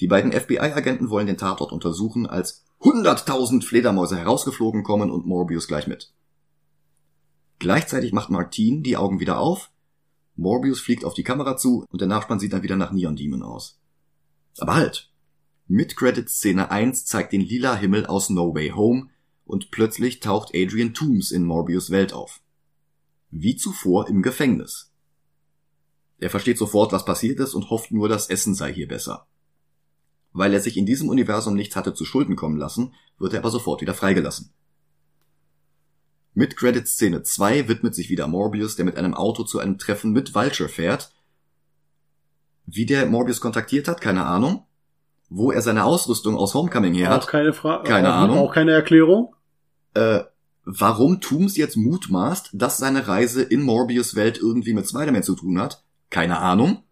Die 0.01 0.07
beiden 0.07 0.33
FBI-Agenten 0.33 1.11
wollen 1.11 1.27
den 1.27 1.39
Tatort 1.39 1.73
untersuchen, 1.73 2.27
als 2.27 2.65
100.000 2.81 3.65
Fledermäuse 3.65 4.17
herausgeflogen 4.17 4.85
kommen 4.85 5.11
und 5.11 5.27
Morbius 5.27 5.67
gleich 5.67 5.87
mit. 5.87 6.13
Gleichzeitig 7.59 8.13
macht 8.13 8.31
Martin 8.31 8.83
die 8.85 8.97
Augen 8.97 9.19
wieder 9.19 9.39
auf, 9.39 9.71
Morbius 10.37 10.79
fliegt 10.79 11.05
auf 11.05 11.15
die 11.15 11.25
Kamera 11.25 11.57
zu 11.57 11.85
und 11.91 12.01
der 12.01 12.07
Nachspann 12.07 12.39
sieht 12.39 12.53
dann 12.53 12.63
wieder 12.63 12.77
nach 12.77 12.93
Neon 12.93 13.17
Demon 13.17 13.43
aus. 13.43 13.81
Aber 14.59 14.77
halt! 14.77 15.11
Mid-Credit-Szene 15.67 16.71
1 16.71 17.05
zeigt 17.05 17.33
den 17.33 17.43
lila 17.43 17.75
Himmel 17.77 18.07
aus 18.07 18.31
No 18.31 18.55
Way 18.55 18.71
Home 18.71 19.09
und 19.45 19.71
plötzlich 19.71 20.21
taucht 20.21 20.55
Adrian 20.55 20.95
Toomes 20.95 21.33
in 21.33 21.45
Morbius 21.45 21.91
Welt 21.91 22.13
auf. 22.13 22.41
Wie 23.31 23.57
zuvor 23.57 24.09
im 24.09 24.23
Gefängnis. 24.23 24.93
Er 26.19 26.31
versteht 26.31 26.57
sofort, 26.57 26.93
was 26.93 27.05
passiert 27.05 27.41
ist 27.41 27.55
und 27.55 27.69
hofft 27.69 27.91
nur, 27.91 28.09
das 28.09 28.31
Essen 28.31 28.55
sei 28.55 28.73
hier 28.73 28.89
besser. 28.89 29.27
Weil 30.39 30.55
er 30.55 30.61
sich 30.61 30.77
in 30.77 30.87
diesem 30.87 31.09
Universum 31.09 31.55
nichts 31.55 31.75
hatte 31.75 31.95
zu 31.95 32.05
Schulden 32.05 32.37
kommen 32.37 32.57
lassen, 32.57 32.95
wird 33.19 33.33
er 33.33 33.41
aber 33.41 33.51
sofort 33.51 33.81
wieder 33.81 33.93
freigelassen. 33.93 34.53
Mit 36.33 36.57
Credit 36.57 36.87
Szene 36.87 37.25
2 37.25 37.67
widmet 37.67 37.97
sich 37.97 38.09
wieder 38.09 38.29
Morbius, 38.29 38.77
der 38.77 38.85
mit 38.85 38.97
einem 38.97 39.15
Auto 39.15 39.43
zu 39.43 39.59
einem 39.59 39.79
Treffen 39.79 40.13
mit 40.13 40.37
Vulture 40.37 40.69
fährt. 40.69 41.13
Wie 42.67 42.87
der 42.87 43.07
Morbius 43.07 43.41
kontaktiert 43.41 43.89
hat, 43.89 44.01
keine 44.01 44.27
Ahnung. 44.27 44.65
Wo 45.29 45.51
er 45.51 45.61
seine 45.61 45.83
Ausrüstung 45.83 46.37
aus 46.37 46.55
Homecoming 46.55 46.95
her 46.95 47.11
Auch 47.11 47.15
hat, 47.15 47.27
keine 47.27 47.53
Frage. 47.53 47.89
Keine 47.89 48.13
Ahnung. 48.13 48.39
Auch 48.39 48.55
keine 48.55 48.71
Erklärung. 48.71 49.35
äh, 49.95 50.21
warum 50.65 51.21
Tooms 51.21 51.57
jetzt 51.57 51.77
mutmaßt, 51.77 52.51
dass 52.53 52.79
seine 52.79 53.09
Reise 53.09 53.43
in 53.43 53.63
Morbius 53.63 54.15
Welt 54.15 54.39
irgendwie 54.39 54.73
mit 54.73 54.89
Spider-Man 54.89 55.25
zu 55.25 55.35
tun 55.35 55.61
hat, 55.61 55.83
keine 56.11 56.39
Ahnung. 56.39 56.85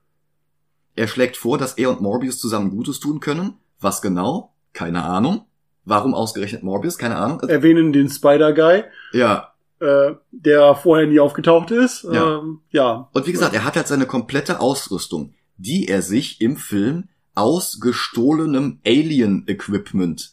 Er 0.97 1.07
schlägt 1.09 1.37
vor, 1.37 1.59
dass 1.59 1.75
er 1.75 1.91
und 1.91 2.01
Morbius 2.01 2.39
zusammen 2.39 2.71
Gutes 2.71 3.01
tun 3.01 3.21
können. 3.21 3.55
Was 3.81 4.03
genau? 4.03 4.55
Keine 4.73 5.05
Ahnung. 5.05 5.45
Warum 5.85 6.15
ausgerechnet 6.15 6.63
Morbius? 6.63 6.99
Keine 6.99 7.17
Ahnung. 7.17 7.41
Erwähnen 7.41 7.93
den 7.93 8.09
Spider-Guy, 8.11 8.85
Ja. 9.13 9.53
äh, 9.81 10.15
der 10.33 10.75
vorher 10.75 11.07
nie 11.07 11.21
aufgetaucht 11.21 11.71
ist. 11.71 12.03
Ja. 12.11 12.39
Ähm, 12.39 12.61
ja. 12.71 13.09
Und 13.13 13.27
wie 13.27 13.33
gesagt, 13.33 13.55
er 13.55 13.65
hat 13.65 13.77
halt 13.77 13.87
seine 13.87 14.07
komplette 14.07 14.59
Ausrüstung, 14.61 15.35
die 15.59 15.87
er 15.87 16.03
sich 16.03 16.41
im 16.41 16.57
Film 16.57 17.09
aus 17.35 17.79
gestohlenem 17.81 18.81
Alien-Equipment 18.87 20.33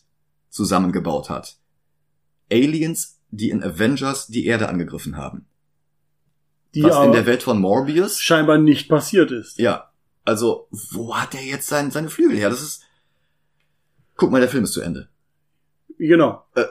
zusammengebaut 0.50 1.30
hat. 1.30 1.58
Aliens, 2.52 3.20
die 3.32 3.50
in 3.50 3.64
Avengers 3.64 4.28
die 4.28 4.46
Erde 4.46 4.70
angegriffen 4.70 5.18
haben. 5.18 5.46
Die 6.76 6.84
was 6.84 7.06
in 7.06 7.12
der 7.12 7.26
Welt 7.26 7.44
von 7.44 7.60
Morbius 7.60 8.20
scheinbar 8.22 8.58
nicht 8.58 8.90
passiert 8.90 9.32
ist. 9.32 9.60
Ja, 9.60 9.92
also 10.26 10.68
wo 10.72 11.16
hat 11.16 11.36
er 11.36 11.42
jetzt 11.42 11.68
sein, 11.68 11.92
seine 11.92 12.10
Flügel 12.10 12.38
her? 12.38 12.50
Das 12.50 12.62
ist. 12.62 12.84
Guck 14.16 14.32
mal, 14.32 14.40
der 14.40 14.50
Film 14.50 14.64
ist 14.64 14.74
zu 14.74 14.82
Ende. 14.82 15.10
Genau. 15.98 16.46
Äh. 16.56 16.66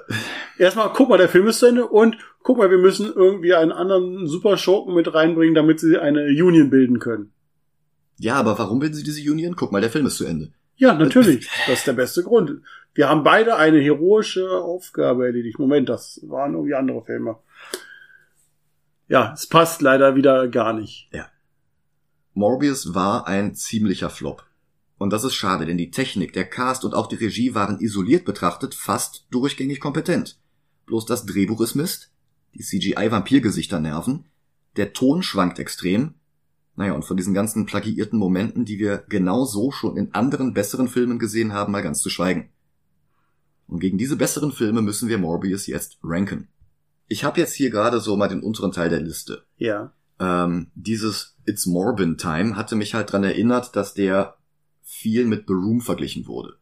Erstmal, 0.59 0.93
guck 0.93 1.09
mal, 1.09 1.19
der 1.19 1.29
Film 1.29 1.47
ist 1.47 1.59
zu 1.59 1.67
Ende 1.67 1.87
und 1.87 2.17
guck 2.43 2.59
mal, 2.59 2.71
wir 2.71 2.79
müssen 2.79 3.13
irgendwie 3.13 3.55
einen 3.55 3.73
anderen 3.73 4.27
Superschurken 4.27 4.95
mit 4.95 5.13
reinbringen, 5.13 5.55
damit 5.55 5.81
sie 5.81 5.99
eine 5.99 6.27
Union 6.27 6.71
bilden 6.71 6.99
können. 6.99 7.33
Ja, 8.19 8.35
aber 8.35 8.59
warum 8.59 8.79
bilden 8.79 8.95
sie 8.95 9.03
diese 9.03 9.29
Union? 9.31 9.57
Guck 9.57 9.73
mal, 9.73 9.81
der 9.81 9.91
Film 9.91 10.07
ist 10.07 10.17
zu 10.17 10.25
Ende. 10.25 10.53
Ja, 10.77 10.95
natürlich. 10.95 11.49
Das 11.67 11.79
ist 11.79 11.87
der 11.87 11.93
beste 11.93 12.23
Grund. 12.23 12.61
Wir 12.95 13.09
haben 13.09 13.23
beide 13.23 13.57
eine 13.57 13.79
heroische 13.81 14.51
Aufgabe 14.51 15.27
erledigt. 15.27 15.59
Moment, 15.59 15.89
das 15.89 16.21
waren 16.25 16.55
irgendwie 16.55 16.75
andere 16.75 17.05
Filme. 17.05 17.37
Ja, 19.09 19.33
es 19.35 19.47
passt 19.47 19.83
leider 19.83 20.15
wieder 20.15 20.49
gar 20.49 20.73
nicht. 20.73 21.09
Morbius 22.35 22.95
war 22.95 23.27
ein 23.27 23.55
ziemlicher 23.55 24.11
Flop. 24.11 24.47
Und 24.99 25.11
das 25.11 25.25
ist 25.25 25.35
schade, 25.35 25.67
denn 25.67 25.79
die 25.79 25.91
Technik, 25.91 26.33
der 26.33 26.49
Cast 26.49 26.85
und 26.85 26.95
auch 26.95 27.07
die 27.07 27.17
Regie 27.17 27.55
waren 27.55 27.81
isoliert 27.81 28.25
betrachtet 28.25 28.75
fast 28.75 29.27
durchgängig 29.31 29.81
kompetent. 29.81 30.39
Bloß 30.87 31.07
das 31.07 31.27
Drehbuch 31.27 31.61
ist 31.61 31.75
Mist, 31.75 32.13
die 32.55 32.63
CGI-Vampirgesichter 32.63 33.81
nerven, 33.81 34.27
der 34.77 34.93
Ton 34.93 35.23
schwankt 35.23 35.59
extrem. 35.59 36.15
Naja, 36.77 36.93
und 36.95 37.05
von 37.05 37.17
diesen 37.17 37.35
ganzen 37.35 37.67
plagiierten 37.67 38.19
Momenten, 38.19 38.65
die 38.65 38.79
wir 38.79 39.05
genau 39.09 39.45
so 39.45 39.71
schon 39.71 39.97
in 39.97 40.15
anderen 40.15 40.55
besseren 40.55 40.89
Filmen 40.89 41.19
gesehen 41.19 41.53
haben, 41.53 41.73
mal 41.73 41.83
ganz 41.83 42.01
zu 42.01 42.09
schweigen. 42.09 42.49
Und 43.67 43.81
gegen 43.81 43.99
diese 43.99 44.17
besseren 44.17 44.53
Filme 44.53 44.83
müssen 44.83 45.09
wir 45.09 45.19
Morbius 45.19 45.67
jetzt 45.67 45.99
ranken. 46.03 46.49
Ich 47.09 47.25
habe 47.25 47.41
jetzt 47.41 47.53
hier 47.53 47.71
gerade 47.71 48.01
so 48.01 48.17
mal 48.17 48.29
den 48.29 48.43
unteren 48.43 48.73
Teil 48.73 48.89
der 48.89 49.01
Liste 49.01 49.45
Ja. 49.59 49.93
Ähm, 50.19 50.71
dieses 50.75 51.37
It's 51.45 51.67
Morbin 51.67 52.17
Time 52.17 52.57
hatte 52.57 52.77
mich 52.77 52.95
halt 52.95 53.13
dran 53.13 53.25
erinnert, 53.25 53.75
dass 53.77 53.95
der 53.95 54.37
viel 54.83 55.27
mit 55.27 55.47
The 55.49 55.55
Room 55.55 55.81
verglichen 55.81 56.27
wurde. 56.27 56.57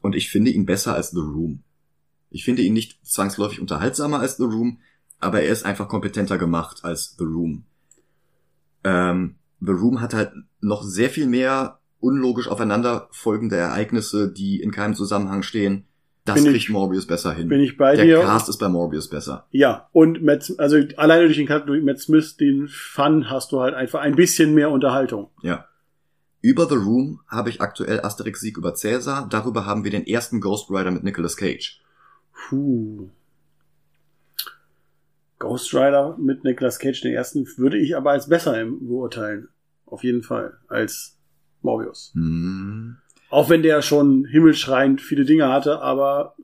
Und 0.00 0.14
ich 0.14 0.30
finde 0.30 0.50
ihn 0.50 0.66
besser 0.66 0.94
als 0.94 1.10
The 1.10 1.20
Room. 1.20 1.62
Ich 2.30 2.44
finde 2.44 2.62
ihn 2.62 2.72
nicht 2.72 3.04
zwangsläufig 3.04 3.60
unterhaltsamer 3.60 4.20
als 4.20 4.36
The 4.36 4.44
Room, 4.44 4.80
aber 5.18 5.42
er 5.42 5.50
ist 5.50 5.64
einfach 5.64 5.88
kompetenter 5.88 6.38
gemacht 6.38 6.84
als 6.84 7.16
The 7.18 7.24
Room. 7.24 7.64
Ähm, 8.84 9.36
The 9.60 9.72
Room 9.72 10.00
hat 10.00 10.14
halt 10.14 10.32
noch 10.60 10.82
sehr 10.82 11.10
viel 11.10 11.26
mehr 11.26 11.80
unlogisch 11.98 12.48
aufeinanderfolgende 12.48 13.56
Ereignisse, 13.56 14.30
die 14.30 14.60
in 14.60 14.70
keinem 14.70 14.94
Zusammenhang 14.94 15.42
stehen. 15.42 15.86
Das 16.26 16.34
Bin 16.42 16.46
ich- 16.46 16.64
kriegt 16.64 16.70
Morbius 16.70 17.06
besser 17.06 17.32
hin. 17.32 17.48
Bin 17.48 17.60
ich 17.60 17.76
bei 17.78 17.96
Der 17.96 18.04
dir? 18.04 18.20
Cast 18.20 18.48
ist 18.48 18.58
bei 18.58 18.68
Morbius 18.68 19.08
besser. 19.08 19.46
Ja, 19.52 19.88
und 19.92 20.22
Matt, 20.22 20.52
also 20.58 20.76
alleine 20.96 21.24
durch 21.26 21.36
den 21.38 21.46
Charakter, 21.46 21.68
durch 21.68 21.82
Matt 21.84 22.00
Smith, 22.00 22.36
den 22.36 22.68
Fun, 22.68 23.30
hast 23.30 23.52
du 23.52 23.60
halt 23.60 23.74
einfach 23.74 24.00
ein 24.00 24.16
bisschen 24.16 24.52
mehr 24.52 24.70
Unterhaltung. 24.70 25.30
Ja. 25.42 25.66
Über 26.42 26.66
The 26.68 26.74
Room 26.74 27.20
habe 27.28 27.48
ich 27.50 27.60
aktuell 27.60 28.00
Asterix 28.00 28.40
Sieg 28.40 28.58
über 28.58 28.74
Cäsar. 28.74 29.28
Darüber 29.30 29.66
haben 29.66 29.84
wir 29.84 29.90
den 29.90 30.06
ersten 30.06 30.40
Ghost 30.40 30.70
Rider 30.70 30.90
mit 30.90 31.02
Nicolas 31.04 31.36
Cage. 31.36 31.80
Puh. 32.48 33.08
Ghost 35.38 35.74
Rider 35.74 36.16
mit 36.18 36.44
Nicolas 36.44 36.78
Cage, 36.78 37.00
den 37.02 37.12
ersten, 37.14 37.46
würde 37.56 37.78
ich 37.78 37.96
aber 37.96 38.10
als 38.10 38.28
besser 38.28 38.64
beurteilen. 38.64 39.48
Auf 39.86 40.02
jeden 40.02 40.22
Fall. 40.22 40.58
Als 40.68 41.16
Morbius. 41.62 42.10
Hm. 42.14 42.96
Auch 43.30 43.48
wenn 43.50 43.62
der 43.62 43.82
schon 43.82 44.24
himmelschreiend 44.24 45.00
viele 45.00 45.24
Dinge 45.24 45.48
hatte, 45.48 45.80
aber 45.80 46.34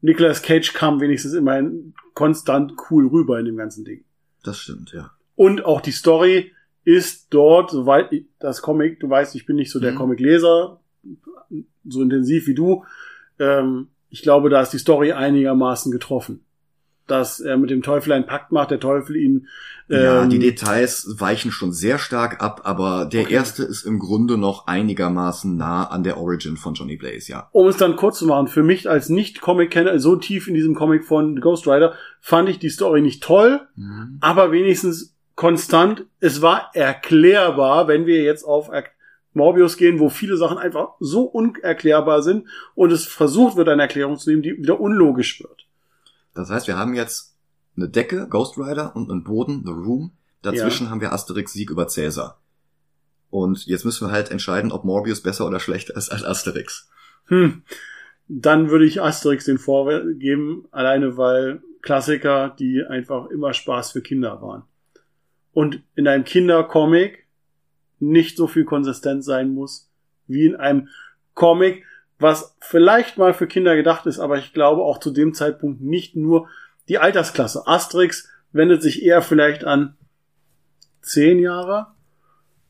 Nicolas 0.00 0.42
Cage 0.42 0.72
kam 0.72 1.00
wenigstens 1.00 1.34
immerhin 1.34 1.94
konstant 2.14 2.74
cool 2.90 3.06
rüber 3.06 3.38
in 3.38 3.46
dem 3.46 3.56
ganzen 3.56 3.84
Ding. 3.84 4.04
Das 4.42 4.58
stimmt, 4.58 4.92
ja. 4.92 5.10
Und 5.36 5.64
auch 5.64 5.80
die 5.80 5.92
Story 5.92 6.52
ist 6.84 7.28
dort, 7.30 7.70
soweit 7.70 8.10
das 8.38 8.62
Comic, 8.62 9.00
du 9.00 9.08
weißt, 9.08 9.34
ich 9.34 9.46
bin 9.46 9.56
nicht 9.56 9.70
so 9.70 9.80
der 9.80 9.92
Mhm. 9.92 9.96
Comicleser, 9.96 10.80
so 11.88 12.02
intensiv 12.02 12.46
wie 12.46 12.54
du. 12.54 12.84
Ähm, 13.38 13.88
ich 14.10 14.22
glaube, 14.22 14.48
da 14.50 14.60
ist 14.62 14.70
die 14.72 14.78
Story 14.78 15.12
einigermaßen 15.12 15.90
getroffen. 15.90 16.44
Dass 17.06 17.40
er 17.40 17.58
mit 17.58 17.70
dem 17.70 17.82
Teufel 17.82 18.12
einen 18.12 18.26
Pakt 18.26 18.50
macht, 18.50 18.70
der 18.70 18.80
Teufel 18.80 19.16
ihn. 19.16 19.46
ja, 19.88 20.22
ähm, 20.22 20.30
die 20.30 20.38
Details 20.38 21.16
weichen 21.18 21.52
schon 21.52 21.72
sehr 21.72 21.98
stark 21.98 22.42
ab, 22.42 22.62
aber 22.64 23.04
der 23.04 23.24
Okay. 23.24 23.34
erste 23.34 23.62
ist 23.64 23.84
im 23.84 23.98
Grunde 23.98 24.38
noch 24.38 24.66
einigermaßen 24.66 25.54
nah 25.56 25.84
an 25.84 26.02
der 26.02 26.16
Origin 26.16 26.56
von 26.56 26.72
Johnny 26.72 26.96
Blaze, 26.96 27.30
ja. 27.30 27.48
um 27.52 27.66
es 27.68 27.76
dann 27.76 27.96
kurz 27.96 28.18
zu 28.18 28.26
machen, 28.26 28.48
für 28.48 28.62
mich 28.62 28.88
als 28.88 29.10
Nicht-Comic-Kenner, 29.10 29.98
so 29.98 30.16
tief 30.16 30.48
in 30.48 30.54
diesem 30.54 30.74
Comic 30.74 31.04
von 31.04 31.40
Ghost 31.40 31.66
Rider, 31.66 31.94
fand 32.20 32.48
ich 32.48 32.58
die 32.58 32.70
Story 32.70 33.02
nicht 33.02 33.22
toll, 33.22 33.60
aber 34.20 34.50
wenigstens 34.52 35.14
konstant. 35.34 36.06
Es 36.20 36.40
war 36.40 36.70
erklärbar, 36.74 37.86
wenn 37.88 38.06
wir 38.06 38.22
jetzt 38.22 38.44
auf 38.44 38.70
Morbius 39.34 39.76
gehen, 39.76 39.98
wo 39.98 40.08
viele 40.08 40.36
Sachen 40.36 40.58
einfach 40.58 40.90
so 41.00 41.22
unerklärbar 41.24 42.22
sind 42.22 42.46
und 42.74 42.92
es 42.92 43.04
versucht 43.04 43.56
wird, 43.56 43.68
eine 43.68 43.82
Erklärung 43.82 44.16
zu 44.16 44.30
nehmen, 44.30 44.42
die 44.42 44.56
wieder 44.56 44.80
unlogisch 44.80 45.42
wird. 45.42 45.63
Das 46.34 46.50
heißt, 46.50 46.66
wir 46.66 46.76
haben 46.76 46.94
jetzt 46.94 47.36
eine 47.76 47.88
Decke, 47.88 48.28
Ghost 48.28 48.58
Rider, 48.58 48.94
und 48.94 49.10
einen 49.10 49.24
Boden, 49.24 49.62
The 49.64 49.72
Room. 49.72 50.12
Dazwischen 50.42 50.90
haben 50.90 51.00
wir 51.00 51.12
Asterix 51.12 51.52
Sieg 51.52 51.70
über 51.70 51.88
Cäsar. 51.88 52.40
Und 53.30 53.66
jetzt 53.66 53.84
müssen 53.84 54.06
wir 54.06 54.12
halt 54.12 54.30
entscheiden, 54.30 54.70
ob 54.70 54.84
Morbius 54.84 55.22
besser 55.22 55.46
oder 55.46 55.58
schlechter 55.58 55.96
ist 55.96 56.10
als 56.10 56.24
Asterix. 56.24 56.88
Hm. 57.26 57.62
Dann 58.28 58.70
würde 58.70 58.84
ich 58.84 59.02
Asterix 59.02 59.44
den 59.44 59.58
vorgeben, 59.58 60.66
alleine 60.70 61.16
weil 61.16 61.62
Klassiker, 61.82 62.54
die 62.58 62.84
einfach 62.84 63.28
immer 63.30 63.52
Spaß 63.52 63.92
für 63.92 64.02
Kinder 64.02 64.40
waren. 64.40 64.62
Und 65.52 65.82
in 65.94 66.08
einem 66.08 66.24
Kindercomic 66.24 67.26
nicht 68.00 68.36
so 68.36 68.46
viel 68.46 68.64
konsistent 68.64 69.24
sein 69.24 69.52
muss, 69.52 69.90
wie 70.26 70.46
in 70.46 70.56
einem 70.56 70.88
Comic, 71.34 71.84
was 72.24 72.56
vielleicht 72.58 73.18
mal 73.18 73.34
für 73.34 73.46
Kinder 73.46 73.76
gedacht 73.76 74.06
ist, 74.06 74.18
aber 74.18 74.38
ich 74.38 74.54
glaube 74.54 74.80
auch 74.80 74.98
zu 74.98 75.10
dem 75.10 75.34
Zeitpunkt 75.34 75.82
nicht 75.82 76.16
nur 76.16 76.48
die 76.88 76.96
Altersklasse. 76.96 77.66
Asterix 77.66 78.30
wendet 78.50 78.82
sich 78.82 79.02
eher 79.02 79.20
vielleicht 79.20 79.64
an 79.64 79.94
zehn 81.02 81.38
Jahre. 81.38 81.88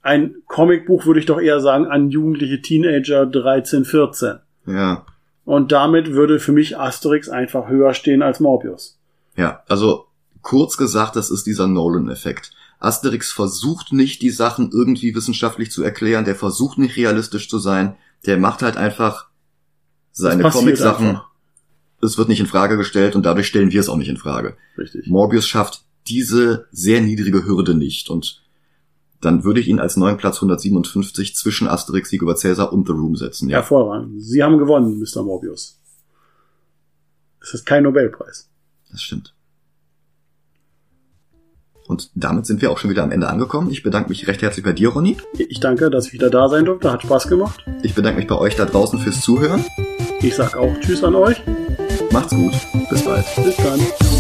Ein 0.03 0.35
Comicbuch 0.49 1.07
würde 1.07 1.21
ich 1.21 1.27
doch 1.27 1.41
eher 1.41 1.61
sagen 1.61 1.87
an 1.87 2.11
jugendliche 2.11 2.63
Teenager 2.63 3.27
13, 3.27 3.85
14. 3.85 4.41
Ja. 4.67 5.07
Und 5.45 5.71
damit 5.71 6.11
würde 6.11 6.41
für 6.41 6.51
mich 6.51 6.77
Asterix 6.77 7.29
einfach 7.29 7.69
höher 7.69 7.95
stehen 7.95 8.23
als 8.23 8.41
Morbius. 8.41 8.99
Ja, 9.37 9.63
also 9.69 10.07
kurz 10.43 10.77
gesagt, 10.77 11.15
das 11.15 11.31
ist 11.31 11.47
dieser 11.47 11.69
Nolan-Effekt. 11.69 12.51
Asterix 12.81 13.31
versucht 13.31 13.93
nicht, 13.93 14.21
die 14.21 14.31
Sachen 14.31 14.73
irgendwie 14.73 15.15
wissenschaftlich 15.15 15.71
zu 15.71 15.85
erklären, 15.85 16.25
der 16.25 16.35
versucht 16.35 16.77
nicht 16.77 16.97
realistisch 16.97 17.49
zu 17.49 17.61
sein, 17.61 17.95
Der 18.27 18.39
macht 18.39 18.63
halt 18.63 18.79
einfach 18.79 19.29
seine 20.15 20.49
Comic-Sachen. 20.49 21.21
Es 22.01 22.19
wird 22.19 22.29
nicht 22.29 22.41
in 22.41 22.47
Frage 22.47 22.77
gestellt 22.77 23.17
und 23.17 23.25
dadurch 23.25 23.47
stellen 23.47 23.73
wir 23.73 23.81
es 23.81 23.89
auch 23.89 23.97
nicht 23.97 24.09
in 24.09 24.17
Frage. 24.17 24.57
Richtig. 24.79 25.07
Morbius 25.07 25.47
schafft 25.47 25.85
diese 26.07 26.67
sehr 26.71 27.01
niedrige 27.01 27.45
Hürde 27.47 27.75
nicht 27.75 28.11
und 28.11 28.43
dann 29.21 29.43
würde 29.43 29.61
ich 29.61 29.69
ihn 29.69 29.81
als 29.81 29.97
neuen 29.97 30.19
Platz 30.19 30.37
157 30.37 31.35
zwischen 31.35 31.67
Asterix, 31.67 32.11
Sieg 32.11 32.21
über 32.21 32.37
Cäsar 32.37 32.73
und 32.73 32.87
The 32.87 32.93
Room 32.93 33.17
setzen. 33.17 33.49
Ja. 33.49 33.59
Hervorragend. 33.59 34.23
Sie 34.23 34.43
haben 34.43 34.59
gewonnen, 34.59 34.99
Mr. 34.99 35.23
Morbius. 35.23 35.81
Es 37.41 37.55
ist 37.55 37.65
kein 37.65 37.85
Nobelpreis. 37.85 38.51
Das 38.91 39.03
stimmt. 39.03 39.35
Und 41.87 42.11
damit 42.15 42.47
sind 42.47 42.63
wir 42.63 42.71
auch 42.71 42.79
schon 42.79 42.91
wieder 42.91 43.03
am 43.03 43.13
Ende 43.13 43.29
angekommen. 43.29 43.71
Ich 43.71 43.83
bedanke 43.83 44.11
mich 44.11 44.27
recht 44.27 44.43
herzlich 44.43 44.65
bei 44.65 44.73
dir, 44.73 44.91
Ronny. 44.91 45.17
Ich 45.39 45.61
danke, 45.61 45.91
dass 45.91 46.07
ich 46.07 46.13
wieder 46.13 46.31
da 46.31 46.49
sein 46.49 46.65
durfte. 46.65 46.93
Hat 46.93 47.03
Spaß 47.03 47.29
gemacht. 47.29 47.65
Ich 47.83 47.95
bedanke 47.95 48.19
mich 48.19 48.27
bei 48.27 48.37
euch 48.37 48.57
da 48.57 48.65
draußen 48.65 48.99
fürs 48.99 49.21
Zuhören. 49.21 49.65
Ich 50.25 50.37
sag 50.37 50.57
auch 50.57 50.75
Tschüss 50.81 51.05
an 51.05 51.15
euch. 51.17 51.43
Macht's 52.11 52.35
gut. 52.35 52.55
Bis 52.89 53.03
bald. 53.03 53.27
Bis 53.45 53.57
dann. 53.57 54.14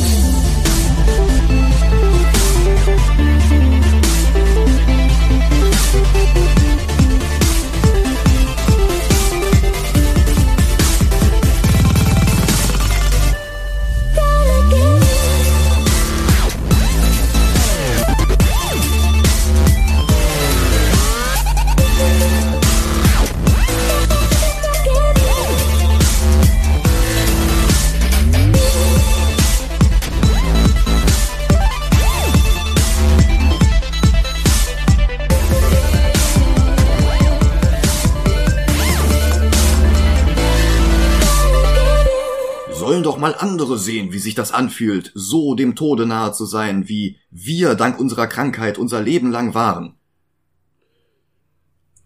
Doch 43.05 43.18
mal 43.18 43.35
andere 43.39 43.78
sehen, 43.78 44.12
wie 44.12 44.18
sich 44.18 44.35
das 44.35 44.52
anfühlt, 44.52 45.12
so 45.14 45.55
dem 45.55 45.76
Tode 45.76 46.06
nahe 46.06 46.32
zu 46.32 46.44
sein, 46.44 46.89
wie 46.89 47.18
wir 47.31 47.74
dank 47.74 47.98
unserer 48.01 48.26
Krankheit 48.26 48.78
unser 48.78 49.01
Leben 49.01 49.31
lang 49.31 49.55
waren. 49.55 49.94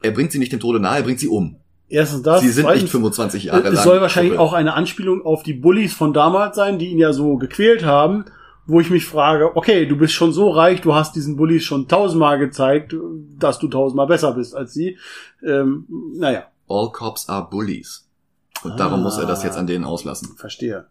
Er 0.02 0.12
bringt 0.12 0.32
sie 0.32 0.38
nicht 0.38 0.52
dem 0.52 0.60
Tode 0.60 0.80
nahe, 0.80 0.98
er 0.98 1.02
bringt 1.02 1.20
sie 1.20 1.28
um. 1.28 1.56
Erstens 1.88 2.22
das. 2.22 2.42
sie 2.42 2.50
sind 2.50 2.64
zweitens, 2.64 2.82
nicht 2.82 2.92
25 2.92 3.44
Jahre 3.44 3.62
lang. 3.62 3.72
Es 3.72 3.82
soll 3.82 4.00
wahrscheinlich 4.00 4.32
Kuppel. 4.32 4.46
auch 4.46 4.52
eine 4.52 4.74
Anspielung 4.74 5.24
auf 5.24 5.42
die 5.42 5.54
Bullies 5.54 5.94
von 5.94 6.12
damals 6.12 6.56
sein, 6.56 6.78
die 6.78 6.88
ihn 6.88 6.98
ja 6.98 7.12
so 7.12 7.36
gequält 7.36 7.84
haben, 7.84 8.26
wo 8.66 8.80
ich 8.80 8.90
mich 8.90 9.06
frage, 9.06 9.56
okay, 9.56 9.86
du 9.86 9.96
bist 9.96 10.12
schon 10.12 10.32
so 10.32 10.50
reich, 10.50 10.82
du 10.82 10.94
hast 10.94 11.16
diesen 11.16 11.36
Bullies 11.36 11.64
schon 11.64 11.88
tausendmal 11.88 12.38
gezeigt, 12.38 12.94
dass 13.38 13.58
du 13.58 13.68
tausendmal 13.68 14.06
besser 14.06 14.32
bist 14.32 14.54
als 14.54 14.74
sie. 14.74 14.98
Ähm, 15.42 15.86
naja, 16.14 16.44
All 16.68 16.92
cops 16.92 17.28
are 17.28 17.48
bullies. 17.50 18.07
Und 18.62 18.80
darum 18.80 19.02
muss 19.02 19.18
er 19.18 19.26
das 19.26 19.42
jetzt 19.42 19.56
an 19.56 19.66
denen 19.66 19.84
auslassen. 19.84 20.36
verstehe. 20.36 20.86